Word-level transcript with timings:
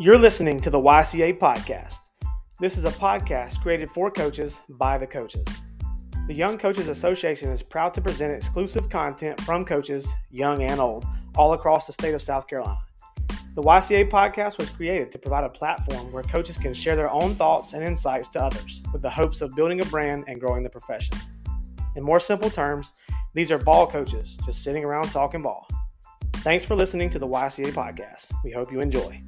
You're 0.00 0.16
listening 0.16 0.62
to 0.62 0.70
the 0.70 0.80
YCA 0.80 1.38
Podcast. 1.38 2.08
This 2.58 2.78
is 2.78 2.86
a 2.86 2.90
podcast 2.90 3.60
created 3.60 3.90
for 3.90 4.10
coaches 4.10 4.58
by 4.66 4.96
the 4.96 5.06
coaches. 5.06 5.44
The 6.26 6.32
Young 6.32 6.56
Coaches 6.56 6.88
Association 6.88 7.50
is 7.50 7.62
proud 7.62 7.92
to 7.92 8.00
present 8.00 8.32
exclusive 8.32 8.88
content 8.88 9.38
from 9.42 9.62
coaches, 9.62 10.10
young 10.30 10.62
and 10.62 10.80
old, 10.80 11.04
all 11.36 11.52
across 11.52 11.86
the 11.86 11.92
state 11.92 12.14
of 12.14 12.22
South 12.22 12.46
Carolina. 12.46 12.80
The 13.54 13.60
YCA 13.60 14.08
podcast 14.08 14.56
was 14.56 14.70
created 14.70 15.12
to 15.12 15.18
provide 15.18 15.44
a 15.44 15.50
platform 15.50 16.10
where 16.12 16.22
coaches 16.22 16.56
can 16.56 16.72
share 16.72 16.96
their 16.96 17.12
own 17.12 17.34
thoughts 17.34 17.74
and 17.74 17.84
insights 17.84 18.28
to 18.28 18.42
others 18.42 18.82
with 18.94 19.02
the 19.02 19.10
hopes 19.10 19.42
of 19.42 19.54
building 19.54 19.82
a 19.82 19.84
brand 19.84 20.24
and 20.28 20.40
growing 20.40 20.62
the 20.62 20.70
profession. 20.70 21.18
In 21.94 22.02
more 22.02 22.20
simple 22.20 22.48
terms, 22.48 22.94
these 23.34 23.52
are 23.52 23.58
ball 23.58 23.86
coaches 23.86 24.38
just 24.46 24.64
sitting 24.64 24.82
around 24.82 25.10
talking 25.10 25.42
ball. 25.42 25.68
Thanks 26.36 26.64
for 26.64 26.74
listening 26.74 27.10
to 27.10 27.18
the 27.18 27.28
YCA 27.28 27.72
podcast. 27.72 28.32
We 28.42 28.50
hope 28.50 28.72
you 28.72 28.80
enjoy. 28.80 29.22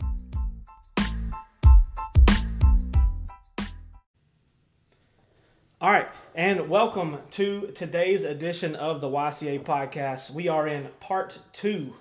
All 5.83 5.91
right, 5.91 6.07
and 6.37 6.69
welcome 6.69 7.19
to 7.33 7.73
today's 7.75 8.23
edition 8.23 8.77
of 8.77 9.01
the 9.01 9.09
YCA 9.09 9.65
podcast. 9.65 10.31
We 10.31 10.47
are 10.47 10.65
in 10.65 10.87
part 11.01 11.41
two, 11.53 11.95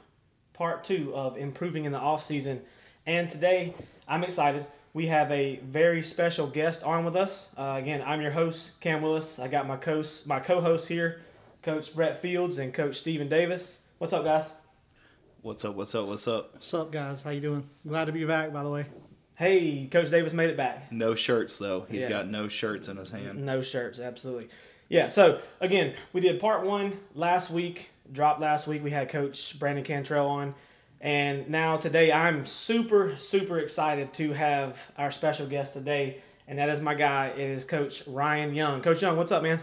part 0.53 0.83
two 0.83 1.15
of 1.15 1.35
improving 1.35 1.85
in 1.85 1.91
the 1.91 1.97
off 1.97 2.21
season, 2.21 2.61
and 3.07 3.27
today 3.27 3.73
I'm 4.07 4.23
excited. 4.23 4.67
We 4.93 5.07
have 5.07 5.31
a 5.31 5.55
very 5.63 6.03
special 6.03 6.45
guest 6.45 6.83
on 6.83 7.05
with 7.05 7.15
us. 7.15 7.55
Uh, 7.57 7.73
again, 7.81 8.03
I'm 8.05 8.21
your 8.21 8.29
host 8.29 8.79
Cam 8.81 9.01
Willis. 9.01 9.39
I 9.39 9.47
got 9.47 9.65
my 9.65 9.77
co 9.77 10.03
my 10.27 10.39
co-host 10.39 10.87
here, 10.87 11.21
Coach 11.63 11.95
Brett 11.95 12.21
Fields 12.21 12.59
and 12.59 12.71
Coach 12.71 12.97
Stephen 12.97 13.29
Davis. 13.29 13.81
What's 13.97 14.13
up, 14.13 14.23
guys? 14.23 14.51
What's 15.41 15.65
up? 15.65 15.73
What's 15.73 15.95
up? 15.95 16.07
What's 16.07 16.27
up? 16.27 16.53
What's 16.53 16.71
up, 16.75 16.91
guys? 16.91 17.23
How 17.23 17.31
you 17.31 17.41
doing? 17.41 17.67
Glad 17.87 18.05
to 18.05 18.11
be 18.11 18.25
back, 18.25 18.53
by 18.53 18.61
the 18.61 18.69
way. 18.69 18.85
Hey, 19.41 19.87
Coach 19.89 20.11
Davis 20.11 20.33
made 20.33 20.51
it 20.51 20.55
back. 20.55 20.91
No 20.91 21.15
shirts 21.15 21.57
though. 21.57 21.87
He's 21.89 22.03
Yeah. 22.03 22.09
got 22.09 22.27
no 22.27 22.47
shirts 22.47 22.87
in 22.87 22.97
his 22.97 23.09
hand. 23.09 23.43
No 23.43 23.63
shirts, 23.63 23.99
absolutely. 23.99 24.49
Yeah, 24.87 25.07
so 25.07 25.39
again, 25.59 25.95
we 26.13 26.21
did 26.21 26.39
part 26.39 26.63
one 26.63 26.99
last 27.15 27.49
week, 27.49 27.89
dropped 28.11 28.39
last 28.39 28.67
week. 28.67 28.83
We 28.83 28.91
had 28.91 29.09
Coach 29.09 29.57
Brandon 29.57 29.83
Cantrell 29.83 30.27
on. 30.27 30.53
And 30.99 31.49
now 31.49 31.77
today, 31.77 32.11
I'm 32.11 32.45
super, 32.45 33.15
super 33.17 33.57
excited 33.57 34.13
to 34.13 34.33
have 34.33 34.91
our 34.95 35.09
special 35.09 35.47
guest 35.47 35.73
today. 35.73 36.17
And 36.47 36.59
that 36.59 36.69
is 36.69 36.79
my 36.79 36.93
guy. 36.93 37.29
It 37.29 37.39
is 37.39 37.63
Coach 37.63 38.05
Ryan 38.05 38.53
Young. 38.53 38.83
Coach 38.83 39.01
Young, 39.01 39.17
what's 39.17 39.31
up, 39.31 39.41
man? 39.41 39.59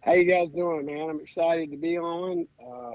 How 0.00 0.14
you 0.14 0.24
guys 0.24 0.50
doing, 0.50 0.86
man? 0.86 1.08
I'm 1.08 1.20
excited 1.20 1.70
to 1.70 1.76
be 1.76 1.96
on. 1.98 2.48
Uh, 2.60 2.94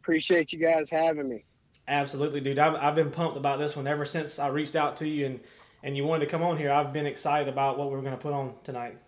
appreciate 0.00 0.50
you 0.54 0.58
guys 0.58 0.88
having 0.88 1.28
me. 1.28 1.44
Absolutely, 1.88 2.40
dude. 2.40 2.58
I've, 2.58 2.74
I've 2.74 2.94
been 2.94 3.10
pumped 3.10 3.36
about 3.36 3.58
this 3.58 3.76
one 3.76 3.86
ever 3.86 4.04
since 4.04 4.38
I 4.38 4.48
reached 4.48 4.76
out 4.76 4.96
to 4.98 5.08
you 5.08 5.26
and, 5.26 5.40
and 5.82 5.96
you 5.96 6.04
wanted 6.04 6.24
to 6.26 6.30
come 6.30 6.42
on 6.42 6.56
here. 6.56 6.70
I've 6.70 6.92
been 6.92 7.06
excited 7.06 7.48
about 7.48 7.78
what 7.78 7.90
we're 7.90 8.00
going 8.00 8.12
to 8.12 8.18
put 8.18 8.32
on 8.32 8.54
tonight. 8.62 8.98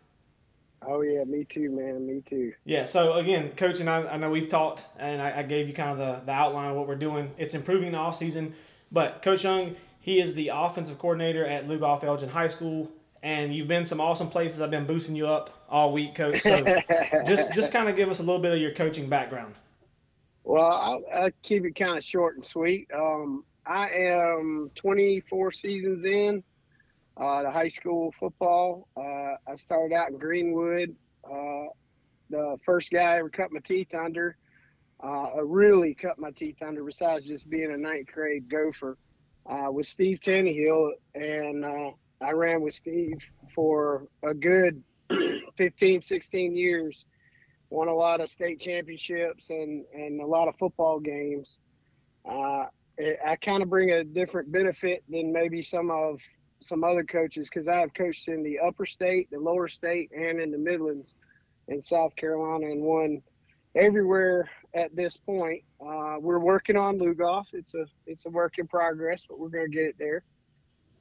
Oh 0.87 1.01
yeah, 1.01 1.25
me 1.25 1.45
too, 1.45 1.71
man. 1.71 2.07
Me 2.07 2.21
too. 2.21 2.53
Yeah, 2.65 2.85
so 2.85 3.15
again, 3.15 3.51
coach 3.57 3.81
and 3.81 3.89
I, 3.89 4.03
I 4.07 4.17
know 4.17 4.31
we've 4.31 4.49
talked, 4.49 4.85
and 4.99 5.21
I, 5.23 5.39
I 5.39 5.43
gave 5.43 5.67
you 5.69 5.75
kind 5.75 5.91
of 5.91 5.99
the, 5.99 6.27
the 6.27 6.33
outline 6.33 6.71
of 6.71 6.77
what 6.77 6.87
we're 6.87 6.97
doing. 6.97 7.31
It's 7.39 7.55
improving 7.55 7.93
the 7.93 7.99
off 7.99 8.17
season, 8.17 8.55
but 8.93 9.23
Coach 9.23 9.45
Young, 9.45 9.77
he 10.01 10.21
is 10.21 10.35
the 10.35 10.51
offensive 10.53 10.99
coordinator 10.99 11.47
at 11.47 11.69
Lugoff 11.69 12.05
Elgin 12.05 12.29
High 12.29 12.49
School, 12.49 12.93
and 13.23 13.55
you've 13.55 13.69
been 13.69 13.85
some 13.85 14.01
awesome 14.01 14.29
places. 14.29 14.61
I've 14.61 14.71
been 14.71 14.85
boosting 14.85 15.17
you 15.17 15.27
up 15.27 15.65
all 15.71 15.93
week, 15.93 16.15
Coach. 16.15 16.43
So 16.43 16.63
just 17.27 17.55
just 17.55 17.73
kind 17.73 17.89
of 17.89 17.97
give 17.97 18.11
us 18.11 18.21
a 18.21 18.23
little 18.23 18.43
bit 18.43 18.53
of 18.53 18.61
your 18.61 18.73
coaching 18.73 19.09
background. 19.09 19.55
Well, 20.45 20.63
I'll, 20.63 21.03
I'll 21.13 21.31
keep 21.43 21.65
it 21.65 21.75
kind 21.75 21.97
of 21.97 22.05
short 22.05 22.37
and 22.37 22.45
sweet. 22.45 22.87
Um, 22.95 23.45
I 23.67 23.89
am 23.89 24.71
24 24.75 25.53
seasons 25.53 26.05
in 26.05 26.45
uh, 27.17 27.43
to 27.43 27.51
high 27.51 27.69
school 27.69 28.13
football. 28.21 28.87
Uh, 28.95 29.51
I 29.51 29.57
started 29.57 29.95
out 29.95 30.11
in 30.11 30.19
Greenwood. 30.19 30.95
Uh, 31.25 31.69
the 32.29 32.59
first 32.65 32.91
guy 32.91 33.15
I 33.15 33.19
ever 33.19 33.31
cut 33.31 33.53
my 33.53 33.61
teeth 33.61 33.95
under, 33.95 34.37
uh, 35.03 35.07
I 35.37 35.41
really 35.43 35.95
cut 35.95 36.19
my 36.19 36.31
teeth 36.31 36.57
under, 36.61 36.85
besides 36.85 37.27
just 37.27 37.49
being 37.49 37.73
a 37.73 37.79
ninth 37.79 38.09
grade 38.13 38.49
gopher, 38.49 38.99
uh, 39.47 39.71
was 39.71 39.89
Steve 39.89 40.21
Taneyhill. 40.21 40.91
And 41.15 41.65
uh, 41.65 41.91
I 42.21 42.33
ran 42.33 42.61
with 42.61 42.75
Steve 42.75 43.31
for 43.55 44.09
a 44.23 44.35
good 44.35 44.83
15, 45.57 46.03
16 46.03 46.55
years 46.55 47.07
won 47.71 47.89
a 47.89 47.95
lot 47.95 48.21
of 48.21 48.31
state 48.31 48.61
championships 48.61 49.51
and, 49.51 49.85
and 49.95 50.21
a 50.21 50.27
lot 50.27 50.49
of 50.49 50.57
football 50.57 51.01
games. 51.01 51.61
Uh, 52.29 52.67
it, 52.97 53.19
I 53.27 53.37
kind 53.37 53.63
of 53.63 53.69
bring 53.69 53.91
a 53.91 54.05
different 54.05 54.51
benefit 54.53 55.03
than 55.09 55.33
maybe 55.33 55.63
some 55.63 55.91
of 55.91 56.21
some 56.61 56.85
other 56.85 57.05
coaches 57.05 57.49
because 57.49 57.69
I 57.69 57.79
have 57.79 57.93
coached 57.93 58.29
in 58.29 58.43
the 58.43 58.59
upper 58.59 58.87
state, 58.87 59.29
the 59.31 59.39
lower 59.39 59.69
state, 59.69 60.11
and 60.17 60.41
in 60.41 60.51
the 60.51 60.59
Midlands 60.59 61.17
in 61.69 61.81
South 61.81 62.15
Carolina 62.17 62.67
and 62.67 62.83
won 62.83 63.23
everywhere 63.75 64.49
at 64.75 64.95
this 64.95 65.17
point. 65.17 65.63
Uh, 65.81 66.17
we're 66.21 66.39
working 66.39 66.77
on 66.77 66.99
Lugoff. 66.99 67.47
It's 67.53 67.75
a 67.75 67.87
it's 68.07 68.27
a 68.27 68.31
work 68.31 68.59
in 68.59 68.67
progress, 68.67 69.25
but 69.29 69.39
we're 69.39 69.49
going 69.49 69.71
to 69.71 69.77
get 69.77 69.87
it 69.87 69.97
there. 69.99 70.25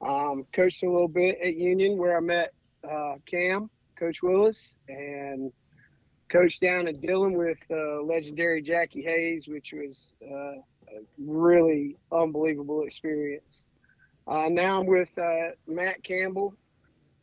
Um, 0.06 0.44
coached 0.52 0.82
a 0.82 0.90
little 0.90 1.08
bit 1.08 1.38
at 1.42 1.54
Union 1.54 1.96
where 1.96 2.16
I 2.16 2.20
met 2.20 2.52
uh, 2.88 3.14
Cam, 3.26 3.70
Coach 3.98 4.22
Willis, 4.22 4.74
and 4.88 5.52
coached 6.28 6.60
down 6.60 6.88
in 6.88 7.00
Dillon 7.00 7.34
with 7.34 7.62
uh, 7.70 8.02
legendary 8.02 8.62
Jackie 8.62 9.02
Hayes, 9.02 9.46
which 9.48 9.72
was 9.72 10.14
uh, 10.22 10.56
a 10.56 11.00
really 11.18 11.96
unbelievable 12.12 12.82
experience. 12.82 13.64
Uh, 14.26 14.48
now 14.48 14.80
I'm 14.80 14.86
with 14.86 15.16
uh, 15.18 15.50
Matt 15.66 16.02
Campbell, 16.02 16.54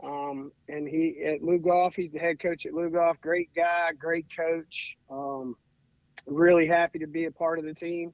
um, 0.04 0.52
and 0.68 0.88
he 0.88 1.24
at 1.26 1.42
Lugoff. 1.42 1.96
He's 1.96 2.12
the 2.12 2.20
head 2.20 2.40
coach 2.40 2.66
at 2.66 2.74
Lugoff. 2.74 3.20
Great 3.22 3.50
guy, 3.56 3.92
great 3.98 4.28
coach. 4.36 4.98
Um, 5.10 5.56
really 6.28 6.68
happy 6.68 7.00
to 7.00 7.08
be 7.08 7.26
a 7.26 7.32
part 7.32 7.58
of 7.58 7.66
the 7.66 7.74
team, 7.74 8.14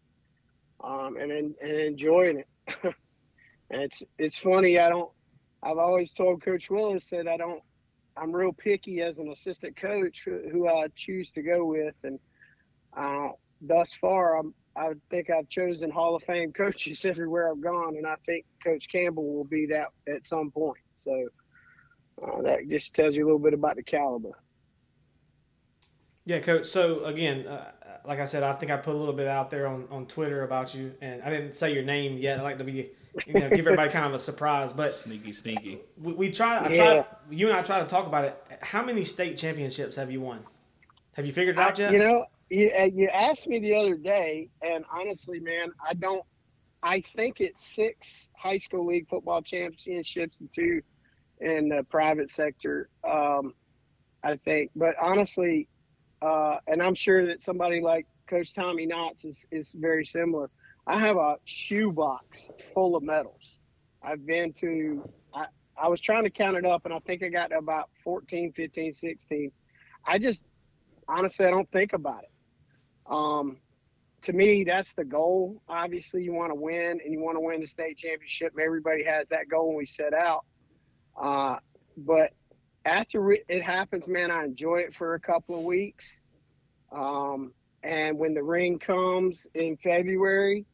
um, 0.84 1.18
and, 1.18 1.31
and 1.31 1.56
and 1.62 1.72
enjoying 1.72 2.40
it. 2.40 2.48
and 3.69 3.81
it's 3.81 4.04
it's 4.18 4.38
funny. 4.38 4.80
I 4.80 4.90
don't. 4.90 5.12
I've 5.64 5.78
always 5.78 6.14
told 6.14 6.42
Coach 6.42 6.69
Willis 6.69 7.08
that 7.08 7.28
I 7.28 7.36
don't 7.36 7.62
I'm 8.19 8.31
real 8.31 8.53
picky 8.53 9.01
as 9.01 9.19
an 9.19 9.29
assistant 9.29 9.75
coach 9.75 10.23
who, 10.25 10.41
who 10.51 10.67
I 10.67 10.88
choose 10.95 11.31
to 11.33 11.41
go 11.41 11.66
with, 11.66 11.95
and 12.03 12.19
uh, 12.95 13.29
thus 13.61 13.94
far, 13.94 14.38
I'm, 14.38 14.53
I 14.75 14.94
think 15.09 15.29
I've 15.29 15.50
chosen 15.50 15.89
Hall 15.89 16.16
of 16.16 16.23
Fame 16.23 16.51
coaches 16.51 17.06
everywhere 17.06 17.51
I've 17.51 17.61
gone, 17.61 17.95
and 17.97 18.07
I 18.07 18.16
think 18.25 18.45
Coach 18.63 18.88
Campbell 18.91 19.33
will 19.33 19.45
be 19.45 19.66
that 19.67 19.88
at 20.07 20.25
some 20.25 20.51
point. 20.51 20.79
So 20.97 21.27
uh, 22.22 22.41
that 22.41 22.67
just 22.69 22.95
tells 22.95 23.16
you 23.16 23.23
a 23.23 23.27
little 23.27 23.39
bit 23.39 23.53
about 23.53 23.75
the 23.75 23.83
caliber. 23.83 24.31
Yeah, 26.25 26.39
coach. 26.39 26.66
So 26.66 27.06
again, 27.06 27.47
uh, 27.47 27.72
like 28.06 28.19
I 28.19 28.25
said, 28.25 28.44
I 28.44 28.53
think 28.53 28.72
I 28.72 28.77
put 28.77 28.95
a 28.95 28.97
little 28.97 29.13
bit 29.13 29.27
out 29.27 29.50
there 29.50 29.67
on, 29.67 29.88
on 29.89 30.07
Twitter 30.07 30.44
about 30.44 30.73
you, 30.73 30.94
and 31.01 31.22
I 31.22 31.29
didn't 31.29 31.56
say 31.56 31.73
your 31.73 31.83
name 31.83 32.17
yet. 32.17 32.39
I 32.39 32.41
like 32.41 32.57
to 32.57 32.63
be, 32.63 32.91
you 33.25 33.33
know, 33.33 33.50
give 33.50 33.59
everybody 33.59 33.91
kind 33.91 34.05
of 34.05 34.13
a 34.13 34.19
surprise. 34.19 34.73
But 34.73 34.91
Sneaky, 34.91 35.31
sneaky. 35.31 35.79
we, 36.01 36.13
we 36.13 36.31
try. 36.31 36.63
I 36.63 36.73
try. 36.73 37.05
You 37.29 37.50
and 37.50 37.57
I 37.57 37.61
try 37.63 37.79
to 37.79 37.85
talk 37.85 38.07
about 38.07 38.25
it. 38.25 38.44
How 38.61 38.83
many 38.83 39.03
state 39.03 39.38
championships 39.38 39.95
have 39.95 40.11
you 40.11 40.22
won? 40.22 40.45
Have 41.13 41.25
you 41.25 41.33
figured 41.33 41.57
it 41.57 41.61
out 41.61 41.79
yet? 41.79 41.91
You 41.91 42.00
know, 42.00 42.25
you, 42.50 42.72
uh, 42.79 42.83
you 42.83 43.09
asked 43.09 43.47
me 43.47 43.59
the 43.59 43.75
other 43.75 43.95
day, 43.95 44.50
and 44.61 44.85
honestly, 44.91 45.39
man, 45.39 45.72
I 45.88 45.94
don't. 45.94 46.23
I 46.83 47.01
think 47.01 47.41
it's 47.41 47.66
six 47.66 48.29
high 48.38 48.57
school 48.57 48.85
league 48.85 49.09
football 49.09 49.41
championships 49.41 50.41
and 50.41 50.51
two 50.51 50.81
in 51.41 51.69
the 51.69 51.83
private 51.89 52.29
sector. 52.29 52.89
Um, 53.03 53.53
I 54.23 54.35
think, 54.35 54.72
but 54.75 54.95
honestly, 55.01 55.67
uh, 56.22 56.57
and 56.67 56.81
I'm 56.81 56.95
sure 56.95 57.25
that 57.27 57.42
somebody 57.42 57.81
like 57.81 58.06
Coach 58.27 58.53
Tommy 58.53 58.88
Knotts 58.88 59.25
is, 59.25 59.45
is 59.51 59.74
very 59.77 60.06
similar. 60.06 60.50
I 60.88 61.00
have 61.00 61.18
a 61.18 61.36
shoebox 61.44 62.50
full 62.74 62.95
of 62.95 63.04
medals. 63.04 63.60
I've 64.01 64.25
been 64.25 64.54
to, 64.54 65.07
I, 65.34 65.48
I 65.81 65.89
was 65.89 66.00
trying 66.00 66.24
to 66.24 66.30
count 66.30 66.56
it 66.56 66.66
up, 66.66 66.86
and 66.86 66.94
I 66.94 67.00
think 67.00 67.24
I 67.24 67.28
got 67.28 67.50
to 67.50 67.57
about 67.57 67.89
14, 68.06 68.54
15, 68.54 68.94
16. 68.94 69.51
I 70.06 70.18
just, 70.18 70.45
honestly, 71.10 71.45
I 71.45 71.50
don't 71.50 71.69
think 71.72 71.92
about 71.92 72.24
it. 72.24 72.31
Um, 73.12 73.57
to 74.22 74.31
me, 74.31 74.63
that's 74.63 74.94
the 74.94 75.04
goal. 75.04 75.62
Obviously, 75.68 76.24
you 76.24 76.34
want 76.34 76.51
to 76.51 76.56
win, 76.56 77.01
and 77.04 77.12
you 77.12 77.19
want 77.19 77.36
to 77.36 77.42
win 77.42 77.60
the 77.60 77.68
state 77.68 77.98
championship. 77.98 78.54
Everybody 78.57 79.04
has 79.04 79.28
that 79.30 79.50
goal 79.50 79.68
when 79.68 79.78
we 79.78 79.86
set 79.86 80.13
out. 80.13 80.45
Uh, 81.22 81.57
but 81.98 82.31
after 82.86 83.31
it 83.31 83.62
happens, 83.62 84.07
man, 84.07 84.31
I 84.31 84.45
enjoy 84.45 84.78
it 84.78 84.95
for 84.95 85.16
a 85.16 85.19
couple 85.19 85.60
of 85.60 85.66
weeks. 85.66 86.19
Um, 86.94 87.51
and 87.83 88.18
when 88.18 88.33
the 88.33 88.44
ring 88.44 88.80
comes 88.80 89.48
in 89.54 89.78
February, 89.83 90.66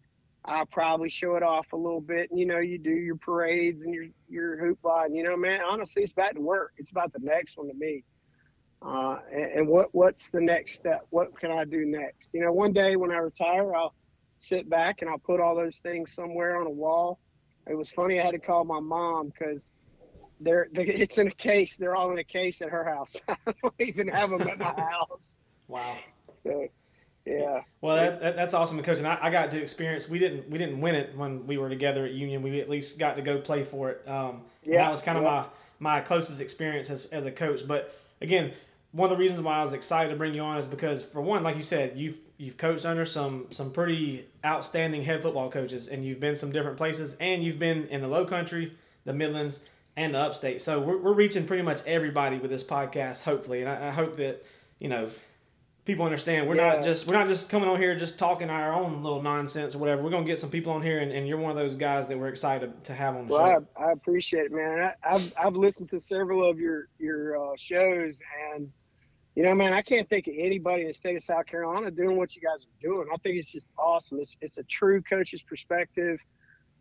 I'll 0.45 0.65
probably 0.65 1.09
show 1.09 1.35
it 1.35 1.43
off 1.43 1.71
a 1.73 1.77
little 1.77 2.01
bit. 2.01 2.29
And, 2.29 2.39
you 2.39 2.45
know, 2.45 2.59
you 2.59 2.77
do 2.77 2.91
your 2.91 3.15
parades 3.15 3.81
and 3.83 3.93
your, 3.93 4.05
your 4.27 4.57
hoopla. 4.57 5.05
And, 5.05 5.15
you 5.15 5.23
know, 5.23 5.37
man, 5.37 5.61
honestly, 5.61 6.03
it's 6.03 6.13
back 6.13 6.35
to 6.35 6.41
work. 6.41 6.73
It's 6.77 6.91
about 6.91 7.13
the 7.13 7.19
next 7.21 7.57
one 7.57 7.67
to 7.67 7.73
me. 7.73 8.03
Uh, 8.85 9.19
and, 9.31 9.51
and 9.51 9.67
what 9.67 9.87
what's 9.93 10.29
the 10.29 10.41
next 10.41 10.75
step? 10.75 11.07
What 11.09 11.39
can 11.39 11.51
I 11.51 11.63
do 11.63 11.85
next? 11.85 12.33
You 12.33 12.41
know, 12.41 12.51
one 12.51 12.73
day 12.73 12.97
when 12.97 13.11
I 13.11 13.17
retire, 13.17 13.73
I'll 13.73 13.95
sit 14.39 14.69
back 14.69 15.01
and 15.01 15.09
I'll 15.09 15.19
put 15.19 15.39
all 15.39 15.55
those 15.55 15.77
things 15.77 16.13
somewhere 16.13 16.59
on 16.59 16.67
a 16.67 16.71
wall 16.71 17.19
it 17.67 17.75
was 17.75 17.91
funny. 17.91 18.19
I 18.19 18.25
had 18.25 18.31
to 18.31 18.39
call 18.39 18.65
my 18.65 18.79
mom 18.79 19.29
because 19.29 19.71
they're, 20.39 20.67
they 20.73 20.83
it's 20.87 21.17
in 21.17 21.27
a 21.27 21.31
case. 21.31 21.77
They're 21.77 21.95
all 21.95 22.11
in 22.11 22.19
a 22.19 22.23
case 22.23 22.61
at 22.61 22.69
her 22.69 22.83
house. 22.83 23.15
I 23.27 23.35
don't 23.61 23.73
even 23.79 24.07
have 24.09 24.29
them 24.29 24.41
at 24.41 24.59
my 24.59 24.65
house. 24.91 25.43
Wow. 25.67 25.97
So, 26.29 26.67
yeah. 27.25 27.61
Well, 27.79 27.95
that, 27.95 28.21
that, 28.21 28.35
that's 28.35 28.53
awesome, 28.53 28.81
coach. 28.83 28.97
And 28.97 29.07
I, 29.07 29.17
I 29.21 29.29
got 29.29 29.51
to 29.51 29.61
experience. 29.61 30.09
We 30.09 30.19
didn't 30.19 30.49
we 30.49 30.57
didn't 30.57 30.81
win 30.81 30.95
it 30.95 31.15
when 31.17 31.45
we 31.45 31.57
were 31.57 31.69
together 31.69 32.05
at 32.05 32.11
Union. 32.11 32.41
We 32.41 32.59
at 32.59 32.69
least 32.69 32.99
got 32.99 33.15
to 33.15 33.21
go 33.21 33.39
play 33.39 33.63
for 33.63 33.91
it. 33.91 34.07
Um, 34.07 34.41
yeah, 34.63 34.83
that 34.83 34.91
was 34.91 35.01
kind 35.01 35.17
of 35.17 35.23
yeah. 35.23 35.45
my 35.79 35.97
my 35.97 36.01
closest 36.01 36.41
experience 36.41 36.89
as, 36.89 37.05
as 37.07 37.25
a 37.25 37.31
coach. 37.31 37.67
But 37.67 37.95
again, 38.21 38.51
one 38.91 39.09
of 39.09 39.17
the 39.17 39.21
reasons 39.21 39.41
why 39.41 39.57
I 39.57 39.61
was 39.63 39.73
excited 39.73 40.09
to 40.09 40.15
bring 40.15 40.33
you 40.33 40.41
on 40.41 40.57
is 40.57 40.67
because 40.67 41.03
for 41.03 41.21
one, 41.21 41.43
like 41.43 41.55
you 41.55 41.63
said, 41.63 41.97
you've 41.97 42.19
you've 42.37 42.57
coached 42.57 42.85
under 42.85 43.05
some 43.05 43.47
some 43.51 43.71
pretty 43.71 44.25
outstanding 44.45 45.03
head 45.03 45.23
football 45.23 45.49
coaches, 45.49 45.87
and 45.87 46.05
you've 46.05 46.19
been 46.19 46.35
some 46.35 46.51
different 46.51 46.77
places, 46.77 47.15
and 47.19 47.43
you've 47.43 47.59
been 47.59 47.87
in 47.87 48.01
the 48.01 48.07
Low 48.07 48.25
Country, 48.25 48.73
the 49.05 49.13
Midlands, 49.13 49.65
and 49.95 50.13
the 50.13 50.19
Upstate. 50.19 50.61
So 50.61 50.81
we're 50.81 50.97
we're 50.97 51.13
reaching 51.13 51.47
pretty 51.47 51.63
much 51.63 51.81
everybody 51.85 52.37
with 52.37 52.51
this 52.51 52.63
podcast, 52.65 53.23
hopefully, 53.23 53.61
and 53.61 53.69
I, 53.69 53.87
I 53.87 53.91
hope 53.91 54.17
that 54.17 54.45
you 54.79 54.89
know 54.89 55.09
people 55.85 56.05
understand 56.05 56.47
we're 56.47 56.55
Yeah. 56.55 56.73
not 56.75 56.83
just 56.83 57.07
we're 57.07 57.13
not 57.13 57.27
just 57.27 57.49
coming 57.49 57.67
on 57.67 57.77
here 57.77 57.95
just 57.95 58.17
talking 58.17 58.49
our 58.49 58.73
own 58.73 59.03
little 59.03 59.21
nonsense 59.21 59.75
or 59.75 59.79
whatever. 59.79 60.01
We're 60.01 60.09
gonna 60.11 60.25
get 60.25 60.39
some 60.39 60.49
people 60.49 60.71
on 60.73 60.81
here, 60.81 60.99
and, 60.99 61.11
and 61.11 61.27
you're 61.27 61.37
one 61.37 61.51
of 61.51 61.57
those 61.57 61.75
guys 61.75 62.07
that 62.07 62.17
we're 62.17 62.29
excited 62.29 62.83
to 62.85 62.93
have 62.93 63.15
on 63.15 63.27
the 63.27 63.33
show. 63.33 63.65
I, 63.77 63.83
I 63.89 63.91
appreciate 63.91 64.45
it, 64.45 64.51
man. 64.51 64.91
I, 65.03 65.15
I've 65.15 65.33
I've 65.37 65.55
listened 65.55 65.89
to 65.89 65.99
several 65.99 66.49
of 66.49 66.59
your 66.59 66.87
your 66.99 67.37
uh, 67.37 67.55
shows, 67.57 68.19
and 68.53 68.71
you 69.35 69.43
know, 69.43 69.55
man, 69.55 69.73
I 69.73 69.81
can't 69.81 70.07
think 70.09 70.27
of 70.27 70.35
anybody 70.37 70.83
in 70.83 70.87
the 70.89 70.93
state 70.93 71.15
of 71.15 71.23
South 71.23 71.47
Carolina 71.47 71.89
doing 71.91 72.17
what 72.17 72.35
you 72.35 72.41
guys 72.41 72.65
are 72.65 72.81
doing. 72.81 73.07
I 73.11 73.17
think 73.17 73.37
it's 73.37 73.51
just 73.51 73.67
awesome. 73.77 74.19
It's 74.19 74.37
it's 74.41 74.57
a 74.57 74.63
true 74.63 75.01
coach's 75.01 75.41
perspective. 75.41 76.19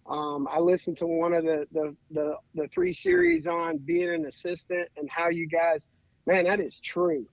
Um, 0.07 0.49
I 0.51 0.59
listened 0.59 0.97
to 0.99 1.07
one 1.07 1.33
of 1.33 1.45
the, 1.45 1.67
the 1.73 1.97
the 2.11 2.37
the 2.55 2.69
three 2.69 2.93
series 2.93 3.47
on 3.47 3.79
being 3.79 4.13
an 4.13 4.27
assistant 4.27 4.89
and 4.97 5.09
how 5.11 5.29
you 5.29 5.47
guys, 5.49 5.89
man, 6.27 6.45
that 6.45 6.61
is 6.61 6.79
true, 6.81 7.25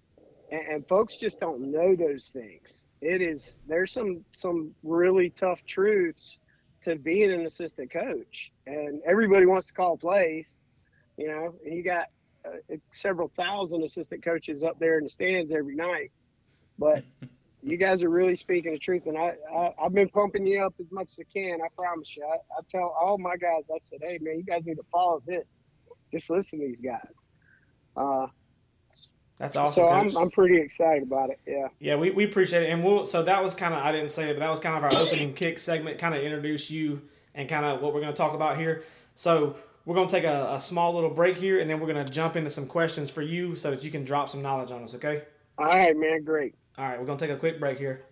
and, 0.51 0.61
and 0.61 0.87
folks 0.87 1.17
just 1.17 1.39
don't 1.39 1.71
know 1.71 1.95
those 1.95 2.29
things. 2.29 2.85
It 3.01 3.21
is 3.21 3.59
there's 3.67 3.93
some 3.93 4.23
some 4.31 4.73
really 4.83 5.29
tough 5.31 5.65
truths 5.65 6.37
to 6.83 6.95
being 6.95 7.31
an 7.31 7.45
assistant 7.45 7.91
coach, 7.91 8.51
and 8.67 9.01
everybody 9.05 9.45
wants 9.45 9.67
to 9.67 9.73
call 9.73 9.97
plays, 9.97 10.57
you 11.17 11.27
know. 11.27 11.55
And 11.65 11.75
you 11.75 11.83
got 11.83 12.07
uh, 12.45 12.75
several 12.91 13.31
thousand 13.37 13.83
assistant 13.83 14.23
coaches 14.23 14.63
up 14.63 14.79
there 14.79 14.97
in 14.97 15.03
the 15.03 15.09
stands 15.09 15.51
every 15.51 15.75
night, 15.75 16.11
but 16.77 17.03
you 17.63 17.77
guys 17.77 18.03
are 18.03 18.09
really 18.09 18.35
speaking 18.35 18.73
the 18.73 18.79
truth, 18.79 19.05
and 19.05 19.17
I, 19.17 19.35
I 19.53 19.73
I've 19.83 19.93
been 19.93 20.09
pumping 20.09 20.45
you 20.45 20.63
up 20.63 20.73
as 20.79 20.91
much 20.91 21.11
as 21.11 21.19
I 21.19 21.27
can. 21.33 21.59
I 21.61 21.67
promise 21.77 22.15
you. 22.15 22.25
I, 22.25 22.35
I 22.57 22.61
tell 22.69 22.95
all 22.99 23.17
my 23.17 23.37
guys, 23.37 23.63
I 23.73 23.77
said, 23.81 23.99
hey 24.01 24.19
man, 24.21 24.35
you 24.37 24.43
guys 24.43 24.65
need 24.65 24.75
to 24.75 24.85
follow 24.91 25.21
this. 25.25 25.61
Just 26.11 26.29
listen 26.29 26.59
to 26.59 26.67
these 26.67 26.81
guys. 26.81 27.27
Uh, 27.95 28.27
That's 29.39 29.55
awesome. 29.55 29.83
so 29.83 29.89
coach. 29.89 30.15
I'm 30.15 30.23
I'm 30.23 30.29
pretty 30.29 30.57
excited 30.57 31.03
about 31.03 31.29
it. 31.29 31.39
Yeah. 31.47 31.69
Yeah, 31.79 31.95
we, 31.95 32.11
we 32.11 32.25
appreciate 32.25 32.63
it, 32.63 32.69
and 32.69 32.83
we'll. 32.83 33.05
So 33.05 33.23
that 33.23 33.41
was 33.41 33.55
kind 33.55 33.73
of 33.73 33.81
I 33.81 33.91
didn't 33.91 34.11
say 34.11 34.29
it, 34.29 34.33
but 34.33 34.41
that 34.41 34.49
was 34.49 34.59
kind 34.59 34.77
of 34.77 34.83
our 34.83 34.93
opening 35.01 35.33
kick 35.33 35.59
segment, 35.59 35.97
kind 35.97 36.13
of 36.13 36.21
introduce 36.21 36.69
you 36.69 37.01
and 37.33 37.47
kind 37.47 37.65
of 37.65 37.81
what 37.81 37.93
we're 37.93 38.01
going 38.01 38.13
to 38.13 38.17
talk 38.17 38.33
about 38.33 38.57
here. 38.57 38.83
So 39.15 39.55
we're 39.85 39.95
going 39.95 40.09
to 40.09 40.13
take 40.13 40.25
a, 40.25 40.53
a 40.53 40.59
small 40.59 40.93
little 40.93 41.09
break 41.09 41.37
here, 41.37 41.59
and 41.59 41.69
then 41.69 41.79
we're 41.79 41.91
going 41.91 42.05
to 42.05 42.11
jump 42.11 42.35
into 42.35 42.49
some 42.49 42.67
questions 42.67 43.09
for 43.09 43.21
you 43.21 43.55
so 43.55 43.71
that 43.71 43.83
you 43.83 43.91
can 43.91 44.03
drop 44.03 44.29
some 44.29 44.41
knowledge 44.41 44.71
on 44.71 44.83
us. 44.83 44.93
Okay. 44.95 45.23
All 45.57 45.65
right, 45.65 45.95
man. 45.95 46.23
Great. 46.23 46.55
All 46.77 46.85
right, 46.85 46.99
we're 46.99 47.05
going 47.05 47.17
to 47.17 47.27
take 47.27 47.35
a 47.35 47.39
quick 47.39 47.59
break 47.59 47.77
here. 47.77 48.03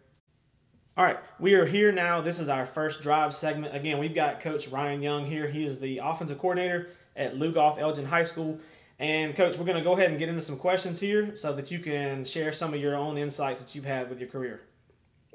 All 0.97 1.05
right, 1.05 1.17
we 1.39 1.53
are 1.53 1.65
here 1.65 1.91
now. 1.91 2.21
This 2.21 2.39
is 2.39 2.49
our 2.49 2.65
first 2.65 3.03
drive 3.03 3.33
segment. 3.33 3.75
Again, 3.75 3.99
we've 3.99 4.15
got 4.15 4.39
Coach 4.39 4.67
Ryan 4.69 5.01
Young 5.01 5.25
here. 5.25 5.47
He 5.47 5.63
is 5.63 5.79
the 5.79 5.99
offensive 5.99 6.39
coordinator 6.39 6.89
at 7.15 7.35
Lugoff 7.35 7.77
Elgin 7.79 8.05
High 8.05 8.23
School. 8.23 8.59
And, 8.99 9.35
Coach, 9.35 9.57
we're 9.57 9.65
going 9.65 9.77
to 9.77 9.83
go 9.83 9.93
ahead 9.93 10.09
and 10.09 10.17
get 10.17 10.27
into 10.27 10.41
some 10.41 10.57
questions 10.57 10.99
here 10.99 11.35
so 11.35 11.53
that 11.53 11.69
you 11.69 11.79
can 11.79 12.25
share 12.25 12.51
some 12.51 12.73
of 12.73 12.81
your 12.81 12.95
own 12.95 13.17
insights 13.17 13.61
that 13.61 13.75
you've 13.75 13.85
had 13.85 14.09
with 14.09 14.19
your 14.19 14.29
career. 14.29 14.61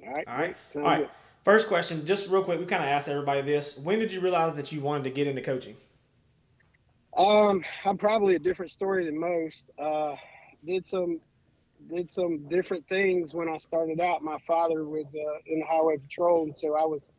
All 0.05 0.13
right. 0.13 0.27
All 0.27 0.37
right. 0.37 0.57
All 0.75 0.83
right. 0.83 1.11
First 1.45 1.69
question, 1.69 2.05
just 2.07 2.31
real 2.31 2.43
quick. 2.43 2.61
We 2.61 2.67
kind 2.67 2.83
of 2.83 2.89
asked 2.89 3.09
everybody 3.09 3.43
this. 3.43 3.79
When 3.79 3.99
did 3.99 4.13
you 4.13 4.21
realize 4.21 4.55
that 4.55 4.73
you 4.73 4.81
wanted 4.81 5.05
to 5.05 5.11
get 5.11 5.27
into 5.27 5.43
coaching? 5.43 5.77
Um, 7.17 7.65
I'm 7.85 7.99
probably 7.99 8.37
a 8.37 8.39
different 8.39 8.71
story 8.71 9.05
than 9.07 9.19
most. 9.19 9.71
Uh, 9.79 10.15
did 10.65 10.87
some 10.87 11.21
did 11.91 12.11
some 12.11 12.49
different 12.49 12.87
things 12.89 13.35
when 13.35 13.49
I 13.49 13.59
started 13.59 14.01
out. 14.01 14.23
My 14.23 14.39
father 14.47 14.85
was 14.85 15.17
uh, 15.17 15.39
in 15.47 15.59
the 15.59 15.67
highway 15.67 15.97
patrol, 15.97 16.45
and 16.45 16.57
so 16.57 16.77
I 16.77 16.85
was 16.85 17.11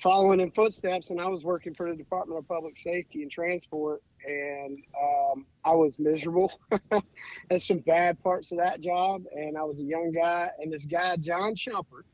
following 0.00 0.40
in 0.40 0.50
footsteps, 0.52 1.10
and 1.10 1.20
I 1.20 1.26
was 1.26 1.44
working 1.44 1.74
for 1.74 1.90
the 1.90 1.96
Department 1.96 2.38
of 2.38 2.48
Public 2.48 2.76
Safety 2.76 3.22
and 3.22 3.30
Transport, 3.30 4.02
and 4.26 4.78
um, 5.00 5.46
I 5.64 5.72
was 5.72 5.98
miserable. 5.98 6.60
There's 7.48 7.66
some 7.66 7.78
bad 7.78 8.22
parts 8.22 8.52
of 8.52 8.58
that 8.58 8.80
job, 8.80 9.24
and 9.34 9.56
I 9.56 9.62
was 9.62 9.80
a 9.80 9.84
young 9.84 10.12
guy, 10.12 10.50
and 10.60 10.72
this 10.72 10.84
guy 10.84 11.16
John 11.16 11.54
Shumpert, 11.54 12.04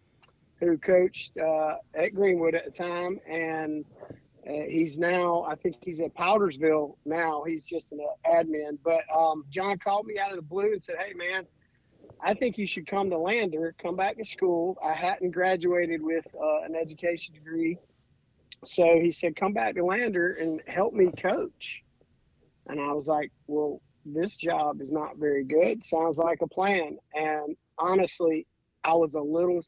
who 0.60 0.78
coached 0.78 1.36
uh, 1.36 1.76
at 1.94 2.14
Greenwood 2.14 2.54
at 2.54 2.64
the 2.64 2.70
time, 2.70 3.20
and 3.30 3.84
uh, 4.46 4.52
he's 4.68 4.98
now, 4.98 5.42
I 5.42 5.54
think 5.54 5.76
he's 5.80 6.00
at 6.00 6.14
Powdersville 6.14 6.96
now. 7.06 7.44
He's 7.44 7.64
just 7.64 7.92
an 7.92 8.00
admin. 8.26 8.78
But 8.84 9.00
um, 9.14 9.44
John 9.50 9.78
called 9.78 10.06
me 10.06 10.18
out 10.18 10.30
of 10.30 10.36
the 10.36 10.42
blue 10.42 10.72
and 10.72 10.82
said, 10.82 10.96
"Hey, 10.98 11.14
man, 11.14 11.46
I 12.24 12.32
think 12.32 12.56
you 12.56 12.66
should 12.66 12.86
come 12.86 13.10
to 13.10 13.18
Lander, 13.18 13.74
come 13.78 13.96
back 13.96 14.16
to 14.16 14.24
school. 14.24 14.78
I 14.82 14.94
hadn't 14.94 15.32
graduated 15.32 16.02
with 16.02 16.26
uh, 16.34 16.62
an 16.62 16.74
education 16.74 17.34
degree, 17.34 17.78
so 18.64 18.98
he 18.98 19.10
said, 19.10 19.36
come 19.36 19.52
back 19.52 19.74
to 19.74 19.84
Lander 19.84 20.32
and 20.32 20.62
help 20.66 20.94
me 20.94 21.10
coach." 21.12 21.82
And 22.66 22.80
I 22.80 22.92
was 22.92 23.08
like, 23.08 23.30
"Well, 23.46 23.82
this 24.06 24.38
job 24.38 24.80
is 24.80 24.90
not 24.90 25.18
very 25.18 25.44
good. 25.44 25.84
Sounds 25.84 26.16
like 26.16 26.40
a 26.40 26.48
plan." 26.48 26.96
And 27.12 27.56
honestly, 27.78 28.46
I 28.84 28.94
was 28.94 29.14
a 29.14 29.20
little 29.20 29.60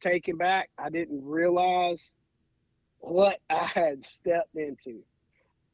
taken 0.00 0.38
back. 0.38 0.70
I 0.78 0.88
didn't 0.88 1.22
realize 1.22 2.14
what 3.00 3.38
I 3.50 3.66
had 3.66 4.02
stepped 4.02 4.56
into. 4.56 5.02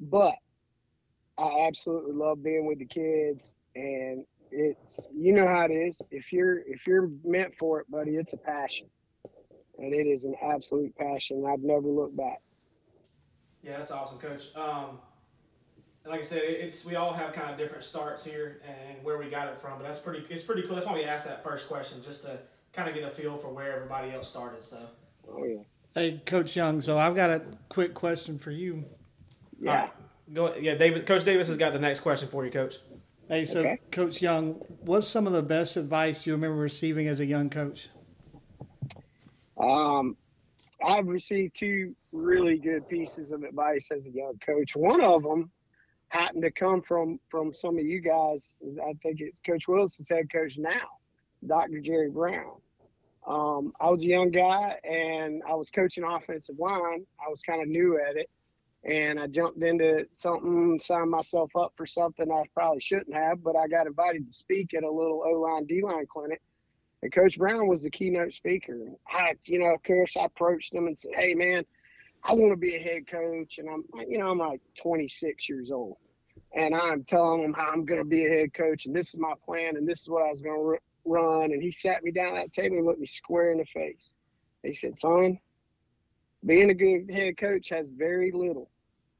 But 0.00 0.34
I 1.38 1.66
absolutely 1.68 2.12
love 2.12 2.42
being 2.42 2.66
with 2.66 2.80
the 2.80 2.86
kids 2.86 3.56
and 3.74 4.24
it's 4.50 5.06
you 5.14 5.32
know 5.32 5.46
how 5.46 5.66
it 5.66 5.72
is. 5.72 6.00
If 6.10 6.32
you're 6.32 6.58
if 6.66 6.86
you're 6.86 7.10
meant 7.24 7.54
for 7.56 7.80
it, 7.80 7.90
buddy, 7.90 8.12
it's 8.12 8.32
a 8.32 8.36
passion. 8.36 8.86
And 9.78 9.92
it 9.92 10.06
is 10.06 10.24
an 10.24 10.36
absolute 10.42 10.96
passion. 10.96 11.44
I've 11.50 11.60
never 11.60 11.88
looked 11.88 12.16
back. 12.16 12.40
Yeah, 13.62 13.78
that's 13.78 13.90
awesome, 13.90 14.18
Coach. 14.18 14.54
Um, 14.54 14.98
like 16.06 16.20
I 16.20 16.22
said, 16.22 16.42
it's 16.44 16.84
we 16.84 16.96
all 16.96 17.12
have 17.12 17.32
kind 17.32 17.50
of 17.50 17.56
different 17.56 17.82
starts 17.82 18.24
here 18.24 18.60
and 18.64 19.02
where 19.02 19.18
we 19.18 19.28
got 19.30 19.48
it 19.48 19.58
from, 19.58 19.78
but 19.78 19.84
that's 19.84 19.98
pretty. 19.98 20.24
It's 20.28 20.42
pretty 20.42 20.62
cool. 20.62 20.74
That's 20.74 20.86
why 20.86 20.94
we 20.94 21.04
asked 21.04 21.26
that 21.26 21.42
first 21.42 21.68
question, 21.68 22.02
just 22.02 22.22
to 22.24 22.38
kind 22.72 22.88
of 22.88 22.94
get 22.94 23.04
a 23.04 23.10
feel 23.10 23.38
for 23.38 23.48
where 23.48 23.74
everybody 23.74 24.12
else 24.12 24.28
started. 24.28 24.62
So, 24.62 24.78
Oh 25.28 25.44
yeah. 25.44 25.62
Hey, 25.94 26.20
Coach 26.24 26.56
Young. 26.56 26.80
So 26.80 26.98
I've 26.98 27.14
got 27.14 27.30
a 27.30 27.42
quick 27.68 27.94
question 27.94 28.38
for 28.38 28.50
you. 28.50 28.84
Yeah. 29.60 29.70
all 29.70 29.76
right, 29.76 29.92
go. 30.32 30.54
Yeah, 30.56 30.74
David. 30.74 31.06
Coach 31.06 31.24
Davis 31.24 31.48
has 31.48 31.56
got 31.56 31.72
the 31.72 31.78
next 31.78 32.00
question 32.00 32.28
for 32.28 32.44
you, 32.44 32.50
Coach. 32.50 32.76
Hey, 33.28 33.46
so 33.46 33.60
Okay. 33.60 33.78
Coach 33.90 34.20
Young, 34.20 34.54
what's 34.82 35.06
some 35.06 35.26
of 35.26 35.32
the 35.32 35.42
best 35.42 35.76
advice 35.76 36.26
you 36.26 36.34
remember 36.34 36.56
receiving 36.56 37.08
as 37.08 37.20
a 37.20 37.26
young 37.26 37.48
coach? 37.48 37.88
Um, 39.56 40.16
I've 40.84 41.06
received 41.06 41.56
two 41.56 41.94
really 42.12 42.58
good 42.58 42.86
pieces 42.88 43.32
of 43.32 43.42
advice 43.42 43.90
as 43.90 44.06
a 44.06 44.10
young 44.10 44.38
coach. 44.44 44.76
One 44.76 45.00
of 45.00 45.22
them 45.22 45.50
happened 46.08 46.42
to 46.42 46.50
come 46.50 46.82
from 46.82 47.18
from 47.30 47.54
some 47.54 47.78
of 47.78 47.84
you 47.84 48.00
guys. 48.00 48.56
I 48.86 48.92
think 49.02 49.20
it's 49.20 49.40
Coach 49.40 49.68
Wilson's 49.68 50.08
head 50.08 50.30
coach 50.30 50.58
now, 50.58 50.98
Dr. 51.46 51.80
Jerry 51.80 52.10
Brown. 52.10 52.52
Um, 53.26 53.72
I 53.80 53.88
was 53.88 54.02
a 54.02 54.08
young 54.08 54.30
guy 54.30 54.78
and 54.84 55.42
I 55.48 55.54
was 55.54 55.70
coaching 55.70 56.04
offensive 56.04 56.58
line. 56.58 57.06
I 57.24 57.30
was 57.30 57.40
kind 57.40 57.62
of 57.62 57.68
new 57.68 57.98
at 57.98 58.16
it, 58.16 58.28
and 58.84 59.18
I 59.18 59.26
jumped 59.26 59.62
into 59.62 60.06
something, 60.12 60.78
signed 60.78 61.10
myself 61.10 61.50
up 61.56 61.72
for 61.76 61.86
something 61.86 62.30
I 62.30 62.42
probably 62.52 62.80
shouldn't 62.80 63.14
have, 63.14 63.42
but 63.42 63.56
I 63.56 63.66
got 63.66 63.86
invited 63.86 64.26
to 64.26 64.32
speak 64.32 64.74
at 64.74 64.84
a 64.84 64.90
little 64.90 65.22
O 65.26 65.40
line 65.40 65.64
D 65.64 65.82
line 65.82 66.06
clinic. 66.06 66.42
And 67.02 67.12
Coach 67.12 67.38
Brown 67.38 67.66
was 67.66 67.82
the 67.82 67.90
keynote 67.90 68.32
speaker. 68.34 68.78
I, 69.08 69.34
you 69.44 69.58
know, 69.58 69.74
of 69.74 69.82
course, 69.82 70.16
I 70.16 70.24
approached 70.24 70.74
him 70.74 70.86
and 70.86 70.98
said, 70.98 71.12
"Hey, 71.14 71.34
man, 71.34 71.64
I 72.22 72.34
want 72.34 72.52
to 72.52 72.56
be 72.56 72.76
a 72.76 72.78
head 72.78 73.06
coach." 73.06 73.58
And 73.58 73.68
I'm, 73.70 73.84
you 74.08 74.18
know, 74.18 74.30
I'm 74.30 74.38
like 74.38 74.60
26 74.80 75.48
years 75.48 75.70
old, 75.70 75.96
and 76.54 76.74
I'm 76.74 77.04
telling 77.04 77.42
him 77.42 77.54
how 77.54 77.70
I'm 77.70 77.86
going 77.86 78.02
to 78.02 78.08
be 78.08 78.26
a 78.26 78.30
head 78.30 78.52
coach, 78.52 78.84
and 78.86 78.94
this 78.94 79.14
is 79.14 79.20
my 79.20 79.32
plan, 79.44 79.76
and 79.76 79.88
this 79.88 80.00
is 80.00 80.08
what 80.08 80.26
I 80.26 80.30
was 80.30 80.42
going 80.42 80.60
to 80.60 80.78
run. 81.06 81.52
And 81.52 81.62
he 81.62 81.70
sat 81.70 82.02
me 82.04 82.10
down 82.10 82.36
at 82.36 82.44
that 82.44 82.52
table 82.52 82.76
and 82.76 82.86
looked 82.86 83.00
me 83.00 83.06
square 83.06 83.50
in 83.50 83.58
the 83.58 83.64
face. 83.64 84.14
He 84.62 84.74
said, 84.74 84.98
"Son, 84.98 85.38
being 86.44 86.68
a 86.68 86.74
good 86.74 87.10
head 87.10 87.38
coach 87.38 87.70
has 87.70 87.88
very 87.88 88.30
little 88.30 88.70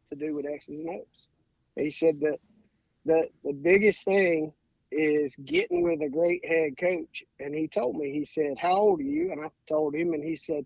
to 0.09 0.17
do 0.17 0.35
with 0.35 0.47
X's 0.47 0.81
and 0.81 0.91
O's." 0.91 1.29
He 1.77 1.91
said 1.91 2.21
that 2.21 2.39
the 3.05 3.29
the 3.45 3.53
biggest 3.53 4.05
thing 4.05 4.53
is 4.91 5.35
getting 5.45 5.83
with 5.83 6.01
a 6.03 6.09
great 6.09 6.45
head 6.47 6.77
coach. 6.79 7.25
And 7.41 7.55
he 7.55 7.67
told 7.67 7.97
me, 7.97 8.13
he 8.13 8.25
said, 8.25 8.57
How 8.59 8.75
old 8.75 9.01
are 9.01 9.03
you? 9.03 9.33
And 9.33 9.45
I 9.45 9.49
told 9.69 9.95
him, 9.95 10.13
and 10.13 10.23
he 10.23 10.37
said, 10.37 10.65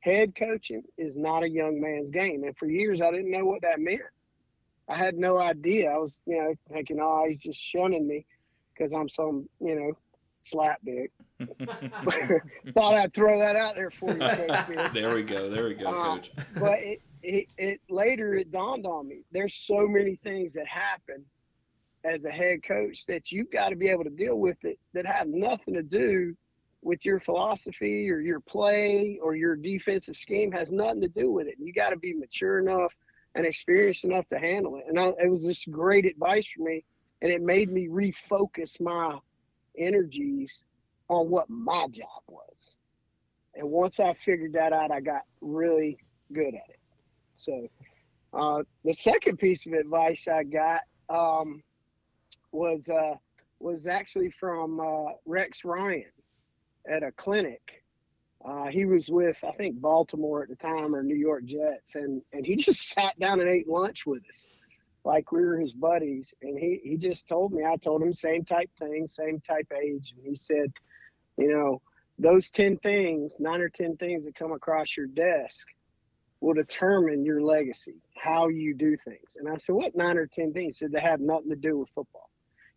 head 0.00 0.34
coaching 0.34 0.82
is 0.98 1.16
not 1.16 1.42
a 1.42 1.48
young 1.48 1.80
man's 1.80 2.10
game. 2.10 2.44
And 2.44 2.56
for 2.56 2.66
years, 2.66 3.00
I 3.00 3.10
didn't 3.10 3.30
know 3.30 3.44
what 3.44 3.62
that 3.62 3.78
meant. 3.78 4.00
I 4.88 4.96
had 4.96 5.14
no 5.16 5.38
idea. 5.38 5.90
I 5.90 5.98
was, 5.98 6.18
you 6.26 6.38
know, 6.38 6.54
thinking, 6.72 6.98
oh, 7.00 7.24
he's 7.28 7.40
just 7.40 7.60
shunning 7.60 8.06
me 8.08 8.26
because 8.74 8.92
I'm 8.92 9.08
some, 9.08 9.48
you 9.60 9.74
know, 9.76 9.92
slap 10.44 10.80
dick. 10.84 11.12
Thought 12.74 12.94
I'd 12.94 13.14
throw 13.14 13.38
that 13.38 13.54
out 13.54 13.76
there 13.76 13.90
for 13.90 14.10
you, 14.12 14.18
Coach 14.18 14.92
there 14.92 15.14
we 15.14 15.22
go. 15.22 15.48
There 15.50 15.64
we 15.64 15.74
go, 15.74 15.86
Uh, 15.86 16.14
coach. 16.16 16.32
but 16.58 16.78
it, 16.80 17.02
it, 17.22 17.52
it 17.58 17.80
later 17.88 18.34
it 18.34 18.50
dawned 18.50 18.86
on 18.86 19.06
me 19.08 19.22
there's 19.32 19.54
so 19.54 19.86
many 19.86 20.16
things 20.16 20.54
that 20.54 20.66
happen 20.66 21.24
as 22.04 22.24
a 22.24 22.30
head 22.30 22.62
coach 22.62 23.06
that 23.06 23.30
you've 23.30 23.50
got 23.50 23.68
to 23.68 23.76
be 23.76 23.88
able 23.88 24.04
to 24.04 24.10
deal 24.10 24.36
with 24.36 24.56
it 24.64 24.78
that 24.92 25.06
have 25.06 25.28
nothing 25.28 25.74
to 25.74 25.82
do 25.82 26.34
with 26.82 27.04
your 27.04 27.20
philosophy 27.20 28.10
or 28.10 28.18
your 28.18 28.40
play 28.40 29.18
or 29.22 29.36
your 29.36 29.54
defensive 29.54 30.16
scheme 30.16 30.50
has 30.50 30.72
nothing 30.72 31.00
to 31.00 31.08
do 31.08 31.30
with 31.30 31.46
it. 31.46 31.54
You 31.60 31.72
got 31.72 31.90
to 31.90 31.96
be 31.96 32.12
mature 32.12 32.58
enough 32.58 32.92
and 33.36 33.46
experienced 33.46 34.04
enough 34.04 34.26
to 34.28 34.38
handle 34.38 34.76
it. 34.76 34.84
And 34.88 34.98
I, 34.98 35.12
it 35.22 35.30
was 35.30 35.44
just 35.44 35.70
great 35.70 36.04
advice 36.04 36.46
for 36.46 36.64
me 36.64 36.84
and 37.22 37.30
it 37.30 37.40
made 37.40 37.70
me 37.70 37.86
refocus 37.86 38.80
my 38.80 39.16
energies 39.78 40.64
on 41.08 41.30
what 41.30 41.48
my 41.48 41.86
job 41.92 42.22
was. 42.26 42.78
And 43.54 43.70
once 43.70 44.00
i 44.00 44.14
figured 44.14 44.54
that 44.54 44.72
out 44.72 44.90
i 44.90 45.00
got 45.00 45.22
really 45.42 45.98
good 46.32 46.54
at 46.54 46.70
it 46.70 46.81
so 47.42 47.68
uh, 48.32 48.62
the 48.84 48.94
second 48.94 49.38
piece 49.38 49.66
of 49.66 49.72
advice 49.72 50.28
I 50.28 50.44
got 50.44 50.82
um, 51.08 51.62
was 52.52 52.88
uh, 52.88 53.14
was 53.58 53.86
actually 53.86 54.30
from 54.30 54.78
uh, 54.80 55.12
Rex 55.26 55.64
Ryan 55.64 56.04
at 56.88 57.02
a 57.02 57.10
clinic. 57.12 57.82
Uh, 58.44 58.66
he 58.66 58.84
was 58.84 59.08
with 59.08 59.42
I 59.44 59.52
think 59.52 59.80
Baltimore 59.80 60.44
at 60.44 60.48
the 60.48 60.56
time 60.56 60.94
or 60.94 61.02
New 61.02 61.16
York 61.16 61.44
Jets, 61.44 61.96
and 61.96 62.22
and 62.32 62.46
he 62.46 62.56
just 62.64 62.88
sat 62.88 63.18
down 63.18 63.40
and 63.40 63.50
ate 63.50 63.68
lunch 63.68 64.06
with 64.06 64.22
us, 64.28 64.48
like 65.04 65.32
we 65.32 65.44
were 65.44 65.58
his 65.58 65.72
buddies. 65.72 66.32
And 66.42 66.56
he 66.56 66.80
he 66.84 66.96
just 66.96 67.28
told 67.28 67.52
me 67.52 67.64
I 67.64 67.76
told 67.76 68.02
him 68.02 68.12
same 68.12 68.44
type 68.44 68.70
thing, 68.78 69.08
same 69.08 69.40
type 69.40 69.66
age, 69.82 70.14
and 70.16 70.24
he 70.24 70.36
said, 70.36 70.72
you 71.36 71.52
know, 71.52 71.82
those 72.20 72.50
ten 72.50 72.78
things, 72.78 73.36
nine 73.40 73.60
or 73.60 73.68
ten 73.68 73.96
things 73.96 74.26
that 74.26 74.36
come 74.36 74.52
across 74.52 74.96
your 74.96 75.08
desk 75.08 75.66
will 76.42 76.54
determine 76.54 77.24
your 77.24 77.40
legacy, 77.40 77.94
how 78.20 78.48
you 78.48 78.74
do 78.74 78.96
things. 78.96 79.36
And 79.36 79.48
I 79.48 79.56
said, 79.58 79.76
What 79.76 79.96
nine 79.96 80.18
or 80.18 80.26
10 80.26 80.52
things? 80.52 80.76
He 80.76 80.84
said, 80.84 80.92
They 80.92 81.00
have 81.00 81.20
nothing 81.20 81.50
to 81.50 81.56
do 81.56 81.78
with 81.78 81.88
football. 81.94 82.28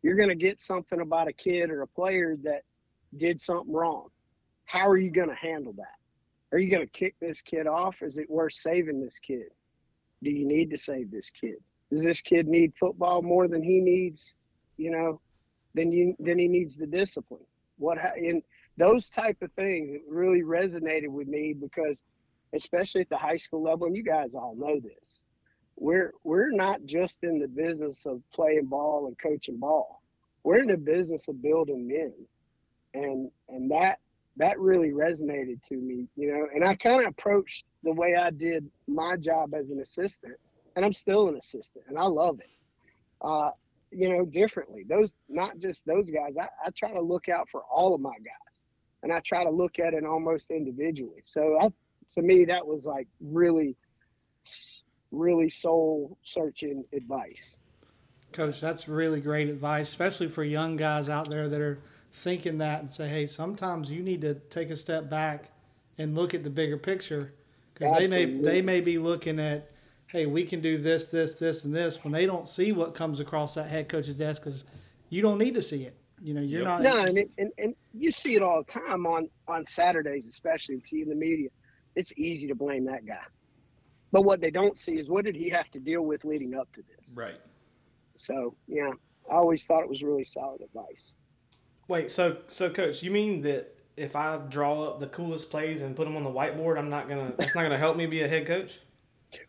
You're 0.03 0.15
going 0.15 0.29
to 0.29 0.35
get 0.35 0.61
something 0.61 1.01
about 1.01 1.27
a 1.27 1.33
kid 1.33 1.71
or 1.71 1.81
a 1.81 1.87
player 1.87 2.35
that 2.43 2.61
did 3.17 3.41
something 3.41 3.73
wrong. 3.73 4.09
How 4.65 4.87
are 4.87 4.97
you 4.97 5.09
going 5.09 5.29
to 5.29 5.35
handle 5.35 5.73
that? 5.77 5.95
Are 6.55 6.59
you 6.59 6.69
going 6.69 6.85
to 6.85 6.91
kick 6.91 7.15
this 7.19 7.41
kid 7.41 7.65
off? 7.65 8.03
Is 8.03 8.19
it 8.19 8.29
worth 8.29 8.53
saving 8.53 9.01
this 9.01 9.17
kid? 9.17 9.47
Do 10.21 10.29
you 10.29 10.47
need 10.47 10.69
to 10.69 10.77
save 10.77 11.09
this 11.09 11.31
kid? 11.31 11.55
Does 11.91 12.03
this 12.03 12.21
kid 12.21 12.47
need 12.47 12.73
football 12.79 13.23
more 13.23 13.47
than 13.47 13.63
he 13.63 13.81
needs, 13.81 14.35
you 14.77 14.91
know, 14.91 15.19
than 15.73 15.91
you 15.91 16.15
than 16.19 16.37
he 16.37 16.47
needs 16.47 16.77
the 16.77 16.87
discipline? 16.87 17.45
What 17.77 17.97
and 18.15 18.43
those 18.77 19.09
type 19.09 19.37
of 19.41 19.51
things 19.53 19.99
really 20.07 20.43
resonated 20.43 21.07
with 21.07 21.27
me 21.27 21.53
because 21.59 22.03
especially 22.55 23.01
at 23.01 23.09
the 23.09 23.17
high 23.17 23.37
school 23.37 23.63
level, 23.63 23.87
and 23.87 23.95
you 23.95 24.03
guys 24.03 24.35
all 24.35 24.55
know 24.55 24.79
this. 24.79 25.23
We're 25.77 26.13
we're 26.23 26.51
not 26.51 26.85
just 26.85 27.23
in 27.23 27.39
the 27.39 27.47
business 27.47 28.05
of 28.05 28.21
playing 28.33 28.65
ball 28.65 29.07
and 29.07 29.17
coaching 29.19 29.57
ball. 29.57 30.01
We're 30.43 30.59
in 30.59 30.67
the 30.67 30.77
business 30.77 31.27
of 31.27 31.41
building 31.41 31.87
men, 31.87 32.13
and 32.93 33.29
and 33.49 33.69
that 33.71 33.99
that 34.37 34.59
really 34.59 34.89
resonated 34.89 35.61
to 35.63 35.75
me, 35.75 36.07
you 36.15 36.31
know. 36.31 36.47
And 36.53 36.63
I 36.63 36.75
kind 36.75 37.01
of 37.01 37.09
approached 37.09 37.65
the 37.83 37.93
way 37.93 38.15
I 38.15 38.31
did 38.31 38.69
my 38.87 39.17
job 39.17 39.53
as 39.53 39.69
an 39.69 39.79
assistant, 39.79 40.35
and 40.75 40.85
I'm 40.85 40.93
still 40.93 41.27
an 41.27 41.35
assistant, 41.35 41.85
and 41.87 41.97
I 41.97 42.05
love 42.05 42.39
it. 42.39 42.49
Uh, 43.21 43.51
you 43.91 44.09
know, 44.09 44.25
differently. 44.25 44.85
Those 44.87 45.17
not 45.29 45.57
just 45.57 45.85
those 45.85 46.09
guys. 46.09 46.35
I, 46.39 46.47
I 46.65 46.69
try 46.71 46.91
to 46.91 47.01
look 47.01 47.29
out 47.29 47.49
for 47.49 47.63
all 47.63 47.93
of 47.93 48.01
my 48.01 48.15
guys, 48.15 48.65
and 49.03 49.11
I 49.11 49.19
try 49.19 49.43
to 49.43 49.49
look 49.49 49.79
at 49.79 49.93
it 49.93 50.05
almost 50.05 50.51
individually. 50.51 51.21
So 51.25 51.57
I 51.61 51.69
to 52.13 52.21
me 52.21 52.45
that 52.45 52.65
was 52.65 52.85
like 52.85 53.07
really 53.19 53.75
really 55.11 55.49
soul 55.49 56.17
searching 56.23 56.83
advice 56.93 57.59
Coach, 58.31 58.59
that's 58.59 58.89
really 58.89 59.21
great 59.21 59.47
advice, 59.47 59.87
especially 59.87 60.27
for 60.27 60.43
young 60.43 60.75
guys 60.75 61.09
out 61.09 61.29
there 61.29 61.47
that 61.47 61.61
are 61.61 61.79
thinking 62.11 62.57
that 62.57 62.81
and 62.81 62.91
say, 62.91 63.07
hey, 63.07 63.27
sometimes 63.27 63.89
you 63.89 64.01
need 64.03 64.21
to 64.21 64.33
take 64.35 64.69
a 64.69 64.75
step 64.75 65.09
back 65.09 65.51
and 65.97 66.15
look 66.15 66.33
at 66.33 66.43
the 66.43 66.49
bigger 66.49 66.77
picture 66.77 67.33
because 67.73 67.93
they 67.93 68.07
may 68.07 68.25
they 68.25 68.61
may 68.61 68.81
be 68.81 68.97
looking 68.97 69.39
at, 69.39 69.69
hey, 70.07 70.25
we 70.25 70.43
can 70.43 70.59
do 70.59 70.77
this, 70.77 71.05
this, 71.05 71.35
this, 71.35 71.63
and 71.63 71.73
this 71.73 72.03
when 72.03 72.11
they 72.11 72.25
don't 72.25 72.47
see 72.47 72.73
what 72.73 72.93
comes 72.93 73.21
across 73.21 73.55
that 73.55 73.69
head 73.69 73.87
coach's 73.87 74.15
desk 74.15 74.43
because 74.43 74.65
you 75.09 75.21
don't 75.21 75.37
need 75.37 75.53
to 75.53 75.61
see 75.61 75.83
it. 75.85 75.95
You 76.21 76.33
know, 76.33 76.41
you're 76.41 76.63
Yep. 76.63 76.67
not. 76.67 76.81
no 76.81 76.99
and, 77.03 77.17
it, 77.17 77.31
and 77.37 77.51
and 77.57 77.75
you 77.93 78.11
see 78.11 78.35
it 78.35 78.43
all 78.43 78.63
the 78.65 78.71
time 78.71 79.05
on 79.05 79.29
on 79.47 79.65
saturdays 79.65 80.27
especially 80.27 80.81
in 80.91 81.07
the 81.07 81.15
media 81.15 81.49
it's 81.95 82.13
easy 82.17 82.47
to 82.47 82.55
blame 82.55 82.85
that 82.85 83.05
guy 83.05 83.23
but 84.11 84.21
what 84.23 84.39
they 84.41 84.51
don't 84.51 84.77
see 84.77 84.93
is 84.97 85.09
what 85.09 85.25
did 85.25 85.35
he 85.35 85.49
have 85.49 85.69
to 85.71 85.79
deal 85.79 86.01
with 86.03 86.23
leading 86.25 86.53
up 86.55 86.71
to 86.73 86.81
this 86.81 87.13
Right. 87.15 87.39
so 88.17 88.55
yeah 88.67 88.91
i 89.31 89.35
always 89.35 89.65
thought 89.65 89.81
it 89.83 89.89
was 89.89 90.03
really 90.03 90.23
solid 90.23 90.61
advice 90.61 91.13
Wait, 91.87 92.09
so 92.09 92.37
so 92.47 92.67
coach, 92.71 93.03
you 93.03 93.11
mean 93.11 93.41
that 93.43 93.75
if 93.95 94.15
I 94.15 94.37
draw 94.49 94.85
up 94.85 94.99
the 94.99 95.05
coolest 95.05 95.51
plays 95.51 95.83
and 95.83 95.95
put 95.95 96.05
them 96.05 96.17
on 96.17 96.23
the 96.23 96.31
whiteboard, 96.31 96.79
I'm 96.79 96.89
not 96.89 97.07
gonna 97.07 97.31
that's 97.37 97.53
not 97.53 97.61
gonna 97.61 97.77
help 97.77 97.95
me 97.95 98.07
be 98.07 98.21
a 98.23 98.27
head 98.27 98.47
coach? 98.47 98.79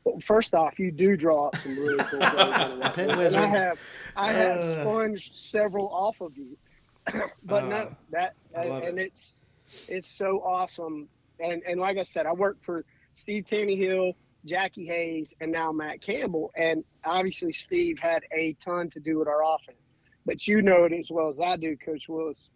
Well, 0.04 0.20
first 0.20 0.52
off, 0.54 0.78
you 0.78 0.92
do 0.92 1.16
draw 1.16 1.46
up 1.46 1.56
some 1.56 1.78
really 1.78 1.96
cool 1.96 2.18
plays 2.18 2.32
on 2.34 2.78
the 2.78 2.84
whiteboard. 2.90 3.36
I 3.36 3.46
have, 3.46 3.78
I 4.16 4.32
have 4.34 4.58
Uh. 4.58 4.82
sponged 4.82 5.20
several 5.32 5.88
off 5.88 6.20
of 6.20 6.36
you, 6.36 6.58
but 7.44 7.64
Uh, 7.64 7.68
no, 7.68 7.96
that 8.10 8.34
I 8.54 8.64
and 8.64 8.98
it. 8.98 9.06
it's 9.06 9.46
it's 9.88 10.06
so 10.08 10.40
awesome. 10.44 11.08
And 11.40 11.62
and 11.68 11.80
like 11.80 11.98
I 11.98 12.02
said, 12.02 12.26
I 12.26 12.32
worked 12.32 12.64
for 12.64 12.84
Steve 13.14 13.44
Taneyhill, 13.44 14.14
Jackie 14.44 14.86
Hayes, 14.86 15.34
and 15.40 15.52
now 15.52 15.72
Matt 15.72 16.02
Campbell. 16.02 16.50
And 16.56 16.84
obviously, 17.04 17.52
Steve 17.52 17.98
had 17.98 18.22
a 18.32 18.54
ton 18.64 18.90
to 18.90 19.00
do 19.00 19.18
with 19.18 19.28
our 19.28 19.42
offense. 19.54 19.92
But 20.24 20.46
you 20.48 20.62
know 20.62 20.84
it 20.84 20.92
as 20.92 21.08
well 21.10 21.28
as 21.28 21.38
I 21.40 21.56
do, 21.56 21.76
Coach 21.76 22.08
Willis. 22.08 22.50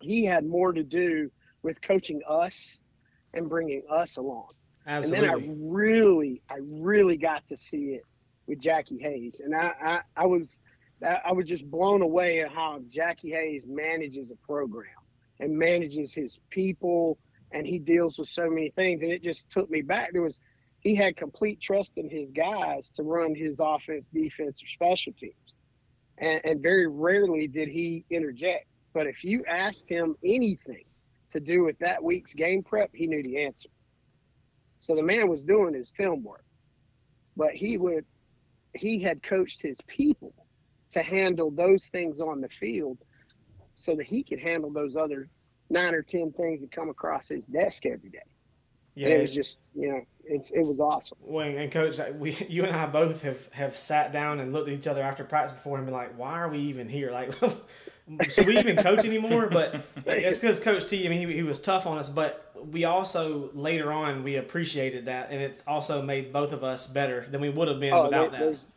He 0.00 0.24
had 0.24 0.44
more 0.44 0.72
to 0.72 0.82
do 0.82 1.30
with 1.62 1.80
coaching 1.80 2.20
us 2.28 2.78
and 3.32 3.48
bringing 3.48 3.82
us 3.90 4.16
along. 4.16 4.48
Absolutely. 4.86 5.28
And 5.28 5.40
then 5.42 5.50
I 5.50 5.54
really, 5.58 6.42
I 6.50 6.58
really 6.60 7.16
got 7.16 7.46
to 7.48 7.56
see 7.56 7.94
it 7.94 8.02
with 8.46 8.58
Jackie 8.58 8.98
Hayes, 8.98 9.40
and 9.42 9.54
I, 9.54 9.72
I, 9.82 10.00
I 10.16 10.26
was, 10.26 10.60
I 11.02 11.20
I 11.26 11.32
was 11.32 11.48
just 11.48 11.70
blown 11.70 12.02
away 12.02 12.42
at 12.42 12.52
how 12.52 12.80
Jackie 12.90 13.30
Hayes 13.30 13.64
manages 13.66 14.30
a 14.30 14.36
program 14.46 14.92
and 15.40 15.56
manages 15.56 16.12
his 16.12 16.38
people, 16.50 17.18
and 17.54 17.66
he 17.66 17.78
deals 17.78 18.18
with 18.18 18.28
so 18.28 18.50
many 18.50 18.70
things, 18.70 19.02
and 19.02 19.12
it 19.12 19.22
just 19.22 19.48
took 19.48 19.70
me 19.70 19.80
back. 19.80 20.12
There 20.12 20.22
was, 20.22 20.40
he 20.80 20.94
had 20.94 21.16
complete 21.16 21.60
trust 21.60 21.92
in 21.96 22.10
his 22.10 22.32
guys 22.32 22.90
to 22.90 23.04
run 23.04 23.34
his 23.34 23.60
offense, 23.60 24.10
defense, 24.10 24.62
or 24.62 24.66
special 24.66 25.12
teams, 25.12 25.54
and, 26.18 26.40
and 26.44 26.60
very 26.60 26.88
rarely 26.88 27.46
did 27.46 27.68
he 27.68 28.04
interject. 28.10 28.66
But 28.92 29.06
if 29.06 29.22
you 29.24 29.44
asked 29.48 29.88
him 29.88 30.16
anything 30.24 30.84
to 31.30 31.40
do 31.40 31.64
with 31.64 31.78
that 31.78 32.02
week's 32.02 32.34
game 32.34 32.62
prep, 32.64 32.90
he 32.92 33.06
knew 33.06 33.22
the 33.22 33.44
answer. 33.44 33.68
So 34.80 34.94
the 34.94 35.02
man 35.02 35.30
was 35.30 35.44
doing 35.44 35.74
his 35.74 35.90
film 35.96 36.22
work, 36.24 36.44
but 37.36 37.52
he 37.52 37.78
would 37.78 38.04
he 38.76 39.00
had 39.00 39.22
coached 39.22 39.62
his 39.62 39.80
people 39.86 40.34
to 40.90 41.00
handle 41.00 41.52
those 41.52 41.86
things 41.86 42.20
on 42.20 42.40
the 42.40 42.48
field 42.48 42.98
so 43.76 43.94
that 43.94 44.06
he 44.06 44.24
could 44.24 44.40
handle 44.40 44.72
those 44.72 44.96
other 44.96 45.28
nine 45.70 45.94
or 45.94 46.02
ten 46.02 46.32
things 46.32 46.60
that 46.60 46.70
come 46.72 46.88
across 46.90 47.28
his 47.28 47.46
desk 47.46 47.86
every 47.86 48.10
day. 48.10 48.18
yeah, 48.94 49.06
And 49.08 49.14
it 49.16 49.20
was 49.22 49.34
just 49.34 49.60
you 49.74 49.88
know 49.88 50.00
it's 50.26 50.50
it 50.50 50.62
was 50.62 50.80
awesome. 50.80 51.18
Well, 51.20 51.46
and 51.46 51.70
coach, 51.70 51.98
we, 52.18 52.32
you 52.48 52.64
and 52.64 52.74
I 52.74 52.86
both 52.86 53.22
have, 53.22 53.52
have 53.52 53.76
sat 53.76 54.12
down 54.12 54.40
and 54.40 54.52
looked 54.52 54.68
at 54.68 54.74
each 54.74 54.86
other 54.86 55.02
after 55.02 55.24
practice 55.24 55.52
before 55.52 55.76
and 55.76 55.86
been 55.86 55.94
like, 55.94 56.16
"Why 56.18 56.32
are 56.40 56.48
we 56.48 56.58
even 56.60 56.88
here? 56.88 57.10
Like, 57.10 57.32
should 58.30 58.46
we 58.46 58.58
even 58.58 58.76
coach 58.76 59.04
anymore?" 59.04 59.48
But 59.50 59.80
it's 60.06 60.38
because 60.38 60.60
Coach 60.60 60.86
T. 60.86 61.04
I 61.06 61.08
mean, 61.10 61.26
he, 61.28 61.34
he 61.34 61.42
was 61.42 61.60
tough 61.60 61.86
on 61.86 61.98
us, 61.98 62.08
but 62.08 62.50
we 62.70 62.84
also 62.84 63.50
later 63.52 63.92
on 63.92 64.22
we 64.24 64.36
appreciated 64.36 65.04
that, 65.06 65.30
and 65.30 65.42
it's 65.42 65.62
also 65.66 66.00
made 66.00 66.32
both 66.32 66.52
of 66.52 66.64
us 66.64 66.86
better 66.86 67.26
than 67.30 67.40
we 67.42 67.50
would 67.50 67.68
have 67.68 67.80
been 67.80 67.92
Oh, 67.92 68.04
without 68.04 68.30
there, 68.32 68.40
that. 68.40 68.46
there's 68.46 68.68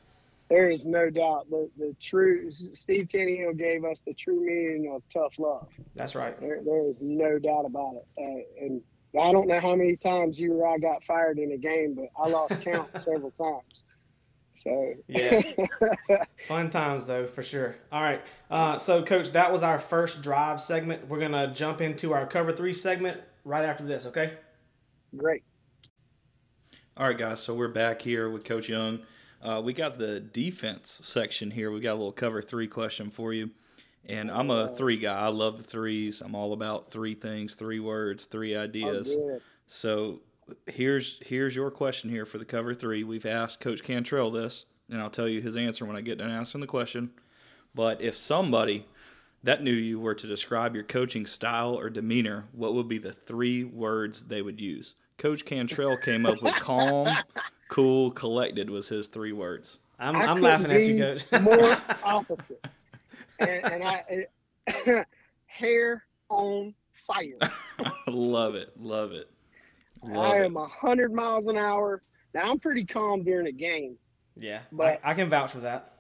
there 0.50 0.70
is 0.70 0.86
no 0.86 1.10
doubt 1.10 1.50
the 1.50 1.70
the 1.78 1.96
true 2.02 2.52
Steve 2.52 3.08
Taneyhill 3.08 3.58
gave 3.58 3.84
us 3.84 4.02
the 4.06 4.14
true 4.14 4.40
meaning 4.40 4.94
of 4.94 5.04
tough 5.14 5.38
love. 5.40 5.68
That's 5.96 6.16
right. 6.16 6.40
There, 6.40 6.62
there 6.64 6.88
is 6.90 7.00
no 7.02 7.40
doubt 7.40 7.66
about 7.66 7.96
it. 7.96 8.08
Uh, 8.18 8.66
and 8.66 8.82
I 9.20 9.32
don't 9.32 9.48
know 9.48 9.60
how 9.60 9.76
many 9.76 9.96
times 9.96 10.40
you 10.40 10.54
or 10.54 10.68
I 10.68 10.78
got 10.78 11.04
fired 11.04 11.40
in 11.40 11.52
a 11.52 11.58
game, 11.58 11.96
but 11.96 12.10
I 12.22 12.30
lost 12.30 12.62
count 12.64 12.90
several 13.00 13.32
times. 13.32 13.84
So 14.54 14.94
Yeah. 15.08 15.42
Fun 16.48 16.70
times 16.70 17.06
though, 17.06 17.28
for 17.28 17.44
sure. 17.44 17.76
All 17.92 18.02
right. 18.02 18.22
Uh, 18.50 18.78
so, 18.78 19.04
coach, 19.04 19.32
that 19.32 19.52
was 19.52 19.64
our 19.64 19.78
first 19.80 20.24
drive 20.24 20.62
segment. 20.62 21.08
We're 21.08 21.20
gonna 21.20 21.54
jump 21.54 21.82
into 21.82 22.14
our 22.14 22.26
cover 22.26 22.52
three 22.52 22.74
segment 22.74 23.20
right 23.44 23.66
after 23.66 23.84
this. 23.84 24.06
Okay. 24.08 24.34
great. 25.16 25.44
All 26.96 27.06
right, 27.06 27.18
guys. 27.18 27.40
So 27.42 27.54
we're 27.54 27.68
back 27.68 28.02
here 28.02 28.30
with 28.30 28.44
Coach 28.44 28.70
Young. 28.70 29.02
Uh, 29.42 29.62
we 29.64 29.74
got 29.74 29.98
the 29.98 30.20
defense 30.20 31.00
section 31.04 31.52
here. 31.52 31.72
We 31.72 31.80
got 31.80 31.94
a 31.94 32.00
little 32.00 32.12
cover 32.12 32.42
three 32.42 32.68
question 32.68 33.12
for 33.12 33.34
you. 33.34 33.52
And 34.06 34.32
I'm 34.32 34.50
a 34.50 34.70
three 34.70 34.98
guy. 34.98 35.20
I 35.20 35.28
love 35.28 35.58
the 35.58 35.64
threes. 35.64 36.22
I'm 36.22 36.34
all 36.34 36.54
about 36.54 36.90
three 36.90 37.14
things, 37.14 37.56
three 37.56 37.80
words, 37.80 38.26
three 38.26 38.56
ideas. 38.56 39.14
Oh. 39.18 39.42
So 39.68 40.22
here's 40.66 41.20
here's 41.26 41.56
your 41.56 41.70
question 41.72 42.10
here 42.10 42.26
for 42.26 42.38
the 42.38 42.46
cover 42.46 42.74
three. 42.74 43.04
We've 43.04 43.26
asked 43.26 43.60
Coach 43.60 43.84
Cantrell 43.84 44.32
this, 44.32 44.66
and 44.90 45.02
I'll 45.02 45.10
tell 45.10 45.28
you 45.28 45.42
his 45.42 45.58
answer 45.58 45.86
when 45.86 45.98
I 45.98 46.02
get 46.02 46.20
done 46.20 46.32
asking 46.32 46.62
the 46.62 46.68
question. 46.68 47.12
But 47.76 48.02
if 48.02 48.16
somebody 48.16 48.86
that 49.44 49.62
knew 49.62 49.72
you 49.72 50.00
were 50.00 50.16
to 50.16 50.28
describe 50.28 50.74
your 50.74 50.84
coaching 50.84 51.26
style 51.26 51.78
or 51.78 51.90
demeanor, 51.90 52.46
what 52.54 52.74
would 52.74 52.88
be 52.88 52.98
the 52.98 53.14
three 53.14 53.64
words 53.64 54.24
they 54.24 54.42
would 54.42 54.60
use? 54.60 54.96
Coach 55.18 55.46
Cantrell 55.46 55.98
came 55.98 56.26
up 56.26 56.42
with 56.42 56.56
calm, 56.60 57.08
cool, 57.70 58.12
collected 58.12 58.70
was 58.70 58.88
his 58.90 59.08
three 59.08 59.32
words. 59.32 59.80
I'm, 60.00 60.16
I 60.16 60.26
I'm 60.26 60.42
laughing 60.42 60.72
at 60.72 60.84
you, 60.84 60.94
be 60.94 61.00
coach. 61.00 61.42
more 61.42 61.78
opposite. 62.04 62.68
And, 63.40 63.66
and 63.66 63.84
I, 63.84 65.06
hair 65.46 66.04
on 66.30 66.74
fire. 67.08 67.38
love 68.08 68.56
it, 68.56 68.72
love 68.80 69.12
it, 69.12 69.30
love 70.04 70.26
I 70.34 70.44
am 70.44 70.56
a 70.58 70.68
hundred 70.68 71.14
miles 71.14 71.48
an 71.48 71.58
hour. 71.58 72.02
Now 72.34 72.52
I'm 72.52 72.60
pretty 72.60 72.86
calm 72.86 73.24
during 73.24 73.48
a 73.48 73.52
game. 73.52 73.98
yeah, 74.36 74.60
But- 74.72 75.00
I, 75.04 75.12
I 75.12 75.14
can 75.14 75.30
vouch 75.30 75.52
for 75.52 75.60
that. 75.60 75.94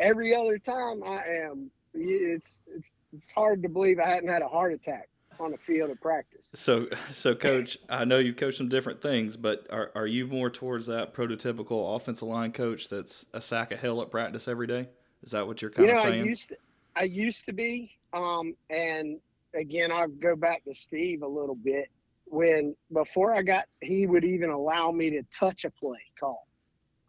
Every 0.00 0.34
other 0.34 0.58
time 0.58 1.02
I 1.04 1.22
am. 1.44 1.70
It's 1.94 2.62
it's 2.74 3.00
it's 3.14 3.30
hard 3.30 3.62
to 3.62 3.68
believe 3.68 3.98
I 4.00 4.08
hadn't 4.08 4.30
had 4.30 4.40
a 4.40 4.48
heart 4.48 4.72
attack 4.72 5.10
on 5.40 5.50
the 5.50 5.58
field 5.58 5.90
of 5.90 6.00
practice. 6.00 6.50
So, 6.54 6.88
so 7.10 7.34
coach, 7.34 7.78
I 7.88 8.04
know 8.04 8.18
you 8.18 8.32
coach 8.32 8.56
some 8.56 8.68
different 8.68 9.02
things, 9.02 9.36
but 9.36 9.66
are 9.70 9.90
are 9.94 10.06
you 10.06 10.26
more 10.26 10.50
towards 10.50 10.86
that 10.86 11.14
prototypical 11.14 11.96
offensive 11.96 12.28
line 12.28 12.52
coach 12.52 12.88
that's 12.88 13.26
a 13.32 13.40
sack 13.40 13.72
of 13.72 13.80
hell 13.80 14.00
at 14.02 14.10
practice 14.10 14.48
every 14.48 14.66
day? 14.66 14.88
Is 15.22 15.32
that 15.32 15.46
what 15.46 15.62
you're 15.62 15.70
kind 15.70 15.88
You 15.88 15.94
know, 15.94 16.00
of 16.00 16.06
I 16.06 16.16
used 16.16 16.48
to, 16.48 16.56
I 16.96 17.02
used 17.04 17.46
to 17.46 17.52
be, 17.52 17.92
um, 18.12 18.54
and 18.70 19.20
again, 19.54 19.92
I'll 19.92 20.08
go 20.08 20.36
back 20.36 20.64
to 20.64 20.74
Steve 20.74 21.22
a 21.22 21.28
little 21.28 21.54
bit. 21.54 21.88
When 22.26 22.74
before 22.92 23.34
I 23.34 23.42
got, 23.42 23.66
he 23.80 24.06
would 24.06 24.24
even 24.24 24.50
allow 24.50 24.90
me 24.90 25.10
to 25.10 25.22
touch 25.38 25.64
a 25.64 25.70
play 25.70 26.00
call, 26.18 26.46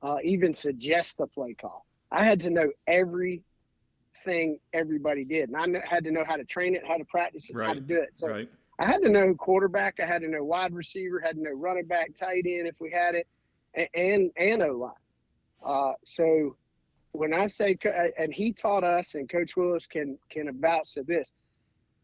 uh, 0.02 0.18
even 0.24 0.54
suggest 0.54 1.20
a 1.20 1.28
play 1.28 1.54
call. 1.54 1.86
I 2.12 2.24
had 2.24 2.42
to 2.42 2.50
know 2.50 2.70
everything 4.24 4.60
everybody 4.74 5.24
did, 5.24 5.50
and 5.50 5.58
I 5.58 5.82
had 5.90 6.04
to 6.06 6.12
know 6.12 6.24
how 6.26 6.36
to 6.36 6.44
train 6.44 6.76
it, 6.76 6.84
how 6.88 6.98
to 6.98 7.06
practice 7.06 7.50
it, 7.50 7.56
how 7.56 7.74
to 7.74 7.80
do 7.80 7.98
it. 7.98 8.12
So 8.14 8.28
right. 8.28 8.50
I 8.80 8.86
had 8.86 9.02
to 9.02 9.10
know 9.10 9.34
quarterback, 9.36 10.00
I 10.02 10.06
had 10.06 10.22
to 10.22 10.28
know 10.28 10.44
wide 10.44 10.74
receiver, 10.74 11.20
had 11.20 11.36
to 11.36 11.42
know 11.42 11.54
running 11.54 11.86
back, 11.86 12.16
tight 12.16 12.46
end 12.46 12.68
if 12.68 12.76
we 12.80 12.92
had 12.92 13.16
it, 13.16 13.28
and 13.76 13.88
and, 13.94 14.32
and 14.38 14.64
O 14.64 14.78
line. 14.78 14.92
Uh, 15.66 15.94
so 16.04 16.56
when 17.14 17.34
I 17.34 17.48
say, 17.48 17.78
and 18.18 18.34
he 18.34 18.52
taught 18.52 18.84
us, 18.84 19.16
and 19.16 19.30
Coach 19.30 19.56
Willis 19.56 19.88
can 19.88 20.18
can 20.30 20.50
vouch 20.60 20.94
to 20.94 21.04
this. 21.04 21.34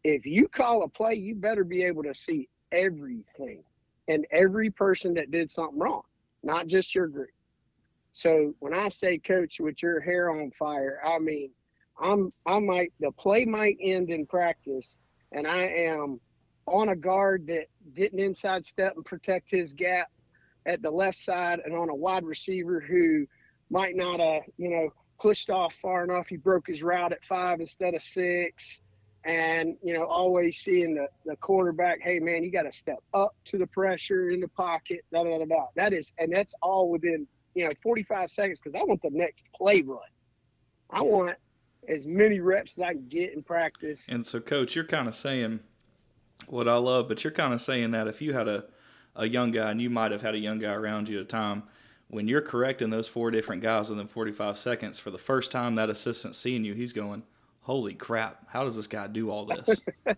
If 0.02 0.24
you 0.24 0.48
call 0.48 0.82
a 0.82 0.88
play, 0.88 1.14
you 1.14 1.34
better 1.34 1.64
be 1.64 1.84
able 1.84 2.02
to 2.04 2.14
see 2.14 2.48
everything 2.72 3.62
and 4.08 4.26
every 4.30 4.70
person 4.70 5.12
that 5.14 5.30
did 5.30 5.52
something 5.52 5.78
wrong, 5.78 6.02
not 6.42 6.68
just 6.68 6.94
your 6.94 7.06
group. 7.06 7.28
So 8.12 8.54
when 8.60 8.74
I 8.74 8.88
say, 8.88 9.18
Coach, 9.18 9.60
with 9.60 9.82
your 9.82 10.00
hair 10.00 10.30
on 10.30 10.50
fire, 10.52 11.00
I 11.06 11.18
mean, 11.18 11.50
I'm 12.00 12.32
I 12.46 12.58
might 12.58 12.92
the 13.00 13.10
play 13.12 13.44
might 13.44 13.76
end 13.80 14.10
in 14.10 14.26
practice, 14.26 14.98
and 15.32 15.46
I 15.46 15.64
am 15.64 16.20
on 16.66 16.90
a 16.90 16.96
guard 16.96 17.46
that 17.48 17.66
didn't 17.94 18.20
inside 18.20 18.64
step 18.64 18.94
and 18.96 19.04
protect 19.04 19.50
his 19.50 19.74
gap 19.74 20.08
at 20.66 20.82
the 20.82 20.90
left 20.90 21.18
side, 21.18 21.60
and 21.64 21.74
on 21.74 21.88
a 21.88 21.94
wide 21.94 22.24
receiver 22.24 22.80
who 22.80 23.26
might 23.70 23.96
not 23.96 24.20
have, 24.20 24.42
you 24.58 24.68
know, 24.68 24.90
pushed 25.20 25.50
off 25.50 25.74
far 25.74 26.04
enough. 26.04 26.26
He 26.28 26.36
broke 26.36 26.66
his 26.66 26.82
route 26.82 27.12
at 27.12 27.24
five 27.24 27.60
instead 27.60 27.94
of 27.94 28.02
six. 28.02 28.80
And, 29.24 29.76
you 29.82 29.92
know, 29.92 30.06
always 30.06 30.58
seeing 30.58 30.94
the, 30.94 31.06
the 31.26 31.36
quarterback, 31.36 32.00
hey, 32.00 32.20
man, 32.20 32.42
you 32.42 32.50
got 32.50 32.62
to 32.62 32.72
step 32.72 33.00
up 33.12 33.32
to 33.46 33.58
the 33.58 33.66
pressure 33.66 34.30
in 34.30 34.40
the 34.40 34.48
pocket, 34.48 35.00
da 35.12 35.24
da 35.24 35.38
da 35.38 35.44
da. 35.44 35.66
That 35.76 35.92
is, 35.92 36.10
and 36.18 36.32
that's 36.32 36.54
all 36.62 36.88
within, 36.88 37.26
you 37.54 37.64
know, 37.64 37.70
45 37.82 38.30
seconds 38.30 38.60
because 38.62 38.74
I 38.74 38.82
want 38.82 39.02
the 39.02 39.10
next 39.12 39.44
play 39.54 39.82
run. 39.82 39.98
I 40.90 41.02
want 41.02 41.36
as 41.88 42.06
many 42.06 42.40
reps 42.40 42.78
as 42.78 42.82
I 42.82 42.92
can 42.92 43.08
get 43.08 43.34
in 43.34 43.42
practice. 43.42 44.08
And 44.08 44.24
so, 44.24 44.40
coach, 44.40 44.74
you're 44.74 44.84
kind 44.84 45.08
of 45.08 45.14
saying 45.14 45.60
what 46.46 46.68
I 46.68 46.76
love, 46.76 47.08
but 47.08 47.24
you're 47.24 47.32
kind 47.32 47.52
of 47.52 47.60
saying 47.60 47.90
that 47.92 48.08
if 48.08 48.20
you 48.22 48.32
had 48.32 48.48
a 48.48 48.64
a 49.16 49.28
young 49.28 49.50
guy, 49.50 49.70
and 49.70 49.82
you 49.82 49.90
might 49.90 50.12
have 50.12 50.22
had 50.22 50.34
a 50.34 50.38
young 50.38 50.58
guy 50.58 50.72
around 50.72 51.08
you 51.08 51.18
at 51.18 51.24
a 51.24 51.26
time, 51.26 51.64
when 52.08 52.28
you're 52.28 52.40
correcting 52.40 52.90
those 52.90 53.08
four 53.08 53.30
different 53.30 53.62
guys 53.62 53.90
within 53.90 54.06
45 54.06 54.58
seconds, 54.58 54.98
for 54.98 55.10
the 55.10 55.18
first 55.18 55.50
time 55.50 55.74
that 55.74 55.90
assistant's 55.90 56.38
seeing 56.38 56.64
you, 56.64 56.74
he's 56.74 56.92
going, 56.92 57.24
"Holy 57.62 57.94
crap! 57.94 58.48
How 58.48 58.64
does 58.64 58.76
this 58.76 58.86
guy 58.86 59.06
do 59.08 59.30
all 59.30 59.46
this?" 59.46 59.80
and, 60.06 60.16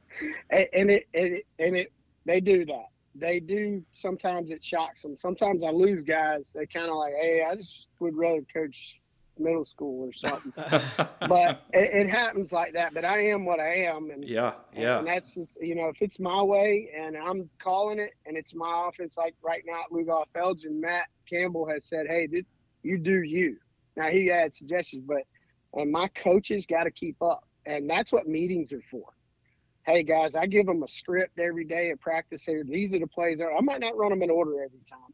and 0.73 0.91
it 0.91 1.07
and 1.15 1.35
it 1.35 1.47
and 1.59 1.77
it 1.77 1.93
they 2.25 2.41
do 2.41 2.65
that. 2.67 2.87
They 3.15 3.41
do. 3.41 3.83
Sometimes 3.93 4.51
it 4.51 4.65
shocks 4.65 5.03
them. 5.03 5.17
Sometimes 5.17 5.63
I 5.63 5.71
lose 5.71 6.03
guys. 6.03 6.53
They 6.55 6.67
kind 6.67 6.89
of 6.89 6.97
like, 6.97 7.13
hey, 7.21 7.45
I 7.49 7.55
just 7.55 7.89
would 8.01 8.17
rather 8.17 8.43
coach 8.53 9.01
middle 9.39 9.65
school 9.65 10.07
or 10.07 10.13
something. 10.13 10.53
but 10.57 11.63
it, 11.73 12.07
it 12.07 12.11
happens 12.11 12.53
like 12.53 12.73
that. 12.75 12.95
But 12.95 13.05
I 13.05 13.27
am 13.27 13.45
what 13.45 13.61
I 13.61 13.85
am, 13.85 14.11
and 14.11 14.25
yeah, 14.27 14.55
yeah, 14.75 14.99
and 14.99 15.07
that's 15.07 15.35
just 15.35 15.61
you 15.61 15.75
know, 15.75 15.89
if 15.89 16.03
it's 16.03 16.21
my 16.21 16.43
way 16.43 16.91
and 16.99 17.17
I'm 17.17 17.49
calling 17.59 17.99
it, 17.99 18.11
and 18.27 18.37
it's 18.37 18.55
my 18.55 18.89
offense, 18.89 19.17
like 19.17 19.35
right 19.43 19.63
now 19.67 19.83
at 19.85 19.91
Lugoff 19.91 20.27
Elgin, 20.35 20.81
Matt 20.81 21.07
Campbell 21.29 21.69
has 21.69 21.85
said, 21.85 22.07
hey, 22.09 22.27
this, 22.27 22.45
you 22.83 22.99
do 22.99 23.23
you. 23.23 23.57
Now 23.97 24.09
he 24.09 24.27
had 24.27 24.55
suggestions, 24.55 25.05
but 25.07 25.23
and 25.75 25.91
my 25.91 26.09
coaches 26.09 26.67
got 26.67 26.85
to 26.85 26.91
keep 26.91 27.21
up, 27.23 27.45
and 27.67 27.89
that's 27.89 28.13
what 28.13 28.27
meetings 28.27 28.73
are 28.73 28.83
for 28.83 29.13
hey 29.85 30.03
guys, 30.03 30.37
I 30.37 30.47
give 30.47 30.67
them 30.67 30.83
a 30.83 30.89
script 30.89 31.39
every 31.39 31.65
day 31.65 31.91
at 31.91 32.01
practice 32.01 32.45
here. 32.45 32.65
These 32.65 32.95
are 32.95 32.99
the 32.99 33.07
plays. 33.07 33.41
I 33.41 33.61
might 33.61 33.81
not 33.81 33.97
run 33.97 34.11
them 34.11 34.23
in 34.23 34.31
order 34.31 34.63
every 34.63 34.83
time, 34.89 35.13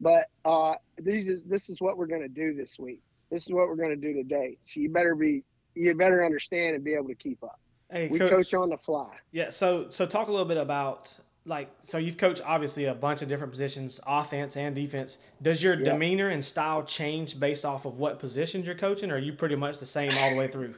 but 0.00 0.26
uh, 0.44 0.74
these 0.98 1.28
is 1.28 1.44
this 1.44 1.68
is 1.68 1.80
what 1.80 1.96
we're 1.96 2.06
going 2.06 2.22
to 2.22 2.28
do 2.28 2.54
this 2.54 2.78
week. 2.78 3.02
This 3.30 3.44
is 3.46 3.52
what 3.52 3.68
we're 3.68 3.76
going 3.76 3.90
to 3.90 3.96
do 3.96 4.12
today. 4.12 4.56
So 4.60 4.80
you 4.80 4.90
better 4.90 5.14
be 5.14 5.44
you 5.74 5.94
better 5.94 6.24
understand 6.24 6.74
and 6.74 6.84
be 6.84 6.94
able 6.94 7.08
to 7.08 7.14
keep 7.14 7.42
up. 7.44 7.60
Hey, 7.90 8.08
We 8.08 8.18
coach, 8.18 8.30
coach 8.30 8.54
on 8.54 8.70
the 8.70 8.76
fly. 8.76 9.10
Yeah, 9.32 9.50
so 9.50 9.88
so 9.88 10.06
talk 10.06 10.28
a 10.28 10.30
little 10.30 10.46
bit 10.46 10.56
about 10.56 11.16
like 11.44 11.70
so 11.80 11.98
you've 11.98 12.16
coached 12.16 12.42
obviously 12.44 12.84
a 12.86 12.94
bunch 12.94 13.22
of 13.22 13.28
different 13.28 13.52
positions, 13.52 14.00
offense 14.06 14.56
and 14.56 14.74
defense. 14.74 15.18
Does 15.40 15.62
your 15.62 15.74
Yep. 15.74 15.84
demeanor 15.84 16.28
and 16.28 16.44
style 16.44 16.82
change 16.84 17.38
based 17.38 17.64
off 17.64 17.86
of 17.86 17.98
what 17.98 18.18
positions 18.18 18.66
you're 18.66 18.74
coaching, 18.74 19.10
or 19.10 19.14
are 19.14 19.18
you 19.18 19.32
pretty 19.32 19.56
much 19.56 19.78
the 19.78 19.86
same 19.86 20.12
all 20.18 20.30
the 20.30 20.36
way 20.36 20.48
through? 20.48 20.74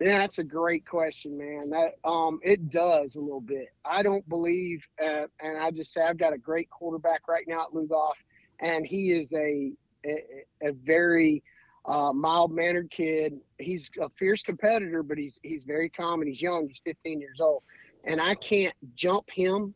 Yeah, 0.00 0.18
that's 0.18 0.38
a 0.38 0.44
great 0.44 0.86
question, 0.86 1.36
man. 1.36 1.68
That 1.70 1.92
um, 2.08 2.40
it 2.42 2.70
does 2.70 3.16
a 3.16 3.20
little 3.20 3.42
bit. 3.42 3.68
I 3.84 4.02
don't 4.02 4.26
believe, 4.30 4.82
uh, 5.02 5.26
and 5.40 5.58
I 5.58 5.70
just 5.70 5.92
say 5.92 6.02
I've 6.02 6.16
got 6.16 6.32
a 6.32 6.38
great 6.38 6.70
quarterback 6.70 7.28
right 7.28 7.44
now 7.46 7.64
at 7.64 7.74
Lugoff, 7.74 8.14
and 8.60 8.86
he 8.86 9.12
is 9.12 9.32
a 9.34 9.72
a, 10.06 10.24
a 10.62 10.72
very 10.72 11.42
uh, 11.86 12.12
mild 12.12 12.52
mannered 12.52 12.90
kid. 12.90 13.38
He's 13.58 13.90
a 14.00 14.08
fierce 14.18 14.42
competitor, 14.42 15.02
but 15.02 15.18
he's 15.18 15.38
he's 15.42 15.64
very 15.64 15.88
calm 15.88 16.20
and 16.20 16.28
he's 16.28 16.42
young. 16.42 16.66
He's 16.66 16.80
15 16.84 17.20
years 17.20 17.40
old, 17.40 17.62
and 18.04 18.20
I 18.20 18.34
can't 18.34 18.74
jump 18.94 19.26
him 19.30 19.74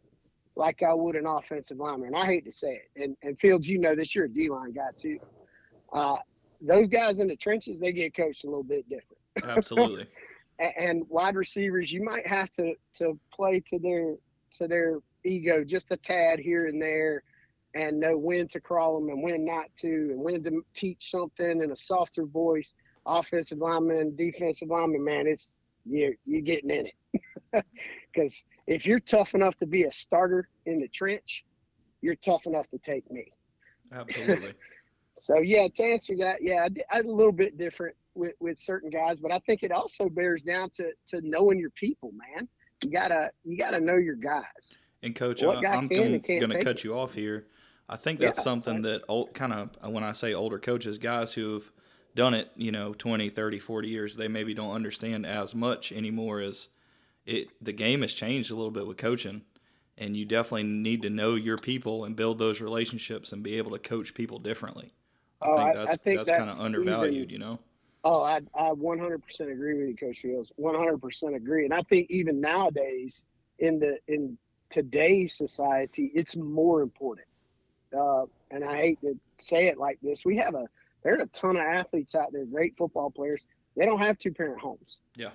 like 0.56 0.82
I 0.82 0.94
would 0.94 1.16
an 1.16 1.26
offensive 1.26 1.78
lineman. 1.78 2.14
I 2.14 2.26
hate 2.26 2.44
to 2.44 2.52
say 2.52 2.82
it, 2.94 3.02
and 3.02 3.16
and 3.22 3.38
Fields, 3.38 3.68
you 3.68 3.78
know 3.78 3.94
this. 3.94 4.14
You're 4.14 4.26
a 4.26 4.32
D 4.32 4.48
line 4.50 4.72
guy 4.72 4.90
too. 4.96 5.18
Uh, 5.92 6.16
those 6.60 6.88
guys 6.88 7.20
in 7.20 7.28
the 7.28 7.36
trenches, 7.36 7.78
they 7.80 7.92
get 7.92 8.16
coached 8.16 8.44
a 8.44 8.46
little 8.46 8.62
bit 8.62 8.88
different 8.88 9.18
absolutely. 9.42 10.06
and 10.78 11.04
wide 11.08 11.34
receivers 11.34 11.92
you 11.92 12.02
might 12.02 12.26
have 12.26 12.52
to 12.52 12.74
to 12.96 13.18
play 13.32 13.60
to 13.60 13.78
their 13.78 14.14
to 14.50 14.68
their 14.68 14.98
ego 15.24 15.64
just 15.64 15.90
a 15.90 15.96
tad 15.96 16.38
here 16.38 16.66
and 16.66 16.80
there 16.80 17.22
and 17.74 17.98
know 17.98 18.16
when 18.16 18.46
to 18.48 18.60
crawl 18.60 19.00
them 19.00 19.08
and 19.08 19.22
when 19.22 19.44
not 19.44 19.66
to 19.76 19.88
and 19.88 20.18
when 20.18 20.42
to 20.42 20.64
teach 20.74 21.10
something 21.10 21.62
in 21.62 21.70
a 21.70 21.76
softer 21.76 22.24
voice 22.24 22.74
offensive 23.06 23.58
lineman 23.58 24.14
defensive 24.16 24.68
lineman 24.68 25.04
man 25.04 25.26
it's 25.26 25.58
you're, 25.84 26.14
you're 26.24 26.40
getting 26.40 26.70
in 26.70 26.86
it 26.86 27.64
because 28.12 28.44
if 28.66 28.86
you're 28.86 29.00
tough 29.00 29.34
enough 29.34 29.56
to 29.58 29.66
be 29.66 29.84
a 29.84 29.92
starter 29.92 30.48
in 30.66 30.80
the 30.80 30.88
trench 30.88 31.44
you're 32.00 32.14
tough 32.16 32.46
enough 32.46 32.68
to 32.70 32.78
take 32.78 33.10
me 33.10 33.30
Absolutely. 33.92 34.52
so 35.14 35.38
yeah, 35.38 35.68
to 35.74 35.82
answer 35.82 36.14
that, 36.18 36.42
yeah, 36.42 36.66
I 36.90 37.00
a 37.00 37.02
little 37.02 37.32
bit 37.32 37.58
different 37.58 37.96
with, 38.14 38.34
with 38.40 38.58
certain 38.58 38.90
guys, 38.90 39.18
but 39.20 39.32
I 39.32 39.38
think 39.40 39.62
it 39.62 39.72
also 39.72 40.08
bears 40.08 40.42
down 40.42 40.70
to 40.70 40.92
to 41.08 41.20
knowing 41.22 41.58
your 41.58 41.70
people, 41.70 42.12
man. 42.12 42.48
You 42.84 42.90
gotta 42.90 43.30
you 43.44 43.56
gotta 43.56 43.80
know 43.80 43.96
your 43.96 44.16
guys. 44.16 44.76
And 45.02 45.14
coach, 45.14 45.42
What 45.42 45.64
I, 45.64 45.74
I'm 45.74 45.86
going 45.86 46.14
and 46.14 46.24
can't 46.24 46.50
to 46.50 46.64
cut 46.64 46.76
it? 46.76 46.84
you 46.84 46.96
off 46.96 47.14
here. 47.14 47.46
I 47.88 47.96
think 47.96 48.18
Yeah, 48.18 48.30
that's 48.30 48.40
something 48.40 48.82
that 48.82 49.02
old, 49.08 49.34
kind 49.34 49.52
of 49.52 49.70
uh, 49.84 49.90
when 49.90 50.04
I 50.04 50.12
say 50.12 50.32
older 50.34 50.58
coaches, 50.58 50.98
guys 50.98 51.34
who've 51.34 51.70
done 52.14 52.34
it, 52.34 52.50
you 52.56 52.72
know, 52.72 52.94
20, 52.94 53.28
30, 53.28 53.58
40 53.58 53.88
years, 53.88 54.16
they 54.16 54.28
maybe 54.28 54.54
don't 54.54 54.74
understand 54.74 55.26
as 55.26 55.54
much 55.54 55.92
anymore 55.92 56.40
as 56.40 56.68
it 57.26 57.48
the 57.62 57.72
game 57.72 58.02
has 58.02 58.12
changed 58.14 58.50
a 58.50 58.54
little 58.56 58.70
bit 58.72 58.86
with 58.86 58.96
coaching. 58.98 59.42
and 59.98 60.16
you 60.16 60.24
definitely 60.26 60.64
need 60.64 61.02
to 61.02 61.10
know 61.10 61.34
your 61.36 61.58
people 61.58 62.04
and 62.04 62.16
build 62.16 62.38
those 62.38 62.60
relationships 62.60 63.32
and 63.32 63.42
be 63.44 63.56
able 63.58 63.72
to 63.72 63.78
coach 63.78 64.14
people 64.14 64.38
differently. 64.40 64.94
I 65.42 65.48
Oh, 65.48 65.50
think 65.50 65.72
that's 65.72 65.92
I 65.92 65.96
think 65.96 66.24
that's, 66.24 66.30
kind 66.32 66.50
of 66.50 66.60
undervalued, 66.60 67.30
even- 67.30 67.32
you 67.32 67.38
know. 67.38 67.60
Oh, 68.04 68.22
I, 68.22 68.40
I 68.54 68.72
100% 68.72 69.50
agree 69.50 69.78
with 69.78 69.88
you, 69.90 69.96
Coach 69.96 70.20
Fields. 70.20 70.52
100% 70.56 71.36
agree. 71.36 71.64
And 71.66 71.74
I 71.74 71.82
think 71.82 72.10
even 72.10 72.40
nowadays, 72.40 73.24
in 73.58 73.78
the 73.80 73.98
in 74.08 74.38
today's 74.70 75.36
society, 75.36 76.10
it's 76.14 76.36
more 76.36 76.82
important. 76.82 77.26
Uh, 77.96 78.24
and 78.50 78.64
I 78.64 78.76
hate 78.76 79.00
to 79.02 79.18
say 79.38 79.68
it 79.68 79.78
like 79.78 79.98
this. 80.02 80.24
We 80.24 80.36
have 80.38 80.54
a 80.54 80.66
there 81.02 81.14
are 81.14 81.22
a 81.22 81.26
ton 81.26 81.56
of 81.56 81.62
athletes 81.62 82.14
out 82.14 82.32
there, 82.32 82.46
great 82.46 82.76
football 82.76 83.10
players. 83.10 83.44
They 83.76 83.84
don't 83.84 83.98
have 83.98 84.18
two 84.18 84.32
parent 84.32 84.60
homes. 84.60 84.98
Yeah. 85.16 85.30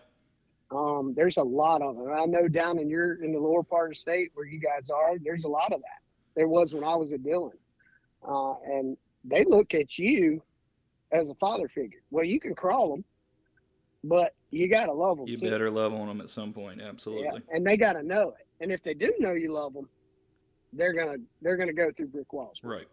Um, 0.72 1.14
there's 1.16 1.38
a 1.38 1.44
lot 1.44 1.82
of 1.82 1.96
them. 1.96 2.12
I 2.12 2.26
know 2.26 2.48
down 2.48 2.80
in 2.80 2.90
your 2.90 3.24
in 3.24 3.32
the 3.34 3.40
lower 3.40 3.64
part 3.64 3.90
of 3.90 3.92
the 3.92 4.00
state 4.00 4.32
where 4.34 4.46
you 4.46 4.60
guys 4.60 4.90
are, 4.90 5.18
there's 5.20 5.46
a 5.46 5.50
lot 5.50 5.72
of 5.74 5.82
that. 5.82 6.02
There 6.36 6.48
was 6.48 6.74
when 6.74 6.84
I 6.84 6.96
was 6.96 7.12
at 7.14 7.24
Dillon, 7.24 7.58
uh, 8.28 8.54
and 8.66 8.98
they 9.24 9.44
look 9.46 9.74
at 9.74 9.98
you 9.98 10.42
as 11.12 11.30
a 11.30 11.36
father 11.36 11.68
figure. 11.68 12.02
Well, 12.12 12.24
you 12.24 12.40
can 12.40 12.54
crawl 12.54 12.92
them, 12.92 13.04
but 14.04 14.36
you 14.52 14.70
got 14.70 14.86
to 14.86 14.94
love 14.94 15.18
them. 15.18 15.28
You 15.28 15.38
too. 15.38 15.50
better 15.50 15.72
love 15.72 15.94
on 15.94 16.08
them 16.08 16.22
at 16.22 16.30
some 16.30 16.54
point. 16.54 16.82
Absolutely. 16.82 17.26
Yeah, 17.26 17.56
and 17.56 17.66
they 17.66 17.78
got 17.78 17.94
to 17.94 18.04
know 18.04 18.36
it. 18.40 18.48
And 18.62 18.72
if 18.72 18.84
they 18.84 18.94
do 18.94 19.14
know 19.20 19.32
you 19.32 19.54
love 19.54 19.74
them, 19.74 19.90
they're 20.74 20.94
gonna 20.94 21.18
they're 21.42 21.58
gonna 21.58 21.74
go 21.74 21.90
through 21.92 22.08
brick 22.08 22.32
walls. 22.34 22.60
Right. 22.64 22.88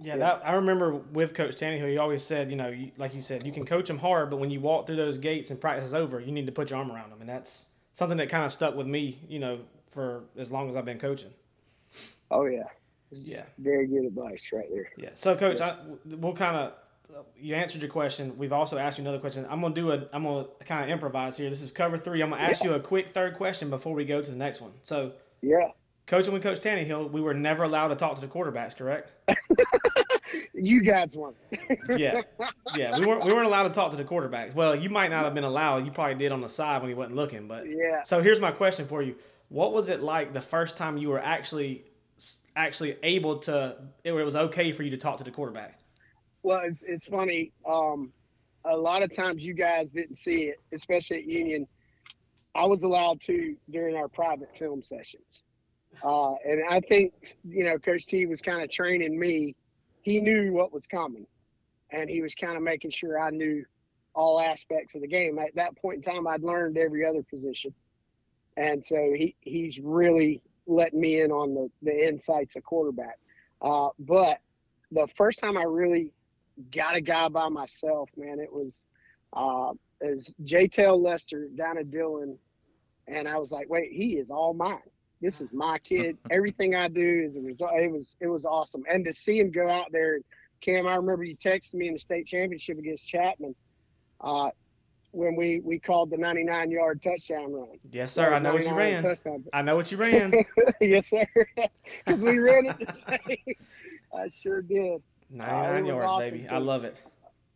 Yeah, 0.00 0.18
that 0.18 0.42
I 0.44 0.52
remember 0.54 0.92
with 0.92 1.32
Coach 1.32 1.56
Taneyhill. 1.56 1.88
He 1.90 1.96
always 1.96 2.22
said, 2.22 2.50
you 2.50 2.56
know, 2.56 2.68
you, 2.68 2.92
like 2.98 3.14
you 3.14 3.22
said, 3.22 3.46
you 3.46 3.52
can 3.52 3.64
coach 3.64 3.88
them 3.88 3.98
hard, 3.98 4.28
but 4.28 4.36
when 4.36 4.50
you 4.50 4.60
walk 4.60 4.86
through 4.86 4.96
those 4.96 5.16
gates 5.16 5.50
and 5.50 5.58
practice 5.58 5.86
is 5.86 5.94
over, 5.94 6.20
you 6.20 6.32
need 6.32 6.44
to 6.46 6.52
put 6.52 6.68
your 6.68 6.78
arm 6.78 6.92
around 6.92 7.10
them, 7.10 7.20
and 7.20 7.28
that's 7.28 7.68
something 7.92 8.18
that 8.18 8.28
kind 8.28 8.44
of 8.44 8.52
stuck 8.52 8.76
with 8.76 8.86
me, 8.86 9.18
you 9.26 9.38
know, 9.38 9.60
for 9.88 10.24
as 10.36 10.52
long 10.52 10.68
as 10.68 10.76
I've 10.76 10.84
been 10.84 10.98
coaching. 10.98 11.30
Oh 12.30 12.44
yeah, 12.44 12.64
Yeah. 13.10 13.44
very 13.56 13.86
good 13.86 14.04
advice 14.04 14.50
right 14.52 14.66
there. 14.70 14.90
Yeah. 14.98 15.10
So, 15.14 15.34
Coach, 15.34 15.62
I, 15.62 15.76
we'll 16.04 16.34
kind 16.34 16.56
of 16.56 16.72
you 17.38 17.54
answered 17.54 17.80
your 17.80 17.90
question. 17.90 18.36
We've 18.36 18.52
also 18.52 18.76
asked 18.78 18.98
you 18.98 19.02
another 19.02 19.18
question. 19.18 19.46
I'm 19.48 19.60
gonna 19.60 19.74
do 19.74 19.92
a. 19.92 20.06
I'm 20.12 20.24
gonna 20.24 20.46
kind 20.66 20.84
of 20.84 20.90
improvise 20.90 21.36
here. 21.36 21.48
This 21.48 21.62
is 21.62 21.72
cover 21.72 21.96
three. 21.96 22.20
I'm 22.22 22.30
gonna 22.30 22.42
ask 22.42 22.62
you 22.62 22.74
a 22.74 22.80
quick 22.80 23.10
third 23.10 23.34
question 23.34 23.70
before 23.70 23.94
we 23.94 24.04
go 24.04 24.20
to 24.20 24.30
the 24.30 24.36
next 24.36 24.60
one. 24.60 24.72
So, 24.82 25.12
Yeah, 25.40 25.70
coaching 26.06 26.32
with 26.32 26.42
Coach 26.42 26.60
Taneyhill, 26.60 27.10
we 27.10 27.20
were 27.20 27.34
never 27.34 27.64
allowed 27.64 27.88
to 27.88 27.96
talk 27.96 28.14
to 28.16 28.20
the 28.20 28.28
quarterbacks, 28.28 28.76
correct? 28.76 29.12
you 30.54 30.82
guys 30.82 31.16
won. 31.16 31.34
Yeah. 31.96 32.22
Yeah. 32.74 32.98
We 32.98 33.06
weren't. 33.06 33.24
We 33.24 33.32
weren't 33.32 33.46
allowed 33.46 33.64
to 33.64 33.70
talk 33.70 33.90
to 33.92 33.96
the 33.96 34.04
quarterbacks. 34.04 34.54
Well, 34.54 34.74
you 34.74 34.90
might 34.90 35.10
not 35.10 35.24
have 35.24 35.34
been 35.34 35.44
allowed. 35.44 35.84
You 35.84 35.92
probably 35.92 36.16
did 36.16 36.32
on 36.32 36.40
the 36.40 36.48
side 36.48 36.82
when 36.82 36.88
he 36.88 36.94
wasn't 36.94 37.14
looking. 37.14 37.46
But 37.48 37.64
Yeah. 37.66 38.02
So 38.02 38.22
here's 38.22 38.40
my 38.40 38.50
question 38.50 38.86
for 38.86 39.02
you. 39.02 39.16
What 39.48 39.72
was 39.72 39.88
it 39.88 40.02
like 40.02 40.32
the 40.32 40.40
first 40.40 40.76
time 40.76 40.98
you 40.98 41.08
were 41.08 41.20
actually 41.20 41.84
actually 42.56 42.96
able 43.02 43.38
to? 43.40 43.76
It 44.04 44.12
was 44.12 44.36
okay 44.36 44.72
for 44.72 44.82
you 44.82 44.90
to 44.90 44.96
talk 44.96 45.18
to 45.18 45.24
the 45.24 45.30
quarterback. 45.30 45.78
Well, 46.42 46.62
it's, 46.64 46.82
it's 46.86 47.06
funny. 47.06 47.52
Um, 47.68 48.12
a 48.64 48.76
lot 48.76 49.02
of 49.02 49.14
times 49.14 49.44
you 49.44 49.54
guys 49.54 49.92
didn't 49.92 50.16
see 50.16 50.44
it, 50.44 50.60
especially 50.72 51.18
at 51.18 51.24
Union. 51.26 51.66
I 52.54 52.64
was 52.66 52.82
allowed 52.82 53.20
to 53.22 53.56
during 53.70 53.96
our 53.96 54.08
private 54.08 54.48
film 54.58 54.82
sessions. 54.82 55.44
Uh, 56.04 56.32
and 56.44 56.62
I 56.68 56.80
think, 56.80 57.12
you 57.44 57.64
know, 57.64 57.78
Coach 57.78 58.06
T 58.06 58.26
was 58.26 58.40
kind 58.40 58.62
of 58.62 58.70
training 58.70 59.18
me. 59.18 59.54
He 60.02 60.20
knew 60.20 60.52
what 60.52 60.72
was 60.72 60.86
coming, 60.86 61.26
and 61.90 62.08
he 62.08 62.22
was 62.22 62.34
kind 62.34 62.56
of 62.56 62.62
making 62.62 62.90
sure 62.90 63.20
I 63.20 63.30
knew 63.30 63.64
all 64.14 64.40
aspects 64.40 64.94
of 64.94 65.02
the 65.02 65.08
game. 65.08 65.38
At 65.38 65.54
that 65.56 65.76
point 65.76 65.96
in 65.96 66.02
time, 66.02 66.26
I'd 66.26 66.42
learned 66.42 66.78
every 66.78 67.04
other 67.04 67.22
position. 67.22 67.74
And 68.56 68.84
so 68.84 68.96
he, 69.14 69.36
he's 69.40 69.78
really 69.78 70.40
letting 70.66 71.00
me 71.00 71.20
in 71.20 71.30
on 71.30 71.54
the, 71.54 71.68
the 71.82 72.08
insights 72.08 72.56
of 72.56 72.64
quarterback. 72.64 73.18
Uh, 73.60 73.88
but 73.98 74.38
the 74.90 75.06
first 75.16 75.40
time 75.40 75.58
I 75.58 75.64
really 75.64 76.12
got 76.74 76.96
a 76.96 77.00
guy 77.00 77.28
by 77.28 77.48
myself, 77.48 78.08
man. 78.16 78.38
It 78.40 78.52
was 78.52 78.86
uh, 79.32 79.72
was 80.00 80.34
J. 80.44 80.68
Lester 80.88 81.48
down 81.56 81.78
at 81.78 81.90
Dillon, 81.90 82.38
and 83.06 83.28
I 83.28 83.38
was 83.38 83.50
like, 83.52 83.68
wait, 83.68 83.92
he 83.92 84.16
is 84.16 84.30
all 84.30 84.54
mine. 84.54 84.78
This 85.26 85.40
is 85.40 85.52
my 85.52 85.78
kid. 85.84 86.16
Everything 86.30 86.76
I 86.76 86.86
do 86.86 87.24
is 87.26 87.36
a 87.36 87.40
result. 87.40 87.72
It 87.74 87.90
was 87.90 88.14
it 88.20 88.28
was 88.28 88.46
awesome, 88.46 88.84
and 88.88 89.04
to 89.04 89.12
see 89.12 89.40
him 89.40 89.50
go 89.50 89.68
out 89.68 89.86
there, 89.90 90.20
Cam. 90.60 90.86
I 90.86 90.94
remember 90.94 91.24
you 91.24 91.36
texted 91.36 91.74
me 91.74 91.88
in 91.88 91.94
the 91.94 91.98
state 91.98 92.26
championship 92.26 92.78
against 92.78 93.08
Chapman. 93.08 93.54
Uh, 94.20 94.50
when 95.12 95.34
we, 95.34 95.60
we 95.64 95.78
called 95.78 96.10
the 96.10 96.16
99 96.16 96.70
yard 96.70 97.02
touchdown 97.02 97.50
run. 97.50 97.68
Yes, 97.90 98.12
sir. 98.12 98.34
I 98.34 98.38
know 98.38 98.52
what 98.52 98.64
you 98.64 98.74
ran. 98.74 99.02
Touchdown. 99.02 99.44
I 99.52 99.62
know 99.62 99.74
what 99.74 99.90
you 99.90 99.96
ran. 99.96 100.32
yes, 100.80 101.08
sir. 101.08 101.26
Because 102.04 102.22
we 102.22 102.38
ran 102.38 102.66
it 102.66 102.78
the 102.86 102.92
same. 102.92 103.54
I 104.14 104.26
sure 104.28 104.60
did. 104.60 105.00
99 105.30 105.82
was 105.84 105.88
yards, 105.88 106.12
awesome, 106.12 106.30
baby. 106.30 106.46
too. 106.46 106.54
I 106.54 106.58
love 106.58 106.84
it. 106.84 106.96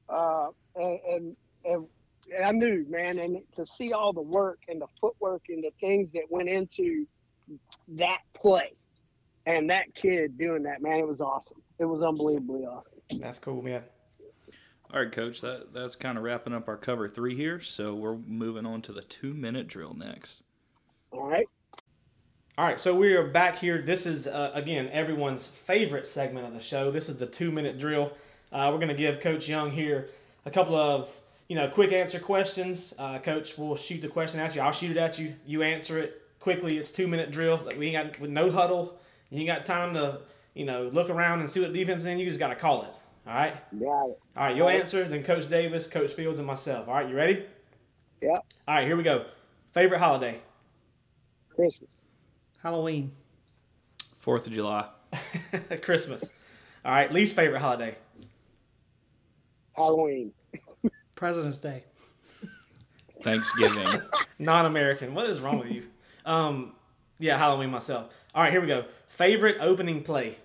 uh, 0.09 0.49
and, 0.77 1.37
and, 1.67 1.87
and 2.35 2.45
I 2.47 2.51
knew, 2.53 2.87
man, 2.89 3.19
and 3.19 3.43
to 3.57 3.67
see 3.67 3.93
all 3.93 4.15
the 4.15 4.23
work 4.23 4.61
and 4.69 4.81
the 4.81 4.87
footwork 4.99 5.43
and 5.51 5.63
the 5.63 5.73
things 5.81 6.13
that 6.13 6.25
went 6.31 6.49
into 6.49 7.07
that 7.89 8.19
play 8.35 8.73
and 9.47 9.71
that 9.71 9.95
kid 9.95 10.39
doing 10.39 10.63
that, 10.65 10.83
man, 10.83 10.99
it 10.99 11.07
was 11.07 11.21
awesome. 11.21 11.63
It 11.79 11.85
was 11.85 12.03
unbelievably 12.03 12.65
awesome. 12.65 12.99
That's 13.19 13.39
cool, 13.39 13.63
man. 13.63 13.83
All 14.93 15.01
right, 15.01 15.13
coach. 15.13 15.41
That 15.41 15.73
that's 15.73 15.97
kind 15.97 16.19
of 16.19 16.25
wrapping 16.25 16.53
up 16.53 16.69
our 16.69 16.77
cover 16.77 17.09
three 17.09 17.37
here. 17.37 17.61
So 17.61 17.95
we're 17.95 18.17
moving 18.17 18.67
on 18.67 18.83
to 18.83 18.93
the 18.93 19.03
two 19.03 19.35
minute 19.35 19.69
drill 19.69 19.95
next. 19.95 20.43
All 21.13 21.29
right. 21.29 21.47
All 22.59 22.67
right, 22.67 22.79
so 22.79 22.95
we 22.95 23.15
are 23.15 23.27
back 23.27 23.57
here. 23.57 23.81
This 23.81 24.05
is, 24.05 24.27
uh, 24.27 24.51
again, 24.53 24.91
everyone's 24.93 25.47
favorite 25.47 26.07
segment 26.07 26.47
of 26.47 26.53
the 26.53 26.61
show. 26.61 26.91
This 26.91 27.09
is 27.09 27.17
the 27.17 27.27
two 27.27 27.51
minute 27.51 27.79
drill. 27.79 28.13
Uh, 28.53 28.69
we're 28.71 28.79
going 28.79 28.89
to 28.89 28.95
give 28.95 29.21
Coach 29.21 29.49
Young 29.49 29.71
here 29.71 30.11
a 30.45 30.51
couple 30.51 30.75
of, 30.75 31.21
you 31.49 31.57
know, 31.57 31.69
quick 31.69 31.93
answer 31.93 32.19
questions. 32.19 32.93
Uh, 32.99 33.19
Coach 33.19 33.57
will 33.57 33.77
shoot 33.77 34.03
the 34.03 34.09
question 34.09 34.41
at 34.41 34.55
you. 34.55 34.61
I'll 34.61 34.73
shoot 34.73 34.91
it 34.91 34.97
at 34.99 35.19
you. 35.19 35.35
You 35.47 35.63
answer 35.63 35.99
it 35.99 36.20
quickly. 36.41 36.79
It's 36.79 36.91
two 36.91 37.07
minute 37.07 37.31
drill. 37.31 37.61
Like, 37.65 37.79
We 37.79 37.89
ain't 37.95 38.13
got 38.15 38.21
with 38.21 38.31
no 38.31 38.51
huddle. 38.51 38.99
You 39.31 39.39
ain't 39.39 39.47
got 39.47 39.65
time 39.65 39.95
to, 39.95 40.23
you 40.55 40.65
know, 40.65 40.89
look 40.93 41.09
around 41.09 41.41
and 41.41 41.49
see 41.49 41.61
what 41.61 41.73
defense 41.73 42.01
is 42.01 42.07
in. 42.07 42.19
You 42.19 42.27
just 42.27 42.41
got 42.41 42.49
to 42.49 42.57
call 42.57 42.83
it. 42.83 42.93
All 43.27 43.35
right. 43.35 43.55
Got 43.79 43.87
All 43.87 44.17
right. 44.37 44.57
you'll 44.57 44.69
answer, 44.69 45.05
then 45.05 45.23
Coach 45.23 45.49
Davis, 45.49 45.87
Coach 45.87 46.13
Fields, 46.13 46.41
and 46.41 46.47
myself. 46.47 46.89
All 46.89 46.95
right, 46.95 47.09
you 47.09 47.15
ready? 47.15 47.45
Yep. 48.23 48.45
All 48.67 48.75
right, 48.75 48.87
here 48.87 48.97
we 48.97 49.03
go. 49.05 49.27
Favorite 49.73 49.99
holiday? 49.99 50.41
Christmas. 51.55 52.05
Halloween. 52.63 53.13
Fourth 54.19 54.47
of 54.47 54.53
July. 54.53 54.89
Christmas. 55.83 56.35
All 56.85 56.93
right, 56.93 57.13
least 57.13 57.37
favorite 57.37 57.61
holiday? 57.61 57.95
Halloween. 59.77 60.33
President's 61.15 61.59
Day. 61.59 61.85
Thanksgiving. 63.23 64.03
Non-American. 64.39 65.15
What 65.15 65.29
is 65.29 65.41
wrong 65.41 65.59
with 65.59 65.71
you? 65.71 65.85
Um, 66.35 66.73
yeah, 67.19 67.37
Halloween 67.37 67.71
myself. 67.71 68.09
All 68.35 68.43
right, 68.43 68.53
here 68.53 68.61
we 68.61 68.69
go. 68.69 68.85
Favorite 69.09 69.57
opening 69.61 70.03
play? 70.05 70.37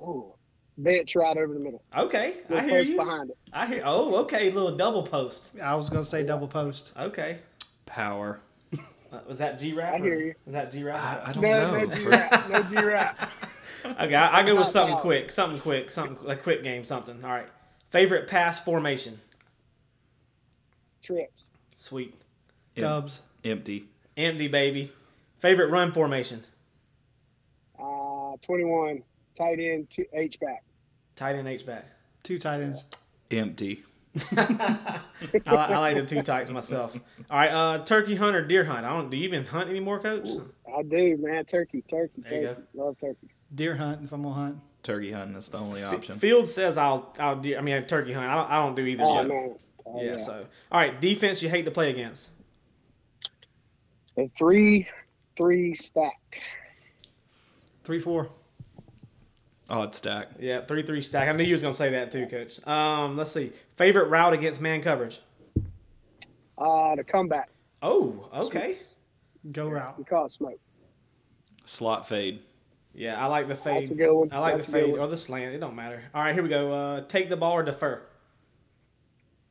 Ooh. 0.00 0.32
Bench 0.76 1.14
right 1.16 1.36
over 1.36 1.54
the 1.54 1.60
middle. 1.60 1.82
Okay, 1.96 2.34
I 2.50 2.60
hear 2.62 2.70
post 2.70 2.88
you. 2.88 2.96
behind 2.96 3.30
it. 3.30 3.38
I 3.52 3.66
hear. 3.66 3.82
Oh, 3.84 4.16
okay, 4.22 4.50
little 4.50 4.76
double 4.76 5.02
post. 5.02 5.58
I 5.60 5.74
was 5.76 5.88
going 5.90 6.02
to 6.02 6.08
say 6.08 6.24
double 6.24 6.48
post. 6.48 6.92
Okay, 6.96 7.38
Power. 7.86 8.40
uh, 9.12 9.18
was 9.28 9.38
that 9.38 9.58
G 9.58 9.72
rap? 9.72 9.94
I 9.94 9.98
hear 9.98 10.20
you. 10.20 10.34
Was 10.44 10.54
that 10.54 10.70
G 10.72 10.82
rap? 10.84 10.96
I, 11.24 11.30
I 11.30 11.32
don't 11.32 11.42
No, 11.42 11.72
know. 11.78 11.84
no 11.84 11.94
G 11.94 12.06
rap. 12.06 12.48
No 12.50 12.62
G 12.62 12.74
rap. 12.76 13.30
Okay, 13.84 14.14
I, 14.16 14.40
I 14.40 14.42
go 14.44 14.56
with 14.56 14.66
something 14.66 14.96
power. 14.96 15.00
quick, 15.02 15.30
something 15.30 15.60
quick, 15.60 15.90
something 15.90 16.26
like 16.26 16.42
quick 16.42 16.64
game, 16.64 16.84
something. 16.84 17.24
All 17.24 17.30
right. 17.30 17.46
Favorite 17.90 18.26
pass 18.26 18.58
formation? 18.62 19.18
Trips. 21.00 21.46
Sweet. 21.76 22.12
Em- 22.76 22.82
Dubs. 22.82 23.22
Empty. 23.48 23.86
Empty 24.16 24.48
baby. 24.48 24.92
Favorite 25.38 25.68
run 25.70 25.92
formation? 25.92 26.42
Uh, 27.78 28.36
21. 28.42 29.02
Tight 29.36 29.58
end, 29.60 29.88
two, 29.88 30.04
H 30.12 30.38
back. 30.40 30.64
Tight 31.16 31.36
end 31.36 31.48
H 31.48 31.64
back. 31.64 31.86
Two 32.22 32.38
tight 32.38 32.60
ends. 32.60 32.86
Empty. 33.30 33.84
I, 34.36 35.00
I 35.46 35.78
like 35.78 35.96
the 35.96 36.04
two 36.04 36.22
tights 36.22 36.50
myself. 36.50 36.98
All 37.30 37.38
right, 37.38 37.50
uh, 37.50 37.84
turkey 37.84 38.16
hunt 38.16 38.34
or 38.34 38.44
deer 38.44 38.64
hunt? 38.64 38.84
I 38.84 38.90
don't. 38.90 39.10
Do 39.10 39.16
you 39.16 39.24
even 39.24 39.44
hunt 39.44 39.70
anymore, 39.70 40.00
Coach? 40.00 40.28
I 40.76 40.82
do, 40.82 41.16
man. 41.18 41.44
Turkey, 41.44 41.82
turkey, 41.88 42.22
There 42.28 42.40
you 42.40 42.46
turkey. 42.48 42.62
Love 42.74 42.98
turkey. 42.98 43.28
Deer 43.54 43.76
hunt 43.76 44.02
if 44.04 44.12
I'm 44.12 44.22
going 44.22 44.34
to 44.34 44.40
hunt. 44.40 44.60
Turkey 44.82 45.12
hunting 45.12 45.36
is 45.36 45.48
the 45.48 45.58
only 45.58 45.82
F- 45.82 45.94
option. 45.94 46.18
Field 46.18 46.48
says 46.48 46.76
I'll. 46.76 47.14
I'll 47.18 47.36
deer. 47.36 47.58
I 47.58 47.60
mean, 47.60 47.82
turkey 47.84 48.12
hunt. 48.12 48.26
I 48.26 48.34
don't. 48.34 48.50
I 48.50 48.56
don't 48.64 48.74
do 48.74 48.82
either. 48.82 49.04
Oh, 49.04 49.14
yet. 49.14 49.28
man. 49.28 49.54
Oh, 49.86 50.02
yeah, 50.02 50.16
So, 50.18 50.46
all 50.70 50.80
right, 50.80 51.00
defense 51.00 51.42
you 51.42 51.48
hate 51.48 51.64
to 51.64 51.70
play 51.70 51.90
against. 51.90 52.28
A 54.18 54.30
three, 54.36 54.86
three 55.36 55.74
stack. 55.76 56.18
3 57.84 57.98
4. 58.00 58.28
Odd 59.70 59.94
stack. 59.94 60.28
Yeah, 60.38 60.62
three 60.64 60.82
three 60.82 61.02
stack. 61.02 61.28
I 61.28 61.32
knew 61.32 61.44
you 61.44 61.52
was 61.52 61.62
gonna 61.62 61.74
say 61.74 61.90
that 61.90 62.10
too, 62.10 62.26
Coach. 62.26 62.66
Um, 62.66 63.16
let's 63.16 63.32
see. 63.32 63.52
Favorite 63.76 64.08
route 64.08 64.32
against 64.32 64.60
man 64.60 64.80
coverage. 64.80 65.20
Uh, 66.56 66.96
the 66.96 67.04
comeback. 67.04 67.50
Oh, 67.82 68.28
okay. 68.34 68.78
Go 69.52 69.68
route. 69.68 69.94
You 69.98 70.04
call 70.04 70.26
it 70.26 70.32
smoke. 70.32 70.58
Slot 71.66 72.08
fade. 72.08 72.40
Yeah, 72.94 73.22
I 73.22 73.26
like 73.26 73.46
the 73.46 73.54
fade. 73.54 73.76
That's 73.76 73.90
a 73.90 73.94
good 73.94 74.12
one. 74.12 74.28
I 74.32 74.38
like 74.38 74.54
That's 74.54 74.66
the 74.66 74.72
fade 74.72 74.98
or 74.98 75.06
the 75.06 75.16
slant. 75.16 75.54
It 75.54 75.58
don't 75.58 75.76
matter. 75.76 76.02
All 76.14 76.22
right, 76.22 76.34
here 76.34 76.42
we 76.42 76.48
go. 76.48 76.72
Uh, 76.72 77.00
take 77.02 77.28
the 77.28 77.36
ball 77.36 77.52
or 77.52 77.62
defer. 77.62 78.02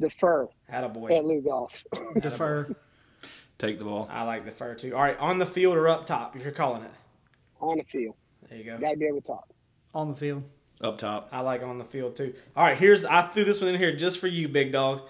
Defer 0.02 0.48
Attaboy. 0.72 1.12
at 1.18 1.24
Lugoff. 1.24 1.84
Defer. 2.22 2.76
Take 3.58 3.80
the 3.80 3.86
ball. 3.86 4.08
I 4.12 4.24
like 4.24 4.46
the 4.46 4.52
fur 4.52 4.76
too. 4.76 4.96
All 4.96 5.02
right, 5.02 5.18
on 5.20 5.40
the 5.40 5.46
field 5.46 5.76
or 5.76 5.88
up 5.88 6.06
top, 6.06 6.36
if 6.36 6.44
you're 6.44 6.52
calling 6.52 6.84
it. 6.84 6.92
on 7.60 7.78
the 7.78 7.84
field. 7.84 8.16
There 8.50 8.58
you 8.58 8.64
go. 8.64 8.78
Got 8.78 8.92
to 8.92 8.98
be 8.98 9.06
able 9.06 9.22
to 9.22 9.28
talk. 9.28 9.50
On 9.94 10.10
the 10.10 10.16
field. 10.16 10.44
Up 10.80 11.00
top. 11.00 11.30
I 11.32 11.40
like 11.40 11.64
on 11.64 11.80
the 11.80 11.84
field 11.84 12.16
too. 12.16 12.34
All 12.56 12.64
right, 12.64 12.78
here's 12.78 13.04
I 13.04 13.24
threw 13.28 13.44
this 13.44 13.60
one 13.62 13.70
in 13.74 13.80
here 13.80 13.96
just 13.96 14.20
for 14.20 14.28
you, 14.28 14.48
big 14.48 14.72
dog. 14.72 15.02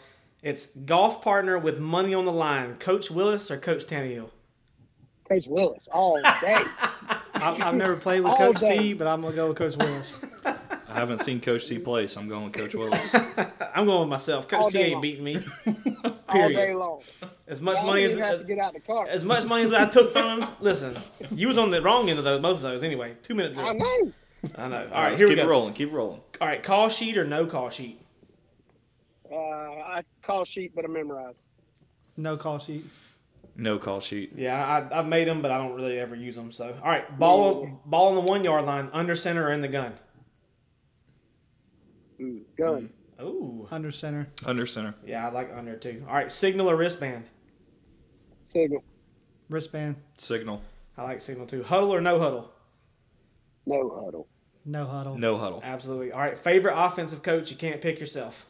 It's 0.41 0.67
golf 0.75 1.21
partner 1.21 1.57
with 1.57 1.79
money 1.79 2.13
on 2.13 2.23
the 2.23 2.31
line. 2.31 2.75
Coach 2.75 3.11
Willis 3.11 3.51
or 3.51 3.57
Coach 3.57 3.83
Taneyhill? 3.85 4.29
Coach 5.27 5.47
Willis 5.47 5.89
all 5.91 6.21
day. 6.41 6.63
I've, 7.33 7.61
I've 7.61 7.75
never 7.75 7.97
played 7.97 8.21
with 8.21 8.31
All 8.31 8.37
Coach 8.37 8.61
day. 8.61 8.77
T, 8.77 8.93
but 8.93 9.07
I'm 9.07 9.21
gonna 9.21 9.35
go 9.35 9.49
with 9.49 9.57
Coach 9.57 9.75
Willis. 9.75 10.23
I 10.45 10.93
haven't 10.93 11.19
seen 11.19 11.41
Coach 11.41 11.67
T 11.67 11.79
play, 11.79 12.07
so 12.07 12.21
I'm 12.21 12.29
going 12.29 12.45
with 12.45 12.53
Coach 12.53 12.73
Willis. 12.73 13.13
I'm 13.75 13.85
going 13.85 13.99
with 14.01 14.09
myself. 14.09 14.51
All 14.53 14.63
Coach 14.63 14.71
T 14.71 14.79
ain't 14.79 14.93
long. 14.93 15.01
beating 15.01 15.23
me. 15.25 15.43
all 16.29 16.47
day 16.49 16.55
Period. 16.55 16.77
long. 16.77 17.01
As 17.47 17.61
much 17.61 17.77
I 17.79 17.85
money 17.85 18.03
as 18.03 18.11
even 18.11 18.23
have 18.23 18.39
to 18.39 18.43
get 18.45 18.59
out 18.59 18.73
the 18.73 18.79
car. 18.79 19.07
as 19.07 19.23
much 19.23 19.45
money 19.45 19.63
as 19.63 19.73
I 19.73 19.85
took 19.87 20.11
from 20.11 20.41
him. 20.41 20.49
Listen, 20.59 20.95
you 21.31 21.47
was 21.47 21.57
on 21.57 21.71
the 21.71 21.81
wrong 21.81 22.09
end 22.09 22.19
of 22.19 22.25
those, 22.25 22.41
both 22.41 22.57
of 22.57 22.61
those 22.63 22.83
anyway. 22.83 23.15
Two 23.21 23.35
minute 23.35 23.53
drill. 23.53 23.67
I 23.67 23.73
know. 23.73 24.11
I 24.55 24.67
know. 24.67 24.75
All 24.77 24.83
All 24.83 24.89
right, 24.89 24.91
right, 24.93 25.17
here 25.17 25.27
we 25.27 25.35
keep 25.35 25.43
go. 25.43 25.47
it 25.47 25.51
rolling. 25.51 25.73
Keep 25.73 25.93
rolling. 25.93 26.21
All 26.41 26.47
right, 26.47 26.61
call 26.61 26.89
sheet 26.89 27.17
or 27.17 27.25
no 27.25 27.45
call 27.45 27.69
sheet? 27.69 28.01
Uh, 29.31 29.35
I 29.35 30.03
call 30.21 30.45
sheet, 30.45 30.73
but 30.75 30.85
I 30.85 30.87
memorize. 30.87 31.41
No 32.15 32.37
call 32.37 32.59
sheet. 32.59 32.85
No 33.55 33.79
call 33.79 33.99
sheet. 33.99 34.33
Yeah, 34.35 34.63
I, 34.63 34.99
I've 34.99 35.07
made 35.07 35.27
them, 35.27 35.41
but 35.41 35.49
I 35.51 35.57
don't 35.57 35.73
really 35.73 35.99
ever 35.99 36.15
use 36.15 36.35
them. 36.35 36.51
So, 36.51 36.75
all 36.83 36.89
right, 36.89 37.17
ball 37.17 37.81
ball 37.85 38.09
on 38.09 38.15
the 38.15 38.21
one 38.21 38.43
yard 38.43 38.65
line, 38.65 38.89
under 38.93 39.15
center 39.15 39.47
or 39.47 39.51
in 39.51 39.61
the 39.61 39.67
gun. 39.67 39.93
Mm, 42.21 42.41
gun. 42.57 42.89
Ooh, 43.21 43.67
Under 43.71 43.91
center. 43.91 44.27
Under 44.45 44.65
center. 44.65 44.93
yeah, 45.05 45.27
I 45.27 45.31
like 45.31 45.51
under 45.55 45.75
too. 45.75 46.05
All 46.07 46.13
right, 46.13 46.31
signal 46.31 46.69
or 46.69 46.75
wristband. 46.75 47.25
Signal. 48.43 48.83
Wristband. 49.49 49.95
Signal. 50.17 50.61
I 50.97 51.03
like 51.03 51.19
signal 51.19 51.47
too. 51.47 51.63
Huddle 51.63 51.93
or 51.93 52.01
no 52.01 52.19
huddle. 52.19 52.51
No 53.65 53.89
huddle. 54.03 54.27
No 54.65 54.85
huddle. 54.85 55.17
No 55.17 55.37
huddle. 55.37 55.61
Absolutely. 55.63 56.11
All 56.11 56.19
right, 56.19 56.37
favorite 56.37 56.73
offensive 56.75 57.23
coach 57.23 57.49
you 57.51 57.57
can't 57.57 57.81
pick 57.81 57.99
yourself. 57.99 58.45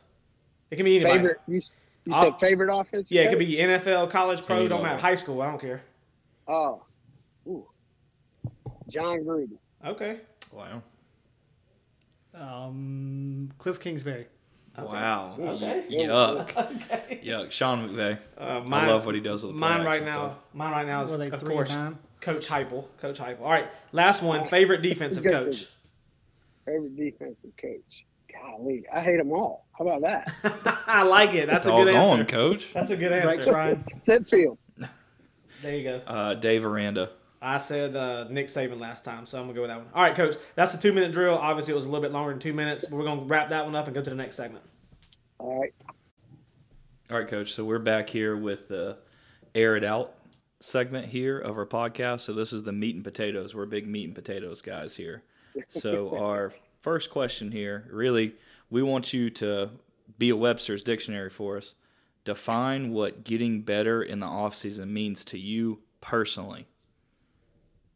It 0.69 0.75
can 0.75 0.85
be 0.85 0.95
anybody. 0.97 1.19
Favorite. 1.19 1.37
You, 1.47 1.61
you 2.05 2.13
Off- 2.13 2.25
said 2.25 2.39
favorite 2.39 2.75
offense? 2.75 3.09
Yeah, 3.11 3.23
it 3.23 3.29
could 3.29 3.39
be 3.39 3.55
NFL, 3.55 4.09
college, 4.09 4.45
pro, 4.45 4.57
Any 4.57 4.67
don't 4.67 4.79
level. 4.81 4.85
matter. 4.95 5.01
High 5.01 5.15
school, 5.15 5.41
I 5.41 5.47
don't 5.49 5.61
care. 5.61 5.81
Oh. 6.47 6.83
Ooh. 7.47 7.67
Jon 8.89 9.19
Gruden. 9.23 9.57
Okay. 9.85 10.19
Wow. 10.53 10.81
Um, 12.33 13.51
Cliff 13.57 13.79
Kingsbury. 13.79 14.27
Wow. 14.77 15.35
Okay. 15.39 15.85
Yuck. 15.89 16.49
Okay. 16.91 17.21
Yuck. 17.23 17.51
Sean 17.51 17.89
McVay. 17.89 18.19
Uh, 18.37 18.61
I 18.71 18.87
love 18.87 19.05
what 19.05 19.15
he 19.15 19.21
does 19.21 19.43
with 19.43 19.53
the 19.53 19.59
Mine 19.59 19.85
right 19.85 20.03
now. 20.05 20.13
stuff. 20.13 20.35
Mine 20.53 20.71
right 20.71 20.87
now 20.87 21.03
is 21.03 21.13
of 21.13 21.43
course 21.43 21.73
and? 21.73 21.97
Coach 22.21 22.47
Heupel. 22.47 22.85
Coach 22.97 23.19
Heupel. 23.19 23.41
All 23.41 23.49
right, 23.51 23.67
last 23.91 24.21
one. 24.21 24.47
Favorite 24.47 24.81
defensive 24.81 25.23
coach. 25.23 25.67
Favorite 26.65 26.95
defensive 26.95 27.51
coach. 27.57 28.05
Golly, 28.31 28.83
I 28.93 29.01
hate 29.01 29.17
them 29.17 29.31
all. 29.31 29.65
How 29.77 29.87
about 29.87 30.01
that? 30.01 30.83
I 30.87 31.03
like 31.03 31.33
it. 31.33 31.47
That's 31.47 31.65
a 31.65 31.71
all 31.71 31.83
good 31.83 31.93
going, 31.93 32.19
answer. 32.19 32.25
coach. 32.25 32.73
That's 32.73 32.89
a 32.89 32.97
good 32.97 33.11
answer. 33.13 33.51
Ryan. 33.53 33.83
Set 33.99 34.27
field. 34.27 34.57
There 35.61 35.75
you 35.75 35.83
go. 35.83 36.01
Uh, 36.05 36.33
Dave 36.35 36.65
Aranda. 36.65 37.09
I 37.41 37.57
said 37.57 37.95
uh, 37.95 38.27
Nick 38.29 38.47
Saban 38.47 38.79
last 38.79 39.05
time, 39.05 39.25
so 39.25 39.37
I'm 39.37 39.45
gonna 39.45 39.53
go 39.53 39.61
with 39.61 39.69
that 39.69 39.77
one. 39.77 39.87
All 39.93 40.03
right, 40.03 40.15
Coach. 40.15 40.35
That's 40.55 40.71
the 40.71 40.81
two 40.81 40.93
minute 40.93 41.11
drill. 41.11 41.37
Obviously, 41.37 41.73
it 41.73 41.75
was 41.75 41.85
a 41.85 41.89
little 41.89 42.01
bit 42.01 42.11
longer 42.11 42.31
than 42.31 42.39
two 42.39 42.53
minutes, 42.53 42.85
but 42.85 42.97
we're 42.97 43.07
gonna 43.07 43.23
wrap 43.23 43.49
that 43.49 43.65
one 43.65 43.75
up 43.75 43.85
and 43.85 43.93
go 43.93 44.01
to 44.01 44.09
the 44.09 44.15
next 44.15 44.35
segment. 44.35 44.63
All 45.39 45.61
right. 45.61 45.73
All 47.09 47.19
right, 47.19 47.27
coach. 47.27 47.53
So 47.53 47.63
we're 47.63 47.79
back 47.79 48.09
here 48.09 48.35
with 48.35 48.67
the 48.67 48.97
air 49.55 49.75
it 49.75 49.83
out 49.83 50.13
segment 50.59 51.07
here 51.07 51.37
of 51.37 51.57
our 51.57 51.65
podcast. 51.65 52.21
So 52.21 52.33
this 52.33 52.51
is 52.51 52.63
the 52.63 52.71
meat 52.71 52.95
and 52.95 53.03
potatoes. 53.03 53.55
We're 53.55 53.65
big 53.65 53.87
meat 53.87 54.05
and 54.05 54.15
potatoes 54.15 54.61
guys 54.61 54.95
here. 54.95 55.23
So 55.67 56.17
our 56.21 56.51
first 56.81 57.09
question 57.09 57.51
here, 57.51 57.87
really, 57.91 58.35
we 58.69 58.81
want 58.81 59.13
you 59.13 59.29
to 59.31 59.71
be 60.17 60.29
a 60.29 60.35
Webster's 60.35 60.81
dictionary 60.81 61.29
for 61.29 61.57
us. 61.57 61.75
Define 62.25 62.91
what 62.91 63.23
getting 63.23 63.61
better 63.61 64.03
in 64.03 64.19
the 64.19 64.25
off 64.25 64.55
season 64.55 64.93
means 64.93 65.23
to 65.25 65.39
you 65.39 65.79
personally. 66.01 66.67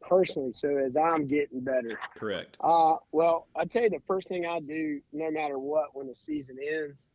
Personally, 0.01 0.53
so 0.53 0.77
as 0.77 0.97
I'm 0.97 1.27
getting 1.27 1.61
better, 1.61 1.99
Correct. 2.15 2.57
Uh, 2.59 2.95
well, 3.11 3.47
I 3.55 3.65
tell 3.65 3.83
you, 3.83 3.89
the 3.89 3.99
first 4.05 4.27
thing 4.27 4.45
I 4.45 4.59
do, 4.59 4.99
no 5.13 5.31
matter 5.31 5.59
what, 5.59 5.95
when 5.95 6.07
the 6.07 6.15
season 6.15 6.57
ends, 6.59 7.11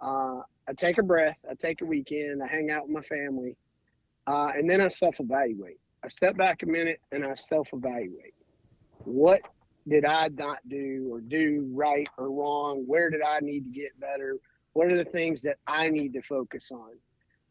uh, 0.00 0.40
I 0.68 0.72
take 0.76 0.98
a 0.98 1.02
breath, 1.02 1.38
I 1.50 1.54
take 1.54 1.80
a 1.82 1.84
weekend, 1.84 2.42
I 2.42 2.46
hang 2.46 2.70
out 2.70 2.88
with 2.88 2.94
my 2.94 3.02
family, 3.02 3.56
uh, 4.26 4.50
and 4.54 4.68
then 4.68 4.80
I 4.80 4.88
self 4.88 5.20
evaluate. 5.20 5.80
I 6.04 6.08
step 6.08 6.36
back 6.36 6.62
a 6.62 6.66
minute 6.66 7.00
and 7.12 7.24
I 7.24 7.34
self 7.34 7.68
evaluate. 7.72 8.34
What 9.04 9.40
did 9.88 10.04
I 10.04 10.28
not 10.28 10.58
do 10.68 11.08
or 11.10 11.20
do 11.20 11.68
right 11.72 12.08
or 12.18 12.30
wrong? 12.30 12.84
Where 12.86 13.10
did 13.10 13.22
I 13.22 13.38
need 13.40 13.64
to 13.64 13.70
get 13.70 13.98
better? 14.00 14.36
What 14.72 14.88
are 14.88 14.96
the 14.96 15.10
things 15.10 15.42
that 15.42 15.56
I 15.66 15.88
need 15.88 16.12
to 16.14 16.22
focus 16.22 16.70
on? 16.72 16.90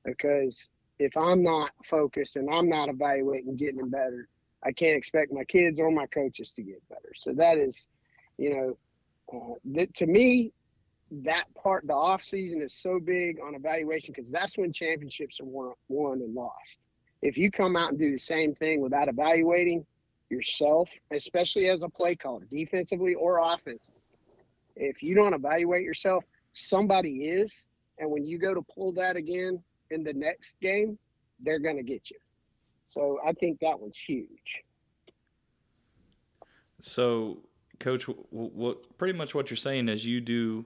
Because 0.04 0.70
if 1.00 1.16
I'm 1.18 1.44
not 1.44 1.72
focused 1.84 2.36
and 2.36 2.50
I'm 2.54 2.70
not 2.70 2.90
evaluating 2.90 3.56
getting 3.56 3.90
better, 3.90 4.28
I 4.64 4.72
can't 4.72 4.98
expect 4.98 5.32
my 5.32 5.44
kids 5.44 5.80
or 5.80 5.92
my 5.92 6.08
coaches 6.08 6.52
to 6.52 6.64
get 6.64 6.88
better. 6.90 7.12
So 7.16 7.34
that 7.34 7.58
is, 7.58 7.88
you 8.38 8.56
know, 8.56 8.78
uh, 9.34 9.56
that 9.74 9.94
to 9.96 10.06
me, 10.06 10.52
that 11.12 11.46
part, 11.56 11.86
the 11.88 11.94
off 11.94 12.24
season 12.24 12.62
is 12.62 12.74
so 12.74 13.00
big 13.00 13.40
on 13.40 13.56
evaluation 13.56 14.14
because 14.16 14.32
that's 14.32 14.58
when 14.58 14.72
championships 14.72 15.40
are 15.40 15.46
won, 15.46 15.74
won 15.88 16.22
and 16.22 16.34
lost. 16.34 16.80
If 17.22 17.38
you 17.38 17.52
come 17.52 17.76
out 17.76 17.90
and 17.90 18.00
do 18.00 18.12
the 18.12 18.18
same 18.18 18.54
thing 18.54 18.82
without 18.82 19.08
evaluating 19.08 19.86
yourself, 20.30 20.90
especially 21.12 21.70
as 21.70 21.84
a 21.84 21.90
play 21.90 22.16
caller, 22.16 22.46
defensively 22.50 23.14
or 23.14 23.40
offensively, 23.40 24.02
if 24.76 25.02
you 25.02 25.16
don't 25.16 25.34
evaluate 25.34 25.84
yourself, 25.84 26.24
somebody 26.54 27.26
is, 27.26 27.68
and 28.00 28.10
when 28.10 28.26
you 28.26 28.38
go 28.38 28.54
to 28.54 28.62
pull 28.64 28.92
that 28.94 29.16
again 29.16 29.64
in 29.92 30.04
the 30.04 30.14
next 30.14 30.60
game, 30.60 30.98
they're 31.40 31.60
going 31.60 31.78
to 31.78 31.84
get 31.84 32.10
you. 32.10 32.18
So 32.86 33.20
I 33.26 33.34
think 33.34 33.60
that 33.62 33.80
one's 33.80 33.98
huge. 33.98 34.64
So, 36.82 37.40
coach, 37.80 38.08
what, 38.08 38.54
what 38.54 38.98
pretty 38.98 39.18
much 39.18 39.34
what 39.34 39.50
you're 39.50 39.58
saying 39.58 39.90
is 39.90 40.06
you 40.06 40.22
do 40.22 40.66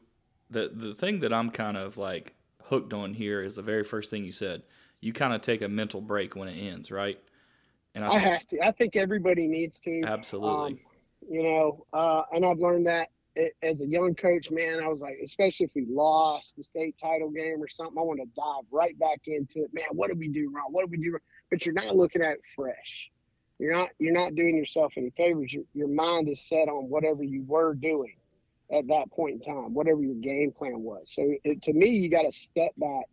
the 0.49 0.69
the 0.73 0.93
thing 0.93 1.19
that 1.21 1.33
I'm 1.33 1.49
kind 1.49 1.77
of 1.77 1.97
like 1.97 2.35
hooked 2.63 2.93
on 2.93 3.13
here 3.13 3.41
is 3.41 3.55
the 3.55 3.61
very 3.61 3.83
first 3.83 4.09
thing 4.09 4.23
you 4.23 4.31
said. 4.31 4.63
You 5.01 5.13
kind 5.13 5.33
of 5.33 5.41
take 5.41 5.61
a 5.61 5.69
mental 5.69 6.01
break 6.01 6.35
when 6.35 6.49
it 6.49 6.57
ends, 6.57 6.91
right? 6.91 7.19
And 7.95 8.03
I 8.03 8.17
have 8.17 8.45
to. 8.47 8.59
I 8.59 8.71
think 8.71 8.95
everybody 8.95 9.47
needs 9.47 9.79
to. 9.81 10.03
absolutely. 10.03 10.73
Um, 10.73 10.79
you 11.29 11.43
know, 11.43 11.85
uh, 11.93 12.23
and 12.33 12.45
I've 12.45 12.59
learned 12.59 12.87
that 12.87 13.09
as 13.63 13.81
a 13.81 13.85
young 13.85 14.15
coach, 14.15 14.51
man, 14.51 14.79
I 14.83 14.87
was 14.87 15.01
like, 15.01 15.17
especially 15.23 15.65
if 15.65 15.71
we 15.75 15.85
lost 15.89 16.55
the 16.57 16.63
state 16.63 16.95
title 17.01 17.29
game 17.29 17.61
or 17.61 17.67
something, 17.67 17.97
I 17.97 18.01
want 18.01 18.19
to 18.19 18.25
dive 18.35 18.65
right 18.71 18.97
back 18.99 19.21
into 19.25 19.63
it. 19.63 19.73
Man, 19.73 19.85
what 19.91 20.07
did 20.09 20.19
we 20.19 20.27
do 20.27 20.51
wrong? 20.53 20.67
What 20.71 20.81
did 20.81 20.91
we 20.91 20.97
do 20.97 21.11
wrong? 21.11 21.21
But 21.49 21.65
you're 21.65 21.73
not 21.73 21.95
looking 21.95 22.21
at 22.21 22.33
it 22.33 22.41
fresh. 22.55 23.09
You're 23.57 23.75
not. 23.75 23.89
You're 23.99 24.13
not 24.13 24.35
doing 24.35 24.55
yourself 24.55 24.93
any 24.97 25.11
favors. 25.11 25.51
Your, 25.51 25.63
your 25.73 25.87
mind 25.87 26.29
is 26.29 26.47
set 26.47 26.69
on 26.69 26.89
whatever 26.89 27.23
you 27.23 27.43
were 27.47 27.73
doing 27.73 28.15
at 28.71 28.87
that 28.87 29.11
point 29.11 29.35
in 29.35 29.53
time, 29.53 29.73
whatever 29.73 30.01
your 30.01 30.15
game 30.15 30.51
plan 30.51 30.81
was. 30.81 31.11
So 31.13 31.33
it, 31.43 31.61
to 31.63 31.73
me, 31.73 31.87
you 31.89 32.09
got 32.09 32.21
to 32.21 32.31
step 32.31 32.71
back. 32.77 33.05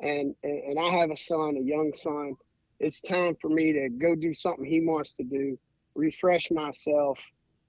And, 0.00 0.34
and 0.42 0.62
and 0.64 0.78
I 0.78 0.98
have 0.98 1.10
a 1.10 1.16
son, 1.16 1.56
a 1.56 1.60
young 1.60 1.92
son. 1.94 2.34
It's 2.80 3.00
time 3.00 3.36
for 3.40 3.48
me 3.48 3.72
to 3.72 3.88
go 3.88 4.14
do 4.14 4.34
something 4.34 4.64
he 4.64 4.80
wants 4.80 5.14
to 5.14 5.24
do 5.24 5.58
refresh 5.94 6.50
myself, 6.50 7.18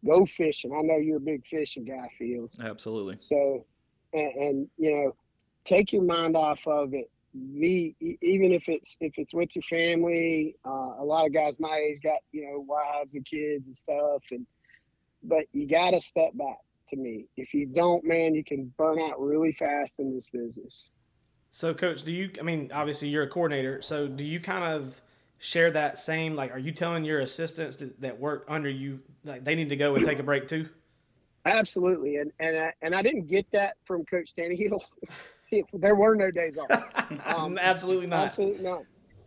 go 0.06 0.26
fishing. 0.26 0.72
I 0.78 0.82
know 0.82 0.98
you're 0.98 1.18
a 1.18 1.22
big 1.22 1.46
fishing 1.46 1.86
guy, 1.86 2.10
Fields. 2.18 2.60
absolutely. 2.60 3.18
So, 3.20 3.66
and, 4.14 4.32
and 4.36 4.68
you 4.78 4.92
know, 4.92 5.16
take 5.64 5.94
your 5.94 6.04
mind 6.04 6.36
off 6.36 6.66
of 6.68 6.94
it. 6.94 7.10
Be 7.60 7.96
e- 8.00 8.18
even 8.22 8.54
if 8.54 8.68
it's 8.68 8.96
if 9.02 9.14
it's 9.18 9.34
with 9.34 9.56
your 9.56 9.64
family. 9.64 10.56
Uh, 10.66 10.94
a 11.00 11.04
lot 11.04 11.26
of 11.26 11.34
guys 11.34 11.56
my 11.60 11.76
age 11.76 12.00
got 12.02 12.20
you 12.32 12.46
know 12.46 12.60
wives 12.60 13.14
and 13.14 13.26
kids 13.26 13.66
and 13.66 13.76
stuff, 13.76 14.24
and 14.32 14.46
but 15.24 15.46
you 15.52 15.68
got 15.68 15.92
to 15.92 16.02
step 16.02 16.32
back. 16.36 16.58
To 16.90 16.98
me, 16.98 17.26
if 17.36 17.52
you 17.52 17.66
don't, 17.66 18.06
man, 18.06 18.36
you 18.36 18.44
can 18.44 18.72
burn 18.78 19.00
out 19.00 19.20
really 19.20 19.52
fast 19.52 19.94
in 19.98 20.14
this 20.14 20.30
business. 20.30 20.92
So, 21.50 21.74
Coach, 21.74 22.04
do 22.04 22.12
you? 22.12 22.30
I 22.40 22.44
mean, 22.44 22.70
obviously 22.72 23.08
you're 23.08 23.24
a 23.24 23.28
coordinator. 23.28 23.82
So, 23.82 24.08
do 24.08 24.24
you 24.24 24.40
kind 24.40 24.64
of 24.64 25.02
share 25.40 25.72
that 25.72 25.98
same? 25.98 26.36
Like, 26.36 26.52
are 26.52 26.60
you 26.60 26.72
telling 26.72 27.06
your 27.06 27.22
assistants 27.22 27.78
that, 27.78 28.02
that 28.02 28.20
work 28.20 28.46
under 28.48 28.70
you 28.70 29.00
like 29.24 29.44
they 29.44 29.56
need 29.56 29.70
to 29.70 29.76
go 29.76 29.96
and 29.96 30.06
take 30.06 30.20
a 30.20 30.24
break 30.24 30.48
too? 30.48 30.70
Absolutely, 31.46 32.18
and 32.18 32.32
and 32.40 32.58
I, 32.58 32.74
and 32.82 32.94
I 32.94 33.02
didn't 33.02 33.28
get 33.28 33.50
that 33.52 33.78
from 33.86 34.06
Coach 34.06 34.34
Taneyhill. 34.38 34.82
there 35.74 35.96
were 35.96 36.16
no 36.16 36.32
days 36.32 36.58
off. 36.58 36.84
Um, 37.26 37.60
Absolutely 37.60 38.08
not. 38.08 38.26
Absolutely 38.26 38.64
not. 38.64 38.82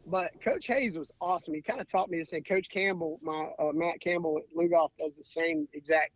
but 0.07 0.33
Coach 0.43 0.67
Hayes 0.67 0.97
was 0.99 1.13
awesome. 1.21 1.55
He 1.55 1.63
kind 1.63 1.81
of 1.81 1.89
taught 1.89 2.11
me 2.11 2.19
to 2.19 2.25
say, 2.25 2.41
Coach 2.41 2.69
Campbell, 2.69 3.21
my 3.23 3.51
uh, 3.61 3.73
Matt 3.73 4.01
Campbell 4.01 4.39
at 4.39 4.57
Lugoff 4.57 4.91
does 4.99 5.17
the 5.17 5.23
same 5.23 5.69
exact 5.75 6.11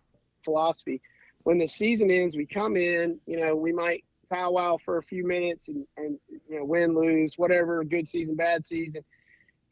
philosophy. 0.44 1.00
When 1.44 1.58
the 1.58 1.68
season 1.68 2.10
ends, 2.10 2.36
we 2.36 2.46
come 2.46 2.76
in, 2.76 3.20
you 3.26 3.38
know, 3.38 3.54
we 3.54 3.72
might 3.72 4.04
powwow 4.30 4.76
for 4.78 4.98
a 4.98 5.02
few 5.02 5.26
minutes 5.26 5.68
and, 5.68 5.86
and 5.96 6.18
you 6.48 6.58
know, 6.58 6.64
win, 6.64 6.94
lose, 6.96 7.34
whatever, 7.36 7.84
good 7.84 8.08
season, 8.08 8.34
bad 8.34 8.64
season. 8.64 9.04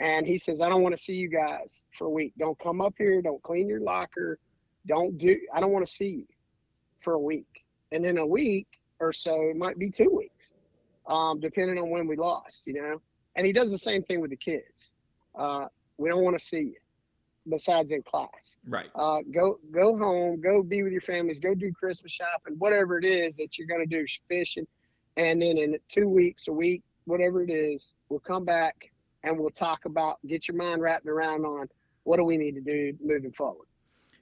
And 0.01 0.27
he 0.27 0.39
says, 0.39 0.61
I 0.61 0.69
don't 0.69 0.83
want 0.83 0.97
to 0.97 1.03
see 1.03 1.15
you 1.15 1.29
guys 1.29 1.85
for 1.97 2.07
a 2.07 2.11
week. 2.11 2.33
Don't 2.39 2.59
come 2.59 2.81
up 2.81 2.95
here. 2.97 3.21
Don't 3.21 3.43
clean 3.43 3.69
your 3.69 3.81
locker. 3.81 4.39
Don't 4.87 5.19
do, 5.19 5.39
I 5.55 5.61
don't 5.61 5.73
want 5.73 5.87
to 5.87 5.93
see 5.93 6.09
you 6.09 6.27
for 7.01 7.15
a 7.15 7.19
week. 7.19 7.65
And 7.93 8.07
in 8.07 8.19
a 8.19 8.27
week 8.27 8.67
or 9.01 9.13
so, 9.13 9.49
it 9.49 9.57
might 9.57 9.79
be 9.79 9.91
two 9.91 10.11
weeks, 10.11 10.53
um, 11.09 11.41
depending 11.41 11.79
on 11.79 11.91
when 11.91 12.07
we 12.07 12.17
lost, 12.17 12.67
you 12.67 12.75
know. 12.75 13.01
And 13.37 13.47
he 13.47 13.53
does 13.53 13.71
the 13.71 13.79
same 13.79 14.03
thing 14.03 14.21
with 14.21 14.31
the 14.31 14.37
kids. 14.37 14.93
Uh, 15.35 15.67
we 15.97 16.09
don't 16.09 16.23
want 16.23 16.39
to 16.39 16.45
see 16.45 16.59
you 16.59 16.75
besides 17.49 17.91
in 17.91 18.03
class. 18.03 18.59
Right. 18.69 18.91
Uh, 18.95 19.19
go 19.33 19.59
go 19.73 19.97
home, 19.97 20.41
go 20.41 20.63
be 20.63 20.83
with 20.83 20.93
your 20.93 21.01
families, 21.01 21.39
go 21.41 21.55
do 21.55 21.73
Christmas 21.73 22.13
shopping, 22.13 22.57
whatever 22.59 22.99
it 22.99 23.05
is 23.05 23.37
that 23.37 23.57
you're 23.59 23.67
going 23.67 23.87
to 23.87 23.99
do, 23.99 24.05
fishing, 24.29 24.67
and 25.17 25.41
then 25.41 25.57
in 25.57 25.77
two 25.89 26.09
weeks, 26.09 26.49
a 26.49 26.53
week, 26.53 26.83
whatever 27.07 27.43
it 27.43 27.51
is, 27.51 27.95
we'll 28.09 28.21
come 28.21 28.45
back 28.45 28.91
and 29.25 29.39
we'll 29.39 29.51
talk 29.51 29.85
about 29.87 30.19
get 30.27 30.49
your 30.49 30.57
mind 30.57 30.83
wrapped 30.83 31.07
around 31.07 31.45
on 31.45 31.67
what 32.05 32.19
do 32.19 32.25
we 32.25 32.37
need 32.37 32.55
to 32.55 32.61
do 32.61 32.93
moving 33.03 33.33
forward. 33.33 33.67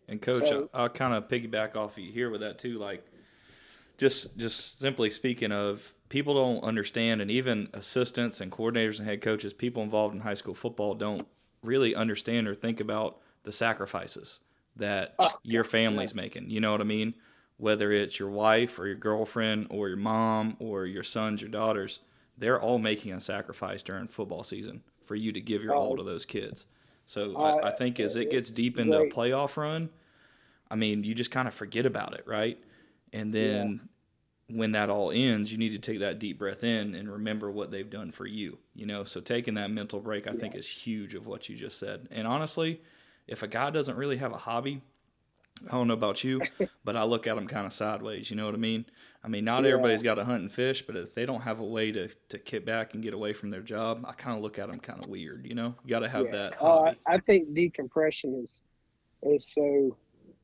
And 0.09 0.23
coach, 0.23 0.49
So- 0.49 0.69
I'll, 0.73 0.83
I'll 0.83 0.89
kind 0.89 1.15
of 1.15 1.29
piggyback 1.29 1.77
off 1.77 1.99
you 1.99 2.11
here 2.13 2.31
with 2.31 2.41
that 2.41 2.59
too. 2.59 2.79
Like, 2.79 3.05
just 3.99 4.39
just 4.39 4.81
simply 4.81 5.11
speaking 5.11 5.53
of 5.53 5.93
people 6.09 6.35
don't 6.35 6.65
understand, 6.65 7.21
and 7.21 7.31
even 7.31 7.69
assistants 7.75 8.41
and 8.41 8.51
coordinators 8.51 8.99
and 8.99 9.07
head 9.07 9.21
coaches, 9.21 9.53
people 9.53 9.83
involved 9.83 10.15
in 10.15 10.21
high 10.21 10.35
school 10.35 10.55
football 10.55 10.95
don't 10.95 11.27
really 11.63 11.95
understand 11.95 12.49
or 12.49 12.55
think 12.55 12.81
about 12.81 13.19
the 13.43 13.53
sacrifices 13.53 14.41
that 14.77 15.15
Oh, 15.19 15.31
your 15.43 15.65
family's 15.65 16.15
making. 16.15 16.49
You 16.49 16.61
know 16.61 16.73
what 16.73 16.81
I 16.81 16.85
mean? 16.85 17.15
Whether 17.57 17.93
it's 17.93 18.19
your 18.19 18.31
wife 18.31 18.79
or 18.79 18.87
your 18.87 18.97
girlfriend 18.97 19.67
or 19.71 19.89
your 19.89 19.97
mom 19.99 20.57
or 20.61 20.87
your 20.87 21.03
sons, 21.03 21.43
your 21.43 21.51
daughters, 21.51 22.01
they're 22.39 22.61
all 22.61 22.79
making 22.79 23.13
a 23.13 23.21
sacrifice 23.21 23.83
during 23.83 24.07
football 24.07 24.45
season 24.45 24.83
for 25.05 25.17
you 25.17 25.33
to 25.33 25.41
give 25.41 25.63
your 25.65 25.75
all 25.75 25.97
to 25.97 26.03
oh. 26.03 26.05
those 26.05 26.25
kids. 26.25 26.67
So 27.05 27.37
I, 27.37 27.69
I 27.69 27.71
think 27.73 27.99
as 27.99 28.15
it 28.17 28.31
gets 28.31 28.51
deep 28.51 28.79
into 28.79 28.99
a 28.99 29.11
playoff 29.11 29.57
run, 29.57 29.89
I 30.71 30.77
mean, 30.77 31.03
you 31.03 31.15
just 31.15 31.31
kind 31.31 31.49
of 31.49 31.55
forget 31.55 31.87
about 31.87 32.13
it, 32.13 32.25
right? 32.27 32.59
And 33.13 33.33
then 33.33 33.89
when 34.49 34.73
that 34.73 34.91
all 34.91 35.13
ends, 35.13 35.53
you 35.53 35.59
need 35.59 35.71
to 35.73 35.79
take 35.79 36.01
that 36.01 36.19
deep 36.19 36.39
breath 36.39 36.65
in 36.65 36.95
and 36.95 37.11
remember 37.11 37.51
what 37.51 37.71
they've 37.71 37.91
done 37.91 38.13
for 38.13 38.27
you. 38.27 38.59
You 38.75 38.87
know, 38.87 39.05
so 39.05 39.21
taking 39.21 39.55
that 39.55 39.71
mental 39.71 40.01
break, 40.01 40.27
I 40.27 40.33
think, 40.35 40.55
is 40.55 40.69
huge 40.69 41.15
of 41.15 41.27
what 41.27 41.49
you 41.49 41.57
just 41.57 41.79
said. 41.79 42.09
And 42.11 42.27
honestly, 42.27 42.83
if 43.27 43.43
a 43.43 43.49
guy 43.49 43.71
doesn't 43.71 43.97
really 43.97 44.19
have 44.19 44.33
a 44.33 44.39
hobby, 44.39 44.83
I 45.69 45.73
don't 45.73 45.89
know 45.89 45.95
about 45.95 46.23
you, 46.25 46.47
but 46.85 46.97
I 46.97 47.05
look 47.05 47.27
at 47.27 47.35
them 47.37 47.47
kind 47.49 47.67
of 47.67 47.73
sideways. 47.73 48.31
You 48.31 48.37
know 48.37 48.47
what 48.47 48.55
I 48.55 48.59
mean? 48.59 48.87
I 49.25 49.29
mean, 49.29 49.45
not 49.45 49.65
Yeah. 49.65 49.65
everybody's 49.67 50.03
got 50.03 50.15
to 50.15 50.25
hunt 50.25 50.43
and 50.43 50.53
fish, 50.53 50.83
but 50.87 50.97
if 50.97 51.15
they 51.15 51.27
don't 51.27 51.43
have 51.43 51.59
a 51.61 51.65
way 51.65 51.93
to, 51.93 52.09
to 52.29 52.39
kick 52.39 52.65
back 52.65 52.95
and 52.95 53.03
get 53.03 53.15
away 53.15 53.33
from 53.33 53.51
their 53.51 53.63
job, 53.63 54.05
I 54.07 54.13
kind 54.13 54.37
of 54.37 54.43
look 54.43 54.59
at 54.59 54.69
them 54.69 54.81
kind 54.81 55.01
of 55.01 55.09
weird. 55.09 55.47
You 55.47 55.55
know, 55.57 55.75
you 55.85 55.91
got 55.91 56.01
to 56.01 56.09
have 56.09 56.31
Yeah. 56.31 56.33
that 56.33 56.55
Oh, 56.61 56.85
hobby. 56.85 57.01
I, 57.07 57.15
I 57.15 57.19
think 57.19 57.55
decompression 57.55 58.41
is 58.43 58.61
is 59.23 59.47
so 59.53 59.97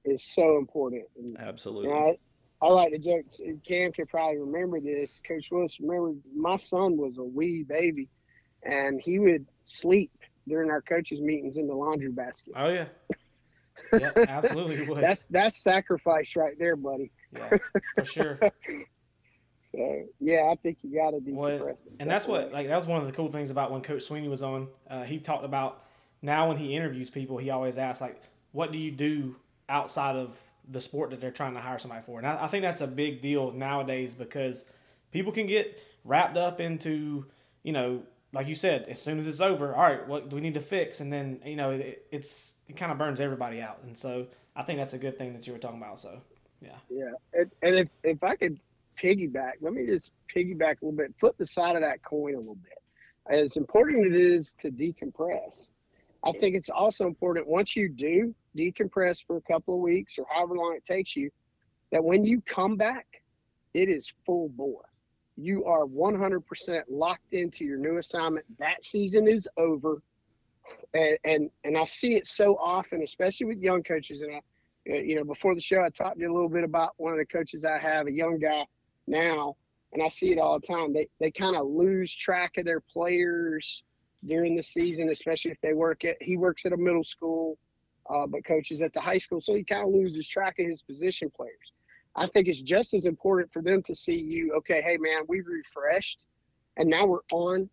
is 0.05 0.25
so 0.25 0.59
important. 0.59 1.05
And, 1.17 1.39
Absolutely. 1.39 1.93
and 1.93 1.93
I, 1.95 2.19
I 2.65 2.69
like 2.69 2.93
to 2.93 2.99
joke. 2.99 3.27
Cam 3.67 3.93
could 3.93 4.09
probably 4.09 4.39
remember 4.39 4.81
this. 4.81 5.21
Coach 5.27 5.49
Willis, 5.51 5.79
remember 5.81 6.13
my 6.35 6.57
son 6.57 6.97
was 6.97 7.19
a 7.19 7.23
wee 7.25 7.63
baby, 7.69 8.09
and 8.63 9.01
he 9.01 9.19
would 9.19 9.47
sleep 9.67 10.11
during 10.49 10.71
our 10.71 10.81
coaches 10.81 11.21
meetings 11.21 11.57
in 11.59 11.67
the 11.67 11.75
laundry 11.75 12.11
basket. 12.13 12.55
Oh 12.57 12.69
yeah. 12.69 12.87
Yeah, 13.93 14.13
absolutely 14.29 14.87
would. 14.87 15.03
That's 15.03 15.27
that's 15.27 15.61
sacrifice 15.61 16.37
right 16.37 16.55
there, 16.61 16.77
buddy. 16.77 17.11
yeah, 17.33 17.59
for 17.97 18.05
sure. 18.05 18.39
So 19.67 20.03
yeah, 20.21 20.49
I 20.53 20.57
think 20.63 20.79
you 20.83 20.95
got 20.95 21.11
to 21.11 21.21
Well, 21.33 21.51
decompress. 21.59 21.81
and 21.81 22.03
and 22.03 22.11
that's 22.11 22.29
what 22.29 22.53
like 22.53 22.69
that 22.69 22.77
was 22.77 22.87
one 22.87 23.01
of 23.01 23.07
the 23.09 23.13
cool 23.13 23.29
things 23.33 23.51
about 23.51 23.73
when 23.73 23.81
Coach 23.81 24.03
Sweeney 24.03 24.29
was 24.29 24.43
on. 24.43 24.69
Uh, 24.89 25.03
he 25.03 25.19
talked 25.19 25.45
about 25.45 25.83
now 26.23 26.49
when 26.49 26.57
he 26.57 26.77
interviews 26.77 27.11
people, 27.11 27.39
he 27.39 27.51
always 27.51 27.77
asks 27.77 28.01
like, 28.01 28.21
"What 28.53 28.71
do 28.71 28.79
you 28.79 28.93
do 28.93 29.35
outside 29.69 30.15
of 30.15 30.39
the 30.69 30.81
sport 30.81 31.11
that 31.11 31.21
they're 31.21 31.31
trying 31.31 31.55
to 31.55 31.61
hire 31.61 31.79
somebody 31.79 32.03
for?" 32.03 32.19
And 32.19 32.27
I, 32.27 32.45
I 32.45 32.47
think 32.47 32.63
that's 32.63 32.81
a 32.81 32.87
big 32.87 33.21
deal 33.21 33.53
nowadays 33.53 34.15
because 34.15 34.65
people 35.11 35.33
can 35.33 35.47
get 35.47 35.81
wrapped 36.05 36.37
up 36.37 36.61
into 36.61 37.27
you 37.63 37.73
know, 37.73 38.03
like 38.33 38.47
you 38.47 38.55
said, 38.55 38.85
as 38.89 39.01
soon 39.01 39.19
as 39.19 39.27
it's 39.27 39.41
over, 39.41 39.75
all 39.75 39.83
right, 39.83 40.07
what 40.07 40.29
do 40.29 40.37
we 40.37 40.43
need 40.43 40.55
to 40.55 40.61
fix? 40.61 41.01
And 41.01 41.13
then 41.13 41.41
you 41.45 41.57
know, 41.57 41.71
it, 41.71 42.07
it's 42.13 42.55
it 42.69 42.77
kind 42.77 42.93
of 42.93 42.99
burns 42.99 43.21
everybody 43.21 43.61
out. 43.61 43.81
And 43.85 43.97
so 43.97 44.27
I 44.55 44.63
think 44.63 44.79
that's 44.79 44.93
a 44.93 44.99
good 44.99 45.19
thing 45.19 45.33
that 45.33 45.47
you 45.47 45.53
were 45.53 45.59
talking 45.59 45.79
about. 45.79 45.99
So 46.01 46.21
yeah, 46.61 46.77
Yeah, 46.89 47.13
and, 47.33 47.51
and 47.63 47.75
if 47.77 47.89
if 48.03 48.23
I 48.23 48.37
could 48.37 48.61
piggyback, 49.03 49.53
let 49.61 49.73
me 49.73 49.87
just 49.87 50.13
piggyback 50.35 50.81
a 50.83 50.85
little 50.85 50.93
bit, 50.93 51.15
flip 51.19 51.37
the 51.37 51.47
side 51.47 51.77
of 51.77 51.83
that 51.83 52.03
coin 52.05 52.35
a 52.35 52.39
little 52.39 52.57
bit. 52.57 52.79
As 53.29 53.57
important 53.57 54.07
it 54.07 54.15
is 54.15 54.55
to 54.61 54.71
decompress, 54.71 55.71
I 56.25 56.33
think 56.33 56.55
it's 56.55 56.71
also 56.71 57.07
important 57.07 57.47
once 57.47 57.75
you 57.75 57.89
do 57.89 58.35
decompress 58.57 59.25
for 59.27 59.37
a 59.37 59.43
couple 59.43 59.75
of 59.75 59.81
weeks 59.81 60.19
or 60.19 60.27
however 60.31 60.57
long 60.57 60.75
it 60.77 60.85
takes 60.85 61.17
you, 61.17 61.31
that 61.93 62.03
when 62.03 62.25
you 62.25 62.41
come 62.43 62.77
back, 62.77 63.23
it 63.75 63.89
is 63.89 64.13
full 64.25 64.49
bore. 64.51 64.89
You 65.37 65.65
are 65.65 65.85
100% 65.85 66.83
locked 66.89 67.33
into 67.33 67.65
your 67.65 67.79
new 67.79 67.99
assignment. 67.99 68.47
That 68.59 68.85
season 68.85 69.27
is 69.27 69.49
over. 69.57 70.01
And, 70.95 71.19
and 71.25 71.51
and 71.65 71.77
I 71.77 71.85
see 71.85 72.15
it 72.15 72.27
so 72.27 72.57
often, 72.57 73.03
especially 73.03 73.47
with 73.47 73.59
young 73.59 73.83
coaches. 73.83 74.23
And 74.23 74.37
I, 74.37 74.39
uh, 74.91 74.95
you 74.99 75.17
know, 75.17 75.25
before 75.25 75.55
the 75.55 75.61
show, 75.61 75.81
I 75.81 75.91
talked 75.91 76.17
to 76.17 76.23
you 76.23 76.33
a 76.33 76.35
little 76.35 76.49
bit 76.49 76.65
about 76.65 76.95
one 76.97 77.13
of 77.13 77.19
the 77.19 77.27
coaches 77.27 77.65
I 77.65 77.79
have, 77.79 78.07
a 78.07 78.13
young 78.13 78.39
guy 78.39 78.65
now, 79.07 79.57
and 79.93 80.03
I 80.03 80.09
see 80.09 80.33
it 80.33 80.39
all 80.39 80.59
the 80.59 80.67
time. 80.67 80.93
They 80.93 81.09
they 81.21 81.31
kind 81.31 81.57
of 81.57 81.67
lose 81.67 82.15
track 82.15 82.57
of 82.57 82.65
their 82.65 82.81
players 82.81 83.83
during 84.25 84.57
the 84.57 84.63
season, 84.63 85.11
especially 85.11 85.51
if 85.51 85.61
they 85.63 85.75
work 85.75 86.05
at. 86.05 86.17
He 86.21 86.37
works 86.37 86.65
at 86.65 86.73
a 86.73 86.77
middle 86.77 87.05
school, 87.05 87.59
uh, 88.09 88.27
but 88.27 88.45
coaches 88.45 88.81
at 88.81 88.93
the 88.93 89.01
high 89.01 89.19
school, 89.19 89.41
so 89.41 89.55
he 89.55 89.65
kind 89.65 89.87
of 89.87 89.95
loses 89.95 90.27
track 90.27 90.59
of 90.59 90.67
his 90.67 90.83
position 90.83 91.31
players. 91.31 91.73
I 92.17 92.27
think 92.29 92.49
it's 92.49 92.63
just 92.63 92.95
as 92.95 93.07
important 93.07 93.53
for 93.53 93.63
them 93.63 93.83
to 93.85 93.95
see 93.95 94.21
you. 94.21 94.53
Okay, 94.59 94.83
hey 94.83 94.97
man, 94.99 95.23
we've 95.29 95.47
refreshed, 95.47 96.27
and 96.77 96.89
now 96.89 97.07
we're 97.07 97.27
on 97.33 97.69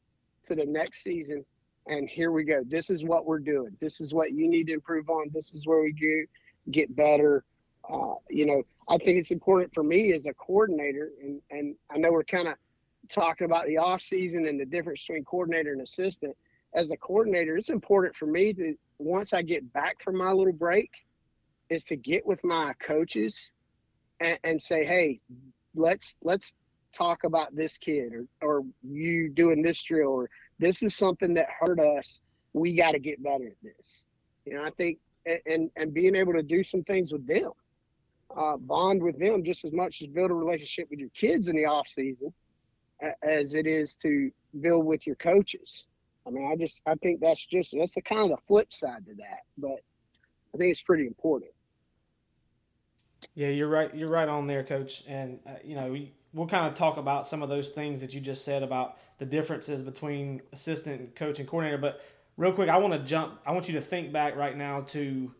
to 0.45 0.55
the 0.55 0.65
next 0.65 1.03
season. 1.03 1.45
And 1.87 2.07
here 2.07 2.31
we 2.31 2.43
go. 2.43 2.61
This 2.65 2.89
is 2.89 3.03
what 3.03 3.25
we're 3.25 3.39
doing. 3.39 3.75
This 3.79 4.01
is 4.01 4.13
what 4.13 4.33
you 4.33 4.47
need 4.47 4.67
to 4.67 4.73
improve 4.73 5.09
on. 5.09 5.31
This 5.33 5.53
is 5.53 5.65
where 5.65 5.81
we 5.81 5.91
get 5.91 6.29
get 6.71 6.95
better. 6.95 7.43
Uh, 7.91 8.13
you 8.29 8.45
know, 8.45 8.61
I 8.87 8.97
think 8.97 9.17
it's 9.17 9.31
important 9.31 9.73
for 9.73 9.83
me 9.83 10.13
as 10.13 10.27
a 10.27 10.33
coordinator, 10.33 11.11
and, 11.21 11.41
and 11.49 11.75
I 11.91 11.97
know 11.97 12.11
we're 12.11 12.23
kind 12.23 12.47
of 12.47 12.55
talking 13.09 13.45
about 13.45 13.65
the 13.65 13.77
off 13.77 14.01
season 14.01 14.47
and 14.47 14.59
the 14.59 14.65
difference 14.65 15.01
between 15.01 15.23
coordinator 15.23 15.71
and 15.71 15.81
assistant. 15.81 16.35
As 16.73 16.91
a 16.91 16.97
coordinator, 16.97 17.57
it's 17.57 17.69
important 17.69 18.15
for 18.15 18.27
me 18.27 18.53
to 18.53 18.75
once 19.01 19.33
I 19.33 19.41
get 19.41 19.71
back 19.73 20.01
from 20.01 20.17
my 20.17 20.31
little 20.31 20.53
break, 20.53 20.89
is 21.69 21.85
to 21.85 21.95
get 21.95 22.25
with 22.25 22.43
my 22.43 22.73
coaches 22.79 23.51
and, 24.19 24.37
and 24.43 24.61
say, 24.61 24.85
hey, 24.85 25.19
let's 25.75 26.17
let's 26.23 26.55
talk 26.93 27.23
about 27.23 27.55
this 27.55 27.77
kid 27.77 28.11
or 28.13 28.25
or 28.41 28.63
you 28.83 29.29
doing 29.29 29.61
this 29.61 29.81
drill 29.81 30.09
or 30.09 30.29
this 30.59 30.83
is 30.83 30.95
something 30.95 31.33
that 31.33 31.47
hurt 31.59 31.79
us. 31.79 32.21
We 32.53 32.75
got 32.75 32.91
to 32.91 32.99
get 32.99 33.23
better 33.23 33.47
at 33.47 33.55
this. 33.63 34.05
You 34.45 34.55
know, 34.55 34.63
I 34.63 34.71
think 34.71 34.99
and 35.45 35.71
and 35.75 35.93
being 35.93 36.15
able 36.15 36.33
to 36.33 36.43
do 36.43 36.63
some 36.63 36.83
things 36.83 37.11
with 37.11 37.25
them, 37.25 37.51
uh, 38.35 38.57
bond 38.57 39.01
with 39.01 39.17
them 39.19 39.43
just 39.43 39.63
as 39.63 39.71
much 39.71 40.01
as 40.01 40.07
build 40.07 40.31
a 40.31 40.33
relationship 40.33 40.87
with 40.89 40.99
your 40.99 41.09
kids 41.09 41.47
in 41.47 41.55
the 41.55 41.65
off 41.65 41.87
season 41.87 42.33
as 43.23 43.55
it 43.55 43.65
is 43.65 43.95
to 43.97 44.29
build 44.59 44.85
with 44.85 45.07
your 45.07 45.15
coaches. 45.15 45.87
I 46.25 46.29
mean, 46.29 46.49
I 46.51 46.55
just 46.55 46.81
I 46.85 46.95
think 46.95 47.19
that's 47.19 47.45
just 47.45 47.75
that's 47.77 47.95
the 47.95 48.01
kind 48.01 48.21
of 48.21 48.29
the 48.29 48.43
flip 48.47 48.71
side 48.71 49.05
to 49.07 49.15
that, 49.15 49.41
but 49.57 49.79
I 50.53 50.57
think 50.57 50.71
it's 50.71 50.81
pretty 50.81 51.07
important. 51.07 51.51
Yeah, 53.33 53.49
you're 53.49 53.67
right. 53.67 53.93
You're 53.95 54.09
right 54.09 54.27
on 54.27 54.47
there, 54.47 54.63
Coach. 54.63 55.03
And 55.07 55.39
uh, 55.47 55.51
you 55.63 55.75
know, 55.75 55.91
we, 55.91 56.13
we'll 56.33 56.47
kind 56.47 56.67
of 56.67 56.73
talk 56.73 56.97
about 56.97 57.27
some 57.27 57.41
of 57.41 57.49
those 57.49 57.69
things 57.69 58.01
that 58.01 58.13
you 58.13 58.19
just 58.19 58.43
said 58.43 58.63
about 58.63 58.97
the 59.19 59.25
differences 59.25 59.81
between 59.81 60.41
assistant 60.51 60.99
and 60.99 61.15
coach 61.15 61.39
and 61.39 61.47
coordinator. 61.47 61.77
But 61.77 62.01
real 62.37 62.51
quick, 62.51 62.69
I 62.69 62.77
want 62.77 62.93
to 62.93 62.99
jump. 62.99 63.39
I 63.45 63.51
want 63.51 63.67
you 63.67 63.75
to 63.75 63.81
think 63.81 64.11
back 64.11 64.35
right 64.35 64.55
now 64.55 64.81
to 64.89 65.33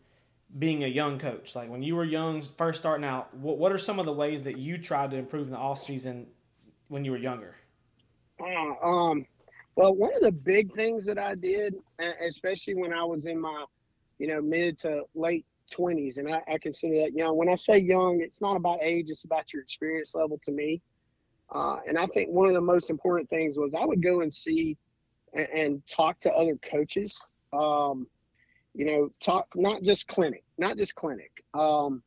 being 0.58 0.84
a 0.84 0.88
young 0.88 1.18
coach. 1.18 1.54
Like 1.54 1.70
when 1.70 1.82
you 1.82 1.96
were 1.96 2.04
young, 2.04 2.42
first 2.42 2.80
starting 2.80 3.04
out. 3.04 3.34
What 3.36 3.58
What 3.58 3.72
are 3.72 3.78
some 3.78 3.98
of 3.98 4.06
the 4.06 4.12
ways 4.12 4.44
that 4.44 4.58
you 4.58 4.78
tried 4.78 5.10
to 5.10 5.16
improve 5.16 5.46
in 5.46 5.52
the 5.52 5.58
off 5.58 5.78
season 5.78 6.28
when 6.88 7.04
you 7.04 7.10
were 7.10 7.18
younger? 7.18 7.56
Uh, 8.40 8.86
um, 8.86 9.26
well, 9.76 9.94
one 9.94 10.14
of 10.14 10.22
the 10.22 10.32
big 10.32 10.74
things 10.74 11.06
that 11.06 11.18
I 11.18 11.34
did, 11.34 11.74
especially 12.26 12.74
when 12.74 12.92
I 12.92 13.04
was 13.04 13.26
in 13.26 13.40
my, 13.40 13.64
you 14.18 14.28
know, 14.28 14.40
mid 14.42 14.78
to 14.80 15.02
late 15.14 15.46
twenties, 15.70 16.18
and 16.18 16.32
I, 16.32 16.42
I 16.46 16.58
consider 16.58 17.00
that 17.00 17.12
young. 17.14 17.36
When 17.36 17.48
I 17.48 17.54
say 17.54 17.78
young, 17.78 18.20
it's 18.20 18.40
not 18.40 18.56
about 18.56 18.80
age; 18.82 19.06
it's 19.08 19.24
about 19.24 19.52
your 19.52 19.62
experience 19.62 20.14
level 20.14 20.38
to 20.44 20.52
me. 20.52 20.82
Uh, 21.54 21.76
and 21.86 21.98
I 21.98 22.06
think 22.06 22.30
one 22.30 22.48
of 22.48 22.54
the 22.54 22.60
most 22.60 22.90
important 22.90 23.28
things 23.28 23.58
was 23.58 23.74
I 23.74 23.84
would 23.84 24.02
go 24.02 24.20
and 24.20 24.32
see 24.32 24.76
and, 25.34 25.48
and 25.48 25.86
talk 25.86 26.18
to 26.20 26.32
other 26.32 26.56
coaches. 26.56 27.20
Um, 27.52 28.06
you 28.74 28.86
know, 28.86 29.10
talk 29.20 29.48
not 29.54 29.82
just 29.82 30.06
clinic, 30.06 30.44
not 30.58 30.76
just 30.76 30.94
clinic. 30.94 31.44
Um, 31.54 32.02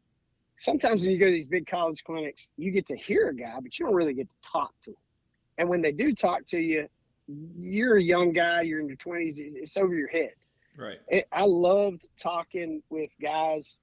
sometimes 0.57 1.03
when 1.03 1.11
you 1.11 1.19
go 1.19 1.27
to 1.27 1.31
these 1.31 1.47
big 1.47 1.67
college 1.67 2.03
clinics, 2.03 2.51
you 2.57 2.71
get 2.71 2.87
to 2.87 2.97
hear 2.97 3.29
a 3.29 3.35
guy, 3.35 3.55
but 3.61 3.77
you 3.77 3.85
don't 3.85 3.95
really 3.95 4.13
get 4.13 4.29
to 4.29 4.35
talk 4.51 4.73
to 4.83 4.91
him. 4.91 4.97
And 5.57 5.69
when 5.69 5.81
they 5.81 5.91
do 5.91 6.13
talk 6.13 6.45
to 6.47 6.57
you, 6.57 6.87
you're 7.27 7.97
a 7.97 8.03
young 8.03 8.31
guy, 8.33 8.61
you're 8.61 8.79
in 8.79 8.87
your 8.87 8.97
20s, 8.97 9.35
it's 9.37 9.77
over 9.77 9.95
your 9.95 10.07
head. 10.07 10.33
Right. 10.77 10.99
It, 11.07 11.27
I 11.31 11.43
loved 11.43 12.07
talking 12.21 12.81
with 12.89 13.09
guys, 13.21 13.79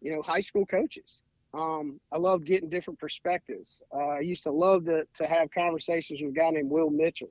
you 0.00 0.14
know, 0.14 0.22
high 0.22 0.40
school 0.40 0.66
coaches. 0.66 1.22
Um, 1.54 2.00
I 2.12 2.18
loved 2.18 2.46
getting 2.46 2.68
different 2.68 2.98
perspectives. 2.98 3.82
Uh, 3.94 4.08
I 4.08 4.20
used 4.20 4.42
to 4.42 4.50
love 4.50 4.84
to, 4.86 5.04
to 5.14 5.26
have 5.26 5.50
conversations 5.52 6.20
with 6.20 6.32
a 6.32 6.34
guy 6.34 6.50
named 6.50 6.70
Will 6.70 6.90
Mitchell, 6.90 7.30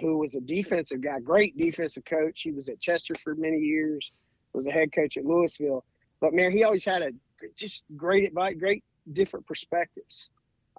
who 0.00 0.18
was 0.18 0.34
a 0.34 0.40
defensive 0.40 1.02
guy, 1.02 1.20
great 1.20 1.56
defensive 1.56 2.04
coach. 2.04 2.40
He 2.42 2.52
was 2.52 2.68
at 2.68 2.80
Chester 2.80 3.14
for 3.22 3.34
many 3.34 3.58
years, 3.58 4.12
was 4.54 4.66
a 4.66 4.70
head 4.70 4.92
coach 4.92 5.16
at 5.16 5.24
Lewisville. 5.24 5.82
But 6.20 6.32
man, 6.32 6.52
he 6.52 6.64
always 6.64 6.84
had 6.84 7.02
a 7.02 7.10
just 7.56 7.84
great 7.96 8.24
advice, 8.24 8.56
great 8.58 8.82
different 9.12 9.46
perspectives. 9.46 10.30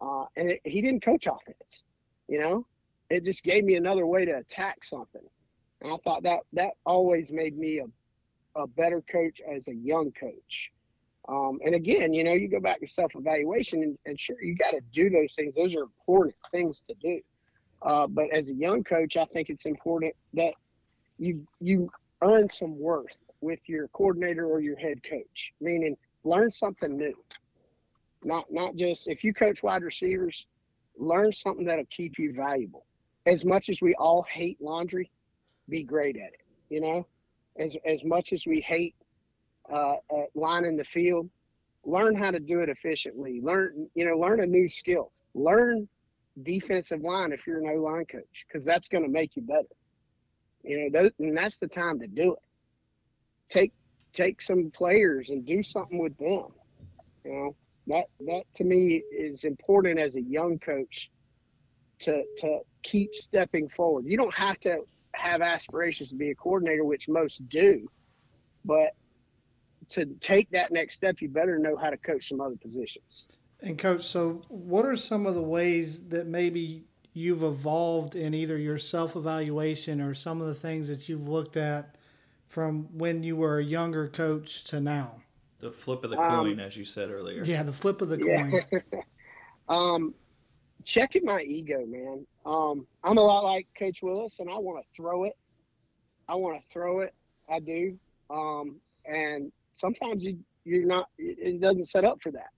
Uh, 0.01 0.25
and 0.35 0.49
it, 0.49 0.61
he 0.65 0.81
didn't 0.81 1.03
coach 1.03 1.27
offense, 1.27 1.83
you 2.27 2.39
know. 2.39 2.65
It 3.11 3.25
just 3.25 3.43
gave 3.43 3.65
me 3.65 3.75
another 3.75 4.05
way 4.05 4.23
to 4.25 4.37
attack 4.37 4.83
something, 4.83 5.21
and 5.81 5.91
I 5.91 5.97
thought 6.03 6.23
that 6.23 6.39
that 6.53 6.71
always 6.85 7.31
made 7.31 7.57
me 7.57 7.79
a 7.79 7.85
a 8.55 8.67
better 8.67 9.01
coach 9.01 9.41
as 9.49 9.67
a 9.67 9.75
young 9.75 10.11
coach. 10.11 10.71
Um, 11.29 11.59
and 11.63 11.75
again, 11.75 12.13
you 12.13 12.23
know, 12.23 12.33
you 12.33 12.47
go 12.47 12.59
back 12.59 12.79
to 12.79 12.87
self 12.87 13.11
evaluation, 13.15 13.83
and, 13.83 13.97
and, 14.05 14.19
sure, 14.19 14.41
you 14.41 14.55
got 14.55 14.71
to 14.71 14.81
do 14.91 15.09
those 15.09 15.35
things. 15.35 15.55
Those 15.55 15.75
are 15.75 15.83
important 15.83 16.35
things 16.51 16.81
to 16.81 16.93
do. 17.01 17.19
Uh, 17.81 18.07
but 18.07 18.25
as 18.31 18.49
a 18.49 18.53
young 18.53 18.83
coach, 18.83 19.17
I 19.17 19.25
think 19.25 19.49
it's 19.49 19.65
important 19.65 20.13
that 20.33 20.53
you 21.19 21.45
you 21.59 21.89
earn 22.21 22.49
some 22.49 22.77
worth 22.79 23.17
with 23.41 23.59
your 23.67 23.87
coordinator 23.89 24.45
or 24.45 24.61
your 24.61 24.77
head 24.77 25.01
coach. 25.03 25.53
Meaning, 25.61 25.95
learn 26.23 26.49
something 26.49 26.97
new. 26.97 27.15
Not 28.23 28.45
not 28.51 28.75
just 28.75 29.07
if 29.07 29.23
you 29.23 29.33
coach 29.33 29.63
wide 29.63 29.83
receivers, 29.83 30.45
learn 30.97 31.31
something 31.31 31.65
that'll 31.65 31.85
keep 31.85 32.17
you 32.17 32.33
valuable. 32.33 32.85
As 33.25 33.45
much 33.45 33.69
as 33.69 33.81
we 33.81 33.93
all 33.95 34.25
hate 34.31 34.59
laundry, 34.61 35.11
be 35.69 35.83
great 35.83 36.17
at 36.17 36.33
it. 36.33 36.41
You 36.69 36.81
know, 36.81 37.07
as 37.59 37.75
as 37.85 38.03
much 38.03 38.33
as 38.33 38.45
we 38.45 38.61
hate 38.61 38.95
uh, 39.71 39.95
uh, 40.13 40.25
line 40.35 40.75
the 40.75 40.83
field, 40.83 41.29
learn 41.85 42.15
how 42.15 42.31
to 42.31 42.39
do 42.39 42.61
it 42.61 42.69
efficiently. 42.69 43.41
Learn 43.41 43.87
you 43.95 44.05
know 44.05 44.17
learn 44.17 44.41
a 44.41 44.45
new 44.45 44.67
skill. 44.67 45.11
Learn 45.33 45.87
defensive 46.43 47.01
line 47.01 47.31
if 47.31 47.45
you're 47.45 47.59
an 47.59 47.67
O 47.67 47.81
line 47.81 48.05
coach 48.05 48.45
because 48.47 48.65
that's 48.65 48.89
going 48.89 49.03
to 49.03 49.09
make 49.09 49.35
you 49.35 49.41
better. 49.41 49.67
You 50.63 50.89
know, 50.91 51.09
and 51.19 51.35
that's 51.35 51.57
the 51.57 51.67
time 51.67 51.99
to 51.99 52.07
do 52.07 52.33
it. 52.33 52.39
Take 53.49 53.73
take 54.13 54.41
some 54.41 54.71
players 54.71 55.29
and 55.29 55.45
do 55.45 55.61
something 55.63 55.97
with 55.97 56.17
them. 56.17 56.47
You 57.25 57.31
know, 57.31 57.55
that 57.87 58.05
that 58.25 58.43
to 58.55 58.63
me 58.63 59.03
is 59.11 59.43
important 59.43 59.99
as 59.99 60.15
a 60.15 60.21
young 60.21 60.59
coach 60.59 61.09
to 61.99 62.23
to 62.39 62.59
keep 62.83 63.13
stepping 63.13 63.69
forward. 63.69 64.05
You 64.05 64.17
don't 64.17 64.33
have 64.33 64.59
to 64.61 64.79
have 65.13 65.41
aspirations 65.41 66.09
to 66.09 66.15
be 66.15 66.31
a 66.31 66.35
coordinator, 66.35 66.85
which 66.85 67.07
most 67.07 67.47
do, 67.49 67.89
but 68.65 68.95
to 69.89 70.05
take 70.19 70.49
that 70.51 70.71
next 70.71 70.95
step, 70.95 71.21
you 71.21 71.29
better 71.29 71.59
know 71.59 71.75
how 71.75 71.89
to 71.89 71.97
coach 71.97 72.29
some 72.29 72.39
other 72.39 72.55
positions. 72.55 73.25
And 73.61 73.77
coach, 73.77 74.03
so 74.03 74.41
what 74.47 74.85
are 74.85 74.95
some 74.95 75.25
of 75.25 75.35
the 75.35 75.41
ways 75.41 76.07
that 76.09 76.27
maybe 76.27 76.85
you've 77.13 77.43
evolved 77.43 78.15
in 78.15 78.33
either 78.33 78.57
your 78.57 78.77
self 78.77 79.15
evaluation 79.15 80.01
or 80.01 80.13
some 80.13 80.41
of 80.41 80.47
the 80.47 80.55
things 80.55 80.87
that 80.87 81.09
you've 81.09 81.27
looked 81.27 81.57
at 81.57 81.95
from 82.47 82.97
when 82.97 83.23
you 83.23 83.35
were 83.35 83.59
a 83.59 83.63
younger 83.63 84.07
coach 84.07 84.63
to 84.65 84.79
now? 84.79 85.21
The 85.59 85.71
flip 85.71 86.03
of 86.03 86.09
the 86.09 86.15
coin, 86.15 86.53
um, 86.53 86.59
as 86.59 86.75
you 86.75 86.85
said 86.85 87.11
earlier. 87.11 87.43
Yeah, 87.43 87.61
the 87.61 87.73
flip 87.73 88.01
of 88.01 88.09
the 88.09 88.17
coin. 88.17 88.63
um, 89.69 90.15
checking 90.85 91.25
my 91.25 91.41
ego, 91.41 91.85
man. 91.85 92.25
Um, 92.45 92.85
I'm 93.03 93.17
a 93.17 93.21
lot 93.21 93.43
like 93.43 93.67
Coach 93.77 93.99
Willis, 94.01 94.39
and 94.39 94.49
I 94.49 94.57
want 94.57 94.83
to 94.83 94.87
throw 94.95 95.25
it. 95.25 95.37
I 96.27 96.35
want 96.35 96.61
to 96.61 96.67
throw 96.69 97.01
it. 97.01 97.13
I 97.49 97.59
do. 97.59 97.97
Um, 98.29 98.77
and 99.05 99.51
sometimes 99.73 100.23
you 100.23 100.37
you're 100.63 100.85
not. 100.85 101.09
It 101.17 101.59
doesn't 101.61 101.85
set 101.85 102.05
up 102.05 102.21
for 102.21 102.31
that. 102.31 102.49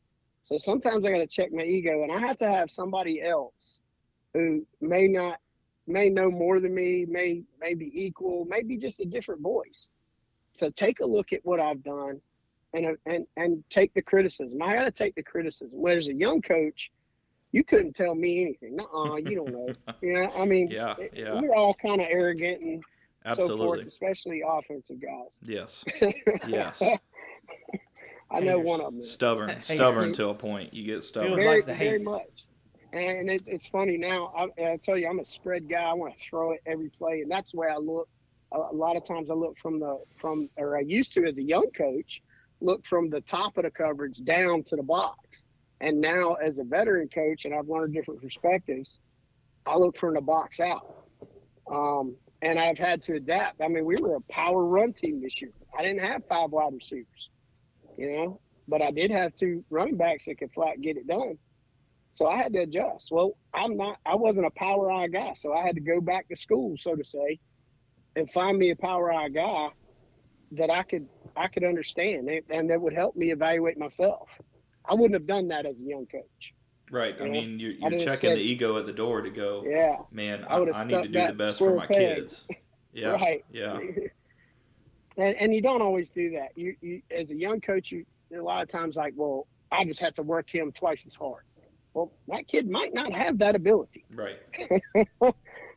So 0.44 0.58
sometimes 0.58 1.06
I 1.06 1.12
got 1.12 1.20
to 1.20 1.28
check 1.28 1.54
my 1.54 1.64
ego, 1.64 2.04
and 2.04 2.12
I 2.12 2.20
have 2.20 2.38
to 2.38 2.52
have 2.52 2.70
somebody 2.70 3.22
else 3.22 3.80
who 4.34 4.66
may 4.82 5.08
not 5.08 5.40
may 5.88 6.10
know 6.10 6.32
more 6.32 6.60
than 6.60 6.74
me, 6.74 7.06
may 7.08 7.44
may 7.60 7.74
be 7.74 7.92
equal, 7.94 8.46
maybe 8.50 8.78
just 8.78 9.00
a 9.00 9.06
different 9.06 9.42
voice. 9.42 9.90
To 10.60 10.70
take 10.72 11.00
a 11.00 11.06
look 11.06 11.34
at 11.34 11.40
what 11.44 11.60
I've 11.60 11.84
done 11.84 12.22
and 12.74 12.98
and 13.06 13.26
and 13.38 13.64
take 13.70 13.94
the 13.94 14.02
criticism. 14.02 14.62
I 14.62 14.76
got 14.76 14.84
to 14.84 14.92
take 14.92 15.16
the 15.16 15.24
criticism. 15.24 15.80
Whereas 15.80 16.08
a 16.08 16.14
young 16.14 16.42
coach, 16.42 16.92
you 17.54 17.64
couldn't 17.64 17.96
tell 17.96 18.16
me 18.16 18.42
anything. 18.42 18.76
No, 18.76 19.16
you 19.16 19.36
don't 19.36 19.52
know. 19.52 19.70
you 20.02 20.14
know, 20.14 20.32
I 20.36 20.44
mean, 20.44 20.70
yeah, 20.70 20.96
yeah. 21.14 21.40
we're 21.40 21.56
all 21.56 21.76
kind 21.76 22.02
of 22.02 22.08
arrogant 22.10 22.62
and 22.62 22.84
Absolutely. 23.26 23.58
so 23.58 23.64
forth, 23.64 23.86
especially 23.86 24.44
offensive 24.46 25.00
guys. 25.00 25.40
Yes, 25.44 25.86
yes. 26.48 26.82
I 28.32 28.40
know 28.40 28.58
one 28.58 28.82
of 28.82 28.92
them. 28.92 29.04
Stubborn, 29.04 29.62
stubborn 29.62 30.12
to 30.14 30.30
a 30.30 30.34
point. 30.34 30.74
You 30.74 30.84
get 30.84 31.04
stubborn. 31.04 31.36
Very, 31.36 31.62
very 31.62 32.00
much. 32.00 32.48
And 32.92 33.30
it, 33.30 33.44
it's 33.46 33.68
funny 33.68 33.98
now. 33.98 34.34
I, 34.36 34.72
I, 34.72 34.78
tell 34.78 34.98
you, 34.98 35.08
I'm 35.08 35.20
a 35.20 35.26
spread 35.26 35.70
guy. 35.70 35.84
I 35.84 35.94
want 35.94 36.16
to 36.18 36.30
throw 36.30 36.52
it 36.52 36.62
every 36.66 36.90
play, 36.90 37.22
and 37.22 37.32
that's 37.32 37.52
the 37.52 37.58
way 37.58 37.68
I 37.68 37.78
look. 37.78 38.10
A, 38.52 38.58
a 38.58 38.76
lot 38.76 38.96
of 38.96 39.06
times, 39.06 39.30
I 39.30 39.36
look 39.36 39.58
from 39.60 39.80
the 39.80 40.00
from, 40.18 40.50
or 40.58 40.76
I 40.76 40.82
used 40.82 41.14
to 41.14 41.26
as 41.26 41.38
a 41.38 41.44
young 41.44 41.70
coach, 41.78 42.22
look 42.62 42.84
from 42.86 43.10
the 43.12 43.22
top 43.22 43.58
of 43.58 43.64
the 43.64 43.72
coverage 43.72 44.24
down 44.24 44.64
to 44.64 44.76
the 44.76 44.84
box. 44.84 45.46
And 45.82 46.00
now, 46.00 46.36
as 46.36 46.60
a 46.60 46.64
veteran 46.64 47.10
coach, 47.10 47.46
and 47.46 47.54
I've 47.54 47.68
learned 47.68 47.94
different 47.94 48.22
perspectives, 48.22 49.02
I 49.66 49.78
look 49.78 49.98
from 49.98 50.14
the 50.14 50.22
box 50.22 50.60
out. 50.60 51.06
Um, 51.72 52.16
and 52.42 52.60
I've 52.60 52.78
had 52.78 53.02
to 53.04 53.16
adapt. 53.16 53.62
I 53.62 53.68
mean, 53.68 53.86
we 53.86 53.96
were 53.96 54.16
a 54.16 54.22
power 54.22 54.66
run 54.66 54.94
team 54.94 55.22
this 55.22 55.42
year. 55.42 55.52
I 55.78 55.82
didn't 55.82 56.04
have 56.04 56.24
five 56.28 56.52
wide 56.52 56.74
receivers, 56.74 57.30
you 57.98 58.12
know, 58.12 58.42
but 58.68 58.82
I 58.82 58.92
did 58.92 59.12
have 59.12 59.34
two 59.34 59.64
running 59.70 59.96
backs 59.96 60.26
that 60.26 60.38
could 60.38 60.52
flat 60.54 60.82
get 60.82 60.98
it 60.98 61.08
done. 61.08 61.38
So 62.12 62.28
I 62.28 62.38
had 62.38 62.54
to 62.54 62.60
adjust. 62.60 63.12
Well, 63.12 63.38
I'm 63.54 63.76
not, 63.78 63.98
I 64.06 64.16
wasn't 64.16 64.46
a 64.46 64.52
power 64.52 64.92
I 64.92 65.08
guy. 65.08 65.34
So 65.34 65.54
I 65.54 65.66
had 65.66 65.76
to 65.76 65.82
go 65.82 66.00
back 66.00 66.28
to 66.30 66.36
school, 66.36 66.76
so 66.78 66.96
to 66.96 67.04
say, 67.04 67.40
and 68.16 68.32
find 68.32 68.58
me 68.58 68.72
a 68.72 68.76
power 68.76 69.12
I 69.12 69.30
guy 69.30 69.70
that 70.52 70.70
I 70.70 70.84
could, 70.84 71.08
I 71.36 71.48
could 71.48 71.64
understand 71.64 72.30
and 72.50 72.70
that 72.70 72.80
would 72.80 72.94
help 72.94 73.16
me 73.16 73.32
evaluate 73.32 73.78
myself. 73.80 74.30
I 74.90 74.94
wouldn't 74.94 75.14
have 75.14 75.28
done 75.28 75.48
that 75.50 75.66
as 75.66 75.80
a 75.80 75.84
young 75.84 76.06
coach. 76.06 76.54
Right. 76.92 77.18
You 77.18 77.26
I 77.26 77.30
mean, 77.30 77.60
you're, 77.60 77.72
you're 77.72 77.92
checking 77.92 78.30
said, 78.30 78.38
the 78.38 78.42
ego 78.42 78.78
at 78.78 78.86
the 78.86 78.94
door 78.94 79.22
to 79.22 79.30
go, 79.30 79.64
yeah, 79.66 79.98
man, 80.12 80.46
I, 80.48 80.58
I, 80.58 80.82
I 80.82 80.84
need 80.84 81.04
to 81.04 81.08
do 81.08 81.28
the 81.28 81.34
best 81.34 81.60
for 81.60 81.76
my 81.76 81.88
peg. 81.88 82.16
kids. 82.16 82.46
Yeah. 82.96 83.14
right. 83.14 83.44
Yeah. 83.52 83.80
and, 85.18 85.36
and 85.36 85.56
you 85.56 85.64
don't 85.64 85.82
always 85.82 86.12
do 86.12 86.30
that. 86.34 86.50
You, 86.56 86.76
you, 86.80 87.02
as 87.10 87.32
a 87.32 87.36
young 87.36 87.60
coach, 87.60 87.92
you, 87.92 88.06
a 88.32 88.40
lot 88.40 88.62
of 88.62 88.70
times 88.70 88.98
like, 88.98 89.16
well, 89.16 89.48
I 89.72 89.84
just 89.84 90.00
have 90.02 90.14
to 90.14 90.22
work 90.22 90.48
him 90.48 90.72
twice 90.72 91.04
as 91.08 91.16
hard. 91.16 91.42
Well, 91.96 92.12
that 92.28 92.48
kid 92.48 92.70
might 92.70 92.94
not 92.94 93.12
have 93.12 93.40
that 93.40 93.56
ability. 93.56 94.06
Right. 94.14 94.40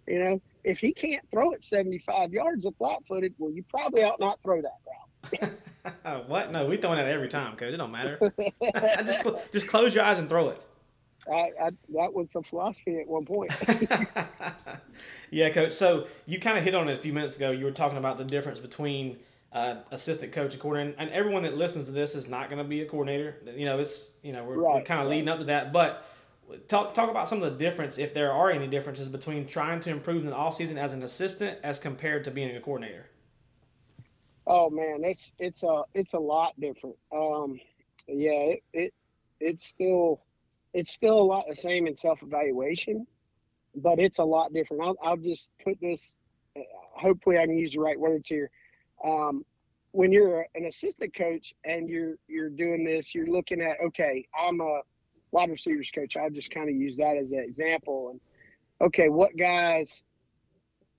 you 0.07 0.25
know, 0.25 0.43
if 0.63 0.79
he 0.79 0.93
can't 0.93 1.27
throw 1.31 1.53
it 1.53 1.65
75 1.65 2.35
yards 2.35 2.67
of 2.67 2.77
flat 2.77 2.99
footed, 3.09 3.35
well, 3.39 3.51
you 3.51 3.65
probably 3.71 4.03
ought 4.03 4.21
not 4.21 4.39
throw 4.43 4.61
that 4.61 5.41
route. 5.41 5.53
what? 6.27 6.53
No, 6.53 6.67
we 6.67 6.77
throwing 6.77 6.99
that 6.99 7.07
every 7.07 7.29
time, 7.29 7.57
coach. 7.57 7.73
It 7.73 7.77
don't 7.77 7.91
matter. 7.91 8.33
just 9.05 9.25
just 9.53 9.67
close 9.67 9.95
your 9.95 10.05
eyes 10.05 10.19
and 10.19 10.29
throw 10.29 10.51
it. 10.51 10.63
I, 11.29 11.51
I, 11.61 11.71
that 11.95 12.15
was 12.15 12.33
the 12.33 12.43
philosophy 12.43 13.01
at 13.01 13.09
one 13.09 13.25
point. 13.25 13.53
yeah, 15.31 15.51
coach. 15.51 15.73
So 15.73 16.07
you 16.25 16.39
kind 16.39 16.57
of 16.57 16.63
hit 16.63 16.75
on 16.75 16.89
it 16.89 16.93
a 16.93 16.97
few 16.97 17.13
minutes 17.13 17.37
ago. 17.37 17.51
You 17.51 17.65
were 17.65 17.73
talking 17.73 17.99
about 17.99 18.17
the 18.17 18.25
difference 18.25 18.61
between 18.61 19.19
uh, 19.53 19.77
assistant 19.91 20.33
coach 20.33 20.53
and 20.53 20.63
coordinator. 20.63 20.95
And 20.99 21.11
everyone 21.11 21.43
that 21.43 21.57
listens 21.57 21.87
to 21.87 21.93
this 21.93 22.15
is 22.15 22.29
not 22.29 22.49
going 22.49 22.63
to 22.63 22.69
be 22.69 22.81
a 22.83 22.87
coordinator. 22.87 23.37
You 23.57 23.65
know, 23.65 23.81
it's 23.81 24.13
you 24.23 24.33
know 24.33 24.45
we're, 24.45 24.57
right, 24.57 24.75
we're 24.77 24.83
kind 24.83 25.01
of 25.01 25.09
leading 25.09 25.29
up 25.29 25.39
to 25.39 25.45
that. 25.47 25.73
But 25.73 26.07
talk 26.69 26.95
talk 26.95 27.11
about 27.11 27.29
some 27.29 27.43
of 27.43 27.53
the 27.53 27.59
difference, 27.59 27.99
if 27.99 28.15
there 28.15 28.33
are 28.33 28.51
any 28.51 28.67
differences 28.67 29.09
between 29.09 29.47
trying 29.47 29.81
to 29.81 29.91
improve 29.91 30.23
in 30.23 30.31
the 30.31 30.37
off 30.37 30.55
season 30.55 30.79
as 30.79 30.93
an 30.93 31.03
assistant 31.03 31.59
as 31.63 31.79
compared 31.79 32.25
to 32.25 32.31
being 32.31 32.55
a 32.55 32.61
coordinator. 32.61 33.07
Oh 34.47 34.71
man, 34.71 35.01
it's 35.03 35.33
it's 35.39 35.63
a 35.63 35.83
it's 35.95 36.13
a 36.15 36.19
lot 36.19 36.59
different. 36.61 36.97
Um, 37.15 37.59
yeah, 38.07 38.55
it, 38.55 38.63
it 38.73 38.95
it's 39.41 39.67
still 39.67 40.23
it's 40.73 40.93
still 40.93 41.19
a 41.19 41.23
lot 41.23 41.47
the 41.49 41.55
same 41.55 41.87
in 41.87 41.97
self 41.97 42.23
evaluation, 42.23 43.07
but 43.75 43.99
it's 43.99 44.19
a 44.19 44.25
lot 44.25 44.53
different. 44.53 44.83
I'll 44.83 44.97
I'll 45.03 45.17
just 45.17 45.53
put 45.63 45.81
this. 45.81 46.19
Uh, 46.57 46.61
hopefully, 46.95 47.39
I 47.39 47.47
can 47.47 47.59
use 47.59 47.73
the 47.73 47.81
right 47.81 47.99
words 47.99 48.29
here 48.29 48.51
um, 49.05 49.45
when 49.93 50.13
you're 50.13 50.47
an 50.55 50.67
assistant 50.67 51.15
coach 51.15 51.55
and 51.65 51.89
you're 51.89 52.17
you're 52.29 52.51
doing 52.51 52.85
this, 52.85 53.15
you're 53.15 53.29
looking 53.29 53.61
at 53.61 53.77
okay, 53.87 54.27
I'm 54.39 54.61
a 54.61 54.81
wide 55.31 55.51
receivers 55.51 55.91
coach. 55.91 56.17
I 56.17 56.29
just 56.29 56.51
kind 56.51 56.69
of 56.69 56.77
use 56.77 56.97
that 56.99 57.17
as 57.17 57.31
an 57.31 57.39
example. 57.39 58.11
And 58.11 58.21
okay, 58.81 59.09
what 59.09 59.37
guys 59.37 60.05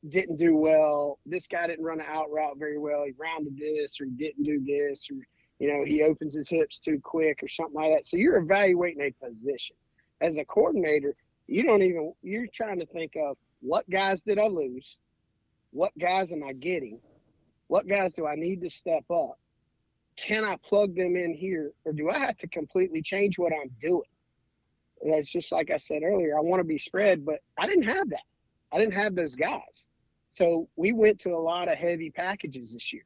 didn't 0.08 0.38
do 0.38 0.56
well. 0.56 1.20
This 1.26 1.48
guy 1.48 1.68
didn't 1.68 1.86
run 1.86 2.00
an 2.00 2.08
out 2.10 2.32
route 2.32 2.58
very 2.58 2.78
well. 2.78 3.04
He 3.06 3.14
rounded 3.18 3.58
this 3.58 4.00
or 4.00 4.06
he 4.06 4.12
didn't 4.12 4.44
do 4.44 4.60
this 4.66 5.08
or 5.12 5.18
you 5.60 5.68
know, 5.74 5.84
he 5.84 6.04
opens 6.04 6.36
his 6.36 6.50
hips 6.50 6.80
too 6.80 7.00
quick 7.04 7.40
or 7.42 7.48
something 7.48 7.76
like 7.76 7.92
that. 7.92 8.06
So 8.06 8.16
you're 8.16 8.38
evaluating 8.38 9.02
a 9.02 9.26
position. 9.26 9.76
As 10.22 10.38
a 10.38 10.46
coordinator, 10.46 11.16
you 11.48 11.64
don't 11.64 11.82
even 11.82 12.14
you're 12.22 12.48
trying 12.54 12.80
to 12.80 12.86
think 12.88 13.14
of 13.16 13.38
what 13.62 13.90
guys 13.90 14.22
did 14.22 14.40
I 14.40 14.48
lose? 14.48 15.00
What 15.72 15.98
guys 16.00 16.32
am 16.32 16.44
I 16.44 16.54
getting? 16.54 17.00
What 17.68 17.88
guys 17.88 18.14
do 18.14 18.26
I 18.26 18.36
need 18.36 18.62
to 18.62 18.70
step 18.70 19.04
up? 19.12 19.40
Can 20.16 20.44
I 20.44 20.58
plug 20.64 20.96
them 20.96 21.16
in 21.16 21.34
here 21.34 21.72
or 21.86 21.94
do 21.94 22.10
I 22.10 22.20
have 22.20 22.38
to 22.38 22.48
completely 22.48 23.02
change 23.02 23.38
what 23.38 23.54
I'm 23.54 23.72
doing? 23.82 24.02
It's 25.02 25.32
just 25.32 25.52
like 25.52 25.70
I 25.70 25.78
said 25.78 26.02
earlier, 26.04 26.38
I 26.38 26.42
want 26.42 26.60
to 26.60 26.64
be 26.64 26.80
spread, 26.80 27.26
but 27.26 27.40
I 27.58 27.68
didn't 27.68 27.84
have 27.84 28.10
that. 28.10 28.24
I 28.72 28.80
didn't 28.80 28.96
have 28.96 29.16
those 29.16 29.36
guys. 29.36 29.86
So 30.38 30.70
we 30.76 30.94
went 30.94 31.18
to 31.22 31.32
a 31.32 31.42
lot 31.42 31.68
of 31.68 31.80
heavy 31.80 32.12
packages 32.12 32.74
this 32.74 32.94
year. 32.94 33.06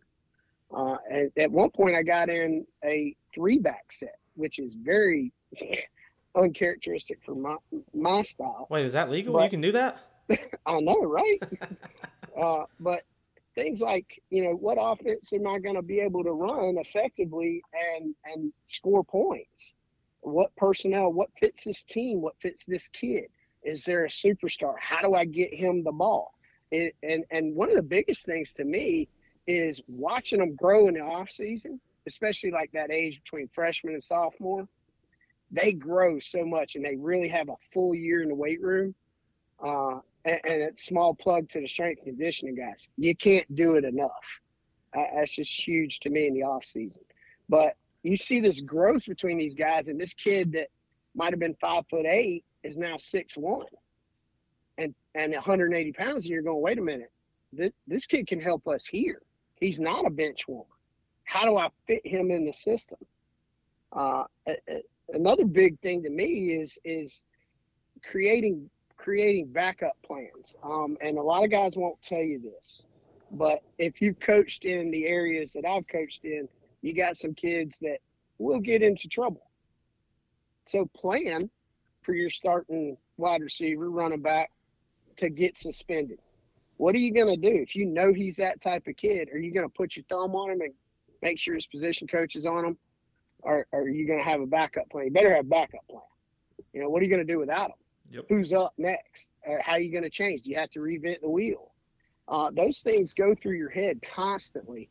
Uh, 0.76 0.98
and 1.10 1.32
at 1.38 1.50
one 1.50 1.70
point, 1.70 1.96
I 1.96 2.04
got 2.04 2.28
in 2.30 2.66
a 2.84 3.16
three 3.34 3.58
back 3.58 3.94
set, 3.94 4.18
which 4.36 4.60
is 4.60 4.74
very 4.74 5.32
uncharacteristic 6.36 7.20
for 7.26 7.36
my 7.36 7.56
my 7.94 8.22
style. 8.22 8.68
Wait, 8.70 8.86
is 8.86 8.92
that 8.92 9.10
legal? 9.10 9.36
But, 9.36 9.46
you 9.46 9.50
can 9.50 9.62
do 9.62 9.72
that? 9.72 10.00
I 10.66 10.80
know, 10.82 11.04
right? 11.04 11.42
uh, 12.42 12.66
but 12.82 13.04
things 13.56 13.80
like 13.80 14.22
you 14.30 14.44
know, 14.44 14.52
what 14.52 14.78
offense 14.78 15.32
am 15.32 15.48
I 15.48 15.60
going 15.60 15.76
to 15.76 15.82
be 15.82 16.02
able 16.02 16.26
to 16.26 16.32
run 16.32 16.76
effectively 16.80 17.64
and 17.98 18.14
and 18.26 18.52
score 18.66 19.06
points? 19.06 19.76
What 20.20 20.54
personnel? 20.58 21.14
What 21.14 21.30
fits 21.40 21.64
this 21.64 21.84
team? 21.84 22.20
What 22.20 22.36
fits 22.42 22.66
this 22.66 22.90
kid? 22.90 23.28
Is 23.64 23.86
there 23.86 24.04
a 24.04 24.10
superstar? 24.10 24.74
How 24.82 25.02
do 25.02 25.14
I 25.14 25.24
get 25.24 25.54
him 25.54 25.82
the 25.86 25.94
ball? 25.94 26.34
And 26.72 27.26
and 27.32 27.56
one 27.56 27.70
of 27.70 27.76
the 27.76 27.82
biggest 27.84 28.26
things 28.26 28.54
to 28.54 28.64
me 28.64 29.10
is 29.48 29.82
watching 29.88 30.40
them 30.40 30.56
grow 30.56 30.88
in 30.88 30.94
the 30.94 31.02
off 31.02 31.30
season, 31.30 31.80
especially 32.08 32.52
like 32.52 32.72
that 32.74 32.92
age 32.92 33.22
between 33.24 33.48
freshman 33.50 33.94
and 33.94 34.04
sophomore. 34.04 34.68
They 35.52 35.74
grow 35.74 36.20
so 36.20 36.46
much, 36.46 36.76
and 36.76 36.86
they 36.86 36.96
really 36.96 37.28
have 37.28 37.50
a 37.50 37.56
full 37.74 37.94
year 37.94 38.22
in 38.22 38.30
the 38.30 38.36
weight 38.36 38.62
room. 38.62 38.96
Uh, 39.64 40.00
and, 40.26 40.40
and 40.44 40.62
a 40.64 40.72
small 40.78 41.14
plug 41.14 41.50
to 41.50 41.62
the 41.62 41.68
strength 41.68 42.04
conditioning 42.04 42.56
guys. 42.56 42.88
You 42.98 43.16
can't 43.16 43.54
do 43.56 43.76
it 43.76 43.86
enough. 43.86 44.12
Uh, 44.96 45.04
that's 45.16 45.36
just 45.36 45.68
huge 45.68 46.00
to 46.02 46.10
me 46.10 46.28
in 46.28 46.34
the 46.34 46.44
off 46.44 46.66
season. 46.66 47.04
But 47.50 47.76
you 48.04 48.18
see 48.18 48.40
this 48.40 48.62
growth 48.62 49.06
between 49.06 49.38
these 49.38 49.56
guys, 49.56 49.88
and 49.88 50.00
this 50.00 50.14
kid 50.14 50.54
that 50.54 50.68
might 51.16 51.32
have 51.32 51.40
been 51.40 51.56
five 51.62 51.84
foot 51.90 52.06
eight 52.06 52.44
is 52.64 52.78
now 52.78 52.98
six 52.98 53.36
one, 53.36 53.68
and 54.82 54.96
and 55.16 55.34
180 55.34 55.92
pounds. 55.94 56.26
And 56.26 56.32
you're 56.32 56.42
going, 56.42 56.62
wait 56.62 56.80
a 56.80 56.82
minute, 56.82 57.12
this, 57.54 57.72
this 57.88 58.06
kid 58.06 58.28
can 58.28 58.40
help 58.40 58.68
us 58.68 58.86
here. 58.86 59.22
He's 59.56 59.80
not 59.80 60.06
a 60.06 60.10
bench 60.10 60.48
warmer. 60.48 60.66
How 61.26 61.46
do 61.46 61.58
I 61.58 61.70
fit 61.88 62.06
him 62.06 62.32
in 62.32 62.46
the 62.46 62.54
system? 62.54 62.98
Uh, 63.92 64.24
another 65.10 65.46
big 65.46 65.80
thing 65.82 66.02
to 66.04 66.10
me 66.10 66.58
is 66.62 66.78
is 66.84 67.24
creating 68.04 68.70
creating 68.98 69.48
backup 69.48 69.98
plans. 70.06 70.56
Um, 70.64 70.98
and 71.02 71.18
a 71.18 71.22
lot 71.22 71.44
of 71.44 71.52
guys 71.52 71.74
won't 71.76 72.02
tell 72.02 72.22
you 72.22 72.40
this, 72.40 72.88
but 73.32 73.62
if 73.78 74.02
you've 74.02 74.20
coached 74.20 74.66
in 74.66 74.92
the 74.92 75.06
areas 75.06 75.54
that 75.54 75.66
I've 75.66 75.88
coached 75.88 76.24
in, 76.24 76.48
you 76.82 76.96
got 76.96 77.18
some 77.18 77.34
kids 77.34 77.78
that 77.82 77.98
will 78.38 78.60
get 78.60 78.82
into 78.82 79.08
trouble. 79.08 79.50
So 80.66 80.90
plan 80.96 81.50
for 82.04 82.14
your 82.14 82.30
starting 82.30 82.98
wide 83.18 83.42
receiver, 83.42 83.90
running 83.90 84.22
back 84.22 84.52
to 85.22 85.30
get 85.30 85.58
suspended. 85.58 86.20
What 86.78 86.96
are 86.96 87.00
you 87.00 87.14
going 87.14 87.28
to 87.28 87.50
do 87.50 87.62
if 87.62 87.76
you 87.76 87.86
know 87.86 88.12
he's 88.12 88.36
that 88.38 88.60
type 88.60 88.88
of 88.88 88.96
kid? 88.98 89.30
Are 89.32 89.38
you 89.38 89.54
going 89.54 89.68
to 89.68 89.74
put 89.74 89.96
your 89.96 90.04
thumb 90.10 90.36
on 90.36 90.52
him 90.52 90.62
and 90.62 90.74
make 91.22 91.38
sure 91.38 91.54
his 91.54 91.68
position 91.68 92.08
coach 92.08 92.36
is 92.36 92.46
on 92.46 92.66
him, 92.66 92.78
or, 93.44 93.68
or 93.72 93.82
are 93.82 93.90
you 93.90 94.08
going 94.08 94.18
to 94.18 94.26
have 94.26 94.42
a 94.42 94.48
backup 94.48 94.90
plan? 94.90 95.06
You 95.06 95.12
better 95.12 95.36
have 95.36 95.46
a 95.46 95.50
backup 95.50 95.88
plan. 95.88 96.02
You 96.74 96.82
know, 96.82 96.90
what 96.90 97.02
are 97.02 97.06
you 97.06 97.12
going 97.12 97.26
to 97.26 97.34
do 97.34 97.40
without 97.40 97.70
him? 97.70 97.76
Yep. 98.12 98.26
Who's 98.30 98.52
up 98.52 98.74
next? 98.78 99.30
Uh, 99.48 99.56
how 99.62 99.74
are 99.74 99.80
you 99.80 99.92
going 99.92 100.04
to 100.04 100.10
change? 100.10 100.42
Do 100.42 100.50
you 100.50 100.58
have 100.58 100.72
to 100.72 100.80
reinvent 100.80 101.22
the 101.22 101.30
wheel? 101.30 101.72
Uh, 102.28 102.50
those 102.52 102.82
things 102.82 103.14
go 103.14 103.36
through 103.36 103.58
your 103.58 103.70
head 103.70 104.00
constantly, 104.02 104.90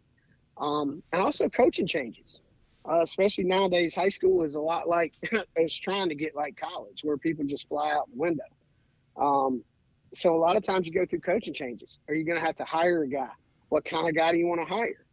um, 0.59 1.03
and 1.13 1.21
also 1.21 1.49
coaching 1.49 1.87
changes. 1.87 2.43
Uh, 2.89 3.03
especially 3.03 3.45
nowadays, 3.45 3.95
high 3.95 4.09
school 4.09 4.43
is 4.43 4.55
a 4.55 4.61
lot 4.61 4.89
like 4.89 5.15
it's 5.57 5.75
trying 5.75 6.09
to 6.09 6.15
get 6.15 6.37
like 6.37 6.57
college, 6.57 7.01
where 7.03 7.17
people 7.17 7.45
just 7.45 7.69
fly 7.69 7.91
out 7.91 8.09
the 8.11 8.17
window. 8.17 8.45
Um, 9.17 9.65
so 10.13 10.35
a 10.35 10.39
lot 10.39 10.57
of 10.57 10.65
times 10.65 10.87
you 10.87 10.93
go 10.93 11.07
through 11.07 11.21
coaching 11.21 11.55
changes. 11.55 11.99
Are 12.09 12.15
you 12.15 12.25
going 12.25 12.39
to 12.39 12.45
have 12.45 12.57
to 12.57 12.65
hire 12.65 13.03
a 13.03 13.09
guy? 13.09 13.31
What 13.69 13.85
kind 13.85 14.09
of 14.09 14.15
guy 14.15 14.33
do 14.33 14.39
you 14.39 14.47
want 14.47 14.61
to 14.61 14.67
hire? 14.67 15.07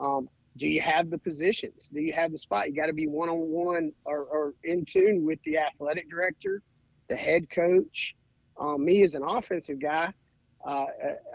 Um, 0.00 0.28
do 0.56 0.68
you 0.68 0.80
have 0.80 1.10
the 1.10 1.18
positions? 1.18 1.90
Do 1.92 2.00
you 2.00 2.12
have 2.12 2.32
the 2.32 2.38
spot? 2.38 2.68
You 2.68 2.74
got 2.74 2.86
to 2.86 2.92
be 2.92 3.06
one 3.06 3.28
on 3.28 3.38
one 3.38 3.92
or 4.04 4.54
in 4.64 4.84
tune 4.84 5.24
with 5.24 5.38
the 5.44 5.58
athletic 5.58 6.10
director, 6.10 6.62
the 7.08 7.16
head 7.16 7.48
coach. 7.50 8.14
Um, 8.58 8.84
me 8.84 9.04
as 9.04 9.14
an 9.14 9.22
offensive 9.22 9.80
guy, 9.80 10.12
uh, 10.66 10.86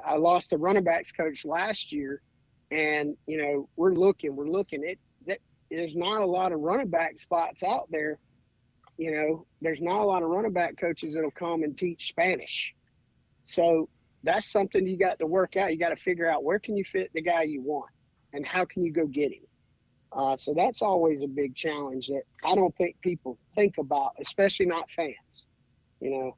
I 0.06 0.18
lost 0.18 0.50
the 0.50 0.58
running 0.58 0.84
backs 0.84 1.14
coach 1.14 1.46
last 1.46 1.94
year, 1.94 2.22
and 2.70 3.16
you 3.28 3.38
know 3.38 3.70
we're 3.78 3.94
looking, 3.94 4.36
we're 4.36 4.50
looking. 4.50 4.84
It 4.84 5.00
that 5.26 5.40
there's 5.72 5.96
not 5.96 6.22
a 6.22 6.26
lot 6.26 6.52
of 6.52 6.60
running 6.60 6.90
back 6.90 7.18
spots 7.18 7.64
out 7.64 7.88
there. 7.92 8.20
You 8.98 9.12
know, 9.12 9.46
there's 9.62 9.82
not 9.82 10.02
a 10.02 10.06
lot 10.06 10.22
of 10.22 10.30
running 10.30 10.52
back 10.52 10.78
coaches 10.78 11.14
that'll 11.14 11.32
come 11.32 11.64
and 11.64 11.78
teach 11.78 12.10
Spanish 12.10 12.76
so 13.44 13.90
that's 14.24 14.50
something 14.50 14.88
you 14.88 14.98
got 14.98 15.20
to 15.20 15.28
work 15.28 15.58
out. 15.58 15.72
You 15.72 15.78
got 15.78 15.90
to 15.90 15.96
figure 15.96 16.30
out 16.30 16.44
where 16.44 16.60
can 16.60 16.78
you 16.78 16.86
fit 16.86 17.12
the 17.14 17.22
guy 17.22 17.44
you 17.44 17.62
want, 17.62 17.90
and 18.34 18.46
how 18.46 18.66
can 18.66 18.84
you 18.84 18.92
go 18.92 19.06
get 19.06 19.32
him. 19.32 19.44
Uh, 20.12 20.38
so 20.38 20.54
that's 20.56 20.82
always 20.82 21.24
a 21.24 21.28
big 21.28 21.56
challenge 21.56 22.08
that 22.08 22.24
I 22.46 22.56
don't 22.56 22.76
think 22.78 22.96
people 23.02 23.38
think 23.56 23.78
about, 23.80 24.12
especially 24.22 24.68
not 24.68 24.90
fans. 24.92 25.48
You 26.00 26.36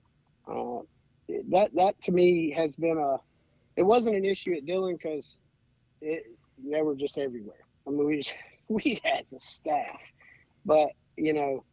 know, 0.48 0.84
uh, 1.30 1.36
that 1.52 1.70
that 1.76 2.02
to 2.04 2.12
me 2.12 2.52
has 2.52 2.76
been 2.76 2.98
a. 2.98 3.18
It 3.76 3.84
wasn't 3.84 4.16
an 4.16 4.26
issue 4.26 4.54
at 4.54 4.66
Dillon 4.66 4.96
because 4.96 5.42
they 6.02 6.82
were 6.82 6.96
just 6.96 7.18
everywhere. 7.18 7.66
I 7.86 7.92
mean, 7.92 8.06
we 8.06 8.18
just, 8.18 8.32
we 8.70 9.02
had 9.04 9.26
the 9.32 9.40
staff, 9.40 10.02
but 10.66 10.90
you 11.18 11.34
know, 11.34 11.64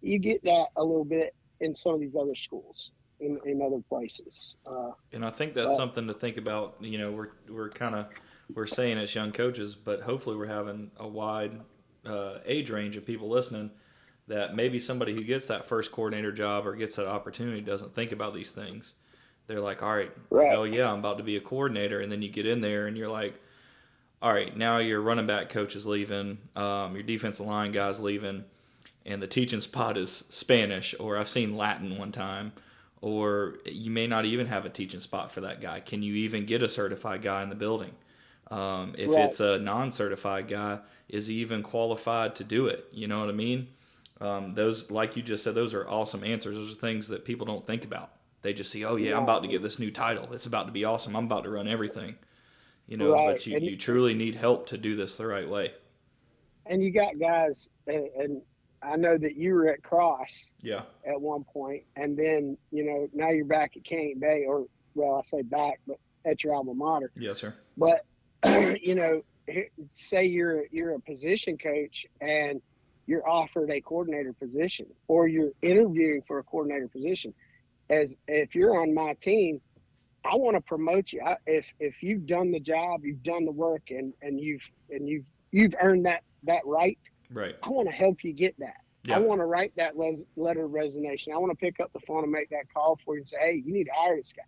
you 0.00 0.18
get 0.18 0.42
that 0.44 0.66
a 0.76 0.82
little 0.82 1.04
bit 1.04 1.34
in 1.60 1.74
some 1.74 1.94
of 1.94 2.00
these 2.00 2.14
other 2.18 2.34
schools 2.34 2.92
in, 3.24 3.40
in 3.44 3.62
other 3.62 3.80
places. 3.88 4.56
Uh, 4.66 4.90
and 5.12 5.24
I 5.24 5.30
think 5.30 5.54
that's 5.54 5.68
but, 5.68 5.76
something 5.76 6.06
to 6.06 6.14
think 6.14 6.36
about. 6.36 6.76
You 6.80 6.98
know, 6.98 7.10
we're 7.10 7.30
we're 7.48 7.70
kind 7.70 7.94
of 7.94 8.06
we're 8.52 8.66
saying 8.66 8.98
as 8.98 9.14
young 9.14 9.32
coaches, 9.32 9.74
but 9.74 10.02
hopefully 10.02 10.36
we're 10.36 10.46
having 10.46 10.90
a 10.96 11.08
wide 11.08 11.60
uh, 12.06 12.38
age 12.44 12.70
range 12.70 12.96
of 12.96 13.06
people 13.06 13.28
listening. 13.28 13.70
That 14.26 14.54
maybe 14.54 14.80
somebody 14.80 15.12
who 15.12 15.22
gets 15.22 15.46
that 15.46 15.66
first 15.66 15.92
coordinator 15.92 16.32
job 16.32 16.66
or 16.66 16.74
gets 16.74 16.96
that 16.96 17.06
opportunity 17.06 17.60
doesn't 17.60 17.94
think 17.94 18.10
about 18.10 18.32
these 18.32 18.52
things. 18.52 18.94
They're 19.46 19.60
like, 19.60 19.82
all 19.82 19.94
right, 19.94 20.10
right. 20.30 20.54
oh 20.54 20.64
yeah, 20.64 20.90
I'm 20.90 21.00
about 21.00 21.18
to 21.18 21.24
be 21.24 21.36
a 21.36 21.40
coordinator, 21.40 22.00
and 22.00 22.10
then 22.10 22.22
you 22.22 22.30
get 22.30 22.46
in 22.46 22.62
there 22.62 22.86
and 22.86 22.96
you're 22.96 23.10
like, 23.10 23.34
all 24.22 24.32
right, 24.32 24.56
now 24.56 24.78
your 24.78 25.02
running 25.02 25.26
back 25.26 25.50
coach 25.50 25.76
is 25.76 25.84
leaving, 25.84 26.38
um, 26.56 26.94
your 26.94 27.02
defensive 27.02 27.44
line 27.44 27.70
guy's 27.70 28.00
leaving, 28.00 28.44
and 29.04 29.20
the 29.20 29.26
teaching 29.26 29.60
spot 29.60 29.98
is 29.98 30.10
Spanish, 30.30 30.94
or 30.98 31.18
I've 31.18 31.28
seen 31.28 31.58
Latin 31.58 31.98
one 31.98 32.10
time 32.10 32.52
or 33.04 33.56
you 33.66 33.90
may 33.90 34.06
not 34.06 34.24
even 34.24 34.46
have 34.46 34.64
a 34.64 34.70
teaching 34.70 34.98
spot 34.98 35.30
for 35.30 35.42
that 35.42 35.60
guy. 35.60 35.78
Can 35.78 36.02
you 36.02 36.14
even 36.14 36.46
get 36.46 36.62
a 36.62 36.70
certified 36.70 37.20
guy 37.20 37.42
in 37.42 37.50
the 37.50 37.54
building? 37.54 37.90
Um, 38.50 38.94
if 38.96 39.10
right. 39.10 39.26
it's 39.26 39.40
a 39.40 39.58
non-certified 39.58 40.48
guy, 40.48 40.78
is 41.06 41.26
he 41.26 41.34
even 41.34 41.62
qualified 41.62 42.34
to 42.36 42.44
do 42.44 42.66
it? 42.66 42.86
You 42.92 43.06
know 43.06 43.20
what 43.20 43.28
I 43.28 43.32
mean? 43.32 43.68
Um, 44.22 44.54
those, 44.54 44.90
like 44.90 45.18
you 45.18 45.22
just 45.22 45.44
said, 45.44 45.54
those 45.54 45.74
are 45.74 45.86
awesome 45.86 46.24
answers. 46.24 46.56
Those 46.56 46.74
are 46.74 46.80
things 46.80 47.08
that 47.08 47.26
people 47.26 47.44
don't 47.44 47.66
think 47.66 47.84
about. 47.84 48.10
They 48.40 48.54
just 48.54 48.70
see, 48.70 48.86
oh 48.86 48.96
yeah, 48.96 49.18
I'm 49.18 49.24
about 49.24 49.42
to 49.42 49.48
get 49.48 49.60
this 49.60 49.78
new 49.78 49.90
title. 49.90 50.32
It's 50.32 50.46
about 50.46 50.64
to 50.64 50.72
be 50.72 50.86
awesome. 50.86 51.14
I'm 51.14 51.26
about 51.26 51.44
to 51.44 51.50
run 51.50 51.68
everything. 51.68 52.14
You 52.86 52.96
know, 52.96 53.12
right. 53.12 53.34
but 53.34 53.46
you, 53.46 53.58
you 53.58 53.76
truly 53.76 54.14
need 54.14 54.34
help 54.34 54.66
to 54.68 54.78
do 54.78 54.96
this 54.96 55.18
the 55.18 55.26
right 55.26 55.48
way. 55.48 55.72
And 56.64 56.82
you 56.82 56.90
got 56.90 57.18
guys, 57.18 57.68
and, 57.86 58.08
and 58.18 58.42
I 58.84 58.96
know 58.96 59.16
that 59.18 59.36
you 59.36 59.54
were 59.54 59.68
at 59.68 59.82
Cross. 59.82 60.54
Yeah. 60.60 60.82
At 61.06 61.20
one 61.20 61.44
point, 61.44 61.84
and 61.96 62.16
then 62.16 62.56
you 62.70 62.84
know 62.84 63.08
now 63.12 63.30
you're 63.30 63.44
back 63.44 63.76
at 63.76 63.84
Canyon 63.84 64.18
Bay, 64.20 64.44
or 64.46 64.66
well, 64.94 65.16
I 65.16 65.22
say 65.22 65.42
back, 65.42 65.80
but 65.86 65.98
at 66.24 66.44
your 66.44 66.54
alma 66.54 66.74
mater. 66.74 67.10
Yes, 67.16 67.40
sir. 67.40 67.54
But 67.76 68.04
you 68.82 68.94
know, 68.94 69.22
say 69.92 70.24
you're 70.24 70.64
you're 70.70 70.94
a 70.94 71.00
position 71.00 71.58
coach 71.58 72.06
and 72.20 72.60
you're 73.06 73.28
offered 73.28 73.70
a 73.70 73.80
coordinator 73.80 74.32
position, 74.32 74.86
or 75.08 75.28
you're 75.28 75.52
interviewing 75.62 76.22
for 76.26 76.38
a 76.38 76.42
coordinator 76.42 76.88
position. 76.88 77.34
As 77.90 78.16
if 78.28 78.54
you're 78.54 78.80
on 78.80 78.94
my 78.94 79.14
team, 79.20 79.60
I 80.24 80.36
want 80.36 80.56
to 80.56 80.60
promote 80.62 81.12
you. 81.12 81.20
I, 81.24 81.36
if 81.46 81.72
if 81.78 82.02
you've 82.02 82.26
done 82.26 82.50
the 82.50 82.60
job, 82.60 83.04
you've 83.04 83.22
done 83.22 83.44
the 83.44 83.52
work, 83.52 83.90
and 83.90 84.14
and 84.22 84.40
you've 84.40 84.68
and 84.90 85.08
you've 85.08 85.24
you've 85.52 85.74
earned 85.80 86.06
that 86.06 86.22
that 86.44 86.62
right 86.64 86.98
Right. 87.34 87.56
I 87.62 87.68
want 87.68 87.88
to 87.88 87.94
help 87.94 88.24
you 88.24 88.32
get 88.32 88.58
that. 88.60 88.76
Yeah. 89.04 89.16
I 89.16 89.18
want 89.18 89.40
to 89.40 89.44
write 89.44 89.72
that 89.76 89.98
les- 89.98 90.22
letter 90.36 90.64
of 90.64 90.72
resignation. 90.72 91.32
I 91.34 91.36
want 91.36 91.52
to 91.52 91.56
pick 91.56 91.78
up 91.80 91.92
the 91.92 92.00
phone 92.00 92.22
and 92.22 92.32
make 92.32 92.48
that 92.50 92.72
call 92.72 92.96
for 92.96 93.14
you 93.14 93.20
and 93.20 93.28
say, 93.28 93.36
hey, 93.38 93.62
you 93.64 93.72
need 93.72 93.84
to 93.84 93.92
hire 93.94 94.16
this 94.16 94.32
guy. 94.32 94.42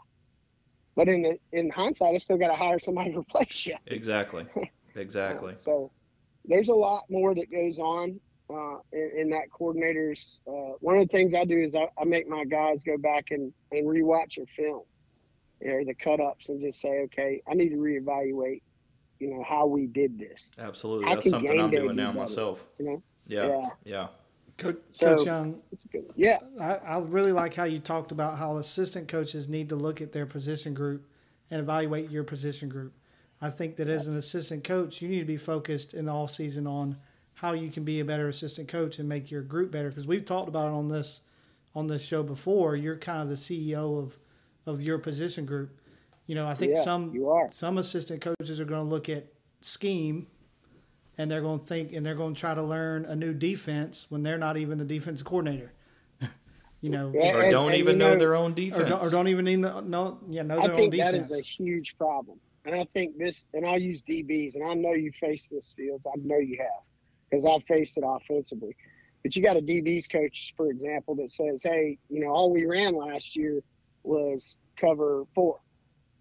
But 0.94 1.08
in 1.08 1.22
the, 1.22 1.38
in 1.52 1.68
hindsight, 1.68 2.14
I 2.14 2.18
still 2.18 2.38
got 2.38 2.48
to 2.48 2.54
hire 2.54 2.78
somebody 2.78 3.12
to 3.12 3.18
replace 3.18 3.66
you. 3.66 3.76
Exactly. 3.86 4.46
Exactly. 4.98 5.54
So 5.54 5.92
there's 6.46 6.70
a 6.70 6.74
lot 6.74 7.04
more 7.10 7.34
that 7.34 7.50
goes 7.52 7.78
on 7.78 8.18
uh, 8.48 8.78
in, 8.92 9.10
in, 9.18 9.30
that 9.30 9.50
coordinator's. 9.50 10.40
Uh, 10.48 10.72
one 10.80 10.96
of 10.96 11.06
the 11.06 11.12
things 11.12 11.34
I 11.34 11.44
do 11.44 11.58
is 11.58 11.74
I, 11.74 11.88
I, 12.00 12.04
make 12.04 12.28
my 12.28 12.44
guys 12.44 12.82
go 12.82 12.96
back 12.96 13.30
and, 13.30 13.52
and 13.72 13.86
rewatch 13.86 14.36
your 14.38 14.46
film, 14.46 14.84
you 15.60 15.68
know, 15.68 15.84
the 15.84 15.94
cut 15.94 16.20
ups, 16.20 16.48
and 16.48 16.60
just 16.60 16.80
say, 16.80 17.00
okay, 17.04 17.42
I 17.46 17.52
need 17.52 17.70
to 17.70 17.76
reevaluate, 17.76 18.62
you 19.18 19.30
know, 19.30 19.44
how 19.48 19.66
we 19.66 19.86
did 19.86 20.18
this. 20.18 20.52
Absolutely, 20.58 21.06
how 21.06 21.14
that's 21.14 21.30
something 21.30 21.60
I'm 21.60 21.70
doing 21.70 21.96
now 21.96 22.12
myself. 22.12 22.66
You 22.78 22.84
know, 22.84 23.02
yeah, 23.26 23.46
yeah. 23.46 23.68
yeah. 23.84 24.06
Coach, 24.58 24.78
so, 24.88 25.16
Coach 25.16 25.26
Young, 25.26 25.62
yeah, 26.14 26.38
I, 26.60 26.76
I 26.76 26.98
really 26.98 27.32
like 27.32 27.54
how 27.54 27.64
you 27.64 27.78
talked 27.78 28.10
about 28.10 28.38
how 28.38 28.56
assistant 28.56 29.06
coaches 29.06 29.48
need 29.48 29.68
to 29.68 29.76
look 29.76 30.00
at 30.00 30.12
their 30.12 30.24
position 30.24 30.72
group 30.72 31.06
and 31.50 31.60
evaluate 31.60 32.10
your 32.10 32.24
position 32.24 32.68
group. 32.68 32.94
I 33.40 33.50
think 33.50 33.76
that 33.76 33.88
as 33.88 34.08
an 34.08 34.16
assistant 34.16 34.64
coach, 34.64 35.02
you 35.02 35.08
need 35.08 35.18
to 35.18 35.26
be 35.26 35.36
focused 35.36 35.92
in 35.92 36.06
the 36.06 36.12
off 36.12 36.32
season 36.32 36.66
on 36.66 36.96
how 37.34 37.52
you 37.52 37.70
can 37.70 37.84
be 37.84 38.00
a 38.00 38.04
better 38.04 38.28
assistant 38.28 38.68
coach 38.68 38.98
and 38.98 39.06
make 39.06 39.30
your 39.30 39.42
group 39.42 39.70
better. 39.70 39.90
Because 39.90 40.06
we've 40.06 40.24
talked 40.24 40.48
about 40.48 40.68
it 40.68 40.74
on 40.74 40.88
this 40.88 41.22
on 41.74 41.86
this 41.86 42.02
show 42.02 42.22
before. 42.22 42.76
You're 42.76 42.96
kind 42.96 43.22
of 43.22 43.28
the 43.28 43.34
CEO 43.34 43.98
of 43.98 44.16
of 44.64 44.82
your 44.82 44.98
position 44.98 45.44
group. 45.44 45.78
You 46.26 46.34
know, 46.34 46.46
I 46.46 46.54
think 46.54 46.74
yeah, 46.74 46.82
some 46.82 47.46
some 47.50 47.78
assistant 47.78 48.20
coaches 48.20 48.58
are 48.60 48.64
going 48.64 48.84
to 48.84 48.88
look 48.88 49.08
at 49.08 49.26
scheme 49.60 50.26
and 51.18 51.30
they're 51.30 51.40
going 51.40 51.58
to 51.58 51.64
think 51.64 51.92
and 51.92 52.04
they're 52.04 52.14
going 52.14 52.34
to 52.34 52.40
try 52.40 52.54
to 52.54 52.62
learn 52.62 53.04
a 53.04 53.16
new 53.16 53.32
defense 53.32 54.10
when 54.10 54.22
they're 54.22 54.38
not 54.38 54.56
even 54.56 54.78
the 54.78 54.84
defense 54.84 55.22
coordinator. 55.22 55.72
you 56.80 56.90
know, 56.90 57.12
yeah, 57.14 57.32
or 57.32 57.42
and, 57.42 57.52
don't 57.52 57.66
and, 57.68 57.76
even 57.76 57.98
know, 57.98 58.12
know, 58.12 58.18
their 58.18 58.34
own 58.34 58.54
defense, 58.54 58.82
or 58.82 58.88
don't, 58.88 59.06
or 59.06 59.10
don't 59.10 59.28
even 59.28 59.60
know, 59.60 59.80
know 59.80 60.18
yeah 60.28 60.42
know 60.42 60.60
their 60.60 60.72
own 60.72 60.90
defense. 60.90 61.00
I 61.00 61.12
think 61.12 61.28
that 61.28 61.36
is 61.36 61.38
a 61.38 61.42
huge 61.42 61.96
problem, 61.96 62.38
and 62.64 62.74
I 62.74 62.84
think 62.92 63.16
this, 63.18 63.46
and 63.54 63.64
I'll 63.64 63.78
use 63.78 64.02
DBs, 64.02 64.56
and 64.56 64.68
I 64.68 64.74
know 64.74 64.92
you 64.92 65.12
face 65.20 65.48
this 65.48 65.74
fields, 65.76 66.06
I 66.06 66.16
know 66.22 66.38
you 66.38 66.58
have, 66.58 66.82
because 67.30 67.46
I've 67.46 67.64
faced 67.64 67.98
it 67.98 68.04
offensively. 68.06 68.76
But 69.22 69.34
you 69.34 69.42
got 69.42 69.56
a 69.56 69.60
DBs 69.60 70.08
coach, 70.10 70.54
for 70.56 70.70
example, 70.70 71.16
that 71.16 71.30
says, 71.30 71.62
"Hey, 71.62 71.98
you 72.08 72.20
know, 72.20 72.28
all 72.28 72.52
we 72.52 72.64
ran 72.64 72.94
last 72.94 73.34
year 73.34 73.62
was 74.04 74.56
cover 74.76 75.24
four. 75.34 75.58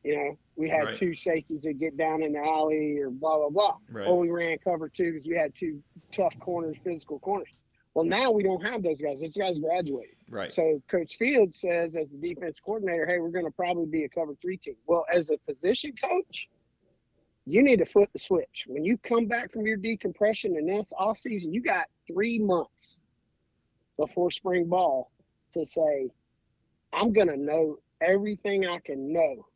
You 0.05 0.15
know, 0.15 0.37
we 0.55 0.69
had 0.69 0.83
right. 0.83 0.95
two 0.95 1.15
safeties 1.15 1.63
that 1.63 1.79
get 1.79 1.97
down 1.97 2.21
in 2.21 2.33
the 2.33 2.39
alley 2.39 2.99
or 2.99 3.09
blah 3.09 3.37
blah 3.37 3.49
blah. 3.49 3.77
Right. 3.89 4.07
Or 4.07 4.19
we 4.19 4.29
ran 4.29 4.59
cover 4.59 4.87
two 4.87 5.13
because 5.13 5.27
we 5.27 5.35
had 5.35 5.55
two 5.55 5.81
tough 6.11 6.37
corners, 6.39 6.77
physical 6.83 7.17
corners. 7.17 7.59
Well, 7.95 8.05
now 8.05 8.29
we 8.29 8.43
don't 8.43 8.63
have 8.63 8.83
those 8.83 9.01
guys. 9.01 9.21
Those 9.21 9.35
guys 9.35 9.57
graduated. 9.57 10.15
Right. 10.29 10.53
So 10.53 10.79
Coach 10.87 11.15
Fields 11.15 11.59
says, 11.59 11.95
as 11.95 12.07
the 12.09 12.17
defense 12.17 12.59
coordinator, 12.59 13.07
hey, 13.07 13.17
we're 13.17 13.29
going 13.29 13.45
to 13.45 13.51
probably 13.51 13.87
be 13.87 14.03
a 14.03 14.09
cover 14.09 14.35
three 14.39 14.57
team. 14.57 14.75
Well, 14.85 15.05
as 15.11 15.31
a 15.31 15.37
position 15.51 15.93
coach, 16.03 16.49
you 17.47 17.63
need 17.63 17.77
to 17.77 17.85
flip 17.85 18.09
the 18.13 18.19
switch. 18.19 18.65
When 18.67 18.85
you 18.85 18.99
come 18.99 19.25
back 19.25 19.51
from 19.51 19.65
your 19.65 19.77
decompression 19.77 20.55
and 20.55 20.69
that's 20.69 20.93
off 20.99 21.17
season, 21.17 21.51
you 21.51 21.63
got 21.63 21.85
three 22.05 22.37
months 22.37 23.01
before 23.97 24.29
spring 24.29 24.67
ball 24.67 25.09
to 25.53 25.65
say, 25.65 26.11
I'm 26.93 27.11
going 27.11 27.29
to 27.29 27.37
know 27.37 27.79
everything 28.01 28.67
I 28.67 28.77
can 28.79 29.11
know 29.11 29.47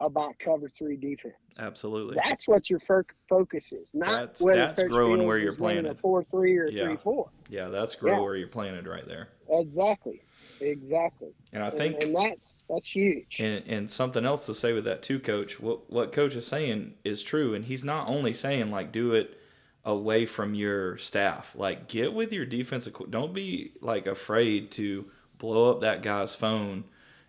about 0.00 0.38
cover 0.38 0.68
three 0.68 0.96
defense. 0.96 1.34
Absolutely. 1.58 2.16
That's 2.16 2.48
what 2.48 2.68
your 2.68 2.80
focus 3.28 3.72
is, 3.72 3.94
not 3.94 4.28
that's, 4.28 4.40
whether 4.40 4.58
that's 4.58 4.82
growing 4.84 5.26
where 5.26 5.38
you're 5.38 5.54
playing 5.54 5.86
a 5.86 5.94
four 5.94 6.22
three 6.24 6.56
or 6.56 6.68
yeah. 6.68 6.84
three 6.84 6.96
four. 6.96 7.28
Yeah, 7.48 7.68
that's 7.68 7.94
grow 7.94 8.12
yeah. 8.12 8.20
where 8.20 8.36
you're 8.36 8.48
planted 8.48 8.86
right 8.86 9.06
there. 9.06 9.28
Exactly, 9.48 10.22
exactly. 10.60 11.32
And 11.52 11.62
I 11.62 11.70
think, 11.70 11.96
and, 11.96 12.04
and, 12.04 12.16
that's 12.16 12.64
that's 12.68 12.86
huge. 12.86 13.36
And, 13.38 13.62
and 13.66 13.90
something 13.90 14.24
else 14.24 14.46
to 14.46 14.54
say 14.54 14.72
with 14.72 14.84
that 14.84 15.02
too, 15.02 15.20
Coach. 15.20 15.60
What 15.60 15.90
what 15.90 16.12
Coach 16.12 16.34
is 16.34 16.46
saying 16.46 16.94
is 17.04 17.22
true, 17.22 17.54
and 17.54 17.64
he's 17.64 17.84
not 17.84 18.10
only 18.10 18.32
saying 18.32 18.70
like 18.70 18.90
do 18.90 19.12
it 19.12 19.38
away 19.84 20.26
from 20.26 20.54
your 20.54 20.96
staff. 20.98 21.54
Like 21.56 21.88
get 21.88 22.12
with 22.12 22.32
your 22.32 22.46
defensive. 22.46 22.96
Don't 23.10 23.34
be 23.34 23.72
like 23.80 24.06
afraid 24.06 24.70
to 24.72 25.06
blow 25.38 25.70
up 25.70 25.80
that 25.82 26.02
guy's 26.02 26.34
phone 26.34 26.84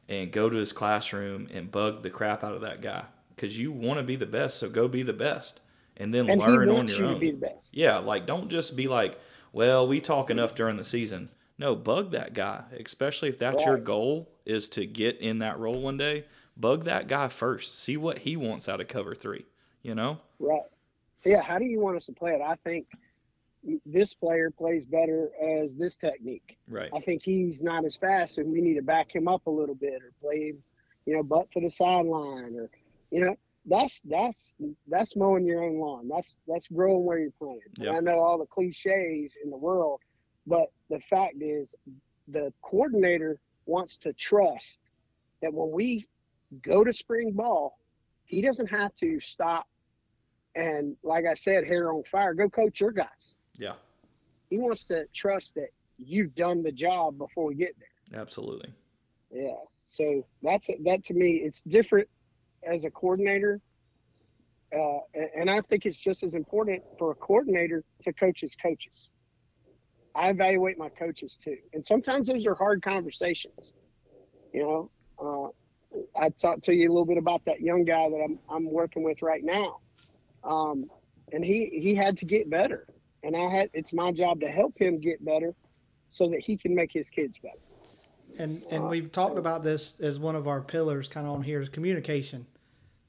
and 0.08 0.32
go 0.32 0.50
to 0.50 0.58
his 0.58 0.72
classroom 0.72 1.48
and 1.52 1.72
bug 1.72 2.04
the 2.04 2.10
crap 2.10 2.44
out 2.44 2.54
of 2.54 2.62
that 2.62 2.82
guy 2.82 3.04
because 3.36 3.58
you 3.58 3.72
want 3.72 4.00
to 4.00 4.04
be 4.04 4.16
the 4.16 4.26
best. 4.26 4.58
So 4.58 4.70
go 4.70 4.88
be 4.88 5.04
the 5.04 5.14
best, 5.14 5.62
and 5.98 6.14
then 6.14 6.30
and 6.30 6.40
learn 6.40 6.70
on 6.70 6.88
your 6.88 6.98
you 7.22 7.32
own. 7.32 7.42
Yeah, 7.74 7.98
like 7.98 8.26
don't 8.26 8.50
just 8.50 8.76
be 8.76 8.88
like, 8.88 9.20
well, 9.52 9.88
we 9.88 10.00
talk 10.02 10.30
enough 10.30 10.56
during 10.56 10.78
the 10.78 10.84
season. 10.84 11.30
No, 11.58 11.76
bug 11.76 12.12
that 12.12 12.34
guy, 12.34 12.64
especially 12.80 13.30
if 13.30 13.40
that's 13.40 13.58
right. 13.58 13.68
your 13.68 13.78
goal 13.78 14.30
is 14.46 14.68
to 14.70 14.86
get 14.86 15.20
in 15.22 15.40
that 15.40 15.58
role 15.58 15.82
one 15.82 15.98
day. 15.98 16.26
Bug 16.58 16.86
that 16.86 17.08
guy 17.08 17.28
first. 17.28 17.80
See 17.80 17.98
what 17.98 18.20
he 18.20 18.38
wants 18.38 18.70
out 18.70 18.82
of 18.82 18.88
cover 18.88 19.16
three. 19.16 19.46
You 19.82 19.96
know. 19.96 20.20
Right. 20.40 20.62
Yeah. 21.24 21.42
How 21.42 21.58
do 21.58 21.66
you 21.66 21.80
want 21.80 21.98
us 21.98 22.06
to 22.08 22.14
play 22.14 22.34
it? 22.34 22.42
I 22.42 22.56
think 22.64 22.88
this 23.86 24.14
player 24.14 24.52
plays 24.52 24.86
better 24.86 25.30
as 25.62 25.74
this 25.76 25.98
technique. 25.98 26.58
Right. 26.68 26.90
I 26.96 27.00
think 27.00 27.24
he's 27.24 27.62
not 27.62 27.86
as 27.86 27.96
fast, 27.96 28.38
and 28.38 28.52
we 28.52 28.62
need 28.62 28.76
to 28.76 28.82
back 28.82 29.14
him 29.14 29.28
up 29.28 29.48
a 29.48 29.52
little 29.52 29.76
bit, 29.76 30.02
or 30.02 30.12
play 30.22 30.50
him, 30.50 30.64
you 31.06 31.16
know, 31.16 31.24
butt 31.24 31.52
to 31.52 31.62
the 31.62 31.70
sideline, 31.70 32.56
or 32.56 32.70
you 33.12 33.24
know, 33.24 33.36
that's 33.66 34.02
that's 34.02 34.56
that's 34.88 35.16
mowing 35.16 35.46
your 35.46 35.64
own 35.64 35.80
lawn. 35.80 36.08
That's 36.08 36.36
that's 36.48 36.68
growing 36.68 37.06
where 37.06 37.20
you're 37.20 37.32
playing. 37.32 37.62
Yep. 37.78 37.96
I 37.96 38.00
know 38.00 38.20
all 38.20 38.38
the 38.38 38.46
cliches 38.46 39.38
in 39.44 39.50
the 39.50 39.58
world, 39.58 40.02
but 40.46 40.68
the 40.90 41.00
fact 41.10 41.36
is, 41.42 41.76
the 42.28 42.54
coordinator 42.62 43.40
wants 43.66 43.98
to 43.98 44.14
trust 44.14 44.80
that 45.42 45.54
when 45.54 45.72
we 45.72 46.08
go 46.62 46.84
to 46.84 46.94
spring 46.94 47.32
ball, 47.32 47.80
he 48.26 48.42
doesn't 48.42 48.68
have 48.68 48.94
to 48.96 49.20
stop 49.20 49.68
and, 50.56 50.96
like 51.04 51.26
I 51.30 51.34
said, 51.34 51.66
hair 51.66 51.92
on 51.92 52.04
fire. 52.04 52.34
Go 52.34 52.48
coach 52.48 52.80
your 52.80 52.92
guys 52.92 53.36
yeah. 53.58 53.74
He 54.50 54.58
wants 54.58 54.86
to 54.86 55.06
trust 55.14 55.56
that 55.56 55.70
you've 55.98 56.36
done 56.36 56.64
the 56.64 56.72
job 56.72 57.18
before 57.18 57.46
we 57.46 57.56
get 57.56 57.76
there. 57.80 58.20
Absolutely. 58.20 58.74
Yeah. 59.32 59.56
So 59.86 60.26
that's 60.42 60.70
that 60.84 61.04
to 61.06 61.14
me. 61.14 61.42
It's 61.44 61.62
different 61.62 62.08
as 62.64 62.86
a 62.86 62.90
coordinator, 62.90 63.62
uh, 64.76 64.98
and 65.36 65.50
I 65.50 65.62
think 65.62 65.86
it's 65.86 66.00
just 66.00 66.24
as 66.24 66.34
important 66.34 66.82
for 66.98 67.12
a 67.12 67.16
coordinator 67.16 67.84
to 68.04 68.14
coach 68.14 68.42
his 68.42 68.56
coaches. 68.56 69.12
I 70.16 70.30
evaluate 70.30 70.78
my 70.78 70.90
coaches 70.90 71.40
too, 71.42 71.58
and 71.74 71.86
sometimes 71.86 72.28
those 72.28 72.46
are 72.48 72.56
hard 72.56 72.82
conversations. 72.82 73.74
You 74.54 74.64
know, 74.64 74.92
uh, 75.22 76.00
I 76.20 76.30
talked 76.30 76.64
to 76.64 76.74
you 76.74 76.90
a 76.90 76.92
little 76.92 77.06
bit 77.06 77.18
about 77.18 77.46
that 77.46 77.62
young 77.62 77.86
guy 77.86 78.10
that 78.10 78.22
I'm 78.24 78.40
I'm 78.50 78.72
working 78.72 79.04
with 79.04 79.22
right 79.22 79.44
now, 79.44 79.80
um, 80.44 80.90
and 81.32 81.46
he 81.46 81.70
he 81.74 81.94
had 81.94 82.18
to 82.18 82.26
get 82.26 82.50
better 82.50 82.88
and 83.26 83.36
I 83.36 83.50
had 83.50 83.70
it's 83.74 83.92
my 83.92 84.12
job 84.12 84.40
to 84.42 84.48
help 84.48 84.78
him 84.78 85.00
get 85.00 85.24
better 85.26 85.54
so 86.10 86.30
that 86.30 86.40
he 86.40 86.56
can 86.56 86.76
make 86.76 86.92
his 86.92 87.10
kids 87.10 87.38
better. 87.40 87.58
And 88.38 88.64
and 88.70 88.88
we've 88.88 89.12
talked 89.12 89.38
about 89.38 89.64
this 89.64 90.00
as 90.00 90.20
one 90.20 90.36
of 90.36 90.48
our 90.48 90.62
pillars 90.62 91.08
kind 91.08 91.26
of 91.26 91.34
on 91.34 91.42
here 91.42 91.60
is 91.60 91.68
communication. 91.68 92.46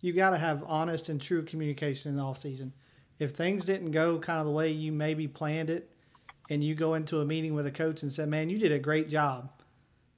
You 0.00 0.12
got 0.12 0.30
to 0.30 0.38
have 0.38 0.64
honest 0.66 1.08
and 1.08 1.20
true 1.20 1.42
communication 1.42 2.10
in 2.10 2.16
the 2.16 2.22
off 2.22 2.38
season. 2.38 2.72
If 3.18 3.34
things 3.34 3.64
didn't 3.64 3.90
go 3.90 4.18
kind 4.18 4.40
of 4.40 4.46
the 4.46 4.52
way 4.52 4.70
you 4.70 4.92
maybe 4.92 5.26
planned 5.28 5.70
it 5.70 5.92
and 6.48 6.62
you 6.62 6.74
go 6.74 6.94
into 6.94 7.20
a 7.20 7.24
meeting 7.24 7.54
with 7.54 7.66
a 7.66 7.70
coach 7.70 8.02
and 8.02 8.10
say, 8.10 8.24
"Man, 8.24 8.48
you 8.48 8.58
did 8.58 8.72
a 8.72 8.78
great 8.78 9.08
job." 9.10 9.50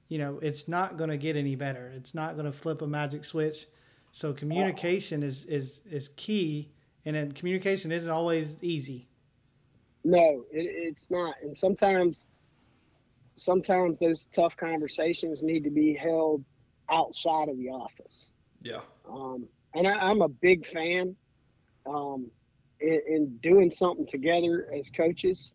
You 0.07 0.17
know, 0.17 0.39
it's 0.41 0.67
not 0.67 0.97
going 0.97 1.09
to 1.09 1.17
get 1.17 1.35
any 1.35 1.55
better. 1.55 1.91
It's 1.95 2.15
not 2.15 2.33
going 2.33 2.45
to 2.45 2.51
flip 2.51 2.81
a 2.81 2.87
magic 2.87 3.25
switch. 3.25 3.67
So 4.11 4.33
communication 4.33 5.23
is 5.23 5.45
is 5.45 5.81
is 5.89 6.09
key 6.09 6.71
and 7.05 7.15
then 7.15 7.31
communication 7.31 7.91
isn't 7.91 8.11
always 8.11 8.61
easy 8.63 9.08
no, 10.03 10.45
it, 10.51 10.65
it's 10.65 11.11
not. 11.11 11.35
And 11.41 11.57
sometimes, 11.57 12.27
sometimes 13.35 13.99
those 13.99 14.27
tough 14.33 14.55
conversations 14.55 15.43
need 15.43 15.63
to 15.63 15.69
be 15.69 15.93
held 15.93 16.43
outside 16.89 17.49
of 17.49 17.57
the 17.57 17.69
office. 17.69 18.33
Yeah. 18.61 18.81
Um, 19.09 19.47
and 19.73 19.87
I, 19.87 20.09
am 20.09 20.21
a 20.21 20.29
big 20.29 20.65
fan 20.65 21.15
um, 21.85 22.29
in, 22.79 23.01
in, 23.07 23.37
doing 23.37 23.71
something 23.71 24.07
together 24.07 24.67
as 24.75 24.89
coaches. 24.89 25.53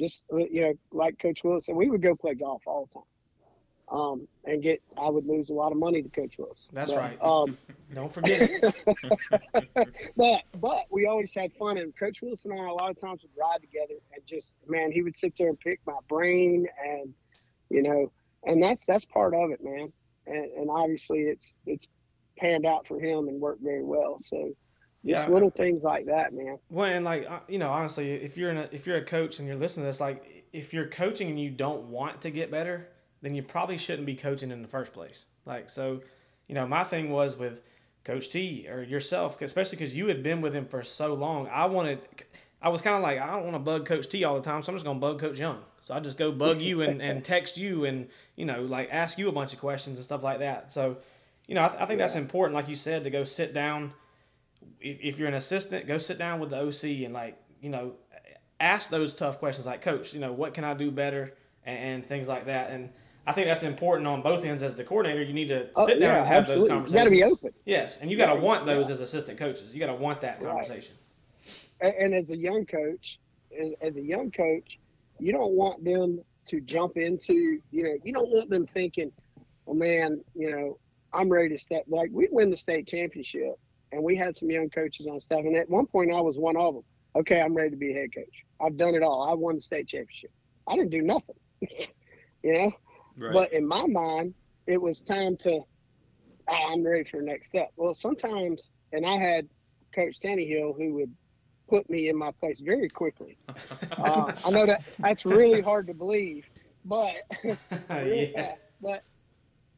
Just 0.00 0.24
you 0.30 0.62
know, 0.62 0.72
like 0.92 1.18
Coach 1.18 1.44
Wilson, 1.44 1.76
we 1.76 1.90
would 1.90 2.00
go 2.00 2.14
play 2.14 2.34
golf 2.34 2.62
all 2.66 2.86
the 2.86 2.94
time 2.94 3.09
um, 3.90 4.28
and 4.44 4.62
get 4.62 4.80
I 5.00 5.08
would 5.08 5.26
lose 5.26 5.50
a 5.50 5.54
lot 5.54 5.72
of 5.72 5.78
money 5.78 6.02
to 6.02 6.08
Coach 6.08 6.38
Willis. 6.38 6.68
That's 6.72 6.92
but, 6.92 7.00
right. 7.00 7.18
Um, 7.20 7.56
Don't 7.94 8.12
forget 8.12 8.50
but 10.16 10.42
but 10.60 10.84
we 10.90 11.06
always 11.06 11.34
had 11.34 11.52
fun, 11.52 11.76
and 11.76 11.94
Coach 11.96 12.22
Willis 12.22 12.44
and 12.44 12.54
I 12.54 12.68
a 12.68 12.72
lot 12.72 12.90
of 12.90 13.00
times 13.00 13.22
would 13.22 13.32
ride 13.38 13.60
together 13.60 13.94
and 14.14 14.24
just 14.24 14.56
man, 14.68 14.92
he 14.92 15.02
would 15.02 15.16
sit 15.16 15.36
there 15.36 15.48
and 15.48 15.58
pick 15.58 15.80
my 15.86 15.98
brain, 16.08 16.66
and 16.84 17.12
you 17.68 17.82
know, 17.82 18.12
and 18.44 18.62
that's 18.62 18.86
that's 18.86 19.04
part 19.04 19.34
of 19.34 19.50
it, 19.50 19.62
man. 19.62 19.92
And, 20.26 20.52
and 20.52 20.70
obviously, 20.70 21.22
it's 21.22 21.54
it's 21.66 21.86
panned 22.38 22.64
out 22.64 22.86
for 22.86 23.00
him 23.00 23.28
and 23.28 23.40
worked 23.40 23.62
very 23.62 23.84
well. 23.84 24.18
So. 24.20 24.52
Just 25.02 25.28
yeah. 25.28 25.32
little 25.32 25.48
things 25.48 25.82
like 25.82 26.04
that, 26.08 26.34
man. 26.34 26.58
Well, 26.68 26.84
and 26.84 27.06
like 27.06 27.26
uh, 27.26 27.38
you 27.48 27.58
know, 27.58 27.70
honestly, 27.70 28.10
if 28.10 28.36
you're 28.36 28.50
in 28.50 28.58
a, 28.58 28.68
if 28.70 28.86
you're 28.86 28.98
a 28.98 29.02
coach 29.02 29.38
and 29.38 29.48
you're 29.48 29.56
listening 29.56 29.84
to 29.84 29.88
this, 29.88 29.98
like 29.98 30.44
if 30.52 30.74
you're 30.74 30.88
coaching 30.88 31.30
and 31.30 31.40
you 31.40 31.48
don't 31.48 31.84
want 31.84 32.20
to 32.20 32.30
get 32.30 32.50
better, 32.50 32.90
then 33.22 33.34
you 33.34 33.42
probably 33.42 33.78
shouldn't 33.78 34.06
be 34.06 34.14
coaching 34.14 34.50
in 34.50 34.62
the 34.62 34.68
first 34.68 34.92
place. 34.92 35.26
Like 35.44 35.68
so, 35.68 36.00
you 36.46 36.54
know, 36.54 36.66
my 36.66 36.84
thing 36.84 37.10
was 37.10 37.36
with 37.36 37.62
Coach 38.04 38.30
T 38.30 38.66
or 38.68 38.82
yourself, 38.82 39.40
especially 39.40 39.76
because 39.76 39.96
you 39.96 40.06
had 40.06 40.22
been 40.22 40.40
with 40.40 40.54
him 40.54 40.66
for 40.66 40.82
so 40.82 41.14
long. 41.14 41.48
I 41.48 41.66
wanted, 41.66 42.00
I 42.62 42.70
was 42.70 42.80
kind 42.80 42.96
of 42.96 43.02
like, 43.02 43.20
I 43.20 43.26
don't 43.26 43.44
want 43.44 43.54
to 43.54 43.60
bug 43.60 43.86
Coach 43.86 44.08
T 44.08 44.24
all 44.24 44.34
the 44.34 44.42
time, 44.42 44.62
so 44.62 44.72
I'm 44.72 44.76
just 44.76 44.86
gonna 44.86 44.98
bug 44.98 45.18
Coach 45.18 45.38
Young. 45.38 45.60
So 45.80 45.94
I 45.94 46.00
just 46.00 46.18
go 46.18 46.32
bug 46.32 46.60
you 46.60 46.82
and, 46.82 47.00
and 47.02 47.24
text 47.24 47.58
you 47.58 47.84
and 47.84 48.08
you 48.36 48.44
know 48.44 48.62
like 48.62 48.88
ask 48.90 49.18
you 49.18 49.28
a 49.28 49.32
bunch 49.32 49.52
of 49.52 49.60
questions 49.60 49.96
and 49.96 50.04
stuff 50.04 50.22
like 50.22 50.38
that. 50.38 50.72
So, 50.72 50.98
you 51.46 51.54
know, 51.54 51.64
I, 51.64 51.68
th- 51.68 51.80
I 51.80 51.86
think 51.86 51.98
that's 51.98 52.16
important, 52.16 52.54
like 52.54 52.68
you 52.68 52.76
said, 52.76 53.04
to 53.04 53.10
go 53.10 53.24
sit 53.24 53.52
down. 53.52 53.92
If, 54.80 54.98
if 55.00 55.18
you're 55.18 55.28
an 55.28 55.34
assistant, 55.34 55.86
go 55.86 55.98
sit 55.98 56.18
down 56.18 56.40
with 56.40 56.50
the 56.50 56.58
OC 56.58 57.04
and 57.04 57.12
like 57.12 57.36
you 57.60 57.70
know 57.70 57.94
ask 58.60 58.90
those 58.90 59.14
tough 59.14 59.38
questions, 59.38 59.66
like 59.66 59.82
Coach, 59.82 60.14
you 60.14 60.20
know, 60.20 60.32
what 60.32 60.54
can 60.54 60.64
I 60.64 60.74
do 60.74 60.90
better 60.90 61.34
and 61.64 62.06
things 62.06 62.28
like 62.28 62.46
that. 62.46 62.70
And 62.70 62.90
I 63.26 63.32
think 63.32 63.46
that's 63.46 63.62
important 63.62 64.08
on 64.08 64.22
both 64.22 64.44
ends. 64.44 64.62
As 64.62 64.74
the 64.76 64.84
coordinator, 64.84 65.22
you 65.22 65.32
need 65.32 65.48
to 65.48 65.68
Oh, 65.76 65.86
sit 65.86 66.00
down 66.00 66.02
yeah, 66.14 66.18
and 66.18 66.26
have 66.26 66.42
absolutely. 66.44 66.60
those 66.62 66.68
You 66.68 66.74
conversations. 66.74 66.94
gotta 67.04 67.10
be 67.10 67.24
open. 67.24 67.50
Yes, 67.64 68.00
and 68.00 68.10
you 68.10 68.16
got 68.16 68.32
to 68.34 68.40
want 68.40 68.66
those 68.66 68.86
yeah. 68.86 68.92
as 68.92 69.00
assistant 69.00 69.38
coaches. 69.38 69.72
You 69.74 69.80
got 69.80 69.86
to 69.86 69.94
want 69.94 70.20
that 70.22 70.42
conversation. 70.42 70.94
and, 71.80 71.94
and 71.94 72.14
as 72.14 72.30
a 72.30 72.36
young 72.36 72.64
coach, 72.66 73.18
as, 73.58 73.72
as 73.82 73.96
a 73.96 74.02
young 74.02 74.30
coach, 74.30 74.78
you 75.18 75.32
don't 75.32 75.52
want 75.52 75.84
them 75.84 76.20
to 76.46 76.60
jump 76.62 76.96
into, 76.96 77.60
you 77.70 77.82
know, 77.84 77.96
you 78.02 78.12
don't 78.12 78.30
want 78.30 78.48
them 78.50 78.66
thinking, 78.66 79.12
"Oh 79.66 79.74
man, 79.74 80.24
you 80.34 80.50
know, 80.50 80.78
I'm 81.12 81.28
ready 81.28 81.50
to 81.50 81.58
step. 81.58 81.84
Like 81.88 82.10
we 82.12 82.28
win 82.32 82.50
the 82.50 82.56
state 82.56 82.88
championship, 82.88 83.54
and 83.92 84.02
we 84.02 84.16
had 84.16 84.34
some 84.34 84.50
young 84.50 84.70
coaches 84.70 85.06
on 85.06 85.20
staff, 85.20 85.40
and 85.40 85.54
at 85.56 85.68
one 85.68 85.86
point 85.86 86.10
I 86.12 86.20
was 86.20 86.38
one 86.38 86.56
of 86.56 86.74
them. 86.74 86.84
Okay, 87.16 87.40
I'm 87.40 87.54
ready 87.54 87.70
to 87.70 87.76
be 87.76 87.90
a 87.90 87.94
head 87.94 88.14
coach. 88.14 88.44
I've 88.64 88.76
done 88.76 88.94
it 88.94 89.02
all. 89.02 89.28
I 89.28 89.34
won 89.34 89.56
the 89.56 89.60
state 89.60 89.88
championship. 89.88 90.30
I 90.66 90.76
didn't 90.76 90.90
do 90.90 91.02
nothing, 91.02 91.34
you 92.42 92.52
know. 92.52 92.72
Right. 93.20 93.32
But 93.32 93.52
in 93.52 93.66
my 93.66 93.86
mind, 93.86 94.34
it 94.66 94.80
was 94.80 95.02
time 95.02 95.36
to, 95.38 95.60
"Ah, 96.48 96.72
I'm 96.72 96.82
ready 96.82 97.04
for 97.04 97.18
the 97.18 97.26
next 97.26 97.48
step. 97.48 97.70
Well, 97.76 97.94
sometimes, 97.94 98.72
and 98.92 99.04
I 99.04 99.16
had 99.16 99.48
Coach 99.94 100.18
Taneyhill 100.20 100.76
who 100.76 100.94
would 100.94 101.14
put 101.68 101.88
me 101.90 102.08
in 102.08 102.16
my 102.16 102.32
place 102.40 102.60
very 102.60 102.88
quickly. 102.88 103.38
Uh, 103.98 104.32
I 104.44 104.50
know 104.50 104.64
that 104.64 104.82
that's 105.00 105.26
really 105.26 105.60
hard 105.60 105.88
to 105.88 105.94
believe, 105.94 106.46
but 106.84 107.12
yeah. 107.90 108.54
but 108.80 109.02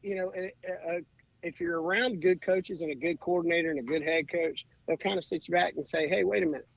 you 0.01 0.15
know, 0.15 0.31
uh, 0.37 0.91
uh, 0.91 0.99
if 1.41 1.59
you're 1.59 1.81
around 1.81 2.21
good 2.21 2.41
coaches 2.41 2.81
and 2.81 2.91
a 2.91 2.95
good 2.95 3.19
coordinator 3.19 3.71
and 3.71 3.79
a 3.79 3.83
good 3.83 4.01
head 4.01 4.29
coach, 4.29 4.65
they'll 4.87 4.97
kind 4.97 5.17
of 5.17 5.25
sit 5.25 5.47
you 5.47 5.53
back 5.53 5.73
and 5.75 5.85
say, 5.85 6.07
"Hey, 6.07 6.23
wait 6.23 6.43
a 6.43 6.45
minute, 6.45 6.67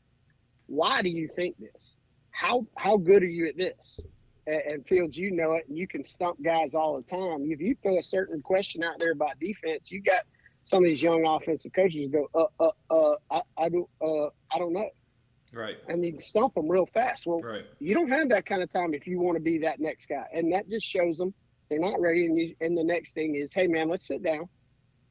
why 0.67 1.03
do 1.03 1.09
you 1.09 1.29
think 1.37 1.57
this? 1.59 1.97
How 2.31 2.67
how 2.77 2.97
good 2.97 3.23
are 3.23 3.27
you 3.27 3.47
at 3.49 3.57
this?" 3.57 4.01
And, 4.47 4.63
and 4.67 4.87
Fields, 4.87 5.17
you 5.17 5.31
know 5.31 5.53
it, 5.53 5.67
and 5.69 5.77
you 5.77 5.87
can 5.87 6.05
stump 6.05 6.43
guys 6.43 6.75
all 6.75 6.97
the 6.97 7.03
time. 7.03 7.51
If 7.51 7.61
you 7.61 7.77
throw 7.83 7.99
a 7.99 8.03
certain 8.03 8.41
question 8.43 8.83
out 8.83 8.99
there 8.99 9.13
about 9.13 9.39
defense, 9.41 9.91
you 9.91 10.01
got 10.01 10.23
some 10.65 10.79
of 10.83 10.85
these 10.85 11.03
young 11.03 11.27
offensive 11.27 11.73
coaches 11.73 12.11
go, 12.11 12.29
"Uh, 12.35 12.47
uh, 12.61 12.71
uh, 12.91 13.17
I, 13.31 13.43
I 13.57 13.69
don't, 13.69 13.89
uh, 14.01 14.27
I 14.53 14.59
don't 14.59 14.73
know," 14.73 14.89
right. 15.53 15.77
and 15.89 16.05
you 16.05 16.13
can 16.13 16.21
stump 16.21 16.55
them 16.55 16.69
real 16.69 16.87
fast. 16.87 17.27
Well, 17.27 17.41
Right. 17.41 17.65
you 17.79 17.95
don't 17.95 18.09
have 18.09 18.29
that 18.31 18.47
kind 18.47 18.63
of 18.63 18.71
time 18.71 18.95
if 18.95 19.07
you 19.07 19.21
want 19.21 19.37
to 19.37 19.43
be 19.43 19.59
that 19.59 19.81
next 19.81 20.09
guy, 20.09 20.27
and 20.33 20.53
that 20.53 20.69
just 20.69 20.87
shows 20.87 21.19
them 21.19 21.33
they're 21.69 21.79
not 21.79 22.01
ready. 22.01 22.27
And, 22.27 22.39
you, 22.39 22.55
and 22.61 22.77
the 22.77 22.85
next 22.85 23.13
thing 23.13 23.37
is, 23.37 23.53
hey 23.53 23.67
man, 23.67 23.89
let's 23.89 24.07
sit 24.07 24.23
down 24.23 24.49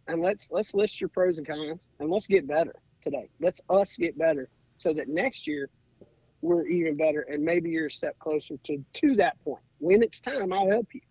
and 0.07 0.21
let's 0.21 0.49
let's 0.51 0.73
list 0.73 0.99
your 0.99 1.09
pros 1.09 1.37
and 1.37 1.47
cons, 1.47 1.89
and 1.99 2.09
let's 2.09 2.27
get 2.27 2.47
better 2.47 2.75
today. 3.01 3.29
Let's 3.39 3.61
us 3.69 3.95
get 3.97 4.17
better 4.17 4.49
so 4.77 4.93
that 4.93 5.07
next 5.07 5.47
year 5.47 5.69
we're 6.45 6.67
even 6.67 6.95
better, 6.95 7.21
and 7.21 7.43
maybe 7.43 7.69
you're 7.71 7.87
a 7.87 7.91
step 7.91 8.17
closer 8.19 8.55
to 8.63 8.83
to 8.93 9.15
that 9.15 9.43
point. 9.43 9.61
When 9.79 10.01
it's 10.03 10.21
time, 10.21 10.53
I'll 10.53 10.69
help 10.69 10.87
you. 10.93 11.01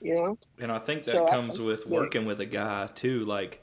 You 0.00 0.14
know, 0.14 0.38
And 0.58 0.70
I 0.70 0.78
think 0.78 1.04
that 1.04 1.12
So 1.12 1.26
I- 1.26 1.30
comes 1.30 1.60
with 1.60 1.84
yeah. 1.86 1.92
working 1.92 2.26
with 2.26 2.40
a 2.40 2.46
guy 2.46 2.88
too. 2.94 3.24
Like 3.24 3.62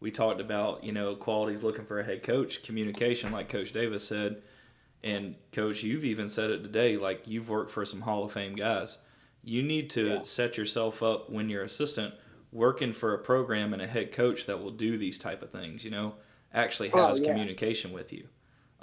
we 0.00 0.10
talked 0.10 0.40
about, 0.40 0.82
you 0.84 0.92
know, 0.92 1.14
qualities 1.14 1.62
looking 1.62 1.84
for 1.84 2.00
a 2.00 2.04
head 2.04 2.22
coach, 2.22 2.62
communication, 2.62 3.32
like 3.32 3.48
Coach 3.48 3.72
Davis 3.72 4.04
said. 4.06 4.42
And 5.02 5.34
Coach, 5.52 5.82
you've 5.82 6.04
even 6.04 6.28
said 6.30 6.50
it 6.50 6.62
today. 6.62 6.96
Like 6.96 7.22
you've 7.26 7.50
worked 7.50 7.70
for 7.70 7.84
some 7.84 8.02
Hall 8.02 8.24
of 8.24 8.32
Fame 8.32 8.54
guys. 8.54 8.98
You 9.42 9.62
need 9.62 9.90
to 9.90 10.06
Yeah. 10.06 10.22
set 10.22 10.56
yourself 10.56 11.02
up 11.02 11.28
when 11.28 11.50
you're 11.50 11.62
assistant, 11.64 12.14
working 12.50 12.94
for 12.94 13.12
a 13.12 13.18
program 13.18 13.74
and 13.74 13.82
a 13.82 13.86
head 13.86 14.10
coach 14.12 14.46
that 14.46 14.62
will 14.62 14.70
do 14.70 14.96
these 14.96 15.18
type 15.18 15.42
of 15.42 15.50
things. 15.50 15.84
You 15.84 15.90
know, 15.90 16.14
actually 16.54 16.90
Oh, 16.92 17.08
has 17.08 17.20
yeah. 17.20 17.28
communication 17.28 17.92
with 17.92 18.10
you. 18.12 18.28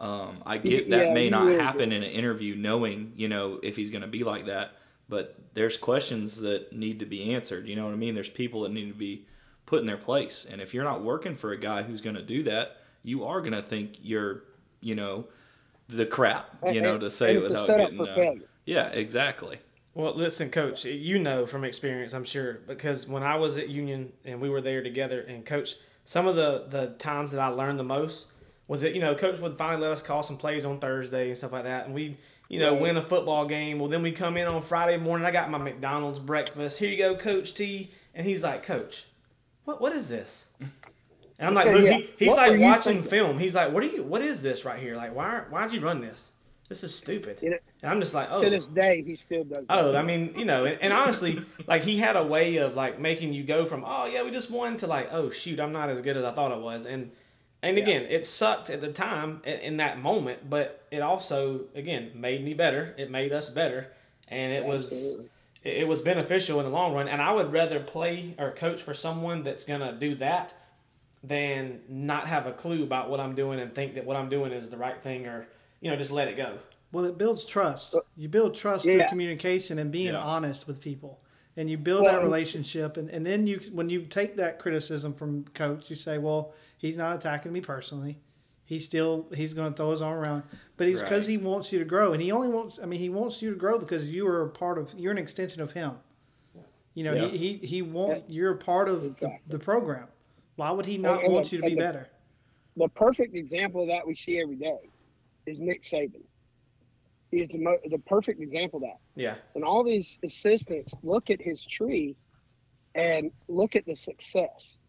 Um, 0.01 0.41
I 0.47 0.57
get 0.57 0.89
that 0.89 1.07
yeah, 1.07 1.13
may 1.13 1.29
not 1.29 1.45
really 1.45 1.61
happen 1.61 1.91
in 1.91 2.01
an 2.01 2.09
interview, 2.09 2.55
knowing 2.55 3.13
you 3.15 3.27
know 3.27 3.59
if 3.61 3.75
he's 3.75 3.91
going 3.91 4.01
to 4.01 4.07
be 4.07 4.23
like 4.23 4.47
that. 4.47 4.73
But 5.07 5.35
there's 5.53 5.77
questions 5.77 6.41
that 6.41 6.73
need 6.73 6.99
to 6.99 7.05
be 7.05 7.33
answered. 7.33 7.67
You 7.67 7.75
know 7.75 7.85
what 7.85 7.93
I 7.93 7.97
mean? 7.97 8.15
There's 8.15 8.29
people 8.29 8.61
that 8.63 8.71
need 8.71 8.87
to 8.87 8.97
be 8.97 9.27
put 9.65 9.79
in 9.79 9.85
their 9.85 9.97
place. 9.97 10.47
And 10.49 10.59
if 10.59 10.73
you're 10.73 10.83
not 10.83 11.03
working 11.03 11.35
for 11.35 11.51
a 11.51 11.57
guy 11.57 11.83
who's 11.83 12.01
going 12.01 12.15
to 12.15 12.21
do 12.21 12.43
that, 12.43 12.77
you 13.03 13.25
are 13.25 13.41
going 13.41 13.53
to 13.53 13.61
think 13.61 13.97
you're, 14.01 14.43
you 14.79 14.95
know, 14.95 15.25
the 15.87 16.05
crap. 16.05 16.57
You 16.71 16.81
know, 16.81 16.97
to 16.97 17.09
say 17.11 17.35
it 17.35 17.41
without 17.41 17.67
getting. 17.67 18.01
Uh, 18.01 18.45
yeah, 18.65 18.87
exactly. 18.87 19.59
Well, 19.93 20.15
listen, 20.15 20.49
Coach, 20.49 20.85
you 20.85 21.19
know 21.19 21.45
from 21.45 21.63
experience, 21.63 22.13
I'm 22.13 22.23
sure, 22.23 22.61
because 22.65 23.07
when 23.07 23.23
I 23.23 23.35
was 23.35 23.57
at 23.57 23.67
Union 23.67 24.13
and 24.23 24.39
we 24.39 24.49
were 24.49 24.61
there 24.61 24.81
together, 24.81 25.21
and 25.21 25.45
Coach, 25.45 25.75
some 26.05 26.25
of 26.25 26.35
the 26.35 26.65
the 26.69 26.95
times 26.97 27.31
that 27.33 27.41
I 27.41 27.47
learned 27.47 27.77
the 27.77 27.83
most 27.83 28.30
was 28.71 28.81
that 28.81 28.93
you 28.95 29.01
know 29.01 29.13
Coach 29.15 29.39
would 29.39 29.57
finally 29.57 29.81
let 29.81 29.91
us 29.91 30.01
call 30.01 30.23
some 30.23 30.37
plays 30.37 30.63
on 30.65 30.79
Thursday 30.79 31.27
and 31.27 31.37
stuff 31.37 31.51
like 31.51 31.63
that, 31.65 31.85
and 31.85 31.93
we 31.93 32.17
you 32.47 32.59
know 32.59 32.71
Right. 32.73 32.81
win 32.81 32.97
a 32.97 33.01
football 33.01 33.45
game. 33.45 33.79
Well, 33.79 33.89
then 33.89 34.01
we 34.01 34.11
come 34.11 34.37
in 34.37 34.47
on 34.47 34.61
Friday 34.61 34.97
morning. 34.97 35.25
I 35.27 35.31
got 35.31 35.49
my 35.51 35.57
McDonald's 35.57 36.19
breakfast. 36.19 36.79
Here 36.79 36.89
you 36.89 36.97
go, 36.97 37.15
Coach 37.15 37.53
T, 37.53 37.91
and 38.15 38.25
he's 38.25 38.43
like, 38.43 38.63
Coach, 38.63 39.05
what 39.65 39.81
what 39.81 39.93
is 39.93 40.07
this? 40.09 40.47
And 40.59 41.47
I'm 41.47 41.53
like, 41.53 41.67
Okay, 41.67 41.83
yeah. 41.83 41.93
he, 41.97 42.09
he's 42.19 42.27
What 42.29 42.37
like 42.37 42.59
watching 42.61 42.93
thinking? 43.03 43.09
film. 43.09 43.39
He's 43.39 43.55
like, 43.55 43.71
what 43.73 43.83
are 43.83 43.87
you? 43.87 44.03
What 44.03 44.21
is 44.21 44.41
this 44.41 44.63
right 44.63 44.79
here? 44.79 44.95
Like, 44.95 45.13
why 45.15 45.41
why'd 45.49 45.73
you 45.73 45.81
run 45.81 45.99
this? 45.99 46.33
This 46.69 46.83
is 46.85 46.95
stupid. 46.95 47.39
You 47.41 47.49
know, 47.49 47.57
and 47.81 47.91
I'm 47.91 47.99
just 47.99 48.13
like, 48.13 48.29
oh, 48.31 48.41
To 48.41 48.49
this 48.49 48.69
day, 48.69 49.03
he 49.03 49.17
still 49.17 49.43
does. 49.43 49.67
that. 49.67 49.77
Oh, 49.77 49.93
I 49.97 50.03
mean, 50.03 50.33
you 50.37 50.45
know, 50.45 50.63
and, 50.63 50.77
and 50.81 50.93
honestly, 50.93 51.41
like 51.67 51.81
he 51.81 51.97
had 51.97 52.15
a 52.15 52.23
way 52.23 52.57
of 52.57 52.75
like 52.75 52.97
making 52.99 53.33
you 53.33 53.43
go 53.43 53.65
from, 53.65 53.83
oh 53.85 54.05
yeah, 54.05 54.23
we 54.23 54.31
just 54.31 54.49
won 54.49 54.77
to 54.77 54.87
like, 54.87 55.09
oh 55.11 55.29
shoot, 55.31 55.59
I'm 55.59 55.73
not 55.73 55.89
as 55.89 55.99
good 55.99 56.15
as 56.15 56.23
I 56.23 56.31
thought 56.31 56.51
I 56.53 56.55
was, 56.57 56.85
and 56.85 57.11
and 57.63 57.77
again, 57.77 58.03
it 58.09 58.25
sucked 58.25 58.69
at 58.69 58.81
the 58.81 58.91
time 58.91 59.41
in, 59.45 59.59
in 59.59 59.77
that 59.77 59.99
moment, 59.99 60.49
but 60.49 60.85
it 60.91 61.01
also 61.01 61.65
again 61.75 62.11
made 62.15 62.43
me 62.43 62.53
better. 62.53 62.95
It 62.97 63.11
made 63.11 63.31
us 63.31 63.49
better, 63.49 63.87
and 64.27 64.51
it 64.51 64.65
was 64.65 64.91
Absolutely. 64.91 65.29
it, 65.63 65.77
it 65.83 65.87
was 65.87 66.01
beneficial 66.01 66.59
in 66.59 66.65
the 66.65 66.71
long 66.71 66.93
run. 66.93 67.07
And 67.07 67.21
I 67.21 67.31
would 67.33 67.51
rather 67.51 67.79
play 67.79 68.35
or 68.37 68.51
coach 68.51 68.81
for 68.81 68.93
someone 68.93 69.43
that's 69.43 69.63
gonna 69.63 69.93
do 69.93 70.15
that 70.15 70.53
than 71.23 71.81
not 71.87 72.27
have 72.27 72.47
a 72.47 72.51
clue 72.51 72.83
about 72.83 73.09
what 73.09 73.19
I'm 73.19 73.35
doing 73.35 73.59
and 73.59 73.73
think 73.75 73.93
that 73.93 74.05
what 74.05 74.17
I'm 74.17 74.29
doing 74.29 74.51
is 74.51 74.69
the 74.69 74.77
right 74.77 75.01
thing, 75.01 75.27
or 75.27 75.47
you 75.81 75.91
know, 75.91 75.97
just 75.97 76.11
let 76.11 76.27
it 76.27 76.35
go. 76.37 76.57
Well, 76.91 77.05
it 77.05 77.17
builds 77.17 77.45
trust. 77.45 77.95
Uh, 77.95 78.01
you 78.17 78.27
build 78.27 78.53
trust 78.53 78.85
through 78.85 79.03
communication 79.07 79.79
and 79.79 79.91
being 79.91 80.13
Yeah. 80.13 80.19
honest 80.19 80.67
with 80.67 80.81
people. 80.81 81.20
And 81.57 81.69
you 81.69 81.77
build 81.77 82.03
Well, 82.03 82.13
that 82.13 82.23
relationship. 82.23 82.95
And, 82.97 83.09
and 83.09 83.25
then 83.25 83.45
you, 83.45 83.59
when 83.73 83.89
you 83.89 84.03
take 84.03 84.37
that 84.37 84.57
criticism 84.59 85.13
from 85.13 85.43
coach, 85.53 85.89
you 85.89 85.95
say, 85.95 86.17
well, 86.17 86.53
he's 86.77 86.97
not 86.97 87.15
attacking 87.15 87.51
me 87.51 87.59
personally. 87.61 88.17
He's 88.63 88.85
still, 88.85 89.27
he's 89.35 89.53
going 89.53 89.73
to 89.73 89.75
throw 89.75 89.91
his 89.91 90.01
arm 90.01 90.17
around, 90.17 90.43
but 90.77 90.87
he's 90.87 91.01
because 91.01 91.27
Right. 91.27 91.31
he 91.31 91.45
wants 91.45 91.73
you 91.73 91.79
to 91.79 91.85
grow. 91.85 92.13
And 92.13 92.21
he 92.21 92.31
only 92.31 92.47
wants, 92.47 92.79
I 92.81 92.85
mean, 92.85 92.99
he 93.01 93.09
wants 93.09 93.41
you 93.41 93.49
to 93.49 93.55
grow 93.57 93.77
because 93.77 94.07
you 94.07 94.25
are 94.27 94.43
a 94.43 94.49
part 94.49 94.77
of, 94.77 94.93
you're 94.97 95.11
an 95.11 95.17
extension 95.17 95.61
of 95.61 95.73
him. 95.73 95.91
You 96.93 97.03
know, 97.03 97.13
Yeah. 97.13 97.27
he, 97.27 97.37
he, 97.57 97.67
he 97.67 97.81
want, 97.81 98.23
you're 98.29 98.53
a 98.53 98.57
part 98.57 98.87
of 98.87 99.01
the, 99.01 99.07
Exactly. 99.09 99.39
the 99.47 99.59
program. 99.59 100.07
Why 100.55 100.71
would 100.71 100.85
he 100.85 100.97
not 100.97 101.23
and 101.25 101.33
want 101.33 101.49
the- 101.49 101.57
you 101.57 101.61
to 101.63 101.67
be 101.67 101.75
the- 101.75 101.81
better? 101.81 102.07
the 102.77 102.87
perfect 102.87 103.35
example 103.35 103.81
of 103.81 103.89
that 103.89 104.07
we 104.07 104.13
see 104.15 104.39
every 104.39 104.55
day 104.55 104.79
is 105.45 105.59
Nick 105.59 105.83
Saban. 105.83 106.21
Is 107.31 107.49
the 107.49 107.59
mo- 107.59 107.79
the 107.89 107.99
perfect 107.99 108.41
example 108.41 108.77
of 108.77 108.83
that. 108.83 108.99
Yeah, 109.15 109.35
And 109.55 109.63
all 109.63 109.83
these 109.83 110.19
assistants 110.23 110.93
look 111.01 111.29
at 111.29 111.41
his 111.41 111.65
tree 111.65 112.17
and 112.93 113.31
look 113.47 113.75
at 113.75 113.85
the 113.85 113.95
success. 113.95 114.79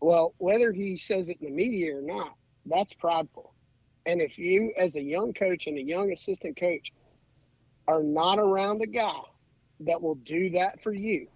Well, 0.00 0.34
whether 0.36 0.70
he 0.72 0.98
says 0.98 1.30
it 1.30 1.38
in 1.40 1.46
the 1.46 1.52
media 1.52 1.96
or 1.96 2.02
not, 2.02 2.34
that's 2.66 2.92
prideful. 2.92 3.54
And 4.04 4.20
if 4.20 4.38
you, 4.38 4.72
as 4.76 4.96
a 4.96 5.02
young 5.02 5.32
coach 5.32 5.66
and 5.66 5.78
a 5.78 5.82
young 5.82 6.12
assistant 6.12 6.58
coach, 6.58 6.92
are 7.88 8.02
not 8.02 8.38
around 8.38 8.82
a 8.82 8.86
guy 8.86 9.20
that 9.80 10.00
will 10.00 10.16
do 10.16 10.50
that 10.50 10.82
for 10.82 10.92
you 10.92 11.26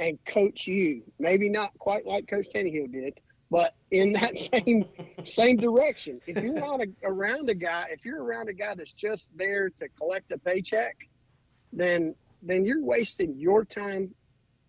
and 0.00 0.18
coach 0.24 0.66
you, 0.66 1.02
maybe 1.18 1.48
not 1.48 1.76
quite 1.78 2.06
like 2.06 2.28
Coach 2.28 2.46
Taneyhill 2.54 2.92
did, 2.92 3.20
but 3.50 3.74
in 3.90 4.12
that 4.12 4.38
same 4.52 4.84
same 5.24 5.56
direction. 5.56 6.20
If 6.26 6.42
you're 6.42 6.54
not 6.54 6.80
a, 6.80 6.86
around 7.04 7.48
a 7.50 7.54
guy, 7.54 7.86
if 7.90 8.04
you're 8.04 8.22
around 8.22 8.48
a 8.48 8.52
guy 8.52 8.74
that's 8.74 8.92
just 8.92 9.36
there 9.36 9.70
to 9.70 9.88
collect 9.90 10.30
a 10.30 10.38
paycheck, 10.38 10.96
then 11.72 12.14
then 12.42 12.64
you're 12.64 12.82
wasting 12.82 13.34
your 13.36 13.64
time 13.64 14.14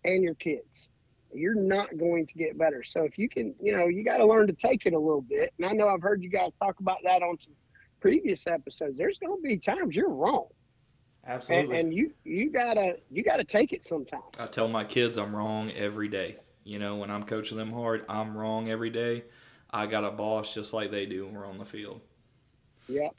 and 0.04 0.22
your 0.22 0.34
kids. 0.34 0.90
You're 1.32 1.54
not 1.54 1.96
going 1.96 2.26
to 2.26 2.34
get 2.34 2.58
better. 2.58 2.82
So 2.82 3.04
if 3.04 3.16
you 3.16 3.28
can, 3.28 3.54
you 3.62 3.76
know, 3.76 3.86
you 3.86 4.02
got 4.02 4.16
to 4.16 4.26
learn 4.26 4.48
to 4.48 4.52
take 4.52 4.86
it 4.86 4.94
a 4.94 4.98
little 4.98 5.22
bit. 5.22 5.52
And 5.58 5.66
I 5.66 5.72
know 5.72 5.86
I've 5.86 6.02
heard 6.02 6.22
you 6.22 6.28
guys 6.28 6.56
talk 6.56 6.80
about 6.80 6.98
that 7.04 7.22
on 7.22 7.38
some 7.38 7.52
previous 8.00 8.48
episodes. 8.48 8.98
There's 8.98 9.18
going 9.18 9.36
to 9.36 9.42
be 9.42 9.56
times 9.56 9.94
you're 9.94 10.10
wrong, 10.10 10.48
and, 11.22 11.34
absolutely. 11.34 11.78
and 11.78 11.94
you 11.94 12.12
you 12.24 12.50
gotta 12.50 12.96
you 13.10 13.22
gotta 13.22 13.44
take 13.44 13.72
it 13.72 13.84
sometimes. 13.84 14.24
I 14.38 14.46
tell 14.46 14.68
my 14.68 14.84
kids 14.84 15.18
I'm 15.18 15.34
wrong 15.36 15.70
every 15.70 16.08
day. 16.08 16.34
You 16.70 16.78
know, 16.78 16.94
when 16.94 17.10
I'm 17.10 17.24
coaching 17.24 17.58
them 17.58 17.72
hard, 17.72 18.04
I'm 18.08 18.36
wrong 18.36 18.70
every 18.70 18.90
day. 18.90 19.24
I 19.72 19.86
got 19.86 20.04
a 20.04 20.10
boss 20.12 20.54
just 20.54 20.72
like 20.72 20.92
they 20.92 21.04
do 21.04 21.24
when 21.26 21.34
we're 21.34 21.44
on 21.44 21.58
the 21.58 21.64
field. 21.64 22.00
Yep. 22.88 23.10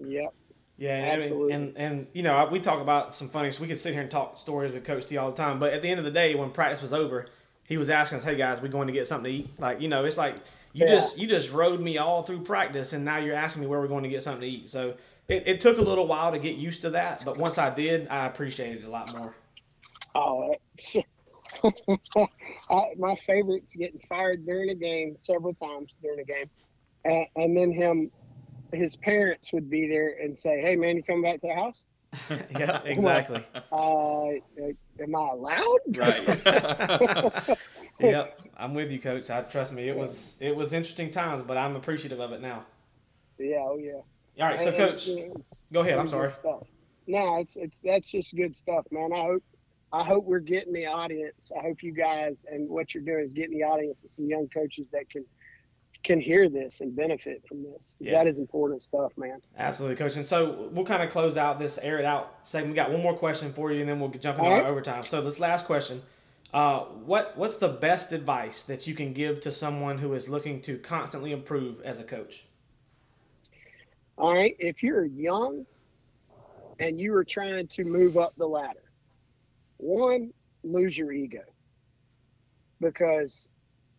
Yep. 0.00 0.34
Yeah, 0.76 0.96
and, 0.96 1.22
Absolutely. 1.22 1.52
and 1.54 1.78
and 1.78 2.06
you 2.12 2.22
know 2.22 2.46
we 2.52 2.60
talk 2.60 2.82
about 2.82 3.14
some 3.14 3.30
funny. 3.30 3.50
So 3.52 3.62
we 3.62 3.68
could 3.68 3.78
sit 3.78 3.94
here 3.94 4.02
and 4.02 4.10
talk 4.10 4.36
stories 4.36 4.70
with 4.70 4.84
Coach 4.84 5.06
T 5.06 5.16
all 5.16 5.30
the 5.30 5.36
time, 5.36 5.58
but 5.58 5.72
at 5.72 5.80
the 5.80 5.88
end 5.88 5.98
of 5.98 6.04
the 6.04 6.10
day, 6.10 6.34
when 6.34 6.50
practice 6.50 6.82
was 6.82 6.92
over, 6.92 7.24
he 7.66 7.78
was 7.78 7.88
asking 7.88 8.18
us, 8.18 8.24
"Hey 8.24 8.36
guys, 8.36 8.60
we 8.60 8.68
going 8.68 8.88
to 8.88 8.92
get 8.92 9.06
something 9.06 9.32
to 9.32 9.38
eat?" 9.38 9.58
Like 9.58 9.80
you 9.80 9.88
know, 9.88 10.04
it's 10.04 10.18
like 10.18 10.36
you 10.74 10.84
Yeah. 10.84 10.96
just 10.96 11.16
you 11.18 11.26
just 11.26 11.54
rode 11.54 11.80
me 11.80 11.96
all 11.96 12.22
through 12.22 12.42
practice, 12.42 12.92
and 12.92 13.02
now 13.02 13.16
you're 13.16 13.34
asking 13.34 13.62
me 13.62 13.66
where 13.66 13.80
we're 13.80 13.88
going 13.88 14.02
to 14.02 14.10
get 14.10 14.22
something 14.22 14.42
to 14.42 14.46
eat. 14.46 14.68
So 14.68 14.96
it, 15.28 15.44
it 15.46 15.60
took 15.60 15.78
a 15.78 15.82
little 15.82 16.06
while 16.06 16.32
to 16.32 16.38
get 16.38 16.56
used 16.56 16.82
to 16.82 16.90
that, 16.90 17.22
but 17.24 17.38
once 17.38 17.56
I 17.56 17.70
did, 17.70 18.08
I 18.08 18.26
appreciated 18.26 18.82
it 18.82 18.86
a 18.86 18.90
lot 18.90 19.16
more. 19.16 19.34
Oh, 20.14 20.54
I, 22.70 22.80
my 22.98 23.14
favorite's 23.16 23.74
getting 23.74 24.00
fired 24.00 24.44
during 24.44 24.70
a 24.70 24.74
game 24.74 25.16
several 25.18 25.54
times 25.54 25.96
during 26.02 26.20
a 26.20 26.24
game, 26.24 26.50
and, 27.04 27.26
and 27.36 27.56
then 27.56 27.72
him, 27.72 28.10
his 28.72 28.96
parents 28.96 29.52
would 29.52 29.70
be 29.70 29.88
there 29.88 30.16
and 30.22 30.38
say, 30.38 30.60
"Hey, 30.60 30.76
man, 30.76 30.96
you 30.96 31.02
coming 31.02 31.22
back 31.22 31.40
to 31.40 31.46
the 31.48 31.54
house? 31.54 31.84
yeah, 32.58 32.80
exactly. 32.84 33.42
Uh, 33.72 34.28
am 35.02 35.16
I 35.16 35.28
allowed?" 35.32 35.78
Right. 35.96 37.58
yep, 38.00 38.40
I'm 38.56 38.74
with 38.74 38.90
you, 38.90 38.98
Coach. 39.00 39.30
I 39.30 39.42
trust 39.42 39.72
me. 39.72 39.88
It 39.88 39.96
was 39.96 40.38
it 40.40 40.54
was 40.54 40.72
interesting 40.72 41.10
times, 41.10 41.42
but 41.42 41.56
I'm 41.56 41.76
appreciative 41.76 42.20
of 42.20 42.32
it 42.32 42.40
now. 42.40 42.64
Yeah, 43.38 43.56
oh 43.60 43.78
yeah. 43.80 44.00
All 44.42 44.50
right, 44.50 44.60
so 44.60 44.68
And- 44.68 44.76
Coach, 44.76 45.08
and 45.08 45.44
go 45.72 45.80
ahead. 45.80 45.98
I'm 45.98 46.08
sorry. 46.08 46.32
Stuff. 46.32 46.64
No, 47.06 47.36
it's 47.38 47.56
it's 47.56 47.80
that's 47.80 48.10
just 48.10 48.34
good 48.34 48.54
stuff, 48.56 48.86
man. 48.90 49.12
I 49.12 49.22
hope 49.24 49.42
I 49.94 50.02
hope 50.02 50.24
we're 50.24 50.40
getting 50.40 50.72
the 50.72 50.86
audience. 50.86 51.52
I 51.56 51.62
hope 51.62 51.84
you 51.84 51.92
guys 51.92 52.44
and 52.50 52.68
what 52.68 52.94
you're 52.94 53.04
doing 53.04 53.24
is 53.24 53.32
getting 53.32 53.56
the 53.56 53.62
audience 53.62 54.02
of 54.02 54.10
some 54.10 54.26
young 54.26 54.48
coaches 54.48 54.88
that 54.92 55.08
can 55.08 55.24
can 56.02 56.20
hear 56.20 56.50
this 56.50 56.80
and 56.80 56.94
benefit 56.94 57.42
from 57.48 57.62
this. 57.62 57.94
Yeah. 57.98 58.18
That 58.18 58.26
is 58.26 58.38
important 58.38 58.82
stuff, 58.82 59.12
man. 59.16 59.40
Absolutely, 59.56 59.96
coach. 59.96 60.16
And 60.16 60.26
so 60.26 60.68
we'll 60.72 60.84
kind 60.84 61.02
of 61.02 61.10
close 61.10 61.36
out 61.36 61.60
this 61.60 61.78
air 61.78 61.98
it 61.98 62.04
out 62.04 62.40
segment. 62.42 62.72
We 62.72 62.74
got 62.74 62.90
one 62.90 63.02
more 63.02 63.16
question 63.16 63.52
for 63.52 63.72
you, 63.72 63.80
and 63.80 63.88
then 63.88 64.00
we'll 64.00 64.10
jump 64.10 64.38
into 64.38 64.50
right. 64.50 64.66
overtime. 64.66 65.04
So 65.04 65.22
this 65.22 65.38
last 65.38 65.64
question: 65.64 66.02
uh, 66.52 66.80
what 66.80 67.36
what's 67.36 67.56
the 67.56 67.68
best 67.68 68.10
advice 68.10 68.64
that 68.64 68.88
you 68.88 68.94
can 68.96 69.12
give 69.12 69.40
to 69.42 69.52
someone 69.52 69.98
who 69.98 70.12
is 70.12 70.28
looking 70.28 70.60
to 70.62 70.76
constantly 70.76 71.30
improve 71.30 71.80
as 71.82 72.00
a 72.00 72.04
coach? 72.04 72.46
All 74.18 74.34
right. 74.34 74.56
If 74.58 74.82
you're 74.82 75.04
young 75.04 75.64
and 76.80 77.00
you 77.00 77.14
are 77.14 77.24
trying 77.24 77.68
to 77.68 77.84
move 77.84 78.16
up 78.16 78.34
the 78.36 78.46
ladder, 78.46 78.83
one, 79.88 80.30
lose 80.62 80.96
your 80.96 81.12
ego 81.12 81.40
because 82.80 83.50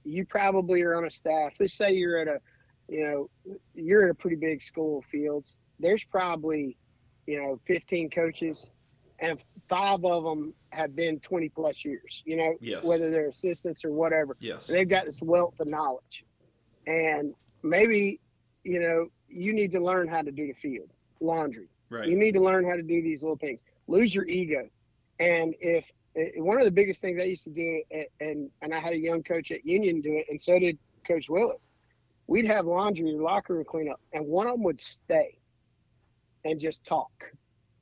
you 0.04 0.26
probably 0.26 0.82
are 0.82 0.96
on 0.96 1.06
a 1.06 1.10
staff. 1.10 1.54
Let's 1.60 1.74
say 1.76 1.94
you're 1.94 2.20
at 2.20 2.28
a, 2.28 2.40
you 2.88 3.04
know, 3.04 3.56
you're 3.74 4.06
at 4.06 4.12
a 4.12 4.16
pretty 4.16 4.36
big 4.36 4.62
school 4.62 5.00
of 5.00 5.06
fields. 5.06 5.58
There's 5.80 6.04
probably, 6.04 6.78
you 7.28 7.42
know, 7.42 7.60
15 7.68 8.10
coaches 8.10 8.70
and 9.20 9.40
five 9.70 10.04
of 10.04 10.24
them 10.24 10.54
have 10.72 10.96
been 10.96 11.20
20 11.20 11.50
plus 11.50 11.86
years, 11.86 12.22
you 12.26 12.36
know, 12.36 12.56
Yes. 12.60 12.84
whether 12.84 13.10
they're 13.10 13.30
assistants 13.30 13.86
or 13.86 13.92
whatever 13.92 14.36
yes. 14.40 14.68
they've 14.68 14.90
got 14.90 15.06
this 15.06 15.22
wealth 15.22 15.56
of 15.60 15.68
knowledge 15.70 16.26
and 16.86 17.34
maybe 17.64 18.20
you 18.64 18.80
know 18.80 19.08
you 19.28 19.54
need 19.54 19.72
to 19.72 19.80
learn 19.80 20.08
how 20.08 20.22
to 20.22 20.32
do 20.32 20.46
the 20.48 20.54
field 20.54 20.90
laundry 21.20 21.68
Right. 21.90 22.08
you 22.08 22.16
need 22.18 22.34
to 22.34 22.42
learn 22.42 22.64
how 22.68 22.76
to 22.76 22.84
do 22.84 23.02
these 23.02 23.24
little 23.24 23.38
things 23.38 23.62
lose 23.88 24.14
your 24.14 24.26
ego 24.26 24.68
and 25.20 25.54
if 25.60 25.90
eh, 26.18 26.30
one 26.38 26.58
of 26.60 26.66
the 26.66 26.72
biggest 26.72 27.02
things 27.02 27.20
i 27.20 27.24
used 27.24 27.44
to 27.44 27.50
do 27.50 27.82
at, 27.94 28.08
and 28.20 28.50
and 28.62 28.74
i 28.74 28.80
had 28.80 28.94
a 28.94 28.98
young 28.98 29.24
coach 29.24 29.52
at 29.52 29.66
union 29.66 30.02
do 30.02 30.14
it 30.14 30.26
and 30.30 30.42
so 30.42 30.58
did 30.60 30.78
coach 31.08 31.30
willis 31.30 31.68
we'd 32.28 32.46
have 32.46 32.66
laundry 32.66 33.12
locker 33.14 33.56
room 33.56 33.66
cleanup 33.68 34.00
and 34.14 34.26
one 34.26 34.48
of 34.48 34.54
them 34.54 34.64
would 34.64 34.80
stay 34.80 35.38
and 36.44 36.60
just 36.60 36.84
talk 36.84 37.12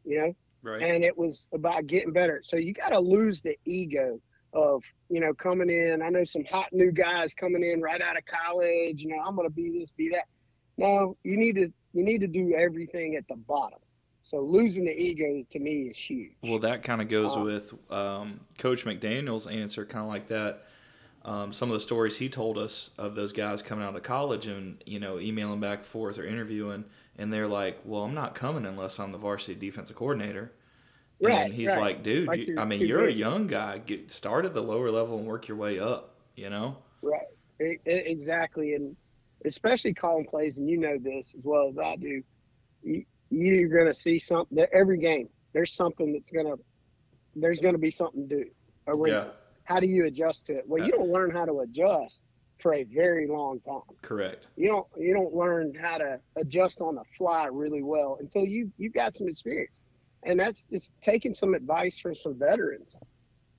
you 0.06 0.20
know 0.20 0.34
Right. 0.64 0.82
and 0.82 1.04
it 1.04 1.18
was 1.18 1.50
about 1.54 1.88
getting 1.88 2.14
better. 2.14 2.40
So 2.42 2.56
you 2.56 2.74
got 2.74 2.90
to 2.92 3.00
lose 3.00 3.42
the 3.42 3.58
ego 3.66 4.22
of 4.54 4.82
you 5.10 5.20
know 5.20 5.34
coming 5.34 5.70
in. 5.70 6.02
I 6.02 6.08
know 6.08 6.24
some 6.24 6.46
hot 6.46 6.68
new 6.72 6.90
guys 6.90 7.34
coming 7.34 7.64
in 7.64 7.82
right 7.82 8.02
out 8.02 8.16
of 8.18 8.24
college. 8.26 9.02
You 9.02 9.10
know, 9.10 9.22
I'm 9.28 9.36
going 9.36 9.46
to 9.46 9.54
be 9.54 9.78
this, 9.78 9.92
be 9.92 10.08
that. 10.10 10.24
No, 10.78 11.18
you 11.26 11.36
need 11.36 11.56
to 11.56 11.68
you 11.92 12.04
need 12.06 12.20
to 12.22 12.28
do 12.28 12.56
everything 12.58 13.18
at 13.18 13.28
the 13.28 13.36
bottom. 13.36 13.80
So 14.24 14.40
losing 14.40 14.86
the 14.86 14.92
ego 14.92 15.46
to 15.52 15.60
me 15.60 15.90
is 15.90 15.98
huge. 15.98 16.32
Well, 16.42 16.60
that 16.60 16.84
kind 16.84 17.02
of 17.02 17.10
goes 17.10 17.38
Uh, 17.38 17.42
with 17.42 17.74
um, 17.92 18.42
Coach 18.58 18.86
McDaniel's 18.86 19.48
answer, 19.48 19.86
kind 19.86 20.04
of 20.04 20.10
like 20.10 20.28
that. 20.28 20.66
Um, 21.26 21.54
some 21.54 21.70
of 21.70 21.74
the 21.74 21.80
stories 21.80 22.18
he 22.18 22.30
told 22.30 22.58
us 22.58 22.92
of 22.98 23.16
those 23.16 23.34
guys 23.34 23.62
coming 23.62 23.86
out 23.86 23.96
of 23.96 24.04
college 24.04 24.48
and 24.48 24.84
you 24.86 25.00
know 25.00 25.20
emailing 25.20 25.60
back 25.62 25.80
and 25.80 25.88
forth 25.88 26.18
or 26.20 26.26
interviewing, 26.26 26.86
and 27.18 27.32
they're 27.32 27.48
like, 27.48 27.80
"Well, 27.86 28.04
I'm 28.04 28.14
not 28.14 28.36
coming 28.36 28.66
unless 28.66 29.00
I'm 29.00 29.12
the 29.14 29.18
varsity 29.18 29.56
defensive 29.56 29.96
coordinator." 29.96 30.52
Right, 31.20 31.46
And 31.46 31.54
he's 31.54 31.70
right. 31.70 31.80
like, 31.80 32.04
"Dude, 32.04 32.28
Like 32.28 32.48
you, 32.48 32.60
I 32.60 32.66
mean, 32.66 32.82
you're 32.86 33.06
a 33.08 33.12
young 33.12 33.48
guy. 33.48 33.80
Get 33.80 34.12
start 34.12 34.46
at 34.46 34.54
the 34.54 34.64
lower 34.64 34.92
level 34.92 35.18
and 35.18 35.28
work 35.28 35.48
your 35.48 35.58
way 35.58 35.80
up." 35.80 36.16
You 36.36 36.50
know. 36.50 36.78
Right. 37.02 37.28
E- 37.62 37.80
e- 37.88 38.04
exactly. 38.06 38.76
And 38.76 38.96
especially 39.46 39.94
calling 39.94 40.26
plays, 40.26 40.58
and 40.58 40.70
you 40.70 40.78
know 40.78 40.98
this 40.98 41.36
as 41.38 41.44
well 41.44 41.70
as 41.70 41.78
I 41.78 41.96
do. 41.98 42.24
You, 42.84 43.06
you're 43.34 43.70
going 43.70 43.88
to 43.88 43.94
see 43.94 44.20
something 44.20 44.66
every 44.74 44.98
game. 44.98 45.30
There's 45.54 45.74
something 45.74 46.14
that's 46.14 46.32
going 46.32 46.46
to. 46.46 46.60
There's 47.36 47.60
going 47.60 47.74
to 47.74 47.80
be 47.80 47.92
something 47.92 48.28
to 48.30 48.36
do. 48.36 48.46
Yeah. 49.06 49.26
How 49.64 49.80
do 49.80 49.88
you 49.88 50.06
adjust 50.06 50.46
to 50.48 50.54
it? 50.58 50.66
Well, 50.68 50.86
you 50.86 50.92
don't 50.92 51.10
learn 51.10 51.32
how 51.32 51.46
to 51.46 51.60
adjust 51.60 52.24
for 52.60 52.76
a 52.76 52.84
very 52.84 53.28
long 53.28 53.60
time. 53.62 53.82
Correct. 54.02 54.50
You 54.56 54.70
don't. 54.70 54.88
You 54.98 55.14
don't 55.14 55.34
learn 55.34 55.74
how 55.74 55.98
to 55.98 56.20
adjust 56.38 56.82
on 56.82 56.96
the 56.96 57.04
fly 57.18 57.46
really 57.46 57.82
well 57.82 58.18
until 58.20 58.46
you 58.46 58.72
you've 58.78 58.94
got 58.94 59.16
some 59.16 59.28
experience, 59.28 59.82
and 60.24 60.40
that's 60.40 60.70
just 60.70 61.00
taking 61.02 61.34
some 61.34 61.54
advice 61.54 61.98
from 61.98 62.16
some 62.16 62.38
veterans 62.38 63.00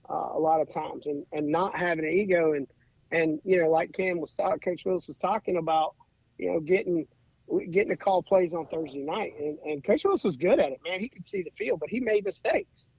uh, 0.08 0.30
a 0.34 0.38
lot 0.38 0.60
of 0.60 0.72
times, 0.72 1.06
and 1.06 1.24
and 1.32 1.48
not 1.48 1.76
having 1.76 2.04
an 2.04 2.12
ego 2.12 2.52
and 2.52 2.66
and 3.12 3.40
you 3.44 3.60
know 3.60 3.68
like 3.68 3.92
Cam 3.92 4.20
was 4.20 4.34
talking, 4.34 4.58
Coach 4.60 4.84
Willis 4.84 5.08
was 5.08 5.16
talking 5.16 5.56
about, 5.56 5.94
you 6.38 6.52
know, 6.52 6.60
getting 6.60 7.06
getting 7.70 7.90
to 7.90 7.96
call 7.96 8.22
plays 8.22 8.54
on 8.54 8.66
Thursday 8.66 9.02
night, 9.02 9.34
and 9.38 9.58
and 9.64 9.84
Coach 9.84 10.04
Willis 10.04 10.24
was 10.24 10.36
good 10.36 10.58
at 10.58 10.72
it. 10.72 10.80
Man, 10.84 11.00
he 11.00 11.08
could 11.08 11.26
see 11.26 11.42
the 11.42 11.50
field, 11.50 11.80
but 11.80 11.88
he 11.88 12.00
made 12.00 12.24
mistakes, 12.24 12.90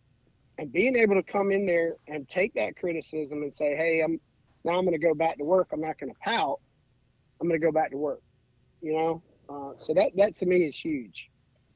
and 0.57 0.71
being 0.71 0.95
able 0.95 1.15
to 1.15 1.23
come 1.23 1.51
in 1.51 1.65
there 1.65 1.95
and 2.07 2.27
take 2.27 2.53
that 2.53 2.75
criticism 2.75 3.43
and 3.43 3.53
say, 3.53 3.75
hey, 3.75 4.01
I'm 4.03 4.19
now 4.63 4.77
I'm 4.77 4.85
going 4.85 4.99
to 4.99 5.05
go 5.05 5.13
back 5.13 5.37
to 5.37 5.43
work. 5.43 5.69
I'm 5.71 5.81
not 5.81 5.99
going 5.99 6.11
to 6.11 6.19
pout. 6.21 6.59
I'm 7.39 7.47
going 7.47 7.59
to 7.59 7.65
go 7.65 7.71
back 7.71 7.91
to 7.91 7.97
work. 7.97 8.21
You 8.81 8.93
know, 8.93 9.23
uh, 9.49 9.77
so 9.77 9.93
that 9.93 10.11
that 10.15 10.35
to 10.37 10.45
me 10.45 10.63
is 10.63 10.77
huge. 10.77 11.29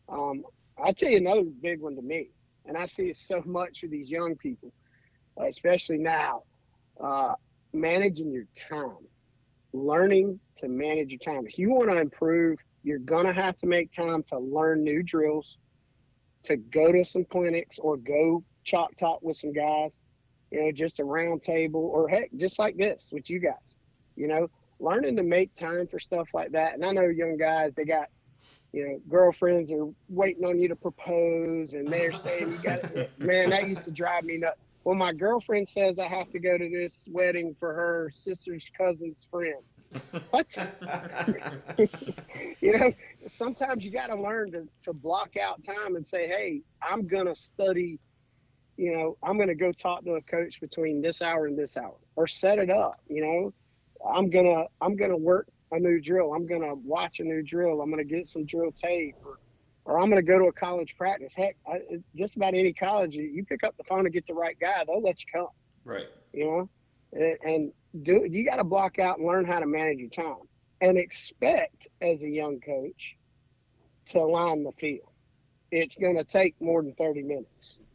Um, 0.08 0.44
I'll 0.84 0.94
tell 0.94 1.10
you 1.10 1.18
another 1.18 1.44
big 1.44 1.82
one 1.82 1.96
to 1.96 2.02
me, 2.02 2.30
and 2.66 2.78
I 2.78 2.86
see 2.86 3.10
it 3.10 3.18
so 3.18 3.42
much 3.46 3.82
with 3.82 3.92
these 3.92 4.10
young 4.10 4.36
people, 4.36 4.72
especially 5.38 5.98
now. 5.98 6.44
Uh, 7.02 7.34
managing 7.74 8.32
your 8.32 8.46
time, 8.56 8.98
learning 9.74 10.40
to 10.58 10.68
manage 10.68 11.12
your 11.12 11.20
time. 11.20 11.46
If 11.46 11.58
you 11.58 11.72
want 11.72 11.90
to 11.90 11.98
improve, 11.98 12.60
you're 12.84 13.00
gonna 13.00 13.34
have 13.34 13.58
to 13.58 13.68
make 13.68 13.92
time 13.92 14.24
to 14.24 14.40
learn 14.40 14.84
new 14.84 15.04
drills, 15.04 15.58
to 16.44 16.58
go 16.58 16.92
to 16.92 17.04
some 17.04 17.26
clinics 17.26 17.80
or 17.80 17.98
go 17.98 18.44
chalk 18.64 18.96
talk 18.96 19.22
with 19.22 19.38
some 19.38 19.54
guys, 19.54 20.02
you 20.52 20.62
know, 20.62 20.72
just 20.72 21.00
a 21.00 21.04
round 21.04 21.42
table 21.42 21.92
or 21.94 22.08
heck, 22.08 22.30
just 22.36 22.60
like 22.60 22.78
this 22.78 23.12
with 23.14 23.30
you 23.30 23.40
guys, 23.40 23.76
you 24.16 24.28
know, 24.28 24.50
learning 24.80 25.16
to 25.18 25.24
make 25.24 25.54
time 25.54 25.88
for 25.88 26.00
stuff 26.00 26.28
like 26.34 26.52
that. 26.52 26.74
And 26.74 26.86
I 26.86 26.92
know 26.92 27.08
young 27.08 27.38
guys, 27.38 27.76
they 27.76 27.86
got, 27.86 28.08
you 28.72 28.88
know, 28.88 29.02
girlfriends 29.10 29.72
are 29.72 29.88
waiting 30.08 30.46
on 30.46 30.60
you 30.60 30.68
to 30.70 30.76
propose 30.76 31.74
and 31.74 31.88
they're 31.88 32.14
saying 32.14 32.50
you 32.50 32.58
got 32.64 32.82
to, 32.84 33.10
man, 33.18 33.50
that 33.50 33.68
used 33.68 33.84
to 33.84 33.92
drive 33.92 34.24
me 34.24 34.38
nuts. 34.38 34.60
Well, 34.84 34.96
my 34.96 35.14
girlfriend 35.14 35.68
says 35.68 36.00
I 36.00 36.08
have 36.08 36.32
to 36.32 36.40
go 36.40 36.58
to 36.58 36.70
this 36.70 37.08
wedding 37.12 37.54
for 37.54 37.74
her 37.74 38.10
sister's 38.12 38.70
cousin's 38.78 39.28
friend. 39.30 39.62
What? 40.30 40.56
you 42.62 42.78
know, 42.78 42.92
sometimes 43.28 43.84
you 43.84 43.92
got 43.92 44.08
to 44.08 44.16
learn 44.16 44.52
to, 44.52 44.68
to 44.84 44.94
block 44.94 45.36
out 45.38 45.64
time 45.64 45.96
and 45.96 46.06
say, 46.06 46.28
hey, 46.28 46.62
I'm 46.82 47.08
going 47.08 47.26
to 47.26 47.36
study, 47.36 48.00
you 48.78 48.94
know, 48.96 49.18
I'm 49.24 49.36
going 49.36 49.50
to 49.50 49.56
go 49.56 49.72
talk 49.72 50.04
to 50.06 50.14
a 50.14 50.22
coach 50.22 50.62
between 50.62 51.02
this 51.02 51.22
hour 51.22 51.48
and 51.48 51.58
this 51.58 51.76
hour 51.76 51.96
or 52.16 52.28
set 52.28 52.60
it 52.60 52.70
up, 52.70 53.00
you 53.08 53.22
know, 53.22 53.54
I'm 54.08 54.30
going 54.30 54.46
to, 54.46 54.66
I'm 54.82 54.96
going 54.96 55.12
to 55.12 55.18
work 55.18 55.48
a 55.72 55.80
new 55.80 56.00
drill. 56.00 56.34
I'm 56.34 56.48
going 56.48 56.62
to 56.62 56.76
watch 56.76 57.20
a 57.20 57.24
new 57.24 57.44
drill. 57.44 57.82
I'm 57.82 57.92
going 57.92 58.06
to 58.06 58.16
get 58.16 58.28
some 58.28 58.46
drill 58.46 58.72
tape 58.72 59.16
or, 59.26 59.39
or 59.90 60.00
I'm 60.00 60.12
going 60.12 60.24
to 60.24 60.32
go 60.32 60.38
to 60.38 60.46
a 60.46 60.54
college 60.54 60.96
practice. 60.96 61.34
Heck, 61.36 61.58
I, 61.68 61.80
just 62.16 62.36
about 62.36 62.54
any 62.54 62.72
college, 62.74 63.16
you, 63.16 63.24
you 63.24 63.44
pick 63.44 63.64
up 63.64 63.76
the 63.76 63.84
phone 63.84 64.06
and 64.06 64.14
get 64.14 64.28
the 64.28 64.36
right 64.36 64.56
guy, 64.62 64.84
they'll 64.86 65.02
let 65.02 65.20
you 65.20 65.26
come, 65.34 65.48
Right. 65.84 66.06
you 66.32 66.46
know, 66.46 66.70
and, 67.12 67.38
and 67.44 67.72
do, 68.04 68.24
you 68.30 68.46
got 68.46 68.58
to 68.58 68.64
block 68.64 69.00
out 69.00 69.18
and 69.18 69.28
learn 69.28 69.46
how 69.46 69.60
to 69.60 69.66
manage 69.66 69.98
your 69.98 70.12
time 70.12 70.48
and 70.80 70.96
expect 70.96 71.88
as 72.04 72.22
a 72.22 72.30
young 72.30 72.60
coach 72.60 73.16
to 74.06 74.22
line 74.22 74.64
the 74.64 74.72
field. 74.74 75.10
It's 75.72 75.96
going 75.96 76.18
to 76.18 76.24
take 76.24 76.54
more 76.62 76.84
than 76.84 76.94
30 76.94 77.24
minutes. 77.24 77.80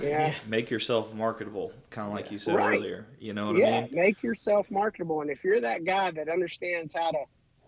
Yeah. 0.00 0.32
Make 0.46 0.70
yourself 0.70 1.12
marketable, 1.14 1.72
kind 1.90 2.06
of 2.06 2.14
like 2.14 2.30
you 2.30 2.38
said 2.38 2.54
Right. 2.54 2.76
earlier. 2.78 3.06
You 3.18 3.32
know 3.32 3.46
what 3.48 3.56
yeah, 3.56 3.66
I 3.66 3.80
mean? 3.82 3.88
Yeah, 3.90 4.00
make 4.02 4.22
yourself 4.22 4.70
marketable. 4.70 5.20
And 5.20 5.30
if 5.30 5.42
you're 5.42 5.60
that 5.60 5.84
guy 5.84 6.12
that 6.12 6.28
understands 6.28 6.94
how 6.94 7.10
to 7.10 7.18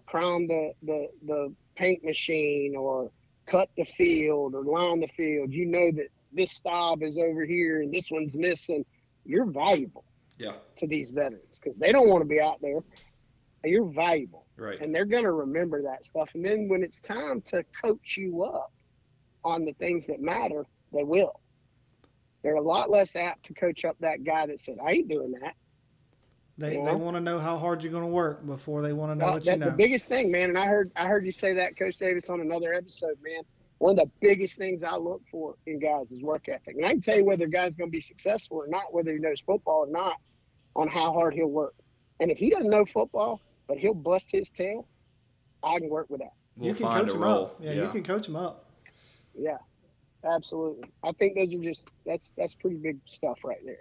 prime 0.06 0.46
the, 0.46 0.72
the, 0.82 1.08
the 1.26 1.54
paint 1.74 2.04
machine 2.04 2.76
or 2.76 3.10
cut 3.46 3.68
the 3.76 3.84
field 3.84 4.54
or 4.54 4.62
line 4.64 5.00
the 5.00 5.08
field, 5.08 5.52
you 5.52 5.66
know 5.66 5.90
that 5.92 6.08
this 6.32 6.52
stop 6.52 7.02
is 7.02 7.18
over 7.18 7.44
here 7.44 7.82
and 7.82 7.92
this 7.92 8.10
one's 8.10 8.36
missing. 8.36 8.84
You're 9.24 9.46
valuable 9.46 10.04
Yeah. 10.38 10.56
to 10.78 10.86
these 10.86 11.10
veterans 11.10 11.58
because 11.58 11.78
they 11.78 11.92
don't 11.92 12.08
want 12.08 12.22
to 12.22 12.28
be 12.28 12.40
out 12.40 12.60
there. 12.60 12.80
You're 13.64 13.84
valuable. 13.90 14.44
Right. 14.58 14.80
and 14.80 14.94
they're 14.94 15.04
going 15.04 15.24
to 15.24 15.32
remember 15.32 15.82
that 15.82 16.06
stuff. 16.06 16.30
And 16.34 16.42
then 16.44 16.66
when 16.68 16.82
it's 16.82 16.98
time 17.00 17.42
to 17.42 17.62
coach 17.84 18.16
you 18.16 18.42
up 18.42 18.72
on 19.44 19.64
the 19.66 19.72
things 19.74 20.06
that 20.06 20.20
matter, 20.20 20.64
they 20.94 21.04
will. 21.04 21.40
They're 22.42 22.54
a 22.54 22.62
lot 22.62 22.88
less 22.90 23.16
apt 23.16 23.44
to 23.46 23.54
coach 23.54 23.84
up 23.84 23.96
that 24.00 24.24
guy 24.24 24.46
that 24.46 24.60
said, 24.60 24.78
"I 24.82 24.92
ain't 24.92 25.08
doing 25.08 25.32
that." 25.32 25.54
They, 26.58 26.76
Yeah. 26.76 26.84
they 26.86 26.94
want 26.94 27.16
to 27.16 27.20
know 27.20 27.38
how 27.38 27.58
hard 27.58 27.82
you're 27.82 27.92
going 27.92 28.04
to 28.04 28.08
work 28.10 28.46
before 28.46 28.80
they 28.82 28.92
want 28.94 29.10
to 29.12 29.14
know 29.16 29.26
Well, 29.26 29.34
what 29.34 29.46
you 29.46 29.56
know. 29.56 29.66
the 29.66 29.72
biggest 29.76 30.08
thing, 30.08 30.30
man. 30.30 30.48
And 30.48 30.58
I 30.58 30.66
heard 30.66 30.90
I 30.96 31.06
heard 31.06 31.26
you 31.26 31.32
say 31.32 31.52
that, 31.54 31.76
Coach 31.78 31.98
Davis, 31.98 32.30
on 32.30 32.40
another 32.40 32.72
episode, 32.72 33.16
man. 33.22 33.42
One 33.78 33.90
of 33.98 34.06
the 34.06 34.10
biggest 34.22 34.56
things 34.56 34.82
I 34.82 34.96
look 34.96 35.20
for 35.30 35.56
in 35.66 35.78
guys 35.78 36.10
is 36.10 36.22
work 36.22 36.48
ethic. 36.48 36.76
And 36.76 36.86
I 36.86 36.90
can 36.92 37.02
tell 37.02 37.18
you 37.18 37.24
whether 37.26 37.44
a 37.44 37.50
guy's 37.50 37.76
going 37.76 37.88
to 37.90 37.92
be 37.92 38.00
successful 38.00 38.56
or 38.56 38.66
not, 38.68 38.94
whether 38.94 39.12
he 39.12 39.18
knows 39.18 39.40
football 39.40 39.84
or 39.86 39.90
not, 39.92 40.14
on 40.74 40.88
how 40.88 41.12
hard 41.12 41.34
he'll 41.34 41.48
work. 41.48 41.74
And 42.18 42.30
if 42.30 42.38
he 42.38 42.48
doesn't 42.48 42.70
know 42.70 42.86
football, 42.86 43.42
but 43.68 43.76
he'll 43.76 43.92
bust 43.92 44.32
his 44.32 44.48
tail, 44.48 44.88
I 45.62 45.78
can 45.78 45.90
work 45.90 46.08
with 46.08 46.20
that. 46.20 46.32
We'll 46.56 46.68
you 46.70 46.74
can 46.74 46.90
coach 46.90 47.12
him 47.12 47.20
role. 47.20 47.44
up. 47.46 47.56
Yeah, 47.60 47.72
you 47.72 47.88
can 47.88 48.02
coach 48.02 48.26
him 48.28 48.36
up. 48.36 48.70
Yeah, 49.38 49.58
absolutely. 50.24 50.88
I 51.04 51.12
think 51.12 51.34
those 51.36 51.54
are 51.54 51.62
just 51.62 51.90
that's 52.06 52.32
that's 52.38 52.54
pretty 52.54 52.76
big 52.76 52.96
stuff 53.04 53.40
right 53.44 53.58
there. 53.66 53.78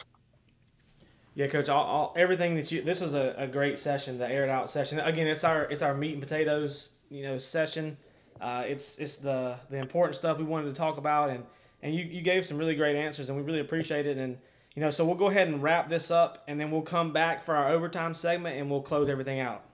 Yeah, 1.35 1.47
coach. 1.47 1.67
All, 1.67 1.83
all 1.83 2.13
everything 2.15 2.55
that 2.55 2.71
you. 2.71 2.81
This 2.81 3.01
was 3.01 3.13
a, 3.13 3.35
a 3.37 3.45
great 3.45 3.77
session, 3.77 4.17
the 4.17 4.27
aired 4.27 4.49
out 4.49 4.69
session. 4.69 4.99
Again, 4.99 5.27
it's 5.27 5.43
our 5.43 5.63
it's 5.63 5.81
our 5.81 5.93
meat 5.93 6.13
and 6.13 6.21
potatoes, 6.21 6.91
you 7.09 7.23
know, 7.23 7.37
session. 7.37 7.97
Uh, 8.39 8.63
it's 8.65 8.97
it's 8.99 9.17
the 9.17 9.57
the 9.69 9.77
important 9.77 10.15
stuff 10.15 10.37
we 10.37 10.45
wanted 10.45 10.67
to 10.67 10.73
talk 10.73 10.97
about, 10.97 11.29
and 11.29 11.43
and 11.83 11.93
you, 11.93 12.05
you 12.05 12.21
gave 12.21 12.45
some 12.45 12.57
really 12.57 12.75
great 12.75 12.95
answers, 12.95 13.29
and 13.29 13.37
we 13.37 13.43
really 13.43 13.59
appreciate 13.59 14.07
it. 14.07 14.17
And 14.17 14.37
you 14.75 14.81
know, 14.81 14.89
so 14.89 15.05
we'll 15.05 15.15
go 15.15 15.27
ahead 15.27 15.49
and 15.49 15.61
wrap 15.61 15.89
this 15.89 16.09
up, 16.09 16.43
and 16.47 16.59
then 16.59 16.71
we'll 16.71 16.81
come 16.81 17.11
back 17.11 17.43
for 17.43 17.55
our 17.55 17.69
overtime 17.69 18.13
segment, 18.13 18.57
and 18.57 18.71
we'll 18.71 18.81
close 18.81 19.09
everything 19.09 19.41
out. 19.41 19.65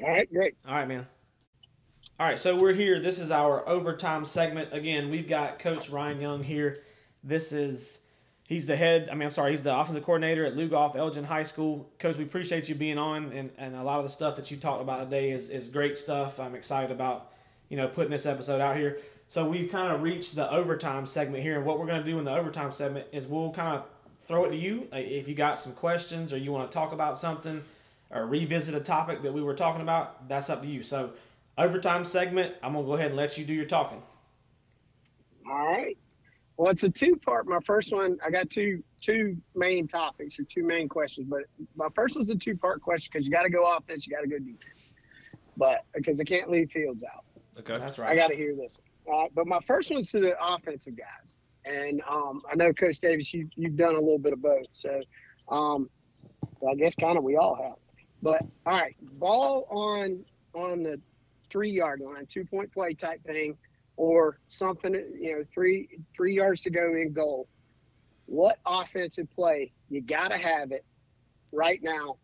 All 0.00 0.08
right, 0.10 0.32
great. 0.32 0.54
All 0.66 0.74
right, 0.74 0.88
man. 0.88 1.06
All 2.20 2.26
right, 2.26 2.38
so 2.38 2.56
we're 2.56 2.72
here. 2.72 3.00
This 3.00 3.18
is 3.18 3.32
our 3.32 3.68
overtime 3.68 4.24
segment. 4.24 4.68
Again, 4.72 5.10
we've 5.10 5.26
got 5.26 5.58
Coach 5.58 5.90
Ryan 5.90 6.20
Young 6.20 6.44
here. 6.44 6.76
This 7.24 7.50
is 7.50 8.03
he's 8.44 8.66
the 8.66 8.76
head. 8.76 9.08
I 9.10 9.14
mean, 9.14 9.24
I'm 9.24 9.30
sorry, 9.30 9.50
he's 9.50 9.62
the 9.62 9.76
offensive 9.76 10.04
coordinator 10.04 10.44
at 10.44 10.54
Lugoff 10.54 10.96
Elgin 10.96 11.24
High 11.24 11.42
School. 11.42 11.90
Coach, 11.98 12.16
we 12.16 12.24
appreciate 12.24 12.68
you 12.68 12.74
being 12.74 12.98
on, 12.98 13.32
and, 13.32 13.50
and 13.58 13.74
a 13.74 13.82
lot 13.82 13.98
of 13.98 14.04
the 14.04 14.10
stuff 14.10 14.36
that 14.36 14.50
you 14.50 14.56
talked 14.56 14.82
about 14.82 15.04
today 15.04 15.30
is, 15.30 15.50
is 15.50 15.68
great 15.68 15.98
stuff. 15.98 16.38
I'm 16.38 16.54
excited 16.54 16.90
about 16.90 17.32
you 17.68 17.76
know 17.76 17.88
putting 17.88 18.10
this 18.10 18.26
episode 18.26 18.60
out 18.60 18.76
here. 18.76 18.98
So 19.26 19.48
we've 19.48 19.70
kind 19.70 19.92
of 19.92 20.02
reached 20.02 20.34
the 20.36 20.50
overtime 20.50 21.06
segment 21.06 21.42
here, 21.42 21.56
and 21.56 21.64
what 21.64 21.78
we're 21.78 21.86
going 21.86 22.02
to 22.04 22.08
do 22.08 22.18
in 22.18 22.24
the 22.24 22.34
overtime 22.34 22.72
segment 22.72 23.06
is 23.10 23.26
we'll 23.26 23.50
kind 23.52 23.76
of 23.76 23.84
throw 24.26 24.44
it 24.44 24.50
to 24.50 24.56
you 24.56 24.88
Uh, 24.92 24.96
if 24.96 25.28
you 25.28 25.34
got 25.34 25.58
some 25.58 25.72
questions 25.74 26.32
or 26.32 26.38
you 26.38 26.52
want 26.52 26.70
to 26.70 26.74
talk 26.74 26.92
about 26.92 27.18
something 27.18 27.62
or 28.10 28.26
revisit 28.26 28.74
a 28.74 28.80
topic 28.80 29.22
that 29.22 29.32
we 29.32 29.42
were 29.42 29.54
talking 29.54 29.82
about. 29.82 30.28
That's 30.28 30.50
up 30.50 30.62
to 30.62 30.68
you. 30.68 30.82
So 30.82 31.12
overtime 31.58 32.04
segment, 32.04 32.54
I'm 32.62 32.74
gonna 32.74 32.86
go 32.86 32.94
ahead 32.94 33.08
and 33.08 33.16
let 33.16 33.38
you 33.38 33.44
do 33.44 33.52
your 33.54 33.66
talking. 33.66 34.02
All 35.46 35.66
right. 35.66 35.96
Well, 36.56 36.70
it's 36.70 36.84
a 36.84 36.90
two 36.90 37.16
part. 37.16 37.46
My 37.48 37.58
first 37.60 37.92
one, 37.92 38.18
I 38.24 38.30
got 38.30 38.48
two 38.48 38.82
two 39.00 39.36
main 39.54 39.88
topics 39.88 40.38
or 40.38 40.44
two 40.44 40.64
main 40.64 40.88
questions, 40.88 41.26
but 41.28 41.42
my 41.74 41.88
first 41.94 42.16
one's 42.16 42.30
a 42.30 42.36
two 42.36 42.56
part 42.56 42.80
question 42.80 43.10
because 43.12 43.26
you 43.26 43.32
got 43.32 43.42
to 43.42 43.50
go 43.50 43.76
offense, 43.76 44.06
you 44.06 44.14
got 44.14 44.22
to 44.22 44.28
go 44.28 44.38
defense. 44.38 44.90
But 45.56 45.84
because 45.94 46.20
I 46.20 46.24
can't 46.24 46.50
leave 46.50 46.70
Fields 46.70 47.04
out. 47.04 47.24
Okay. 47.58 47.78
That's 47.78 47.98
right. 47.98 48.10
I 48.10 48.16
got 48.16 48.28
to 48.28 48.36
hear 48.36 48.54
this 48.56 48.76
one. 48.76 49.14
All 49.14 49.22
right, 49.22 49.30
but 49.34 49.46
my 49.46 49.60
first 49.60 49.90
one's 49.90 50.10
to 50.12 50.20
the 50.20 50.34
offensive 50.42 50.94
guys, 50.96 51.40
and 51.66 52.00
um, 52.08 52.40
I 52.50 52.54
know 52.54 52.72
Coach 52.72 53.00
Davis, 53.00 53.34
you 53.34 53.48
you've 53.54 53.76
done 53.76 53.94
a 53.94 54.00
little 54.00 54.18
bit 54.18 54.32
of 54.32 54.40
both, 54.40 54.66
so 54.70 55.02
um, 55.50 55.90
I 56.66 56.74
guess 56.74 56.94
kind 56.94 57.18
of 57.18 57.24
we 57.24 57.36
all 57.36 57.54
have. 57.54 57.76
But 58.22 58.42
all 58.64 58.72
right, 58.72 58.96
ball 59.18 59.66
on 59.70 60.24
on 60.54 60.82
the 60.82 60.98
three 61.50 61.70
yard 61.70 62.00
line, 62.00 62.24
two 62.26 62.46
point 62.46 62.72
play 62.72 62.94
type 62.94 63.22
thing, 63.24 63.58
or 63.96 64.38
something, 64.48 64.94
you 64.94 65.38
know, 65.38 65.44
three 65.52 65.88
three 66.16 66.34
yards 66.34 66.62
to 66.62 66.70
go 66.70 66.94
in 66.94 67.12
goal. 67.12 67.48
What 68.26 68.58
offensive 68.66 69.28
play 69.34 69.72
you 69.90 70.00
got 70.00 70.28
to 70.28 70.38
have 70.38 70.72
it 70.72 70.84
right 71.52 71.80
now? 71.82 72.16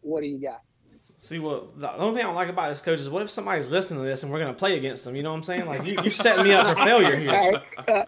What 0.00 0.20
do 0.22 0.26
you 0.26 0.40
got? 0.40 0.60
See 1.18 1.38
what 1.38 1.80
the 1.80 1.90
only 1.94 2.16
thing 2.18 2.24
I 2.24 2.28
don't 2.28 2.34
like 2.34 2.50
about 2.50 2.68
this 2.68 2.82
coach 2.82 2.98
is 3.00 3.08
what 3.08 3.22
if 3.22 3.30
somebody's 3.30 3.70
listening 3.70 4.00
to 4.00 4.06
this 4.06 4.22
and 4.22 4.30
we're 4.30 4.38
gonna 4.38 4.52
play 4.52 4.76
against 4.76 5.04
them? 5.06 5.16
You 5.16 5.22
know 5.22 5.30
what 5.30 5.36
I'm 5.38 5.42
saying? 5.44 5.64
Like 5.64 5.84
you, 5.86 5.94
you're 6.02 6.10
setting 6.10 6.44
me 6.44 6.52
up 6.52 6.66
for 6.66 6.74
failure 6.84 7.16
here. 7.16 7.30
Right, 7.88 8.06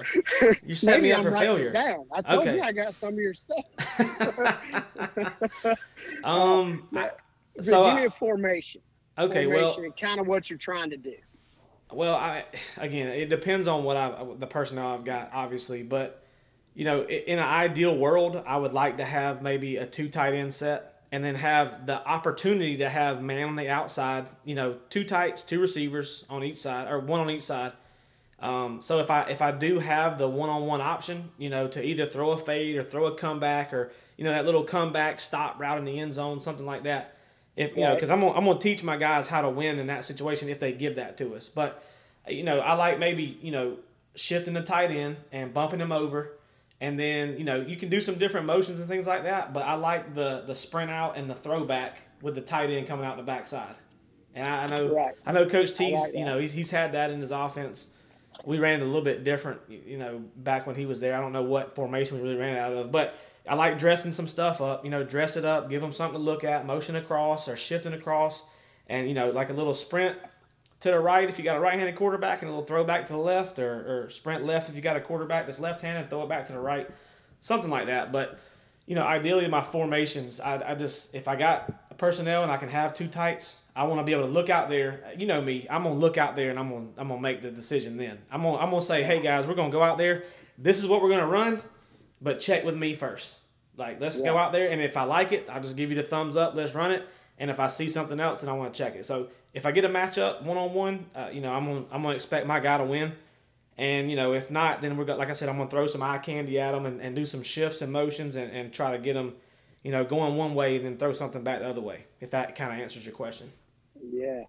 You 0.66 0.74
set 0.74 1.00
me 1.00 1.10
up 1.12 1.20
I'm 1.20 1.24
for 1.24 1.32
failure. 1.32 1.72
down. 1.72 2.04
I 2.12 2.20
told 2.20 2.46
Okay. 2.46 2.56
you 2.56 2.62
I 2.62 2.72
got 2.72 2.94
some 2.94 3.14
of 3.14 3.18
your 3.18 3.32
stuff. 3.32 3.64
um. 6.24 6.86
Uh, 6.94 7.08
So, 7.60 7.86
give 7.86 7.94
me 7.96 8.04
uh, 8.04 8.08
a 8.08 8.10
formation. 8.10 8.82
Okay. 9.18 9.44
formation 9.46 9.64
Well. 9.64 9.84
and 9.84 9.96
kind 9.96 10.20
of 10.20 10.26
what 10.26 10.50
you're 10.50 10.58
trying 10.58 10.90
to 10.90 10.96
do. 10.98 11.14
Well, 11.92 12.14
I 12.14 12.44
again, 12.76 13.08
it 13.08 13.28
depends 13.28 13.66
on 13.66 13.84
what 13.84 13.96
I 13.96 14.26
the 14.38 14.46
personnel 14.46 14.88
I've 14.88 15.04
got, 15.04 15.30
obviously. 15.32 15.82
But 15.82 16.22
you 16.74 16.84
know, 16.84 17.02
in 17.02 17.38
an 17.38 17.44
ideal 17.44 17.96
world, 17.96 18.42
I 18.46 18.56
would 18.56 18.72
like 18.72 18.98
to 18.98 19.04
have 19.04 19.42
maybe 19.42 19.76
a 19.76 19.86
two 19.86 20.08
tight 20.08 20.34
end 20.34 20.52
set, 20.52 21.02
and 21.10 21.24
then 21.24 21.34
have 21.36 21.86
the 21.86 22.06
opportunity 22.06 22.76
to 22.78 22.90
have 22.90 23.22
man 23.22 23.48
on 23.48 23.56
the 23.56 23.68
outside. 23.68 24.26
You 24.44 24.54
know, 24.54 24.76
two 24.90 25.04
tights, 25.04 25.42
two 25.42 25.60
receivers 25.60 26.24
on 26.28 26.44
each 26.44 26.58
side, 26.58 26.90
or 26.90 26.98
one 26.98 27.20
on 27.20 27.30
each 27.30 27.42
side. 27.42 27.72
Um, 28.40 28.82
so 28.82 29.00
if 29.00 29.10
I 29.10 29.22
if 29.22 29.42
I 29.42 29.50
do 29.50 29.78
have 29.78 30.18
the 30.18 30.28
one 30.28 30.50
on 30.50 30.66
one 30.66 30.80
option, 30.80 31.30
you 31.38 31.50
know, 31.50 31.68
to 31.68 31.82
either 31.82 32.06
throw 32.06 32.30
a 32.32 32.38
fade 32.38 32.76
or 32.76 32.84
throw 32.84 33.06
a 33.06 33.14
comeback 33.14 33.72
or 33.72 33.90
you 34.16 34.24
know 34.24 34.30
that 34.30 34.44
little 34.44 34.62
comeback 34.62 35.20
stop 35.20 35.58
route 35.58 35.78
in 35.78 35.84
the 35.84 35.98
end 35.98 36.14
zone, 36.14 36.40
something 36.40 36.66
like 36.66 36.84
that. 36.84 37.16
If 37.58 37.76
you 37.76 37.82
know, 37.82 37.94
because 37.94 38.10
I'm 38.10 38.20
gonna, 38.20 38.32
I'm 38.32 38.44
gonna 38.44 38.58
teach 38.58 38.84
my 38.84 38.96
guys 38.96 39.26
how 39.26 39.42
to 39.42 39.50
win 39.50 39.78
in 39.78 39.88
that 39.88 40.04
situation 40.04 40.48
if 40.48 40.60
they 40.60 40.72
give 40.72 40.94
that 40.96 41.16
to 41.18 41.34
us. 41.34 41.48
But 41.48 41.82
you 42.28 42.44
know, 42.44 42.60
I 42.60 42.74
like 42.74 42.98
maybe 42.98 43.38
you 43.42 43.50
know 43.50 43.76
shifting 44.14 44.54
the 44.54 44.62
tight 44.62 44.90
end 44.90 45.16
and 45.32 45.52
bumping 45.52 45.80
him 45.80 45.90
over, 45.90 46.38
and 46.80 46.98
then 46.98 47.36
you 47.36 47.44
know 47.44 47.56
you 47.60 47.76
can 47.76 47.88
do 47.88 48.00
some 48.00 48.14
different 48.16 48.46
motions 48.46 48.78
and 48.78 48.88
things 48.88 49.06
like 49.08 49.24
that. 49.24 49.52
But 49.52 49.64
I 49.64 49.74
like 49.74 50.14
the 50.14 50.44
the 50.46 50.54
sprint 50.54 50.90
out 50.90 51.16
and 51.16 51.28
the 51.28 51.34
throwback 51.34 51.98
with 52.22 52.36
the 52.36 52.40
tight 52.40 52.70
end 52.70 52.86
coming 52.86 53.04
out 53.04 53.16
the 53.16 53.22
backside. 53.24 53.74
And 54.34 54.46
I, 54.46 54.64
I 54.64 54.66
know 54.68 54.94
Right. 54.94 55.14
I 55.26 55.32
know 55.32 55.46
Coach 55.46 55.74
T's 55.74 55.98
like 55.98 56.14
you 56.14 56.24
know 56.24 56.38
he's 56.38 56.52
he's 56.52 56.70
had 56.70 56.92
that 56.92 57.10
in 57.10 57.20
his 57.20 57.32
offense. 57.32 57.92
We 58.44 58.58
ran 58.60 58.80
a 58.82 58.84
little 58.84 59.02
bit 59.02 59.24
different, 59.24 59.60
you 59.68 59.98
know, 59.98 60.22
back 60.36 60.64
when 60.64 60.76
he 60.76 60.86
was 60.86 61.00
there. 61.00 61.16
I 61.16 61.20
don't 61.20 61.32
know 61.32 61.42
what 61.42 61.74
formation 61.74 62.18
we 62.18 62.22
really 62.22 62.36
ran 62.38 62.56
out 62.56 62.72
of, 62.72 62.92
but 62.92 63.18
I 63.48 63.54
like 63.54 63.78
dressing 63.78 64.12
some 64.12 64.28
stuff 64.28 64.60
up. 64.60 64.84
You 64.84 64.90
know, 64.90 65.04
dress 65.04 65.36
it 65.36 65.44
up, 65.44 65.70
give 65.70 65.80
them 65.80 65.92
something 65.92 66.18
to 66.18 66.24
look 66.24 66.44
at, 66.44 66.66
motion 66.66 66.96
across 66.96 67.48
or 67.48 67.56
shifting 67.56 67.92
across, 67.92 68.46
and 68.88 69.08
you 69.08 69.14
know, 69.14 69.30
like 69.30 69.50
a 69.50 69.54
little 69.54 69.74
sprint 69.74 70.16
to 70.80 70.90
the 70.90 71.00
right 71.00 71.28
if 71.28 71.38
you 71.38 71.44
got 71.44 71.56
a 71.56 71.60
right-handed 71.60 71.96
quarterback, 71.96 72.42
and 72.42 72.48
a 72.48 72.52
little 72.52 72.66
throwback 72.66 73.06
to 73.06 73.12
the 73.12 73.18
left, 73.18 73.58
or, 73.58 74.04
or 74.04 74.10
sprint 74.10 74.44
left 74.44 74.68
if 74.68 74.76
you 74.76 74.82
got 74.82 74.96
a 74.96 75.00
quarterback 75.00 75.46
that's 75.46 75.58
left-handed, 75.58 76.08
throw 76.08 76.22
it 76.22 76.28
back 76.28 76.46
to 76.46 76.52
the 76.52 76.60
right, 76.60 76.88
something 77.40 77.70
like 77.70 77.86
that. 77.86 78.12
But 78.12 78.38
you 78.86 78.94
know, 78.94 79.04
ideally 79.04 79.48
my 79.48 79.62
formations, 79.62 80.40
I, 80.40 80.72
I 80.72 80.74
just 80.74 81.14
if 81.14 81.28
I 81.28 81.36
got 81.36 81.98
personnel 81.98 82.42
and 82.42 82.50
I 82.50 82.56
can 82.56 82.70
have 82.70 82.94
two 82.94 83.08
tights, 83.08 83.62
I 83.76 83.84
want 83.84 84.00
to 84.00 84.04
be 84.04 84.12
able 84.12 84.22
to 84.22 84.32
look 84.32 84.48
out 84.48 84.70
there. 84.70 85.12
You 85.18 85.26
know 85.26 85.42
me, 85.42 85.66
I'm 85.68 85.82
gonna 85.82 85.96
look 85.96 86.16
out 86.16 86.36
there 86.36 86.48
and 86.50 86.58
I'm 86.58 86.70
gonna 86.70 86.86
I'm 86.96 87.08
gonna 87.08 87.20
make 87.20 87.42
the 87.42 87.50
decision. 87.50 87.96
Then 87.98 88.18
I'm 88.30 88.42
gonna 88.42 88.56
I'm 88.56 88.70
gonna 88.70 88.80
say, 88.80 89.02
hey 89.02 89.20
guys, 89.20 89.46
we're 89.46 89.54
gonna 89.54 89.70
go 89.70 89.82
out 89.82 89.98
there. 89.98 90.24
This 90.56 90.82
is 90.82 90.88
what 90.88 91.02
we're 91.02 91.10
gonna 91.10 91.26
run, 91.26 91.62
but 92.20 92.40
check 92.40 92.64
with 92.64 92.76
me 92.76 92.94
first. 92.94 93.38
Like 93.76 94.00
let's 94.00 94.20
go 94.20 94.36
out 94.36 94.52
there, 94.52 94.70
and 94.70 94.80
if 94.80 94.96
I 94.96 95.04
like 95.04 95.32
it, 95.32 95.48
I'll 95.48 95.62
just 95.62 95.76
give 95.76 95.90
you 95.90 95.96
the 95.96 96.02
thumbs 96.02 96.36
up. 96.36 96.54
Let's 96.54 96.74
run 96.74 96.90
it. 96.90 97.06
And 97.38 97.50
if 97.50 97.60
I 97.60 97.68
see 97.68 97.88
something 97.88 98.18
else, 98.18 98.40
then 98.40 98.50
I 98.50 98.52
want 98.52 98.74
to 98.74 98.78
check 98.82 98.96
it. 98.96 99.06
So 99.06 99.28
if 99.54 99.64
I 99.66 99.70
get 99.70 99.84
a 99.84 99.88
matchup 99.88 100.42
one 100.42 100.56
on 100.56 100.74
one, 100.74 101.06
you 101.32 101.40
know 101.40 101.52
I'm 101.52 101.64
gonna 101.64 101.84
I'm 101.92 102.02
gonna 102.02 102.14
expect 102.14 102.46
my 102.46 102.60
guy 102.60 102.78
to 102.78 102.84
win. 102.84 103.12
And 103.78 104.10
you 104.10 104.16
know, 104.16 104.32
if 104.34 104.50
not, 104.50 104.80
then 104.80 104.96
we're 104.96 105.04
gonna, 105.04 105.20
like 105.20 105.30
I 105.30 105.34
said, 105.34 105.48
I'm 105.48 105.56
gonna 105.56 105.70
throw 105.70 105.86
some 105.86 106.02
eye 106.02 106.18
candy 106.18 106.58
at 106.58 106.72
them 106.72 106.84
and, 106.84 107.00
and 107.00 107.14
do 107.14 107.24
some 107.24 107.44
shifts 107.44 107.80
and 107.80 107.92
motions 107.92 108.34
and, 108.34 108.50
and 108.50 108.72
try 108.72 108.90
to 108.90 108.98
get 108.98 109.14
them, 109.14 109.34
you 109.84 109.92
know, 109.92 110.04
going 110.04 110.36
one 110.36 110.56
way 110.56 110.76
and 110.76 110.84
then 110.84 110.96
throw 110.96 111.12
something 111.12 111.44
back 111.44 111.60
the 111.60 111.68
other 111.68 111.80
way. 111.80 112.04
If 112.20 112.30
that 112.32 112.56
kind 112.56 112.72
of 112.72 112.80
answers 112.80 113.06
your 113.06 113.14
question. 113.14 113.48
Yeah, 114.12 114.42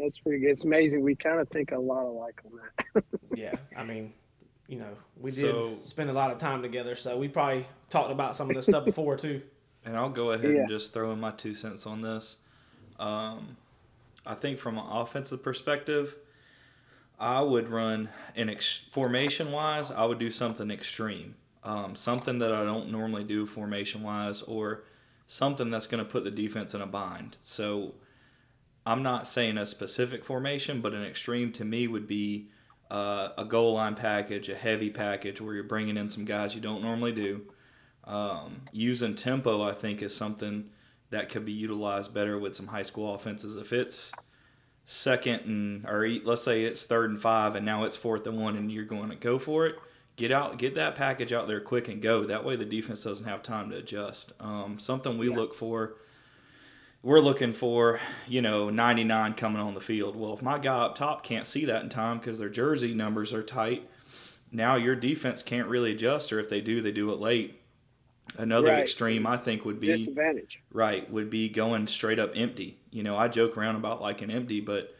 that's 0.00 0.18
pretty 0.18 0.38
good. 0.40 0.52
It's 0.52 0.64
amazing. 0.64 1.02
We 1.02 1.14
kind 1.14 1.40
of 1.40 1.48
think 1.50 1.72
a 1.72 1.78
lot 1.78 2.06
alike 2.06 2.40
on 2.46 2.52
that. 2.56 3.04
Yeah, 3.32 3.54
I 3.76 3.84
mean, 3.84 4.12
you 4.70 4.78
know, 4.78 4.96
we 5.20 5.32
did 5.32 5.40
So- 5.50 5.76
spend 5.82 6.08
a 6.10 6.12
lot 6.12 6.30
of 6.30 6.38
time 6.38 6.62
together, 6.62 6.94
so 6.94 7.18
we 7.18 7.26
probably 7.28 7.66
talked 7.88 8.12
about 8.12 8.36
some 8.36 8.48
of 8.48 8.54
this 8.56 8.66
stuff 8.66 8.84
before 8.84 9.16
too. 9.16 9.42
And 9.84 9.96
I'll 9.96 10.10
go 10.10 10.32
ahead 10.32 10.52
Yeah. 10.52 10.60
and 10.60 10.68
just 10.68 10.92
throw 10.92 11.10
in 11.10 11.18
my 11.20 11.30
two 11.30 11.54
cents 11.54 11.86
on 11.86 12.02
this. 12.02 12.36
Um, 12.98 13.56
I 14.26 14.34
think 14.34 14.58
from 14.58 14.76
an 14.76 14.84
offensive 14.86 15.42
perspective, 15.42 16.16
I 17.18 17.40
would 17.40 17.68
run 17.70 18.10
an 18.36 18.50
ex- 18.50 18.76
formation 18.76 19.50
wise. 19.52 19.90
I 19.90 20.04
would 20.04 20.18
do 20.18 20.30
something 20.30 20.70
extreme. 20.70 21.34
um, 21.62 21.94
something 21.96 22.38
that 22.40 22.52
I 22.52 22.62
don't 22.64 22.90
normally 22.90 23.22
do 23.24 23.44
formation 23.46 24.02
wise, 24.02 24.40
or 24.42 24.82
something 25.26 25.70
that's 25.70 25.86
going 25.86 26.02
to 26.02 26.10
put 26.10 26.24
the 26.24 26.30
defense 26.30 26.74
in 26.74 26.80
a 26.80 26.86
bind. 26.86 27.36
So 27.42 27.94
I'm 28.86 29.02
not 29.02 29.26
saying 29.26 29.58
a 29.58 29.66
specific 29.66 30.24
formation, 30.24 30.80
but 30.80 30.94
an 30.94 31.04
extreme 31.04 31.52
to 31.52 31.64
me 31.66 31.86
would 31.86 32.06
be 32.06 32.48
uh, 32.90 33.30
a 33.38 33.44
goal 33.44 33.74
line 33.74 33.94
package, 33.94 34.48
a 34.48 34.54
heavy 34.54 34.90
package 34.90 35.40
where 35.40 35.54
you're 35.54 35.64
bringing 35.64 35.96
in 35.96 36.08
some 36.08 36.24
guys 36.24 36.54
you 36.54 36.60
don't 36.60 36.82
normally 36.82 37.12
do. 37.12 37.42
Um, 38.04 38.62
using 38.72 39.14
tempo, 39.14 39.62
I 39.62 39.72
think, 39.72 40.02
is 40.02 40.14
something 40.14 40.70
that 41.10 41.28
could 41.28 41.44
be 41.44 41.52
utilized 41.52 42.12
better 42.12 42.38
with 42.38 42.56
some 42.56 42.68
high 42.68 42.82
school 42.82 43.14
offenses. 43.14 43.56
If 43.56 43.72
it's 43.72 44.12
second 44.84 45.42
and 45.44 45.86
or 45.86 46.08
let's 46.24 46.42
say 46.42 46.64
it's 46.64 46.84
third 46.84 47.10
and 47.10 47.20
five, 47.20 47.54
and 47.54 47.64
now 47.64 47.84
it's 47.84 47.96
fourth 47.96 48.26
and 48.26 48.40
one, 48.40 48.56
and 48.56 48.72
you're 48.72 48.84
going 48.84 49.10
to 49.10 49.16
go 49.16 49.38
for 49.38 49.66
it, 49.66 49.76
get 50.16 50.32
out, 50.32 50.58
get 50.58 50.74
that 50.74 50.96
package 50.96 51.32
out 51.32 51.46
there 51.46 51.60
quick 51.60 51.88
and 51.88 52.02
go. 52.02 52.24
That 52.24 52.44
way, 52.44 52.56
the 52.56 52.64
defense 52.64 53.04
doesn't 53.04 53.26
have 53.26 53.42
time 53.42 53.70
to 53.70 53.76
adjust. 53.76 54.32
Um, 54.40 54.78
something 54.78 55.16
we 55.16 55.28
yeah. 55.28 55.36
look 55.36 55.54
for. 55.54 55.94
We're 57.02 57.20
looking 57.20 57.54
for, 57.54 58.00
you 58.26 58.42
know, 58.42 58.68
99 58.68 59.34
coming 59.34 59.62
on 59.62 59.74
the 59.74 59.80
field. 59.80 60.16
Well, 60.16 60.34
if 60.34 60.42
my 60.42 60.58
guy 60.58 60.84
up 60.84 60.96
top 60.96 61.22
can't 61.22 61.46
see 61.46 61.64
that 61.64 61.82
in 61.82 61.88
time 61.88 62.18
because 62.18 62.38
their 62.38 62.50
jersey 62.50 62.92
numbers 62.94 63.32
are 63.32 63.42
tight, 63.42 63.88
now 64.52 64.76
your 64.76 64.94
defense 64.94 65.42
can't 65.42 65.68
really 65.68 65.92
adjust, 65.92 66.32
or 66.32 66.38
if 66.40 66.50
they 66.50 66.60
do, 66.60 66.80
they 66.80 66.92
do 66.92 67.10
it 67.10 67.18
late 67.18 67.60
Another 68.38 68.68
right. 68.68 68.82
extreme 68.82 69.26
I 69.26 69.36
think 69.36 69.64
would 69.64 69.80
be 69.80 69.88
disadvantage. 69.88 70.60
Right, 70.72 71.10
would 71.10 71.30
be 71.30 71.48
going 71.48 71.86
straight 71.86 72.18
up 72.18 72.32
empty. 72.34 72.78
You 72.90 73.02
know, 73.02 73.16
I 73.16 73.28
joke 73.28 73.56
around 73.56 73.76
about 73.76 74.00
like 74.00 74.22
an 74.22 74.30
empty, 74.30 74.60
but 74.60 74.94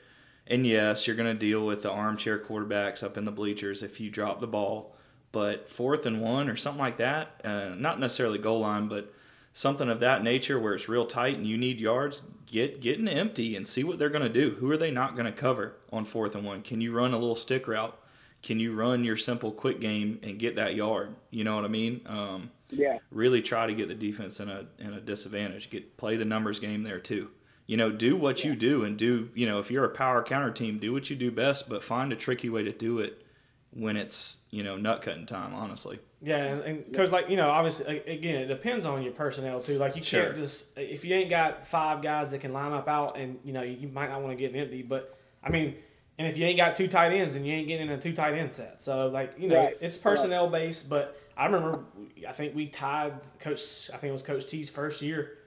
and 0.47 0.67
yes, 0.67 1.07
you're 1.07 1.17
going 1.17 1.33
to 1.33 1.39
deal 1.39 1.65
with 1.65 1.83
the 1.83 1.91
armchair 1.91 2.39
quarterbacks 2.39 3.03
up 3.03 3.17
in 3.17 3.25
the 3.25 3.31
bleachers 3.31 3.83
if 3.83 4.01
you 4.01 4.11
drop 4.11 4.41
the 4.41 4.47
ball. 4.47 4.97
But 5.33 5.69
fourth 5.69 6.07
and 6.07 6.21
one 6.21 6.49
or 6.49 6.57
something 6.57 6.81
like 6.81 6.97
that, 6.97 7.41
uh, 7.45 7.71
not 7.77 8.01
necessarily 8.01 8.39
goal 8.39 8.61
line, 8.61 8.89
but 8.89 9.15
something 9.53 9.89
of 9.89 10.01
that 10.01 10.23
nature 10.23 10.59
where 10.59 10.75
it's 10.75 10.89
real 10.89 11.07
tight 11.07 11.37
and 11.37 11.47
you 11.47 11.57
need 11.57 11.81
yards, 11.81 12.23
get 12.47 12.81
get 12.81 12.99
an 12.99 13.09
empty 13.09 13.57
and 13.57 13.67
see 13.67 13.85
what 13.85 13.99
they're 13.99 14.09
going 14.09 14.23
to 14.23 14.29
do. 14.29 14.57
Who 14.61 14.71
are 14.71 14.77
they 14.77 14.91
not 14.91 15.15
going 15.15 15.27
to 15.27 15.33
cover 15.33 15.75
on 15.93 16.05
fourth 16.05 16.35
and 16.35 16.45
one? 16.45 16.63
Can 16.63 16.81
you 16.81 16.93
run 16.93 17.13
a 17.13 17.19
little 17.19 17.37
stick 17.37 17.67
route? 17.69 17.97
Can 18.43 18.59
you 18.59 18.75
run 18.75 19.05
your 19.05 19.19
simple 19.19 19.53
quick 19.53 19.81
game 19.81 20.19
and 20.23 20.39
get 20.39 20.57
that 20.57 20.75
yard? 20.75 21.15
You 21.31 21.45
know 21.45 21.57
what 21.57 21.65
I 21.65 21.69
mean? 21.69 22.01
Um, 22.07 22.51
yeah. 22.71 22.99
Really 23.11 23.43
try 23.43 23.67
to 23.67 23.75
get 23.75 23.89
the 23.89 23.95
defense 23.95 24.41
in 24.41 24.49
a 24.49 24.67
in 24.79 24.95
a 24.95 25.01
disadvantage. 25.01 25.71
Get 25.71 25.97
play 25.97 26.17
the 26.17 26.25
numbers 26.25 26.59
game 26.59 26.83
there 26.83 27.01
too. 27.01 27.31
You 27.67 27.77
know, 27.77 27.93
do 27.93 28.17
what 28.17 28.43
yeah. 28.43 28.51
you 28.51 28.57
do 28.57 28.85
and 28.85 28.97
do. 28.97 29.31
You 29.35 29.47
know, 29.47 29.61
if 29.61 29.71
you're 29.71 29.85
a 29.85 29.91
power 29.91 30.23
counter 30.23 30.51
team, 30.51 30.79
do 30.79 30.93
what 30.93 31.11
you 31.11 31.17
do 31.17 31.31
best, 31.31 31.69
but 31.69 31.85
find 31.85 32.13
a 32.13 32.17
tricky 32.17 32.49
way 32.49 32.65
to 32.65 32.73
do 32.73 32.99
it 32.99 33.25
when 33.73 33.97
it's 33.97 34.43
you 34.51 34.63
know 34.63 34.77
nut 34.77 35.03
cutting 35.03 35.27
time. 35.27 35.55
Honestly. 35.55 35.99
Yeah, 36.23 36.45
and 36.45 36.85
because 36.85 37.11
like 37.11 37.31
you 37.31 37.37
know, 37.37 37.49
obviously, 37.49 38.01
again, 38.01 38.43
it 38.43 38.47
depends 38.47 38.85
on 38.85 39.03
your 39.03 39.13
personnel 39.13 39.61
too. 39.61 39.79
Like 39.79 39.97
you 39.97 40.03
sure. 40.03 40.25
can't 40.25 40.37
just 40.37 40.77
if 40.79 41.05
you 41.05 41.15
ain't 41.15 41.31
got 41.31 41.67
five 41.67 42.03
guys 42.03 42.31
that 42.33 42.41
can 42.41 42.53
line 42.53 42.73
up 42.73 42.89
out, 42.89 43.17
and 43.17 43.39
you 43.43 43.53
know 43.53 43.63
you 43.63 43.89
might 43.89 44.11
not 44.11 44.21
want 44.21 44.33
to 44.33 44.37
get 44.37 44.53
an 44.53 44.61
empty. 44.61 44.83
But 44.83 45.17
I 45.43 45.49
mean, 45.49 45.77
and 46.19 46.29
if 46.29 46.37
you 46.37 46.45
ain't 46.45 46.59
got 46.59 46.77
two 46.77 46.89
tight 46.89 47.13
ends, 47.13 47.35
then 47.35 47.47
you 47.47 47.55
ain't 47.55 47.69
getting 47.69 47.87
in 47.87 47.93
a 47.93 47.99
two 47.99 48.13
tight 48.13 48.35
end 48.35 48.53
set. 48.53 48.83
So 48.83 49.09
like 49.09 49.35
you 49.39 49.49
know, 49.49 49.57
right. 49.57 49.77
it's 49.81 49.97
personnel 49.97 50.49
based, 50.49 50.91
but 50.91 51.19
I 51.37 51.47
remember, 51.47 51.85
I 52.29 52.33
think 52.33 52.55
we 52.55 52.67
tied 52.67 53.15
Coach. 53.39 53.91
I 53.95 53.97
think 53.97 54.11
it 54.11 54.13
was 54.13 54.23
Coach 54.23 54.47
T's 54.47 54.69
first 54.69 55.01
year 55.01 55.39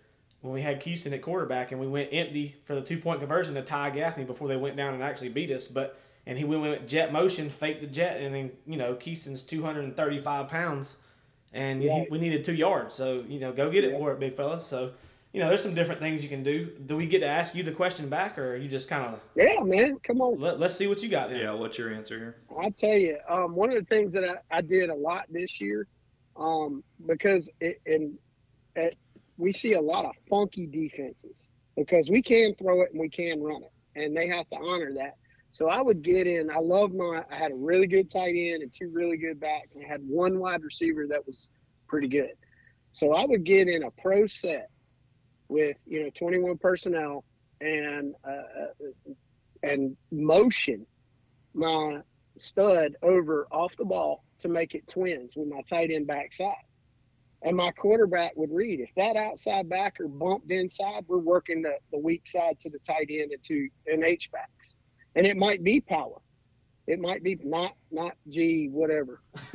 when 0.41 0.51
we 0.51 0.61
had 0.63 0.81
Keaston 0.81 1.13
at 1.13 1.21
quarterback, 1.21 1.71
and 1.71 1.79
we 1.79 1.87
went 1.87 2.09
empty 2.11 2.55
for 2.63 2.73
the 2.73 2.81
two 2.81 2.97
point 2.97 3.19
conversion 3.19 3.53
to 3.53 3.61
tie 3.61 3.91
Gaffney 3.91 4.23
before 4.23 4.47
they 4.47 4.57
went 4.57 4.75
down 4.75 4.95
and 4.95 5.03
actually 5.03 5.29
beat 5.29 5.51
us. 5.51 5.67
But 5.67 5.99
and 6.25 6.37
he 6.37 6.43
went 6.43 6.61
with 6.61 6.87
jet 6.87 7.11
motion, 7.11 7.49
faked 7.49 7.81
the 7.81 7.87
jet, 7.87 8.21
and 8.21 8.33
then 8.33 8.51
you 8.65 8.77
know 8.77 8.95
Keaston's 8.95 9.41
two 9.41 9.63
hundred 9.63 9.83
and 9.85 9.95
thirty 9.95 10.19
five 10.19 10.47
pounds, 10.47 10.97
and 11.51 11.81
yeah. 11.83 12.01
he, 12.01 12.07
we 12.09 12.19
needed 12.19 12.43
two 12.43 12.55
yards. 12.55 12.95
So 12.95 13.23
you 13.27 13.39
know, 13.39 13.51
go 13.51 13.69
get 13.69 13.83
it 13.83 13.91
yeah. 13.91 13.97
for 13.97 14.11
it, 14.11 14.19
big 14.19 14.35
fella. 14.35 14.61
So 14.61 14.91
you 15.33 15.39
know, 15.39 15.47
there's 15.47 15.63
some 15.63 15.73
different 15.73 15.99
things 15.99 16.21
you 16.21 16.29
can 16.29 16.43
do. 16.43 16.71
Do 16.85 16.95
we 16.95 17.07
get 17.07 17.19
to 17.19 17.25
ask 17.25 17.55
you 17.55 17.63
the 17.63 17.71
question 17.71 18.07
back, 18.07 18.37
or 18.37 18.55
you 18.55 18.69
just 18.69 18.87
kind 18.87 19.03
of? 19.03 19.19
Yeah, 19.35 19.63
man, 19.63 19.97
come 20.03 20.21
on. 20.21 20.39
Let, 20.39 20.61
us 20.61 20.77
see 20.77 20.85
what 20.85 21.01
you 21.01 21.09
got. 21.09 21.31
Then. 21.31 21.39
Yeah, 21.39 21.53
what's 21.53 21.77
your 21.77 21.91
answer 21.91 22.17
here? 22.17 22.35
I'll 22.55 22.71
tell 22.71 22.93
you. 22.93 23.17
Um, 23.27 23.55
one 23.55 23.71
of 23.71 23.75
the 23.75 23.85
things 23.85 24.13
that 24.13 24.23
I, 24.23 24.57
I 24.57 24.61
did 24.61 24.91
a 24.91 24.95
lot 24.95 25.25
this 25.29 25.59
year, 25.59 25.87
um, 26.37 26.83
because 27.07 27.49
it, 27.59 27.81
in, 27.87 28.15
it, 28.75 28.95
we 29.37 29.51
see 29.51 29.73
a 29.73 29.81
lot 29.81 30.05
of 30.05 30.11
funky 30.29 30.67
defenses 30.67 31.49
because 31.75 32.11
we 32.11 32.21
can 32.21 32.53
throw 32.53 32.83
it 32.83 32.91
and 32.91 32.99
we 32.99 33.09
can 33.09 33.41
run 33.41 33.63
it, 33.63 33.71
and 33.95 34.15
they 34.15 34.27
have 34.27 34.47
to 34.51 34.57
honor 34.57 34.93
that. 34.93 35.17
So 35.53 35.69
I 35.69 35.81
would 35.81 36.01
get 36.01 36.25
in. 36.25 36.49
I 36.49 36.57
love 36.57 36.93
my. 36.93 37.23
I 37.31 37.35
had 37.35 37.51
a 37.51 37.55
really 37.55 37.85
good 37.85 38.09
tight 38.09 38.33
end 38.35 38.63
and 38.63 38.73
two 38.73 38.89
really 38.91 39.17
good 39.17 39.39
backs, 39.39 39.75
and 39.75 39.85
I 39.85 39.87
had 39.87 40.01
one 40.01 40.39
wide 40.39 40.63
receiver 40.63 41.05
that 41.07 41.25
was 41.25 41.51
pretty 41.87 42.07
good. 42.07 42.31
So 42.91 43.13
I 43.13 43.25
would 43.25 43.43
get 43.43 43.67
in 43.67 43.83
a 43.83 43.91
pro 43.91 44.25
set 44.25 44.71
with 45.49 45.77
you 45.85 46.03
know 46.03 46.09
21 46.09 46.57
personnel 46.57 47.23
and 47.61 48.15
uh, 48.27 48.31
uh, 48.31 49.13
and 49.61 49.95
motion 50.11 50.87
my 51.53 52.01
stud 52.35 52.95
over 53.03 53.47
off 53.51 53.77
the 53.77 53.85
ball 53.85 54.23
to 54.39 54.47
make 54.47 54.73
it 54.73 54.87
twins 54.87 55.35
with 55.35 55.47
my 55.47 55.61
tight 55.69 55.91
end 55.91 56.07
backside. 56.07 56.55
And 57.43 57.55
my 57.55 57.69
quarterback 57.71 58.31
would 58.35 58.51
read 58.51 58.79
if 58.79 58.89
that 58.95 59.17
outside 59.17 59.69
backer 59.69 60.07
bumped 60.07 60.49
inside, 60.49 61.03
we're 61.07 61.19
working 61.19 61.61
the, 61.61 61.75
the 61.91 61.99
weak 61.99 62.25
side 62.25 62.59
to 62.61 62.71
the 62.71 62.79
tight 62.79 63.09
end 63.11 63.33
and 63.33 63.43
to 63.43 63.69
an 63.85 64.03
H 64.03 64.31
backs. 64.31 64.77
And 65.15 65.25
it 65.25 65.37
might 65.37 65.63
be 65.63 65.81
power. 65.81 66.19
It 66.87 66.99
might 66.99 67.23
be 67.23 67.39
not 67.43 67.73
not 67.91 68.13
G 68.29 68.67
whatever. 68.71 69.21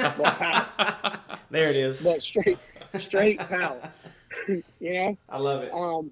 there 1.50 1.68
it 1.70 1.76
is. 1.76 2.02
But 2.02 2.22
straight 2.22 2.58
straight 2.98 3.38
power. 3.40 3.92
you 4.48 4.62
know, 4.80 5.18
I 5.28 5.38
love 5.38 5.62
it. 5.62 5.72
Um, 5.74 6.10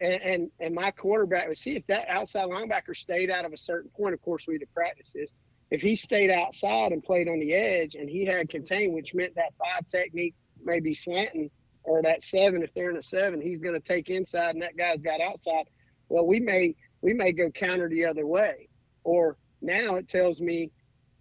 and, 0.00 0.12
and, 0.12 0.50
and 0.60 0.74
my 0.74 0.90
quarterback 0.90 1.48
would 1.48 1.58
see 1.58 1.74
if 1.74 1.86
that 1.88 2.08
outside 2.08 2.48
linebacker 2.48 2.96
stayed 2.96 3.30
out 3.30 3.44
of 3.44 3.52
a 3.52 3.56
certain 3.56 3.90
point. 3.90 4.14
Of 4.14 4.22
course, 4.22 4.46
we'd 4.46 4.60
have 4.60 4.72
practiced 4.74 5.14
this. 5.14 5.32
If 5.70 5.82
he 5.82 5.96
stayed 5.96 6.30
outside 6.30 6.92
and 6.92 7.02
played 7.02 7.28
on 7.28 7.40
the 7.40 7.52
edge, 7.52 7.94
and 7.94 8.08
he 8.08 8.24
had 8.24 8.48
contain, 8.48 8.92
which 8.92 9.14
meant 9.14 9.34
that 9.34 9.52
five 9.58 9.86
technique, 9.86 10.34
maybe 10.62 10.94
slanting, 10.94 11.50
or 11.84 12.02
that 12.02 12.22
seven. 12.22 12.62
If 12.62 12.72
they're 12.74 12.90
in 12.90 12.96
a 12.96 13.02
seven, 13.02 13.40
he's 13.40 13.60
going 13.60 13.74
to 13.74 13.80
take 13.80 14.08
inside, 14.08 14.50
and 14.50 14.62
that 14.62 14.76
guy's 14.76 15.00
got 15.00 15.20
outside. 15.20 15.64
Well, 16.08 16.26
we 16.26 16.40
may 16.40 16.74
we 17.00 17.12
may 17.12 17.32
go 17.32 17.50
counter 17.50 17.88
the 17.88 18.04
other 18.04 18.26
way, 18.26 18.67
or 19.08 19.36
now 19.62 19.94
it 19.94 20.06
tells 20.06 20.40
me 20.40 20.70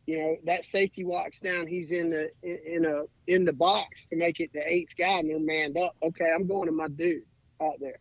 you 0.06 0.20
know 0.20 0.36
that 0.46 0.66
safety 0.66 1.06
walks 1.06 1.40
down 1.40 1.66
he's 1.66 1.92
in 1.92 2.10
the 2.10 2.30
in 2.44 2.86
a 2.86 3.04
in 3.32 3.46
the 3.46 3.54
box 3.54 4.08
to 4.08 4.16
make 4.16 4.40
it 4.40 4.52
the 4.54 4.62
eighth 4.68 4.92
guy 4.98 5.20
and 5.20 5.30
they're 5.30 5.40
manned 5.40 5.78
up. 5.78 5.96
Okay 6.04 6.30
i'm 6.34 6.46
going 6.46 6.66
to 6.66 6.72
my 6.72 6.88
dude 6.90 7.24
out 7.62 7.80
there 7.80 8.00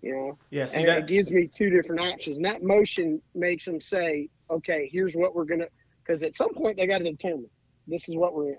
you 0.00 0.14
know? 0.14 0.38
Yeah 0.50 0.68
and 0.76 0.86
that, 0.86 0.98
it 0.98 1.06
gives 1.08 1.32
me 1.32 1.48
two 1.48 1.70
different 1.70 2.00
options. 2.00 2.36
And 2.36 2.46
that 2.46 2.62
motion 2.62 3.20
makes 3.34 3.64
them 3.64 3.80
say 3.80 4.28
okay 4.50 4.88
here's 4.90 5.14
what 5.14 5.34
we're 5.34 5.44
gonna 5.44 5.66
because 6.04 6.22
at 6.22 6.34
some 6.36 6.54
point 6.54 6.76
they 6.76 6.86
got 6.86 6.98
to 6.98 7.10
determine 7.10 7.50
this 7.88 8.08
is 8.08 8.14
what 8.14 8.34
we're 8.34 8.50
in. 8.50 8.58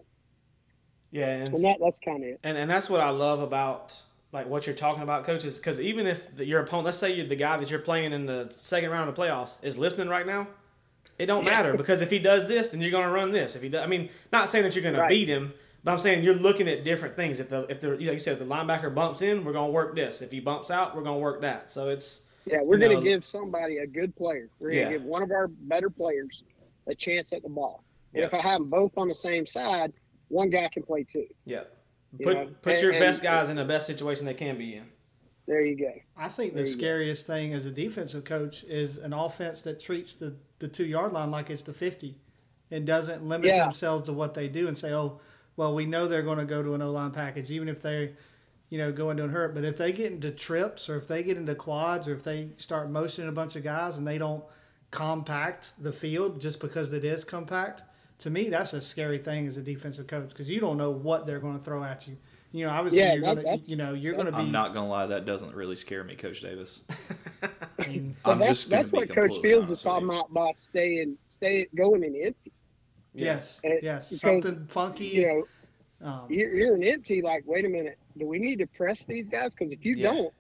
Yeah 1.12 1.30
and, 1.30 1.54
and 1.54 1.64
that 1.64 1.78
that's 1.82 2.00
kind 2.00 2.24
of 2.24 2.30
it. 2.32 2.40
and 2.44 2.58
and 2.58 2.70
that's 2.70 2.90
what 2.90 3.00
i 3.02 3.10
love 3.10 3.42
about 3.42 4.02
like 4.32 4.48
what 4.48 4.68
you're 4.68 4.76
talking 4.76 5.04
about 5.04 5.24
coaches 5.26 5.58
because 5.58 5.80
even 5.80 6.06
if 6.06 6.36
the, 6.36 6.46
your 6.46 6.62
opponent 6.62 6.86
let's 6.86 6.98
say 6.98 7.14
you're 7.14 7.26
the 7.26 7.36
guy 7.36 7.58
that 7.58 7.70
you're 7.72 7.80
playing 7.80 8.14
in 8.14 8.26
the 8.26 8.48
second 8.52 8.90
round 8.92 9.10
of 9.10 9.16
the 9.16 9.22
playoffs 9.22 9.56
is 9.64 9.78
listening 9.78 10.08
right 10.08 10.28
now 10.28 10.48
it 11.20 11.26
don't 11.26 11.44
yeah. 11.44 11.52
matter 11.52 11.74
because 11.76 12.00
if 12.02 12.10
he 12.10 12.18
does 12.18 12.48
this, 12.48 12.70
then 12.70 12.80
you're 12.80 12.92
going 12.92 13.06
to 13.06 13.12
run 13.12 13.32
this. 13.32 13.58
If 13.58 13.62
he 13.62 13.68
does, 13.68 13.84
I 13.84 13.88
mean, 13.88 14.10
not 14.32 14.48
saying 14.48 14.64
that 14.64 14.74
you're 14.74 14.84
going 14.84 14.96
right. 14.96 15.10
to 15.10 15.14
beat 15.14 15.28
him, 15.28 15.54
but 15.84 15.92
I'm 15.92 15.98
saying 16.00 16.24
you're 16.24 16.34
looking 16.34 16.70
at 16.70 16.86
different 16.86 17.18
things. 17.18 17.42
If 17.42 17.50
the 17.50 17.66
if 17.70 17.82
the 17.82 17.98
you, 17.98 18.08
know, 18.08 18.14
you 18.14 18.20
said 18.20 18.34
if 18.34 18.40
the 18.40 18.46
linebacker 18.46 18.96
bumps 18.96 19.22
in, 19.22 19.44
we're 19.44 19.52
going 19.52 19.68
to 19.68 19.74
work 19.74 19.96
this. 19.96 20.22
If 20.22 20.32
he 20.32 20.40
bumps 20.40 20.72
out, 20.72 20.96
we're 20.96 21.04
going 21.04 21.18
to 21.18 21.22
work 21.22 21.42
that. 21.42 21.70
So 21.70 21.90
it's 21.90 22.28
yeah, 22.46 22.62
we're 22.62 22.78
going 22.78 22.96
to 22.98 23.04
give 23.04 23.26
somebody 23.26 23.80
a 23.80 23.88
good 23.88 24.16
player. 24.16 24.50
We're 24.60 24.72
going 24.72 24.86
to 24.86 24.92
yeah. 24.92 24.98
give 24.98 25.04
one 25.04 25.22
of 25.22 25.32
our 25.32 25.50
better 25.50 25.90
players 25.90 26.44
a 26.88 26.96
chance 26.96 27.34
at 27.34 27.44
the 27.44 27.50
ball. 27.50 27.84
And 28.14 28.22
yeah. 28.22 28.28
if 28.28 28.34
I 28.34 28.40
have 28.40 28.62
them 28.62 28.70
both 28.70 28.98
on 28.98 29.10
the 29.10 29.16
same 29.16 29.46
side, 29.46 29.92
one 30.30 30.50
guy 30.50 30.70
can 30.72 30.84
play 30.84 31.04
two. 31.04 31.28
Yeah. 31.44 31.64
Put 32.24 32.38
know? 32.38 32.50
put 32.62 32.74
and, 32.74 32.82
your 32.82 32.92
and, 32.92 33.00
best 33.00 33.22
guys 33.22 33.50
in 33.50 33.58
the 33.58 33.66
best 33.66 33.88
situation 33.88 34.26
they 34.26 34.34
can 34.34 34.58
be 34.58 34.76
in. 34.76 34.86
There 35.48 35.62
you 35.62 35.76
go. 35.76 35.94
I 36.16 36.28
think 36.28 36.54
there 36.54 36.64
the 36.64 36.70
scariest 36.70 37.28
go. 37.28 37.34
thing 37.34 37.54
as 37.54 37.66
a 37.66 37.72
defensive 37.72 38.24
coach 38.24 38.64
is 38.64 38.98
an 38.98 39.14
offense 39.14 39.62
that 39.62 39.80
treats 39.80 40.16
the, 40.16 40.36
the 40.60 40.68
two 40.68 40.86
yard 40.86 41.12
line 41.12 41.32
like 41.32 41.50
it's 41.50 41.64
the 41.64 41.74
50 41.74 42.16
and 42.72 42.86
doesn't 42.86 43.28
limit 43.28 43.48
yeah. 43.48 43.64
themselves 43.64 44.06
to 44.06 44.14
what 44.14 44.34
they 44.34 44.48
do 44.48 44.68
and 44.68 44.78
say, 44.78 44.94
oh, 44.94 45.20
well, 45.56 45.74
we 45.74 45.86
know 45.86 46.08
they're 46.08 46.22
going 46.22 46.38
to 46.38 46.46
go 46.46 46.64
to 46.64 46.74
an 46.76 46.82
O 46.82 46.92
line 46.92 47.12
package, 47.12 47.52
even 47.52 47.68
if 47.68 47.82
they, 47.82 48.14
you 48.70 48.78
know, 48.78 48.92
go 48.92 49.10
into 49.10 49.24
a 49.24 49.28
hurt. 49.28 49.56
But 49.56 49.66
if 49.66 49.78
they 49.78 49.92
get 49.92 50.12
into 50.12 50.32
trips 50.32 50.88
or 50.88 50.98
if 50.98 51.08
they 51.08 51.24
get 51.24 51.38
into 51.38 51.56
quads 51.56 52.08
or 52.08 52.14
if 52.14 52.24
they 52.24 52.50
start 52.56 52.90
motioning 52.90 53.30
a 53.30 53.34
bunch 53.34 53.56
of 53.56 53.64
guys 53.64 53.98
and 53.98 54.08
they 54.08 54.18
don't 54.18 54.44
compact 54.92 55.74
the 55.82 55.92
field 55.92 56.40
just 56.40 56.60
because 56.60 56.94
it 56.94 57.04
is 57.04 57.24
compact, 57.24 57.84
to 58.20 58.30
me, 58.30 58.50
that's 58.50 58.74
a 58.74 58.82
scary 58.82 59.18
thing 59.18 59.48
as 59.48 59.58
a 59.58 59.62
defensive 59.62 60.08
coach 60.08 60.30
because 60.30 60.50
you 60.50 60.60
don't 60.60 60.78
know 60.78 60.92
what 60.92 61.26
they're 61.26 61.40
going 61.40 61.58
to 61.58 61.64
throw 61.64 61.84
at 61.84 62.08
you. 62.08 62.18
You 62.52 62.66
know, 62.66 62.72
obviously 62.72 63.02
yeah, 63.02 63.14
you're 63.14 63.36
that, 63.36 63.44
gonna, 63.44 63.58
you 63.66 63.76
know, 63.76 63.94
you're 63.94 64.16
gonna 64.16 64.32
be. 64.32 64.38
I'm 64.38 64.52
not 64.52 64.74
gonna 64.74 64.88
lie, 64.88 65.06
that 65.06 65.26
doesn't 65.26 65.54
really 65.54 65.76
scare 65.76 66.04
me, 66.04 66.16
Coach 66.16 66.42
Davis. 66.42 66.82
I'm 67.80 68.16
that's, 68.26 68.50
just 68.50 68.70
that's 68.72 68.92
what 68.92 69.08
Coach 69.10 69.40
Fields 69.42 69.70
is 69.70 69.84
talking 69.84 70.10
about 70.10 70.34
by 70.34 70.52
staying, 70.54 71.16
staying, 71.30 71.68
going 71.76 72.04
in 72.04 72.16
empty. 72.16 72.52
Yes, 73.14 73.62
and, 73.64 73.80
yes, 73.84 74.20
something 74.20 74.66
funky. 74.66 75.06
You 75.06 75.28
know, 76.02 76.08
Um, 76.08 76.26
you're, 76.30 76.54
you're 76.56 76.76
an 76.76 76.84
empty. 76.84 77.22
Like, 77.22 77.44
wait 77.46 77.66
a 77.66 77.70
minute, 77.70 78.00
do 78.18 78.26
we 78.26 78.40
need 78.40 78.58
to 78.60 78.68
press 78.68 79.06
these 79.06 79.30
guys? 79.30 79.54
Because 79.54 79.72
if 79.72 79.86
you 79.86 79.96
Yeah. 79.96 80.14
don't, 80.14 80.34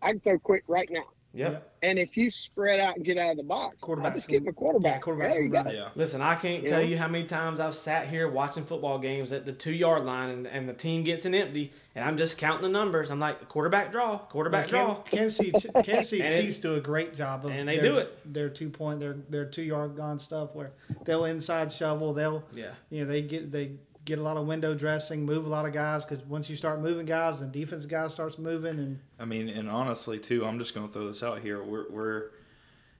I 0.00 0.12
can 0.12 0.20
throw 0.20 0.38
quick 0.38 0.64
right 0.68 0.88
now. 0.90 1.04
Yep. 1.36 1.72
And 1.82 1.98
if 1.98 2.16
you 2.16 2.30
spread 2.30 2.80
out 2.80 2.96
and 2.96 3.04
get 3.04 3.18
out 3.18 3.32
of 3.32 3.36
the 3.36 3.42
box, 3.42 3.82
I 3.82 3.86
Quarterback's 3.86 4.14
just 4.16 4.28
get 4.28 4.44
my 4.44 4.50
quarterback. 4.52 4.94
yeah, 4.94 4.98
quarterback's 5.00 5.34
There 5.34 5.44
you 5.44 5.50
go. 5.50 5.70
Yeah. 5.70 5.88
Listen, 5.94 6.20
I 6.22 6.34
can't 6.34 6.62
You 6.62 6.68
tell 6.68 6.82
you 6.82 6.96
how 6.98 7.06
many 7.06 7.24
times 7.26 7.60
I've 7.60 7.74
sat 7.74 8.08
here 8.08 8.28
watching 8.28 8.64
football 8.64 8.98
games 8.98 9.32
at 9.32 9.44
the 9.44 9.52
two 9.52 9.72
yard 9.72 10.04
line 10.04 10.30
and, 10.30 10.46
and 10.46 10.68
the 10.68 10.72
team 10.72 11.04
gets 11.04 11.24
an 11.26 11.34
empty, 11.34 11.72
and 11.94 12.04
I'm 12.04 12.16
just 12.16 12.38
counting 12.38 12.62
the 12.62 12.68
numbers. 12.70 13.10
I'm 13.10 13.20
like, 13.20 13.48
quarterback 13.48 13.92
draw, 13.92 14.18
quarterback 14.18 14.68
draw. 14.68 14.96
Kansas 15.02 15.36
City, 15.36 15.52
Kansas 15.84 16.08
City 16.10 16.22
And 16.22 16.34
it- 16.34 16.40
Chiefs 16.42 16.58
do 16.58 16.74
a 16.74 16.80
great 16.80 17.14
job 17.14 17.44
of 17.44 17.52
and 17.52 17.68
they 17.68 17.76
their, 17.76 17.84
do 17.92 17.98
it. 17.98 18.32
Their 18.34 18.48
two 18.48 18.70
point, 18.70 18.98
their 18.98 19.14
their 19.28 19.44
two 19.44 19.62
yard 19.62 19.96
line 19.96 20.18
stuff 20.18 20.54
where 20.54 20.72
they'll 21.04 21.26
inside 21.26 21.70
shovel, 21.70 22.14
they'll 22.14 22.42
Yeah. 22.54 22.70
you 22.90 23.04
know 23.04 23.10
they 23.10 23.22
get 23.22 23.52
they 23.52 23.72
get 24.06 24.18
a 24.20 24.22
lot 24.22 24.36
of 24.36 24.46
window 24.46 24.72
dressing, 24.72 25.26
move 25.26 25.44
a 25.44 25.48
lot 25.48 25.66
of 25.66 25.72
guys 25.72 26.04
because 26.06 26.24
once 26.24 26.48
you 26.48 26.56
start 26.56 26.80
moving 26.80 27.04
guys, 27.04 27.40
the 27.40 27.46
defense 27.46 27.84
guy 27.84 28.06
starts 28.06 28.38
moving 28.38 28.78
and 28.78 29.00
I 29.18 29.24
mean, 29.26 29.48
and 29.48 29.68
honestly, 29.68 30.18
too, 30.18 30.46
I'm 30.46 30.58
just 30.58 30.74
going 30.74 30.86
to 30.86 30.92
throw 30.92 31.08
this 31.08 31.22
out 31.22 31.40
here. 31.40 31.62
We're, 31.62 31.90
we're 31.90 32.30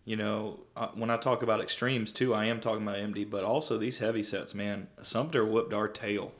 you 0.04 0.16
know, 0.16 0.60
uh, 0.76 0.88
when 0.94 1.10
I 1.10 1.16
talk 1.16 1.42
about 1.42 1.60
extremes, 1.60 2.12
too, 2.12 2.34
I 2.34 2.46
am 2.46 2.60
talking 2.60 2.82
about 2.82 2.98
empty, 2.98 3.24
but 3.24 3.44
also 3.44 3.78
these 3.78 3.98
heavy 3.98 4.22
sets, 4.22 4.54
man. 4.54 4.88
Sumter 5.00 5.44
whooped 5.44 5.72
our 5.72 5.88
tail 5.88 6.32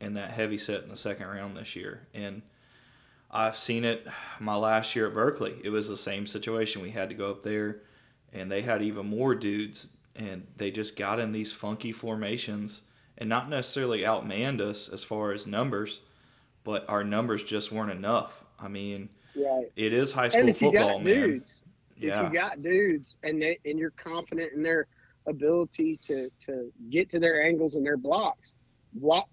in 0.00 0.14
that 0.14 0.30
heavy 0.30 0.58
set 0.58 0.82
in 0.82 0.90
the 0.90 0.96
second 0.96 1.26
round 1.26 1.56
this 1.56 1.74
year. 1.74 2.06
And 2.14 2.42
I've 3.30 3.56
seen 3.56 3.84
it 3.84 4.06
my 4.38 4.56
last 4.56 4.94
year 4.94 5.08
at 5.08 5.14
Berkeley. 5.14 5.56
It 5.64 5.70
was 5.70 5.88
the 5.88 5.96
same 5.96 6.26
situation. 6.26 6.82
We 6.82 6.90
had 6.90 7.08
to 7.08 7.14
go 7.14 7.30
up 7.30 7.42
there, 7.42 7.80
and 8.32 8.50
they 8.50 8.62
had 8.62 8.82
even 8.82 9.06
more 9.06 9.34
dudes, 9.34 9.88
and 10.14 10.46
they 10.56 10.70
just 10.70 10.96
got 10.96 11.20
in 11.20 11.32
these 11.32 11.52
funky 11.52 11.92
formations 11.92 12.82
and 13.20 13.28
not 13.28 13.48
necessarily 13.48 14.00
outmanned 14.00 14.60
us 14.60 14.88
as 14.88 15.04
far 15.04 15.32
as 15.32 15.46
numbers, 15.46 16.00
but 16.64 16.88
our 16.88 17.04
numbers 17.04 17.44
just 17.44 17.70
weren't 17.70 17.92
enough. 17.92 18.42
I 18.58 18.68
mean, 18.68 19.10
Right. 19.36 19.70
it 19.76 19.92
is 19.92 20.12
high 20.14 20.28
school 20.28 20.40
And 20.40 20.50
if 20.50 20.60
you 20.60 20.70
football, 20.72 20.94
got 20.98 21.04
man. 21.04 21.14
dudes, 21.14 21.62
if 21.96 22.02
you 22.16 22.30
got 22.32 22.62
dudes, 22.62 23.18
and 23.22 23.40
they 23.40 23.58
and 23.64 23.78
you're 23.78 23.90
confident 23.90 24.52
in 24.54 24.62
their 24.62 24.86
ability 25.26 25.98
to 25.98 26.30
to 26.46 26.72
get 26.88 27.10
to 27.10 27.20
their 27.20 27.44
angles 27.44 27.74
and 27.76 27.84
their 27.86 27.96
blocks, 27.98 28.54
block. 28.94 29.28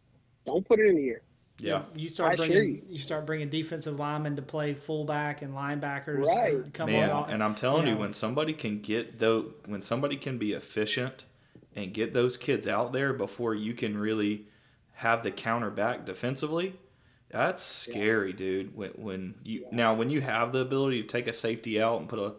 Don't 0.45 0.65
put 0.65 0.79
it 0.79 0.87
in 0.87 0.95
the 0.95 1.09
air. 1.09 1.21
Yeah. 1.59 1.83
you 1.95 2.07
start 2.07 2.33
I 2.33 2.35
bringing 2.35 2.75
you. 2.75 2.81
you. 2.89 2.97
start 2.99 3.25
bringing 3.25 3.49
defensive 3.49 3.97
linemen 3.97 4.35
to 4.35 4.41
play 4.43 4.75
fullback 4.75 5.41
and 5.41 5.55
linebackers. 5.55 6.23
Right. 6.23 6.71
Come 6.73 6.91
Man, 6.91 7.09
on, 7.09 7.29
and 7.31 7.43
I'm 7.43 7.55
telling 7.55 7.87
you, 7.87 7.95
know. 7.95 8.01
when 8.01 8.13
somebody 8.13 8.53
can 8.53 8.79
get 8.79 9.17
though, 9.19 9.53
when 9.65 9.81
somebody 9.81 10.15
can 10.17 10.37
be 10.37 10.53
efficient 10.53 11.25
and 11.77 11.93
get 11.93 12.11
those 12.13 12.37
kids 12.37 12.67
out 12.67 12.91
there 12.91 13.13
before 13.13 13.53
you 13.53 13.73
can 13.73 13.97
really 13.97 14.47
have 14.95 15.21
the 15.21 15.29
counter 15.29 15.69
back 15.69 16.05
defensively, 16.05 16.73
that's 17.29 17.61
scary, 17.63 18.33
dude. 18.33 18.75
When 18.75 18.89
when 18.91 19.35
you 19.43 19.67
now 19.71 19.93
when 19.93 20.09
you 20.09 20.21
have 20.21 20.51
the 20.51 20.59
ability 20.59 21.03
to 21.03 21.07
take 21.07 21.27
a 21.27 21.33
safety 21.33 21.79
out 21.79 21.99
and 21.99 22.09
put 22.09 22.19
a, 22.19 22.33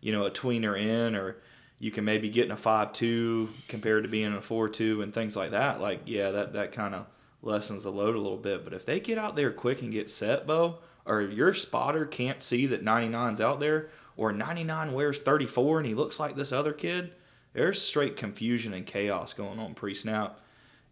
you 0.00 0.12
know, 0.12 0.26
a 0.26 0.30
tweener 0.30 0.78
in, 0.78 1.16
or 1.16 1.38
you 1.78 1.90
can 1.90 2.04
maybe 2.04 2.28
get 2.28 2.44
in 2.44 2.50
a 2.50 2.56
five-two 2.56 3.48
compared 3.68 4.04
to 4.04 4.10
being 4.10 4.26
in 4.26 4.34
a 4.34 4.42
four-two 4.42 5.00
and 5.00 5.14
things 5.14 5.34
like 5.34 5.52
that. 5.52 5.80
Like, 5.80 6.02
yeah, 6.04 6.30
that 6.30 6.52
that 6.52 6.72
kind 6.72 6.94
of 6.94 7.06
lessens 7.40 7.84
the 7.84 7.90
load 7.90 8.16
a 8.16 8.20
little 8.20 8.36
bit. 8.36 8.64
But 8.64 8.74
if 8.74 8.84
they 8.84 9.00
get 9.00 9.18
out 9.18 9.34
there 9.34 9.50
quick 9.50 9.80
and 9.80 9.92
get 9.92 10.10
set, 10.10 10.46
Bo, 10.46 10.80
or 11.06 11.22
if 11.22 11.32
your 11.32 11.54
spotter 11.54 12.04
can't 12.04 12.42
see 12.42 12.66
that 12.66 12.84
99's 12.84 13.40
out 13.40 13.60
there, 13.60 13.88
or 14.16 14.30
99 14.30 14.92
wears 14.92 15.18
34 15.18 15.78
and 15.78 15.86
he 15.86 15.94
looks 15.94 16.20
like 16.20 16.36
this 16.36 16.52
other 16.52 16.72
kid, 16.72 17.12
there's 17.54 17.80
straight 17.80 18.16
confusion 18.16 18.74
and 18.74 18.84
chaos 18.84 19.32
going 19.32 19.58
on 19.58 19.74
pre-snap, 19.74 20.38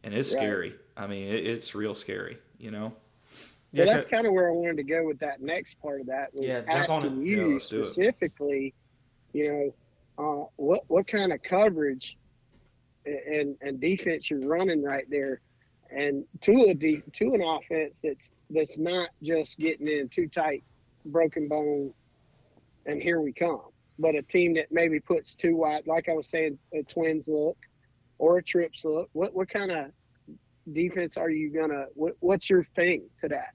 and 0.03 0.15
it's 0.15 0.31
Right. 0.33 0.39
scary. 0.39 0.75
I 0.97 1.07
mean, 1.07 1.27
it, 1.27 1.47
it's 1.47 1.75
real 1.75 1.95
scary. 1.95 2.39
You 2.59 2.71
know. 2.71 2.95
Yeah, 3.73 3.85
Yeah, 3.85 3.93
that's 3.95 4.07
kind 4.07 4.27
of 4.27 4.33
where 4.33 4.49
I 4.49 4.53
wanted 4.53 4.77
to 4.79 4.83
go 4.85 5.07
with 5.07 5.19
that 5.21 5.41
next 5.43 5.75
part 5.81 6.01
of 6.01 6.07
that 6.07 6.33
was 6.35 6.45
Yeah, 6.45 6.61
jump 6.61 6.91
on 6.91 7.05
asking 7.05 7.23
it. 7.23 7.27
Yeah, 7.27 7.37
you 7.47 7.57
it. 7.57 7.61
specifically, 7.61 8.75
you 9.33 9.73
know, 10.19 10.43
uh, 10.43 10.47
what 10.57 10.83
what 10.89 11.07
kind 11.07 11.33
of 11.33 11.43
coverage 11.43 12.17
and 13.05 13.57
and 13.61 13.81
defense 13.81 14.31
you're 14.31 14.47
running 14.47 14.83
right 14.83 15.07
there, 15.11 15.41
and 15.91 16.25
to 16.43 16.53
a 16.69 16.75
de- 16.75 17.03
to 17.15 17.35
an 17.35 17.43
offense 17.43 18.01
that's 18.03 18.33
that's 18.51 18.79
not 18.79 19.09
just 19.23 19.59
getting 19.59 19.89
in 19.89 20.09
too 20.09 20.29
tight, 20.29 20.63
broken 21.07 21.49
bone, 21.49 21.93
and 22.87 23.03
here 23.03 23.21
we 23.21 23.33
come, 23.33 23.63
but 24.03 24.17
a 24.17 24.23
team 24.23 24.55
that 24.55 24.67
maybe 24.71 24.99
puts 25.01 25.35
two 25.35 25.57
wide, 25.57 25.87
like 25.87 26.09
I 26.09 26.13
was 26.13 26.29
saying, 26.29 26.59
a 26.75 26.83
twins 26.83 27.29
look 27.29 27.57
or 28.19 28.39
a 28.39 28.43
trips 28.43 28.85
look. 28.85 29.09
What 29.13 29.33
what 29.33 29.49
kind 29.49 29.71
of 29.71 29.87
defense 30.71 31.17
are 31.17 31.31
you 31.31 31.51
gonna? 31.51 31.87
What, 31.95 32.17
what's 32.21 32.51
your 32.51 32.67
thing 32.75 33.05
to 33.19 33.29
that? 33.29 33.55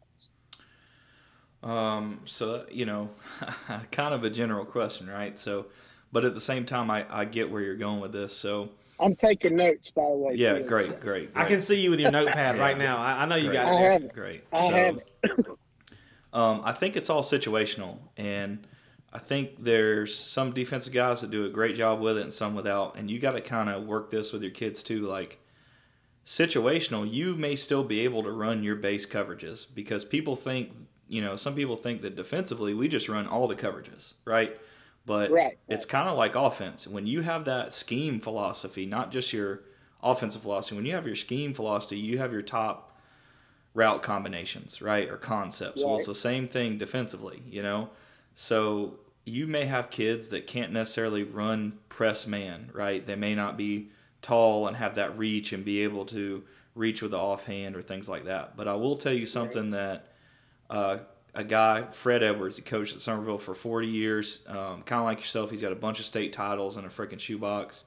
Um, 1.68 2.22
so 2.26 2.66
you 2.72 2.86
know, 2.86 3.10
kind 3.92 4.14
of 4.14 4.24
a 4.24 4.30
general 4.30 4.66
question, 4.66 5.10
right? 5.10 5.38
So, 5.38 5.68
but 6.12 6.24
at 6.24 6.34
the 6.34 6.42
same 6.42 6.66
time, 6.66 6.90
I, 6.90 7.06
I 7.10 7.26
get 7.26 7.52
where 7.52 7.62
you're 7.62 7.76
going 7.76 8.00
with 8.00 8.14
this. 8.14 8.36
So, 8.36 8.70
I'm 9.02 9.16
taking 9.16 9.58
notes, 9.58 9.92
by 9.92 10.04
the 10.04 10.16
way. 10.16 10.36
yeah, 10.36 10.60
too. 10.60 10.64
great, 10.64 11.02
great. 11.02 11.32
I 11.36 11.46
can 11.46 11.60
see 11.60 11.82
you 11.82 11.90
with 11.90 12.00
your 12.00 12.12
notepad 12.12 12.58
right 12.60 12.78
now. 12.78 12.98
I, 12.98 13.24
I 13.24 13.26
know 13.26 13.36
you 13.36 13.50
Great. 13.50 13.54
got 13.54 13.74
it. 13.74 13.78
there. 13.78 13.92
have 13.92 14.04
it. 14.04 14.14
Great. 14.14 14.44
I 14.54 14.70
so, 14.70 14.70
have 14.70 15.00
Um, 16.34 16.62
I 16.64 16.72
think 16.72 16.96
it's 16.96 17.10
all 17.10 17.24
situational, 17.24 17.98
and 18.16 18.66
I 19.18 19.20
think 19.20 19.64
there's 19.64 20.16
some 20.16 20.52
defensive 20.52 20.94
guys 20.94 21.22
that 21.22 21.32
do 21.32 21.44
a 21.44 21.50
great 21.50 21.76
job 21.76 22.00
with 22.00 22.20
it, 22.20 22.22
and 22.22 22.32
some 22.32 22.54
without. 22.54 22.96
And 22.96 23.10
you 23.10 23.18
got 23.18 23.32
to 23.32 23.42
kind 23.42 23.68
of 23.68 23.88
work 23.88 24.12
this 24.12 24.32
with 24.32 24.44
your 24.44 24.52
kids 24.52 24.84
too. 24.84 25.08
Like 25.08 25.40
situational, 26.24 27.12
you 27.12 27.34
may 27.34 27.56
still 27.56 27.84
be 27.84 28.02
able 28.02 28.22
to 28.22 28.32
run 28.32 28.62
your 28.62 28.76
base 28.76 29.08
coverages 29.08 29.66
because 29.74 30.06
people 30.06 30.36
think, 30.36 30.72
you 31.08 31.20
know, 31.20 31.36
some 31.36 31.56
people 31.56 31.76
think 31.76 32.04
that 32.04 32.16
defensively 32.16 32.76
we 32.76 32.88
just 32.88 33.10
run 33.10 33.26
all 33.26 33.48
the 33.48 33.56
coverages, 33.56 34.14
right? 34.24 34.56
But 35.04 35.32
Right, 35.32 35.58
it's 35.68 35.86
kind 35.86 36.08
of 36.08 36.16
like 36.16 36.36
offense. 36.36 36.88
When 36.88 37.08
you 37.08 37.22
have 37.22 37.44
that 37.46 37.74
scheme 37.74 38.20
philosophy, 38.20 38.86
not 38.86 39.10
just 39.10 39.34
your 39.34 39.64
offensive 40.04 40.44
philosophy, 40.44 40.76
when 40.76 40.86
you 40.86 40.94
have 40.94 41.08
your 41.08 41.16
scheme 41.16 41.56
philosophy, 41.56 41.98
you 41.98 42.20
have 42.20 42.32
your 42.32 42.44
top 42.44 42.96
route 43.74 44.04
combinations, 44.04 44.80
right? 44.80 45.10
Or 45.10 45.18
concepts. 45.18 45.84
Well, 45.84 45.96
it's 45.96 46.06
the 46.06 46.14
same 46.14 46.48
thing 46.48 46.78
defensively, 46.78 47.42
you 47.50 47.64
know? 47.64 47.90
So 48.36 49.00
you 49.28 49.46
may 49.46 49.66
have 49.66 49.90
kids 49.90 50.30
that 50.30 50.48
can't 50.48 50.72
necessarily 50.72 51.24
run 51.24 51.80
press 51.90 52.26
man, 52.26 52.70
right? 52.74 53.06
They 53.06 53.16
may 53.16 53.36
not 53.36 53.58
be 53.58 53.90
tall 54.22 54.68
and 54.68 54.78
have 54.78 54.96
that 54.96 55.18
reach 55.18 55.52
and 55.52 55.66
be 55.66 55.84
able 55.84 56.06
to 56.06 56.44
reach 56.76 57.02
with 57.02 57.12
the 57.12 57.18
offhand 57.18 57.76
or 57.76 57.82
things 57.82 58.08
like 58.08 58.24
that. 58.26 58.56
But 58.56 58.70
I 58.70 58.76
will 58.76 58.96
tell 58.96 59.12
you 59.12 59.26
something 59.26 59.72
that 59.72 60.08
uh, 60.70 61.00
a 61.36 61.44
guy, 61.44 61.84
Fred 61.92 62.24
Edwards, 62.24 62.56
he 62.56 62.62
coached 62.62 62.96
at 62.96 63.02
Summerville 63.02 63.38
for 63.38 63.54
40 63.54 63.88
years, 63.88 64.46
um, 64.48 64.82
kind 64.84 65.00
of 65.00 65.06
like 65.06 65.20
yourself. 65.20 65.52
He's 65.52 65.62
got 65.62 65.74
a 65.74 65.76
bunch 65.76 66.00
of 66.00 66.06
state 66.06 66.32
titles 66.32 66.78
and 66.78 66.86
a 66.86 66.90
freaking 66.90 67.20
shoebox. 67.20 67.84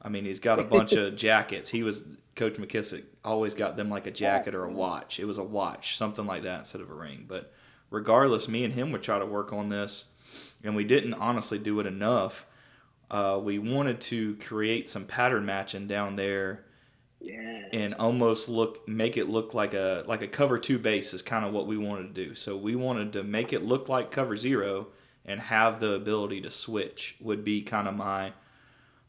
I 0.00 0.08
mean, 0.08 0.24
he's 0.24 0.40
got 0.40 0.60
a 0.60 0.64
bunch 0.64 0.92
of 0.92 1.16
jackets. 1.16 1.70
He 1.70 1.82
was 1.82 2.04
Coach 2.36 2.54
McKissick 2.54 3.04
always 3.24 3.54
got 3.54 3.76
them 3.76 3.90
like 3.90 4.06
a 4.06 4.12
jacket 4.12 4.54
or 4.54 4.64
a 4.64 4.70
watch. 4.70 5.18
It 5.18 5.24
was 5.24 5.38
a 5.38 5.42
watch, 5.42 5.96
something 5.96 6.26
like 6.26 6.44
that 6.44 6.60
instead 6.60 6.80
of 6.80 6.90
a 6.90 6.94
ring. 6.94 7.24
But 7.26 7.52
regardless, 7.90 8.46
me 8.46 8.62
and 8.62 8.74
him 8.74 8.92
would 8.92 9.02
try 9.02 9.18
to 9.18 9.26
work 9.26 9.52
on 9.52 9.68
this, 9.68 10.04
and 10.66 10.76
we 10.76 10.84
didn't 10.84 11.14
honestly 11.14 11.58
do 11.58 11.80
it 11.80 11.86
enough. 11.86 12.46
Uh, 13.10 13.40
we 13.42 13.58
wanted 13.58 14.00
to 14.00 14.36
create 14.36 14.88
some 14.88 15.04
pattern 15.04 15.46
matching 15.46 15.86
down 15.86 16.16
there 16.16 16.64
Yes. 17.20 17.70
and 17.72 17.94
almost 17.94 18.48
look 18.48 18.86
make 18.86 19.16
it 19.16 19.28
look 19.28 19.54
like 19.54 19.72
a 19.74 20.04
like 20.06 20.20
a 20.22 20.28
cover 20.28 20.58
two 20.58 20.78
base 20.78 21.14
is 21.14 21.22
kind 21.22 21.44
of 21.46 21.52
what 21.52 21.66
we 21.66 21.78
wanted 21.78 22.14
to 22.14 22.26
do. 22.26 22.34
So 22.34 22.56
we 22.56 22.76
wanted 22.76 23.12
to 23.14 23.22
make 23.24 23.52
it 23.52 23.64
look 23.64 23.88
like 23.88 24.10
cover 24.10 24.36
zero 24.36 24.88
and 25.24 25.40
have 25.40 25.80
the 25.80 25.92
ability 25.92 26.40
to 26.42 26.50
switch 26.50 27.16
would 27.20 27.42
be 27.44 27.62
kind 27.62 27.88
of 27.88 27.94
my 27.96 28.32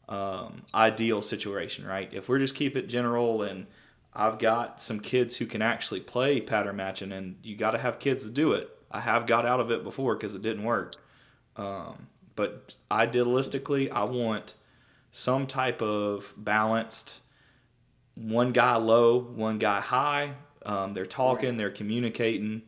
um, 0.08 0.62
ideal 0.74 1.20
situation, 1.20 1.86
right? 1.86 2.08
If 2.12 2.28
we're 2.28 2.38
just 2.38 2.54
keep 2.54 2.76
it 2.76 2.88
general 2.88 3.42
and 3.42 3.66
I've 4.14 4.38
got 4.38 4.80
some 4.80 5.00
kids 5.00 5.36
who 5.36 5.46
can 5.46 5.62
actually 5.62 6.00
play 6.00 6.40
pattern 6.40 6.76
matching, 6.76 7.12
and 7.12 7.36
you 7.42 7.54
got 7.56 7.72
to 7.72 7.78
have 7.78 7.98
kids 8.00 8.24
to 8.24 8.30
do 8.30 8.52
it. 8.52 8.68
I 8.90 9.00
have 9.00 9.26
got 9.26 9.44
out 9.46 9.60
of 9.60 9.70
it 9.70 9.84
before 9.84 10.16
because 10.16 10.34
it 10.34 10.42
didn't 10.42 10.64
work. 10.64 10.94
Um, 11.58 12.06
but 12.36 12.76
idealistically, 12.90 13.90
I 13.90 14.04
want 14.04 14.54
some 15.10 15.46
type 15.46 15.82
of 15.82 16.32
balanced 16.36 17.20
one 18.14 18.52
guy 18.52 18.76
low, 18.76 19.18
one 19.18 19.58
guy 19.58 19.80
high. 19.80 20.34
Um, 20.64 20.90
they're 20.94 21.06
talking, 21.06 21.56
they're 21.56 21.70
communicating. 21.70 22.62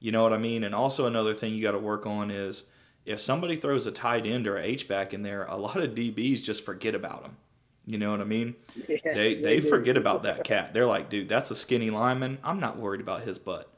You 0.00 0.12
know 0.12 0.22
what 0.22 0.32
I 0.32 0.38
mean? 0.38 0.64
And 0.64 0.74
also 0.74 1.06
another 1.06 1.34
thing 1.34 1.54
you 1.54 1.62
got 1.62 1.72
to 1.72 1.78
work 1.78 2.06
on 2.06 2.30
is 2.30 2.64
if 3.04 3.20
somebody 3.20 3.56
throws 3.56 3.86
a 3.86 3.92
tight 3.92 4.26
end 4.26 4.46
or 4.46 4.56
a 4.56 4.64
H 4.64 4.88
back 4.88 5.14
in 5.14 5.22
there, 5.22 5.44
a 5.44 5.56
lot 5.56 5.76
of 5.76 5.94
DBs 5.94 6.42
just 6.42 6.64
forget 6.64 6.94
about 6.94 7.22
them. 7.22 7.36
You 7.84 7.98
know 7.98 8.12
what 8.12 8.20
I 8.20 8.24
mean? 8.24 8.54
Yes, 8.88 9.00
they 9.04 9.34
they 9.34 9.60
do. 9.60 9.68
forget 9.68 9.96
about 9.96 10.22
that 10.24 10.44
cat. 10.44 10.72
They're 10.72 10.86
like, 10.86 11.10
dude, 11.10 11.28
that's 11.28 11.50
a 11.50 11.56
skinny 11.56 11.90
lineman. 11.90 12.38
I'm 12.44 12.60
not 12.60 12.78
worried 12.78 13.00
about 13.00 13.22
his 13.22 13.38
butt. 13.38 13.72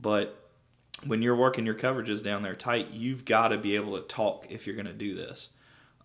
But 0.00 0.37
when 1.06 1.22
you're 1.22 1.36
working 1.36 1.66
your 1.66 1.74
coverages 1.74 2.22
down 2.22 2.42
there 2.42 2.54
tight, 2.54 2.90
you've 2.92 3.24
got 3.24 3.48
to 3.48 3.58
be 3.58 3.76
able 3.76 3.96
to 4.00 4.06
talk 4.06 4.46
if 4.50 4.66
you're 4.66 4.76
going 4.76 4.86
to 4.86 4.92
do 4.92 5.14
this. 5.14 5.50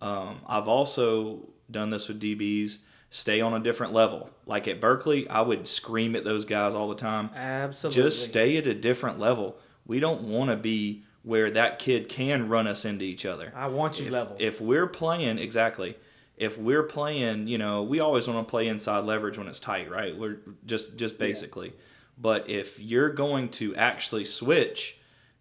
Um, 0.00 0.40
I've 0.46 0.68
also 0.68 1.48
done 1.70 1.90
this 1.90 2.08
with 2.08 2.20
DBs, 2.20 2.80
stay 3.10 3.40
on 3.40 3.54
a 3.54 3.60
different 3.60 3.92
level. 3.92 4.30
Like 4.46 4.68
at 4.68 4.80
Berkeley, 4.80 5.28
I 5.28 5.40
would 5.40 5.66
scream 5.66 6.14
at 6.14 6.24
those 6.24 6.44
guys 6.44 6.74
all 6.74 6.88
the 6.88 6.94
time. 6.94 7.30
Absolutely. 7.34 8.02
Just 8.02 8.24
stay 8.24 8.56
at 8.56 8.66
a 8.66 8.74
different 8.74 9.18
level. 9.18 9.56
We 9.86 10.00
don't 10.00 10.22
want 10.22 10.50
to 10.50 10.56
be 10.56 11.04
where 11.22 11.50
that 11.50 11.78
kid 11.78 12.08
can 12.08 12.48
run 12.48 12.66
us 12.66 12.84
into 12.84 13.04
each 13.04 13.24
other. 13.24 13.52
I 13.56 13.66
want 13.68 13.98
you 13.98 14.06
if, 14.06 14.12
level. 14.12 14.36
If 14.38 14.60
we're 14.60 14.86
playing 14.86 15.38
exactly, 15.38 15.96
if 16.36 16.58
we're 16.58 16.82
playing, 16.82 17.48
you 17.48 17.56
know, 17.56 17.82
we 17.82 18.00
always 18.00 18.28
want 18.28 18.46
to 18.46 18.50
play 18.50 18.68
inside 18.68 19.04
leverage 19.04 19.38
when 19.38 19.48
it's 19.48 19.60
tight, 19.60 19.90
right? 19.90 20.16
We're 20.16 20.38
just 20.66 20.96
just 20.96 21.18
basically. 21.18 21.72
But 22.16 22.48
if 22.48 22.78
you're 22.78 23.10
going 23.10 23.48
to 23.50 23.74
actually 23.74 24.24
switch, 24.24 24.98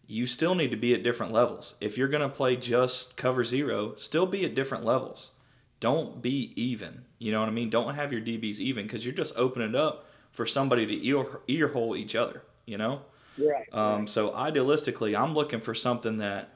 you 0.08 0.26
still 0.26 0.56
need 0.56 0.72
to 0.72 0.78
be 0.78 0.94
at 0.94 1.04
different 1.04 1.32
levels. 1.32 1.76
If 1.80 1.98
you're 1.98 2.08
going 2.08 2.28
to 2.28 2.36
play 2.36 2.56
just 2.56 3.16
cover 3.16 3.44
zero, 3.44 3.96
still 3.96 4.26
be 4.26 4.44
at 4.46 4.56
different 4.56 4.84
levels. 4.84 5.32
Don't 5.80 6.22
be 6.22 6.54
even. 6.56 7.06
You 7.20 7.32
know 7.32 7.40
what 7.40 7.50
I 7.50 7.52
mean? 7.52 7.70
Don't 7.70 7.96
have 7.96 8.12
your 8.12 8.22
DBs 8.22 8.60
even 8.60 8.86
because 8.86 9.06
you're 9.06 9.14
just 9.14 9.38
opening 9.38 9.76
up 9.76 10.06
for 10.32 10.46
somebody 10.46 10.86
to 10.86 11.06
ear, 11.06 11.26
ear 11.48 11.70
hole 11.70 11.96
each 11.96 12.16
other. 12.16 12.44
You 12.66 12.78
know. 12.78 13.02
Right. 13.38 13.66
Um, 13.74 14.08
so 14.08 14.32
idealistically, 14.32 15.20
I'm 15.20 15.34
looking 15.34 15.60
for 15.60 15.74
something 15.74 16.18
that 16.18 16.50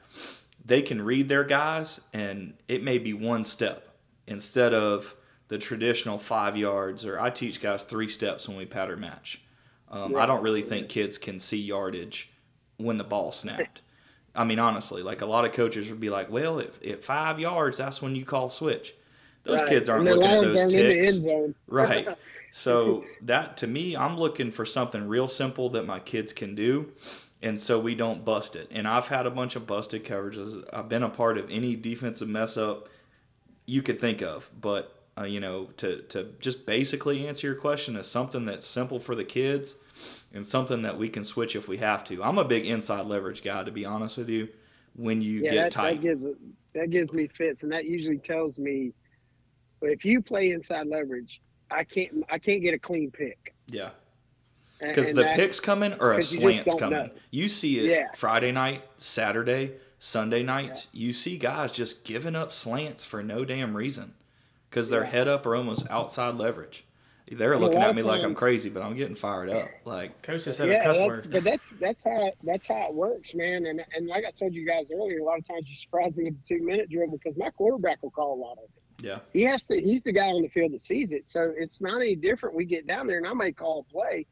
they 0.64 0.82
can 0.82 1.02
read 1.02 1.28
their 1.28 1.44
guys, 1.44 2.00
and 2.12 2.54
it 2.68 2.82
may 2.82 2.98
be 2.98 3.12
one 3.12 3.44
step 3.44 3.88
instead 4.26 4.72
of 4.74 5.16
the 5.48 5.58
traditional 5.58 6.18
five 6.18 6.56
yards. 6.56 7.04
Or 7.04 7.18
I 7.18 7.30
teach 7.30 7.60
guys 7.60 7.84
three 7.84 8.08
steps 8.08 8.48
when 8.48 8.56
we 8.56 8.66
pattern 8.66 9.00
match. 9.00 9.40
Um, 9.90 10.16
I 10.16 10.26
don't 10.26 10.42
really 10.42 10.62
think 10.62 10.88
kids 10.88 11.18
can 11.18 11.40
see 11.40 11.58
yardage 11.58 12.30
when 12.76 12.98
the 12.98 13.04
ball 13.04 13.32
snapped. 13.32 13.82
I 14.34 14.44
mean, 14.44 14.58
honestly, 14.58 15.02
like 15.02 15.20
a 15.22 15.26
lot 15.26 15.44
of 15.44 15.52
coaches 15.52 15.90
would 15.90 16.00
be 16.00 16.10
like, 16.10 16.30
"Well, 16.30 16.58
if 16.60 16.84
at 16.86 17.04
five 17.04 17.40
yards, 17.40 17.78
that's 17.78 18.02
when 18.02 18.14
you 18.14 18.24
call 18.24 18.50
switch." 18.50 18.94
Those 19.44 19.60
Right. 19.60 19.68
kids 19.70 19.88
aren't 19.88 20.04
looking 20.04 20.30
at 20.32 20.40
those 20.40 20.60
aren't 20.60 20.74
in 20.74 20.86
the 20.86 20.94
ticks 20.94 21.20
right 21.66 22.06
so 22.50 23.04
that 23.22 23.56
to 23.58 23.66
me 23.66 23.96
i'm 23.96 24.18
looking 24.18 24.50
for 24.50 24.64
something 24.64 25.06
real 25.06 25.28
simple 25.28 25.68
that 25.70 25.86
my 25.86 26.00
kids 26.00 26.32
can 26.32 26.54
do 26.54 26.92
and 27.42 27.60
so 27.60 27.78
we 27.78 27.94
don't 27.94 28.24
bust 28.24 28.56
it 28.56 28.68
and 28.70 28.88
i've 28.88 29.08
had 29.08 29.26
a 29.26 29.30
bunch 29.30 29.56
of 29.56 29.66
busted 29.66 30.04
coverages 30.04 30.62
i've 30.72 30.88
been 30.88 31.02
a 31.02 31.08
part 31.08 31.38
of 31.38 31.50
any 31.50 31.76
defensive 31.76 32.28
mess 32.28 32.56
up 32.56 32.88
you 33.66 33.82
could 33.82 34.00
think 34.00 34.22
of 34.22 34.50
but 34.58 34.97
uh, 35.18 35.24
you 35.24 35.40
know 35.40 35.66
to, 35.76 36.02
to 36.02 36.34
just 36.40 36.66
basically 36.66 37.26
answer 37.26 37.46
your 37.46 37.56
question 37.56 37.96
is 37.96 38.06
something 38.06 38.44
that's 38.44 38.66
simple 38.66 39.00
for 39.00 39.14
the 39.14 39.24
kids 39.24 39.76
and 40.32 40.46
something 40.46 40.82
that 40.82 40.98
we 40.98 41.08
can 41.08 41.24
switch 41.24 41.56
if 41.56 41.68
we 41.68 41.78
have 41.78 42.04
to 42.04 42.22
i'm 42.22 42.38
a 42.38 42.44
big 42.44 42.66
inside 42.66 43.06
leverage 43.06 43.42
guy 43.42 43.64
to 43.64 43.70
be 43.70 43.84
honest 43.84 44.18
with 44.18 44.28
you 44.28 44.48
when 44.94 45.22
you 45.22 45.40
yeah, 45.40 45.50
get 45.50 45.62
that, 45.64 45.72
tight 45.72 46.02
that 46.02 46.02
gives 46.02 46.24
that 46.74 46.90
gives 46.90 47.12
me 47.12 47.26
fits, 47.28 47.62
and 47.62 47.72
that 47.72 47.84
usually 47.86 48.18
tells 48.18 48.58
me 48.58 48.92
if 49.82 50.04
you 50.04 50.20
play 50.22 50.50
inside 50.50 50.86
leverage, 50.86 51.40
I 51.70 51.84
can't 51.84 52.24
I 52.30 52.38
can't 52.38 52.62
get 52.62 52.74
a 52.74 52.78
clean 52.78 53.10
pick. 53.10 53.54
yeah 53.68 53.90
Because 54.80 55.12
the 55.12 55.24
picks 55.34 55.60
coming 55.60 55.94
or 56.00 56.12
a 56.12 56.22
slant's 56.22 56.62
don't 56.64 56.78
coming. 56.78 56.98
know. 56.98 57.10
You 57.30 57.48
see 57.48 57.78
it 57.78 57.90
Yeah. 57.90 58.08
Friday 58.14 58.52
night, 58.52 58.82
Saturday, 58.96 59.74
Sunday 59.98 60.42
nights. 60.42 60.88
You 60.92 61.12
see 61.12 61.38
guys 61.38 61.72
just 61.72 62.04
giving 62.04 62.36
up 62.36 62.52
slants 62.52 63.04
for 63.04 63.22
no 63.22 63.44
damn 63.44 63.76
reason 63.76 64.14
because 64.70 64.90
their 64.90 65.02
Yeah. 65.04 65.10
head 65.10 65.28
up 65.28 65.46
or 65.46 65.54
almost 65.56 65.86
outside 65.90 66.34
leverage. 66.36 66.84
They're 67.30 67.52
a 67.52 67.58
looking 67.58 67.82
at 67.82 67.90
of 67.90 67.96
me 67.96 68.00
like 68.00 68.24
I'm 68.24 68.34
crazy, 68.34 68.70
but 68.70 68.82
I'm 68.82 68.96
getting 68.96 69.14
fired 69.14 69.50
up. 69.50 69.68
Like, 69.84 70.22
Coach 70.22 70.44
just 70.44 70.56
said 70.56 70.70
a 70.70 70.72
yeah, 70.72 70.82
cuss 70.82 70.96
that's, 70.96 71.08
word. 71.08 71.30
but 71.30 71.44
that's 71.44 71.70
that's 71.78 72.02
how 72.02 72.32
that's 72.42 72.66
how 72.66 72.88
it 72.88 72.94
works, 72.94 73.34
man. 73.34 73.66
And 73.66 73.84
and 73.94 74.06
like 74.06 74.24
I 74.26 74.30
told 74.30 74.54
you 74.54 74.66
guys 74.66 74.90
earlier, 74.90 75.18
a 75.20 75.24
lot 75.24 75.38
of 75.38 75.46
times 75.46 75.68
you 75.68 75.74
surprise 75.74 76.16
me 76.16 76.24
with 76.24 76.38
the 76.42 76.56
two 76.56 76.64
minute 76.64 76.88
drill 76.88 77.10
because 77.10 77.36
my 77.36 77.50
quarterback 77.50 78.02
will 78.02 78.10
call 78.12 78.32
a 78.32 78.40
lot 78.40 78.52
of 78.56 78.64
it. 78.74 79.04
yeah, 79.04 79.18
He 79.34 79.42
has 79.42 79.66
to. 79.66 79.78
He's 79.78 80.02
the 80.02 80.12
guy 80.12 80.28
on 80.28 80.40
the 80.40 80.48
field 80.48 80.72
that 80.72 80.80
sees 80.80 81.12
it, 81.12 81.28
so 81.28 81.52
it's 81.54 81.82
not 81.82 81.96
any 82.00 82.16
different. 82.16 82.56
We 82.56 82.64
get 82.64 82.86
down 82.86 83.06
there, 83.06 83.18
and 83.18 83.26
I 83.26 83.34
may 83.34 83.52
call 83.52 83.80
a 83.86 83.92
play, 83.92 84.24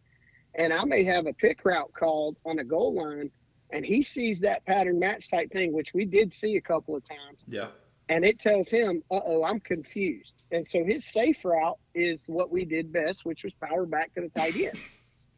and 0.54 0.72
I 0.72 0.82
may 0.86 1.04
have 1.04 1.26
a 1.26 1.34
pick 1.34 1.66
route 1.66 1.92
called 1.92 2.38
on 2.46 2.56
the 2.56 2.64
goal 2.64 2.94
line, 2.94 3.30
and 3.72 3.84
he 3.84 4.02
sees 4.02 4.40
that 4.40 4.64
pattern 4.64 4.98
match 4.98 5.30
type 5.30 5.50
thing, 5.52 5.74
which 5.74 5.92
we 5.92 6.06
did 6.06 6.32
see 6.32 6.56
a 6.56 6.62
couple 6.62 6.96
of 6.96 7.04
times. 7.04 7.44
yeah, 7.46 7.66
and 8.08 8.24
it 8.24 8.38
tells 8.38 8.68
him, 8.70 9.02
"Uh 9.10 9.20
oh, 9.24 9.44
I'm 9.44 9.60
confused." 9.60 10.32
And 10.52 10.66
so 10.66 10.84
his 10.84 11.04
safe 11.04 11.44
route 11.44 11.78
is 11.94 12.24
what 12.28 12.50
we 12.52 12.64
did 12.64 12.92
best, 12.92 13.24
which 13.24 13.42
was 13.44 13.52
power 13.54 13.84
back 13.86 14.14
to 14.14 14.20
the 14.20 14.28
tight 14.30 14.56
end. 14.56 14.78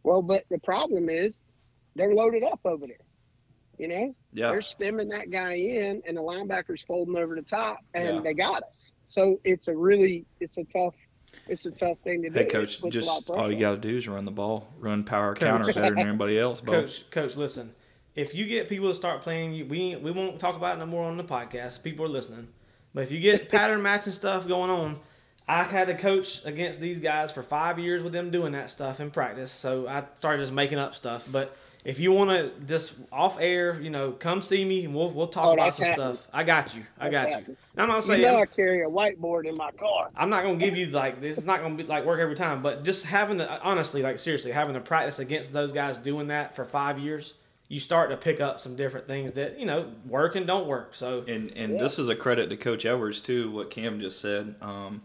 Well, 0.03 0.23
but 0.23 0.45
the 0.51 0.59
problem 0.59 1.09
is 1.09 1.45
they're 1.97 2.15
loaded 2.15 2.43
up 2.45 2.61
over 2.65 2.87
there. 2.87 2.97
You 3.79 3.87
know, 3.89 4.13
yeah. 4.33 4.51
they're 4.51 4.61
stemming 4.61 5.09
that 5.11 5.31
guy 5.31 5.53
in, 5.55 6.03
and 6.07 6.17
the 6.17 6.21
linebackers 6.21 6.85
folding 6.85 7.17
over 7.17 7.37
the 7.37 7.43
top, 7.43 7.79
and 7.95 8.17
Yeah. 8.17 8.21
they 8.23 8.35
got 8.35 8.65
us. 8.65 8.93
So 9.05 9.41
it's 9.45 9.69
a 9.69 9.77
really, 9.77 10.27
it's 10.41 10.59
a 10.59 10.65
tough, 10.65 10.97
it's 11.47 11.65
a 11.65 11.71
tough 11.71 11.97
thing 12.03 12.23
to 12.23 12.29
do. 12.29 12.35
Hey, 12.35 12.41
It 12.43 12.51
coach, 12.51 12.81
puts 12.81 12.97
a 12.97 13.01
lot 13.03 13.19
of 13.21 13.27
just 13.27 13.31
all 13.31 13.53
you 13.53 13.59
got 13.61 13.71
to 13.73 13.77
do 13.77 13.97
is 13.97 14.09
run 14.09 14.25
the 14.25 14.33
ball, 14.33 14.67
run 14.81 15.05
power 15.05 15.33
Coach. 15.35 15.49
counter 15.49 15.73
better 15.73 15.95
than 15.95 16.09
anybody 16.09 16.39
else. 16.39 16.61
Bo. 16.61 16.73
Coach, 16.73 17.09
coach, 17.11 17.37
listen. 17.37 17.73
If 18.17 18.35
you 18.35 18.47
get 18.47 18.69
people 18.69 18.89
to 18.89 18.97
start 18.97 19.21
playing, 19.23 19.55
you- 19.55 19.67
we 19.67 19.95
we 19.95 20.11
won't 20.11 20.41
talk 20.41 20.57
about 20.57 20.77
it 20.77 20.81
no 20.81 20.87
more 20.87 21.05
on 21.05 21.17
the 21.17 21.23
podcast. 21.25 21.85
People 21.85 22.05
are 22.05 22.09
listening. 22.09 22.49
But 22.99 23.03
if 23.03 23.13
you 23.13 23.21
get 23.21 23.49
pattern 23.49 23.81
matching 23.81 24.13
stuff 24.13 24.49
going 24.49 24.71
on, 24.71 24.97
I 25.47 25.63
had 25.63 25.87
to 25.87 25.95
coach 25.95 26.45
against 26.45 26.81
these 26.81 26.99
guys 26.99 27.31
for 27.31 27.45
five 27.45 27.79
years 27.79 28.03
with 28.03 28.13
them 28.13 28.33
doing 28.33 28.51
that 28.55 28.71
stuff 28.71 28.99
in 28.99 29.13
practice. 29.13 29.53
So 29.53 29.87
I 29.87 30.03
started 30.17 30.43
just 30.43 30.53
making 30.53 30.79
up 30.81 30.97
stuff. 30.97 31.25
But 31.31 31.57
if 31.85 32.01
you 32.01 32.11
want 32.11 32.31
to 32.31 32.51
just 32.67 32.95
off 33.13 33.39
air, 33.41 33.81
you 33.81 33.89
know, 33.91 34.11
come 34.11 34.43
see 34.43 34.65
me 34.65 34.85
and 34.85 34.97
we'll 34.97 35.13
we'll 35.13 35.29
talk 35.29 35.45
Oh, 35.45 35.53
about 35.53 35.75
some 35.77 35.87
happening. 35.87 36.17
stuff. 36.17 36.27
I 36.33 36.43
got 36.43 36.75
you. 36.75 36.83
I 36.99 37.09
That's 37.09 37.13
got 37.13 37.29
you. 37.29 37.35
happening. 37.37 37.57
And 37.75 37.83
I'm 37.83 37.89
not 37.89 38.03
saying. 38.03 38.21
You 38.21 38.27
know, 38.27 38.41
I 38.41 38.47
carry 38.47 38.83
a 38.83 38.89
whiteboard 38.89 39.47
in 39.47 39.57
my 39.57 39.71
car. 39.71 40.11
I'm 40.17 40.29
not 40.29 40.43
gonna 40.43 40.57
give 40.57 40.77
you 40.77 40.87
like 40.87 41.21
this. 41.21 41.39
is 41.39 41.45
not 41.45 41.61
gonna 41.63 41.77
be 41.77 41.85
like 41.85 42.05
work 42.05 42.19
every 42.19 42.35
time, 42.35 42.63
but 42.63 42.83
just 42.83 43.07
having 43.07 43.37
the 43.37 43.63
honestly, 43.63 44.03
like 44.03 44.19
seriously, 44.19 44.51
having 44.51 44.75
to 44.75 44.81
practice 44.81 45.21
against 45.21 45.53
those 45.53 45.71
guys 45.71 45.99
doing 45.99 46.27
that 46.27 46.57
for 46.57 46.65
five 46.65 46.99
years, 46.99 47.35
you 47.69 47.79
start 47.79 48.11
to 48.11 48.17
pick 48.17 48.41
up 48.41 48.59
some 48.61 48.77
different 48.77 49.07
things 49.07 49.33
that 49.33 49.59
you 49.61 49.67
know 49.67 49.93
work 50.07 50.35
and 50.37 50.47
don't 50.47 50.67
work. 50.67 50.95
So 50.95 51.25
And 51.29 51.53
and 51.57 51.75
Yeah. 51.75 51.83
this 51.83 51.99
is 51.99 52.09
a 52.09 52.17
credit 52.17 52.49
to 52.51 52.57
Coach 52.57 52.85
Edwards 52.87 53.21
too. 53.21 53.51
What 53.51 53.71
Cam 53.71 54.01
just 54.01 54.21
said. 54.21 54.55
Um, 54.61 55.03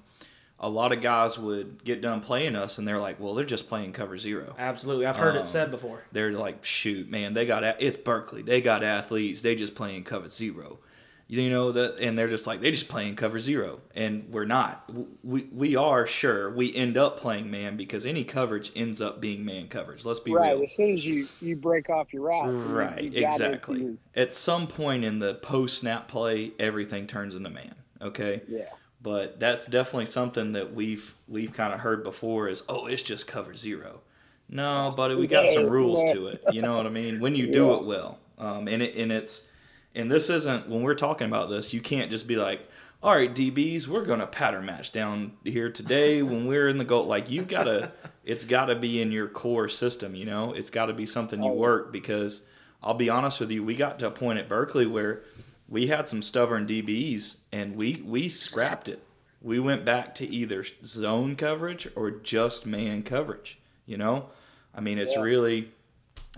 a 0.59 0.69
lot 0.69 0.93
of 0.93 1.01
guys 1.01 1.37
would 1.37 1.83
get 1.83 1.99
done 1.99 2.21
playing 2.21 2.55
us, 2.55 2.77
and 2.77 2.87
they're 2.87 2.99
like, 2.99 3.19
"Well, 3.19 3.33
they're 3.33 3.43
just 3.43 3.67
playing 3.67 3.91
cover 3.91 4.17
zero. 4.17 4.55
absolutely, 4.57 5.05
I've 5.05 5.17
heard 5.17 5.35
Um, 5.35 5.41
it 5.41 5.47
said 5.47 5.71
before. 5.71 6.03
They're 6.13 6.31
like, 6.31 6.63
"Shoot, 6.63 7.09
man, 7.09 7.33
they 7.33 7.45
got 7.45 7.65
a- 7.65 7.75
it's 7.85 7.97
Berkeley. 7.97 8.43
They 8.43 8.61
got 8.61 8.81
athletes. 8.81 9.41
They 9.41 9.55
just 9.55 9.75
playing 9.75 10.05
cover 10.05 10.29
zero. 10.29 10.79
You 11.27 11.49
know 11.49 11.71
that, 11.71 11.97
and 11.99 12.17
they're 12.19 12.27
just 12.29 12.45
like 12.45 12.59
they 12.59 12.69
just 12.69 12.89
playing 12.89 13.15
cover 13.15 13.39
zero, 13.39 13.79
and 13.95 14.25
we're 14.29 14.45
not. 14.45 14.87
We 15.23 15.43
we 15.51 15.75
are 15.75 16.05
sure 16.05 16.49
we 16.49 16.75
end 16.75 16.97
up 16.97 17.17
playing 17.17 17.49
man 17.49 17.77
because 17.77 18.05
any 18.05 18.23
coverage 18.23 18.71
ends 18.75 19.01
up 19.01 19.21
being 19.21 19.43
man 19.45 19.67
coverage. 19.67 20.05
Let's 20.05 20.19
be 20.19 20.33
right. 20.33 20.53
real. 20.53 20.63
As 20.63 20.75
soon 20.75 20.91
as 20.93 21.05
you 21.05 21.27
you 21.41 21.55
break 21.55 21.89
off 21.89 22.13
your 22.13 22.23
routes, 22.23 22.63
Right, 22.63 23.01
you 23.03 23.07
into 23.11 23.25
exactly. 23.25 23.97
At 24.15 24.33
some 24.33 24.67
point 24.67 25.05
in 25.05 25.19
the 25.19 25.35
post 25.35 25.79
snap 25.79 26.07
play, 26.07 26.51
everything 26.59 27.07
turns 27.07 27.35
into 27.35 27.49
man. 27.49 27.75
Okay, 28.01 28.41
yeah. 28.49 28.65
but 29.01 29.39
that's 29.39 29.65
definitely 29.65 30.07
something 30.07 30.51
that 30.51 30.73
we've 30.73 31.15
we've 31.27 31.53
kind 31.53 31.73
of 31.73 31.79
heard 31.79 32.03
before 32.03 32.49
is 32.49 32.63
oh 32.67 32.85
it's 32.85 33.01
just 33.01 33.27
cover 33.27 33.55
zero. 33.55 34.01
No, 34.49 34.93
buddy, 34.95 35.15
we 35.15 35.25
got 35.25 35.49
some 35.49 35.67
rules 35.69 35.99
to 36.11 36.27
it. 36.27 36.43
You 36.51 36.61
know 36.61 36.75
what 36.75 36.85
I 36.85 36.89
mean? 36.89 37.21
When 37.21 37.33
you 37.33 37.47
do 37.51 37.67
Yeah. 37.67 37.75
it 37.77 37.85
well, 37.85 38.19
um, 38.37 38.67
and 38.67 38.83
it 38.83 38.95
and 38.97 39.11
it's 39.11 39.47
and 39.95 40.11
this 40.11 40.29
isn't 40.29 40.67
when 40.67 40.81
we're 40.81 40.95
talking 40.95 41.27
about 41.27 41.49
this. 41.49 41.73
You 41.73 41.81
can't 41.81 42.09
just 42.11 42.27
be 42.27 42.35
like, 42.35 42.69
all 43.01 43.13
right, 43.13 43.33
DBs, 43.33 43.87
we're 43.87 44.05
gonna 44.05 44.27
pattern 44.27 44.65
match 44.65 44.91
down 44.91 45.33
here 45.43 45.69
today 45.69 46.21
when 46.23 46.47
we're 46.47 46.67
in 46.69 46.77
the 46.77 46.85
goal. 46.85 47.05
Like 47.05 47.29
you've 47.29 47.47
got 47.47 47.65
to, 47.65 47.91
it's 48.23 48.45
got 48.45 48.65
to 48.65 48.75
be 48.75 49.01
in 49.01 49.11
your 49.11 49.27
core 49.27 49.67
system. 49.69 50.15
You 50.15 50.25
know, 50.25 50.53
it's 50.53 50.69
got 50.69 50.85
to 50.87 50.93
be 50.93 51.05
something 51.05 51.43
you 51.43 51.51
work 51.51 51.91
because 51.91 52.41
I'll 52.81 52.93
be 52.93 53.09
honest 53.09 53.39
with 53.39 53.51
you, 53.51 53.63
we 53.63 53.75
got 53.75 53.99
to 53.99 54.07
a 54.07 54.11
point 54.11 54.39
at 54.39 54.47
Berkeley 54.49 54.85
where 54.85 55.21
we 55.67 55.87
had 55.87 56.07
some 56.09 56.21
stubborn 56.21 56.65
DBs 56.67 57.37
and 57.51 57.75
we 57.75 58.01
we 58.05 58.29
scrapped 58.29 58.87
it. 58.89 59.03
We 59.41 59.59
went 59.59 59.83
back 59.83 60.15
to 60.15 60.25
either 60.27 60.65
zone 60.85 61.35
coverage 61.35 61.87
or 61.95 62.09
just 62.11 62.65
man 62.65 63.03
coverage. 63.03 63.59
You 63.85 63.97
know, 63.97 64.29
I 64.73 64.79
mean, 64.79 64.97
it's 64.97 65.13
Yeah. 65.15 65.21
really 65.21 65.71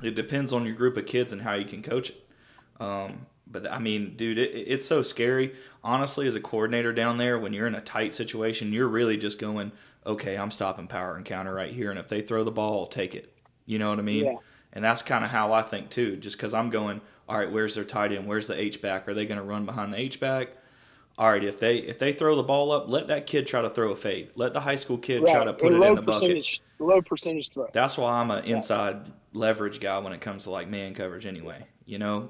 it 0.01 0.15
depends 0.15 0.51
on 0.51 0.65
your 0.65 0.73
group 0.75 0.97
of 0.97 1.05
kids 1.05 1.31
and 1.31 1.43
how 1.43 1.53
you 1.53 1.65
can 1.65 1.81
coach 1.83 2.09
it. 2.09 2.25
Um, 2.79 3.27
but 3.47 3.71
I 3.71 3.79
mean, 3.79 4.15
dude, 4.15 4.37
it, 4.37 4.51
it's 4.51 4.85
so 4.85 5.01
scary. 5.01 5.53
Honestly, 5.83 6.27
as 6.27 6.35
a 6.35 6.41
coordinator 6.41 6.91
down 6.93 7.17
there, 7.17 7.37
when 7.37 7.53
you're 7.53 7.67
in 7.67 7.75
a 7.75 7.81
tight 7.81 8.13
situation, 8.13 8.73
you're 8.73 8.87
really 8.87 9.17
just 9.17 9.39
going, 9.39 9.71
okay, 10.05 10.35
I'm 10.37 10.51
stopping 10.51 10.87
power 10.87 11.15
and 11.15 11.25
counter 11.25 11.53
right 11.53 11.71
here, 11.71 11.89
and 11.89 11.99
if 11.99 12.07
they 12.07 12.21
throw 12.21 12.43
the 12.43 12.51
ball, 12.51 12.79
I'll 12.81 12.87
take 12.87 13.15
it. 13.15 13.33
You 13.65 13.79
know 13.79 13.89
what 13.89 13.99
I 13.99 14.03
mean? 14.03 14.25
Yeah. 14.25 14.35
And 14.73 14.83
that's 14.83 15.01
kind 15.01 15.23
of 15.23 15.31
how 15.31 15.53
I 15.53 15.61
think 15.61 15.89
too. 15.89 16.17
Just 16.17 16.37
because 16.37 16.53
I'm 16.53 16.69
going, 16.69 17.01
all 17.27 17.37
right, 17.37 17.51
where's 17.51 17.75
their 17.75 17.83
tight 17.83 18.11
end? 18.11 18.27
Where's 18.27 18.47
the 18.47 18.59
H 18.59 18.81
back? 18.81 19.07
Are 19.07 19.13
they 19.13 19.25
going 19.25 19.37
to 19.39 19.43
run 19.43 19.65
behind 19.65 19.93
the 19.93 19.99
H 19.99 20.19
back? 20.19 20.49
All 21.17 21.29
right, 21.29 21.43
if 21.43 21.59
they 21.61 21.77
if 21.77 21.97
they 21.97 22.11
throw 22.11 22.35
the 22.35 22.43
ball 22.43 22.73
up, 22.73 22.89
let 22.89 23.07
that 23.07 23.25
kid 23.25 23.47
try 23.47 23.61
to 23.61 23.69
throw 23.69 23.91
a 23.91 23.95
fade. 23.95 24.31
Let 24.35 24.51
the 24.51 24.59
high 24.59 24.75
school 24.75 24.97
kid 24.97 25.25
try 25.25 25.45
to 25.45 25.53
put 25.53 25.71
And 25.71 25.81
it 25.81 25.87
in 25.87 25.95
the 25.95 26.01
bucket. 26.01 26.21
percentage, 26.21 26.61
low 26.77 27.01
percentage 27.01 27.51
throw. 27.51 27.69
That's 27.71 27.97
why 27.97 28.19
I'm 28.19 28.31
an 28.31 28.43
inside 28.43 29.13
leverage 29.31 29.79
guy 29.79 29.97
when 29.99 30.11
it 30.11 30.19
comes 30.19 30.43
to 30.43 30.49
like 30.49 30.67
man 30.67 30.93
coverage 30.93 31.25
anyway. 31.25 31.65
You 31.85 31.99
know, 31.99 32.29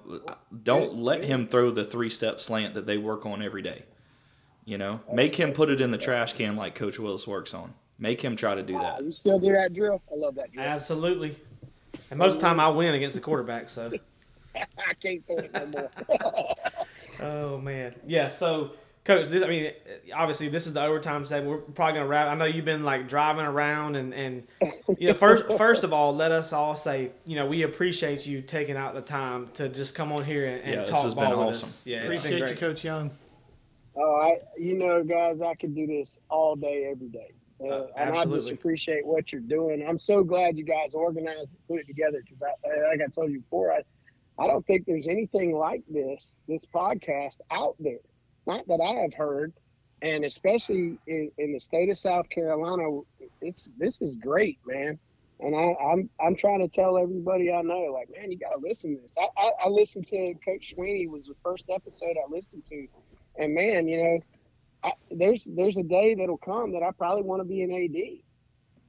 don't 0.63 0.95
let 0.95 1.23
him 1.23 1.47
throw 1.47 1.71
the 1.71 1.85
three 1.85 2.09
step 2.09 2.41
slant 2.41 2.73
that 2.73 2.85
they 2.85 2.97
work 2.97 3.25
on 3.25 3.41
every 3.41 3.61
day. 3.61 3.83
You 4.65 4.77
know, 4.77 4.99
make 5.13 5.35
him 5.35 5.53
put 5.53 5.69
it 5.69 5.79
in 5.79 5.91
the 5.91 5.97
trash 5.97 6.33
can 6.33 6.55
like 6.55 6.75
Coach 6.75 6.99
Willis 6.99 7.25
works 7.27 7.53
on. 7.53 7.73
Make 7.97 8.21
him 8.21 8.35
try 8.35 8.55
to 8.55 8.63
do 8.63 8.77
that. 8.79 9.03
You 9.03 9.11
still 9.11 9.39
do 9.39 9.51
that 9.53 9.73
drill? 9.73 10.01
I 10.11 10.15
love 10.15 10.35
that 10.35 10.51
drill. 10.51 10.65
Absolutely. 10.65 11.37
And 12.09 12.19
most 12.19 12.35
of 12.35 12.41
the 12.41 12.47
time 12.47 12.59
I 12.59 12.67
win 12.67 12.93
against 12.93 13.15
the 13.15 13.21
quarterback, 13.21 13.69
so. 13.69 13.91
I 14.55 14.93
can't 15.01 15.25
throw 15.25 15.37
it 15.37 15.53
no 15.53 15.65
more. 15.67 15.91
Oh 17.17 17.57
man, 17.59 17.95
yeah. 18.05 18.27
So, 18.27 18.71
coach, 19.05 19.27
this 19.27 19.43
I 19.43 19.47
mean, 19.47 19.71
obviously 20.13 20.49
this 20.49 20.67
is 20.67 20.73
the 20.73 20.83
overtime 20.83 21.25
segment. 21.25 21.49
We're 21.49 21.73
probably 21.73 21.93
gonna 21.93 22.07
wrap. 22.07 22.27
I 22.27 22.35
know 22.35 22.45
you've 22.45 22.65
been 22.65 22.83
like 22.83 23.07
driving 23.07 23.45
around 23.45 23.95
and 23.95 24.13
and 24.13 24.43
you 24.97 25.07
know, 25.09 25.13
first 25.13 25.57
first 25.57 25.83
of 25.85 25.93
all, 25.93 26.13
let 26.13 26.31
us 26.31 26.51
all 26.51 26.75
say, 26.75 27.11
you 27.25 27.35
know, 27.35 27.45
we 27.45 27.63
appreciate 27.63 28.27
you 28.27 28.41
taking 28.41 28.75
out 28.75 28.93
the 28.95 29.01
time 29.01 29.49
to 29.53 29.69
just 29.69 29.95
come 29.95 30.11
on 30.11 30.25
here 30.25 30.45
and, 30.45 30.61
and 30.61 30.73
Yeah, 30.73 30.81
this 30.81 30.89
talk 30.89 31.03
has 31.05 31.13
ball 31.13 31.23
been 31.29 31.37
with 31.39 31.47
awesome. 31.47 31.63
us. 31.65 31.87
Yeah, 31.87 31.97
it's 31.99 32.23
been 32.23 32.33
Appreciate 32.33 32.49
you. 32.49 32.55
Coach 32.57 32.83
Young. 32.83 33.11
Oh, 33.97 34.15
I, 34.17 34.37
you 34.57 34.77
know, 34.77 35.03
guys, 35.05 35.39
I 35.39 35.53
could 35.55 35.73
do 35.73 35.87
this 35.87 36.19
all 36.29 36.57
day, 36.57 36.89
every 36.91 37.07
day. 37.07 37.31
Uh, 37.61 37.67
Uh, 37.67 37.87
and 37.95 38.17
I 38.17 38.25
just 38.25 38.51
appreciate 38.51 39.05
what 39.05 39.31
you're 39.31 39.39
doing. 39.39 39.85
I'm 39.87 39.97
so 39.97 40.21
glad 40.21 40.57
you 40.57 40.65
guys 40.65 40.93
organized 40.93 41.47
and 41.47 41.67
put 41.69 41.79
it 41.79 41.87
together 41.87 42.21
because, 42.21 42.43
I, 42.43 42.89
like 42.91 42.99
I 43.01 43.07
told 43.09 43.31
you 43.31 43.39
before, 43.39 43.71
I, 43.71 43.83
I 44.37 44.47
don't 44.47 44.67
think 44.67 44.85
there's 44.85 45.07
anything 45.07 45.55
like 45.55 45.81
this, 45.89 46.39
this 46.49 46.65
podcast 46.65 47.39
out 47.51 47.75
there. 47.79 47.99
Not 48.47 48.67
that 48.67 48.79
I 48.81 49.01
have 49.01 49.13
heard, 49.13 49.53
and 50.01 50.23
especially 50.25 50.97
in, 51.07 51.31
in 51.37 51.53
the 51.53 51.59
state 51.59 51.89
of 51.89 51.97
South 51.97 52.29
Carolina, 52.29 53.01
it's 53.41 53.71
this 53.77 54.01
is 54.01 54.15
great, 54.15 54.59
man. 54.65 54.99
And 55.39 55.55
I, 55.55 55.75
I'm 55.83 56.09
I'm 56.25 56.35
trying 56.35 56.59
to 56.59 56.67
tell 56.67 56.97
everybody 56.97 57.51
I 57.51 57.61
know, 57.61 57.91
like, 57.93 58.09
man, 58.15 58.31
you 58.31 58.37
got 58.37 58.51
to 58.51 58.61
listen 58.65 58.95
to 58.95 59.01
this. 59.01 59.15
I, 59.19 59.27
I, 59.41 59.51
I 59.65 59.69
listened 59.69 60.07
to 60.07 60.33
Coach 60.45 60.73
Sweeney 60.73 61.07
was 61.07 61.25
the 61.25 61.33
first 61.43 61.65
episode 61.69 62.15
I 62.17 62.29
listened 62.31 62.65
to, 62.65 62.87
and 63.37 63.53
man, 63.53 63.87
you 63.87 64.03
know, 64.03 64.19
I, 64.83 64.91
there's 65.11 65.47
there's 65.55 65.77
a 65.77 65.83
day 65.83 66.15
that'll 66.15 66.37
come 66.37 66.71
that 66.73 66.83
I 66.83 66.91
probably 66.97 67.23
want 67.23 67.41
to 67.41 67.45
be 67.47 67.63
an 67.63 67.71
AD. 67.71 68.19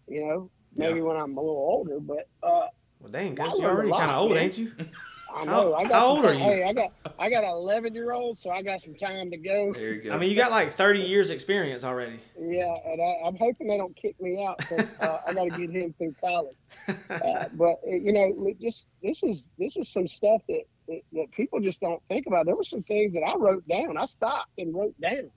You 0.09 0.27
know, 0.27 0.51
maybe 0.75 0.99
Yeah. 0.99 1.05
when 1.05 1.17
I'm 1.17 1.37
a 1.37 1.41
little 1.41 1.57
older, 1.57 1.99
but 1.99 2.29
uh, 2.43 2.67
Well, 3.01 3.11
dang, 3.11 3.35
coach, 3.35 3.59
you're 3.59 3.71
already 3.71 3.91
kind 3.91 4.11
of 4.13 4.19
old, 4.21 4.33
man. 4.33 4.45
ain't 4.45 4.59
you? 4.59 4.73
I 5.37 5.41
How- 5.41 5.45
know 5.45 5.75
I 5.75 5.83
got 5.83 5.93
how 5.93 6.01
some 6.01 6.17
old 6.17 6.25
are 6.25 6.33
you? 6.33 6.39
Hey, 6.39 6.65
I 6.65 6.73
got 6.73 6.93
I 7.19 7.29
got 7.29 7.45
an 7.45 7.51
11 7.51 7.95
year 7.95 8.13
old, 8.13 8.39
so 8.39 8.49
I 8.51 8.63
got 8.63 8.81
some 8.81 8.95
time 8.95 9.31
to 9.31 9.37
go. 9.37 9.73
There 9.75 9.93
you 9.93 10.03
go. 10.03 10.13
I 10.13 10.19
mean, 10.19 10.31
you 10.31 10.37
got 10.37 10.51
like 10.51 10.71
30 10.71 11.01
years 11.01 11.29
experience 11.29 11.85
already. 11.85 12.19
Yeah, 12.41 12.75
and 12.87 13.03
I, 13.03 13.27
I'm 13.27 13.37
hoping 13.37 13.69
they 13.69 13.77
don't 13.77 13.95
kick 13.95 14.19
me 14.19 14.43
out 14.47 14.57
because 14.59 14.89
uh, 14.99 15.19
I 15.27 15.35
got 15.35 15.45
to 15.45 15.51
get 15.51 15.71
him 15.71 15.95
through 15.99 16.15
college. 16.21 16.57
Uh, 17.11 17.49
but 17.55 17.77
uh, 17.87 17.91
you 17.91 18.13
know, 18.13 18.55
just 18.61 18.87
this 19.03 19.23
is 19.23 19.51
this 19.59 19.77
is 19.77 19.89
some 19.89 20.07
stuff 20.07 20.41
that, 20.49 20.63
that 20.89 21.01
that 21.13 21.27
people 21.33 21.61
just 21.61 21.81
don't 21.81 22.03
think 22.09 22.27
about. 22.27 22.47
There 22.47 22.57
were 22.57 22.65
some 22.65 22.83
things 22.83 23.13
that 23.15 23.23
I 23.23 23.35
wrote 23.37 23.67
down. 23.69 23.97
I 23.97 24.05
stopped 24.07 24.51
and 24.59 24.75
wrote 24.75 24.99
down 25.01 25.31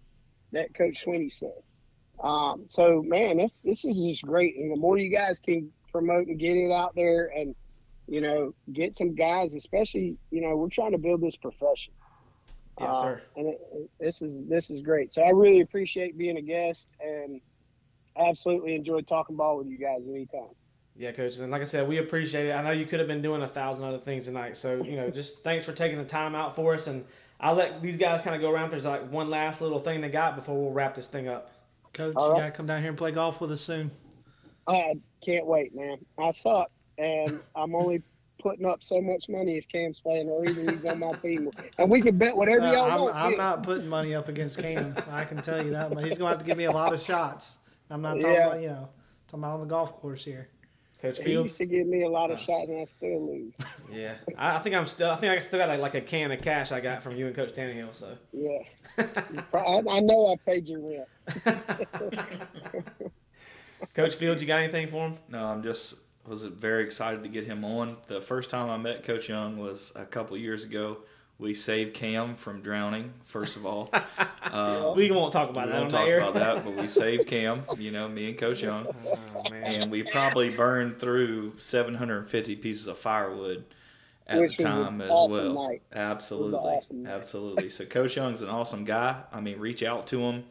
that 0.52 0.74
Coach 0.74 1.04
Sweeney 1.04 1.30
said. 1.30 1.54
Um, 2.24 2.64
so 2.66 3.02
man, 3.06 3.38
this 3.38 3.62
this 3.64 3.86
is 3.86 3.98
just 3.98 4.24
great, 4.24 4.56
and 4.58 4.72
the 4.72 4.76
more 4.76 4.98
you 4.98 5.10
guys 5.16 5.40
can 5.40 5.72
promote 5.92 6.28
and 6.28 6.38
get 6.40 6.56
it 6.58 6.72
out 6.72 6.94
there, 6.96 7.32
and 7.36 7.56
you 8.10 8.22
know, 8.22 8.54
get 8.74 8.96
some 8.96 9.14
guys, 9.16 9.56
especially 9.56 10.18
you 10.32 10.42
know, 10.42 10.56
we're 10.56 10.70
trying 10.70 10.92
to 10.92 10.98
build 10.98 11.22
this 11.22 11.36
profession. 11.36 11.94
Yes, 12.80 12.96
Uh, 12.96 13.02
sir. 13.04 13.22
and 13.36 13.48
it, 13.48 13.62
it- 13.74 13.90
this 14.00 14.22
is 14.22 14.42
this 14.48 14.70
is 14.72 14.82
great. 14.82 15.14
So 15.14 15.22
I 15.22 15.30
really 15.30 15.62
appreciate 15.62 16.18
being 16.18 16.38
a 16.38 16.42
guest, 16.42 16.90
and 17.00 17.40
absolutely 18.18 18.76
enjoyed 18.76 19.08
talking 19.08 19.36
ball 19.36 19.58
with 19.58 19.68
you 19.68 19.78
guys 19.78 20.02
anytime. 20.08 20.50
Yeah, 20.96 21.12
coach. 21.14 21.38
And 21.38 21.50
like 21.52 21.62
I 21.62 21.66
said, 21.66 21.88
we 21.88 21.98
appreciate 22.00 22.48
it. 22.48 22.52
I 22.52 22.62
know 22.62 22.72
you 22.72 22.86
could 22.86 23.00
have 23.00 23.08
been 23.08 23.22
doing 23.22 23.42
a 23.42 23.48
thousand 23.48 23.86
other 23.86 24.00
things 24.00 24.26
tonight. 24.26 24.58
So, 24.58 24.84
you 24.84 24.98
know, 24.98 25.10
just 25.10 25.44
thanks 25.46 25.64
for 25.64 25.72
taking 25.72 25.98
the 25.98 26.04
time 26.04 26.36
out 26.36 26.54
for 26.56 26.74
us. 26.74 26.88
And 26.88 27.06
I'll 27.40 27.54
let 27.56 27.82
these 27.82 27.98
guys 27.98 28.22
kind 28.22 28.36
of 28.36 28.42
go 28.42 28.52
around. 28.52 28.72
There's 28.72 28.86
like 28.86 29.10
one 29.10 29.30
last 29.30 29.62
little 29.62 29.80
thing 29.80 30.02
they 30.02 30.10
got 30.10 30.36
before 30.36 30.58
we'll 30.62 30.74
wrap 30.74 30.96
this 30.96 31.08
thing 31.08 31.30
up. 31.30 31.52
Coach, 31.94 32.16
All 32.18 32.32
you 32.32 32.36
got 32.42 32.48
to 32.48 32.52
come 32.52 32.66
down 32.66 32.82
here 32.82 32.90
and 32.90 32.98
play 32.98 33.12
golf 33.12 33.40
with 33.40 33.50
us 33.54 33.62
soon. 33.62 33.92
I 34.68 34.96
can't 35.26 35.46
wait, 35.46 35.74
man. 35.74 36.00
I 36.18 36.32
suck, 36.32 36.70
and 37.00 37.40
I'm 37.56 37.74
only 37.76 38.02
putting 38.42 38.66
up 38.66 38.82
so 38.84 39.02
much 39.02 39.28
money 39.28 39.58
if 39.58 39.68
Cam's 39.68 40.00
playing 40.00 40.30
or 40.30 40.46
even 40.46 40.70
he's 40.70 40.86
on 40.86 41.00
my 41.00 41.12
team, 41.14 41.50
and 41.78 41.90
we 41.90 42.02
can 42.02 42.18
bet 42.18 42.36
whatever 42.36 42.66
Uh, 42.66 42.72
y'all 42.72 42.92
I'm, 42.92 43.02
want. 43.02 43.16
I'm 43.16 43.32
yeah. 43.32 43.38
not 43.38 43.64
putting 43.64 43.88
money 43.88 44.14
up 44.16 44.30
against 44.30 44.60
Cam. 44.60 44.96
I 45.12 45.26
can 45.26 45.42
tell 45.42 45.64
you 45.64 45.72
that. 45.72 45.90
But 45.94 46.04
he's 46.06 46.18
going 46.18 46.32
to 46.32 46.38
have 46.38 46.40
to 46.40 46.46
give 46.46 46.58
me 46.58 46.66
a 46.66 46.72
lot 46.72 46.94
of 46.94 47.02
shots. 47.02 47.60
I'm 47.90 48.02
not 48.02 48.16
talking 48.16 48.32
Yeah. 48.32 48.48
about, 48.48 48.62
you 48.62 48.68
know, 48.70 48.90
talking 49.28 49.44
about 49.44 49.54
on 49.56 49.60
the 49.62 49.66
golf 49.66 49.94
course 50.00 50.24
here. 50.24 50.48
Coach 51.02 51.16
Fields. 51.16 51.20
He 51.20 51.24
Fields. 51.26 51.46
used 51.46 51.58
to 51.60 51.66
give 51.66 51.88
me 51.88 52.04
a 52.04 52.10
lot 52.10 52.30
of 52.30 52.40
shots, 52.40 52.68
and 52.68 52.80
I 52.82 52.84
still 52.84 53.26
lose. 53.26 53.54
Yeah, 53.92 54.16
I, 54.38 54.58
I 54.58 54.60
think 54.60 54.76
I'm 54.76 54.86
still. 54.86 55.10
I 55.10 55.16
think 55.16 55.32
I 55.34 55.40
still 55.40 55.58
got 55.60 55.70
like, 55.70 55.80
like 55.80 55.96
a 55.96 56.02
can 56.02 56.32
of 56.32 56.42
cash 56.42 56.72
I 56.72 56.80
got 56.82 57.02
from 57.02 57.16
you 57.16 57.26
and 57.26 57.36
Coach 57.36 57.54
Taneyhill. 57.54 57.94
So, 57.96 58.16
Yes, 58.32 58.88
I, 58.98 59.82
I 59.90 60.00
know 60.02 60.32
I 60.32 60.36
paid 60.46 60.68
your 60.68 60.80
rent. 61.46 61.60
Coach 63.96 64.16
Fields, 64.16 64.42
you 64.42 64.48
got 64.48 64.60
anything 64.62 64.88
for 64.88 65.08
him? 65.08 65.18
No, 65.30 65.46
I'm 65.46 65.64
just 65.64 65.96
was 66.30 66.44
very 66.44 66.84
excited 66.84 67.24
to 67.24 67.30
get 67.30 67.46
him 67.46 67.66
on. 67.66 67.98
The 68.08 68.22
first 68.22 68.50
time 68.50 68.70
I 68.70 68.78
met 68.78 69.04
Coach 69.04 69.28
Young 69.30 69.58
was 69.58 69.92
a 69.96 70.06
couple 70.06 70.38
years 70.38 70.64
ago. 70.64 70.98
We 71.40 71.54
saved 71.54 71.94
Cam 71.94 72.36
from 72.36 72.62
drowning. 72.62 73.14
First 73.26 73.56
of 73.56 73.66
all, 73.66 73.90
uh, 74.44 74.94
We 74.96 75.10
won't 75.10 75.32
talk 75.32 75.48
we 75.50 75.52
about 75.52 75.68
that 75.70 75.76
on 75.76 75.80
won't 75.84 75.92
the 75.92 75.98
talk 75.98 76.08
air. 76.08 76.20
about 76.20 76.34
that, 76.34 76.66
but 76.66 76.76
we 76.76 76.88
saved 76.88 77.28
Cam. 77.28 77.64
You 77.78 77.92
know, 77.92 78.08
me 78.10 78.30
and 78.30 78.38
Coach 78.38 78.62
Young, 78.62 78.88
Oh 79.36 79.50
man. 79.50 79.64
and 79.66 79.92
we 79.92 80.04
probably 80.04 80.50
burned 80.50 81.00
through 81.00 81.54
750 81.58 82.56
pieces 82.58 82.88
of 82.88 82.98
firewood 82.98 83.64
at 84.28 84.40
Which 84.42 84.58
the 84.58 84.66
time 84.66 85.00
as 85.02 85.10
awesome 85.10 85.56
well. 85.56 85.68
night. 85.70 85.82
Absolutely, 85.94 86.60
awesome 86.60 87.08
absolutely. 87.08 87.70
So 87.70 87.86
Coach 87.86 88.18
Young's 88.18 88.42
an 88.42 88.50
awesome 88.50 88.84
guy. 88.84 89.16
I 89.32 89.40
mean, 89.40 89.60
reach 89.60 89.82
out 89.82 90.08
to 90.08 90.20
him. 90.20 90.44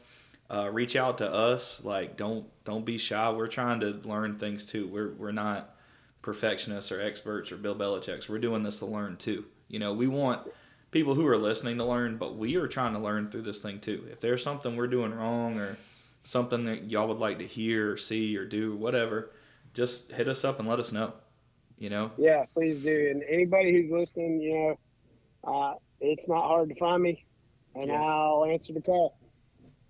Uh, 0.51 0.71
reach 0.73 0.97
out 0.97 1.19
to 1.19 1.31
us. 1.31 1.85
Like, 1.85 2.17
don't 2.17 2.47
don't 2.65 2.85
be 2.85 2.99
shy. 2.99 3.31
We're 3.31 3.49
trying 3.49 3.81
to 3.81 4.01
learn 4.05 4.39
things 4.39 4.65
too. 4.65 4.87
We're 4.87 5.13
we're 5.13 5.33
not 5.33 5.75
perfectionists 6.23 6.91
or 6.91 7.01
experts 7.01 7.53
or 7.53 7.57
Bill 7.57 7.75
Belichick's. 7.75 8.29
We're 8.29 8.39
doing 8.39 8.63
this 8.63 8.79
to 8.79 8.87
learn 8.87 9.17
too. 9.17 9.45
You 9.69 9.79
know, 9.79 9.93
we 9.93 10.07
want 10.07 10.51
people 10.91 11.15
who 11.15 11.27
are 11.27 11.37
listening 11.37 11.77
to 11.79 11.85
learn, 11.85 12.17
but 12.17 12.37
we 12.37 12.57
are 12.57 12.67
trying 12.67 12.95
to 12.95 12.99
learn 12.99 13.31
through 13.31 13.43
this 13.43 13.61
thing 13.61 13.79
too. 13.81 14.07
If 14.11 14.21
there's 14.21 14.43
something 14.43 14.77
we're 14.77 14.87
doing 14.87 15.15
wrong 15.15 15.59
or 15.59 15.77
something 16.23 16.65
that 16.65 16.91
y'all 16.91 17.09
would 17.09 17.19
like 17.19 17.39
to 17.39 17.47
hear 17.47 17.93
or 17.93 17.97
see 17.99 18.37
or 18.37 18.45
do, 18.47 18.75
whatever, 18.75 19.31
just 19.75 20.13
hit 20.13 20.29
us 20.29 20.45
up 20.45 20.59
and 20.59 20.69
let 20.69 20.79
us 20.81 20.93
know. 20.93 21.13
You 21.79 21.91
know, 21.91 22.11
Yeah, 22.19 22.45
please 22.55 22.83
do. 22.83 23.09
And 23.11 23.23
anybody 23.29 23.73
who's 23.73 23.93
listening, 23.93 24.41
you 24.41 24.55
know, 24.55 24.79
uh, 25.53 25.75
it's 26.01 26.27
not 26.27 26.43
hard 26.43 26.71
to 26.71 26.75
find 26.75 27.03
me, 27.03 27.25
and 27.75 27.89
Yeah. 27.89 28.03
I'll 28.03 28.45
answer 28.47 28.73
the 28.73 28.81
call. 28.81 29.17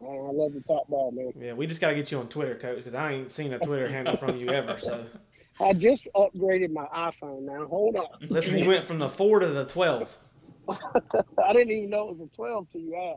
And 0.01 0.09
I 0.29 0.31
love 0.31 0.53
the 0.55 0.61
top 0.61 0.89
ball, 0.89 1.11
man. 1.11 1.33
Yeah, 1.41 1.55
we 1.55 1.66
just 1.66 1.81
got 1.81 1.89
to 1.91 1.95
get 1.97 2.11
you 2.12 2.19
on 2.19 2.29
Twitter, 2.29 2.55
Coach, 2.55 2.77
because 2.77 2.95
I 2.95 3.12
ain't 3.12 3.33
seen 3.33 3.53
a 3.53 3.59
Twitter 3.59 3.89
handle 3.89 4.16
from 4.16 4.37
you 4.37 4.49
ever. 4.51 4.79
So, 4.79 5.05
I 5.61 5.73
just 5.73 6.07
upgraded 6.15 6.70
my 6.70 6.87
iPhone. 6.95 7.43
Now 7.43 7.66
hold 7.66 7.97
on. 7.97 8.07
listen, 8.29 8.57
he 8.57 8.66
went 8.66 8.87
from 8.87 8.99
the 9.01 9.09
four 9.09 9.41
to 9.41 9.47
the 9.49 9.65
twelve. 9.65 10.16
I 10.69 11.53
didn't 11.53 11.70
even 11.70 11.91
know 11.91 12.11
it 12.11 12.19
was 12.19 12.29
a 12.31 12.37
12 12.37 12.69
till 12.70 12.81
you 12.83 13.16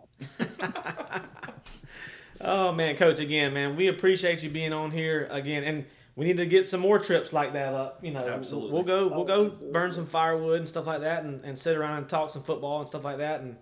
asked. 0.59 1.25
Oh 2.43 2.71
man, 2.71 2.95
Coach, 2.95 3.19
again, 3.19 3.53
man, 3.53 3.75
we 3.75 3.87
appreciate 3.87 4.41
you 4.41 4.49
being 4.49 4.73
on 4.73 4.89
here 4.89 5.27
again, 5.29 5.63
and 5.63 5.85
we 6.15 6.25
need 6.25 6.37
to 6.37 6.47
get 6.47 6.65
some 6.67 6.79
more 6.79 6.97
trips 6.97 7.31
like 7.33 7.53
that 7.53 7.75
up. 7.75 8.03
You 8.03 8.09
know, 8.11 8.27
Absolutely. 8.27 8.71
we'll 8.71 8.81
go, 8.83 9.09
we'll 9.09 9.21
Oh, 9.21 9.23
go 9.25 9.45
absolutely. 9.47 9.71
burn 9.71 9.91
some 9.93 10.07
firewood 10.07 10.57
and 10.57 10.67
stuff 10.67 10.87
like 10.87 11.01
that, 11.01 11.23
and, 11.23 11.43
and 11.45 11.59
sit 11.59 11.77
around 11.77 11.99
and 11.99 12.09
talk 12.09 12.31
some 12.31 12.41
football 12.41 12.79
and 12.79 12.89
stuff 12.89 13.03
like 13.03 13.19
that. 13.19 13.41
And 13.41 13.57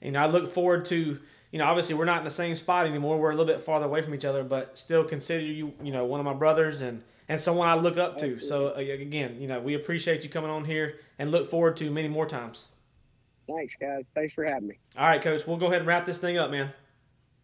you 0.00 0.12
know, 0.12 0.20
I 0.20 0.26
look 0.26 0.48
forward 0.48 0.86
to, 0.86 1.18
you 1.52 1.58
know, 1.58 1.66
obviously 1.66 1.94
we're 1.94 2.06
not 2.06 2.18
in 2.18 2.24
the 2.24 2.30
same 2.30 2.56
spot 2.56 2.86
anymore. 2.86 3.18
We're 3.20 3.30
a 3.30 3.36
little 3.36 3.52
bit 3.52 3.60
farther 3.60 3.84
away 3.84 4.02
from 4.02 4.14
each 4.14 4.24
other, 4.24 4.42
but 4.42 4.76
still 4.76 5.04
consider 5.04 5.44
you, 5.44 5.74
you 5.82 5.92
know, 5.92 6.04
one 6.04 6.18
of 6.18 6.24
my 6.24 6.32
brothers 6.32 6.80
and 6.80 7.02
and 7.28 7.40
someone 7.40 7.68
I 7.68 7.74
look 7.74 7.98
up 7.98 8.18
to. 8.18 8.40
So 8.40 8.68
uh, 8.68 8.78
again, 8.78 9.40
you 9.40 9.46
know, 9.46 9.60
we 9.60 9.74
appreciate 9.74 10.24
you 10.24 10.30
coming 10.30 10.50
on 10.50 10.64
here 10.64 10.98
and 11.18 11.30
look 11.30 11.48
forward 11.48 11.76
to 11.76 11.90
many 11.90 12.08
more 12.08 12.26
times. 12.26 12.72
Thanks, 13.46 13.76
guys. 13.76 14.10
Thanks 14.14 14.32
for 14.32 14.44
having 14.44 14.68
me. 14.68 14.78
All 14.96 15.06
right, 15.06 15.20
Coach, 15.20 15.46
we'll 15.46 15.58
go 15.58 15.66
ahead 15.66 15.80
and 15.80 15.86
wrap 15.86 16.06
this 16.06 16.18
thing 16.18 16.38
up, 16.38 16.50
man. 16.50 16.72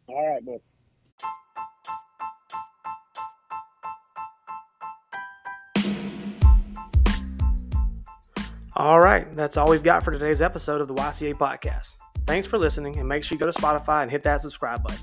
All 0.09 0.27
right, 0.27 0.45
bud. 0.45 0.61
All 8.75 9.01
right, 9.01 9.35
that's 9.35 9.57
all 9.57 9.69
we've 9.69 9.83
got 9.83 10.05
for 10.05 10.13
today's 10.13 10.41
episode 10.41 10.81
of 10.81 10.87
the 10.87 10.95
YCA 10.95 11.35
podcast. 11.35 11.97
Thanks 12.29 12.47
for 12.47 12.59
listening, 12.59 12.99
and 12.99 13.09
make 13.09 13.25
sure 13.25 13.37
you 13.37 13.41
go 13.41 13.51
to 13.51 13.59
Spotify 13.59 14.03
and 14.03 14.11
hit 14.11 14.23
that 14.25 14.43
subscribe 14.43 14.83
button. 14.83 14.99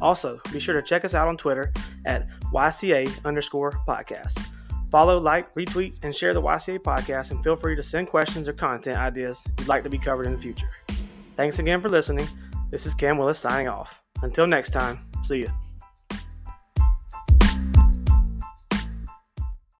Also, 0.00 0.40
be 0.52 0.60
sure 0.60 0.80
to 0.80 0.86
check 0.86 1.04
us 1.04 1.12
out 1.12 1.26
on 1.26 1.36
Twitter 1.36 1.72
at 2.06 2.30
YCA 2.52 3.24
underscore 3.24 3.72
podcast. 3.88 4.38
Follow, 4.88 5.18
like, 5.18 5.52
retweet, 5.54 5.96
and 6.04 6.14
share 6.14 6.32
the 6.32 6.40
YCA 6.40 6.78
podcast, 6.78 7.32
and 7.32 7.42
feel 7.42 7.56
free 7.56 7.74
to 7.74 7.82
send 7.82 8.06
questions 8.06 8.46
or 8.46 8.52
content 8.52 8.96
ideas 8.96 9.44
you'd 9.58 9.66
like 9.66 9.82
to 9.82 9.90
be 9.90 9.98
covered 9.98 10.26
in 10.26 10.32
the 10.32 10.38
future. 10.38 10.70
Thanks 11.36 11.58
again 11.58 11.80
for 11.80 11.88
listening. 11.88 12.28
This 12.70 12.86
is 12.86 12.94
Cam 12.94 13.18
Willis 13.18 13.40
signing 13.40 13.66
off. 13.66 14.00
Until 14.22 14.46
next 14.46 14.70
time, 14.70 15.00
see 15.24 15.38
you. 15.38 15.63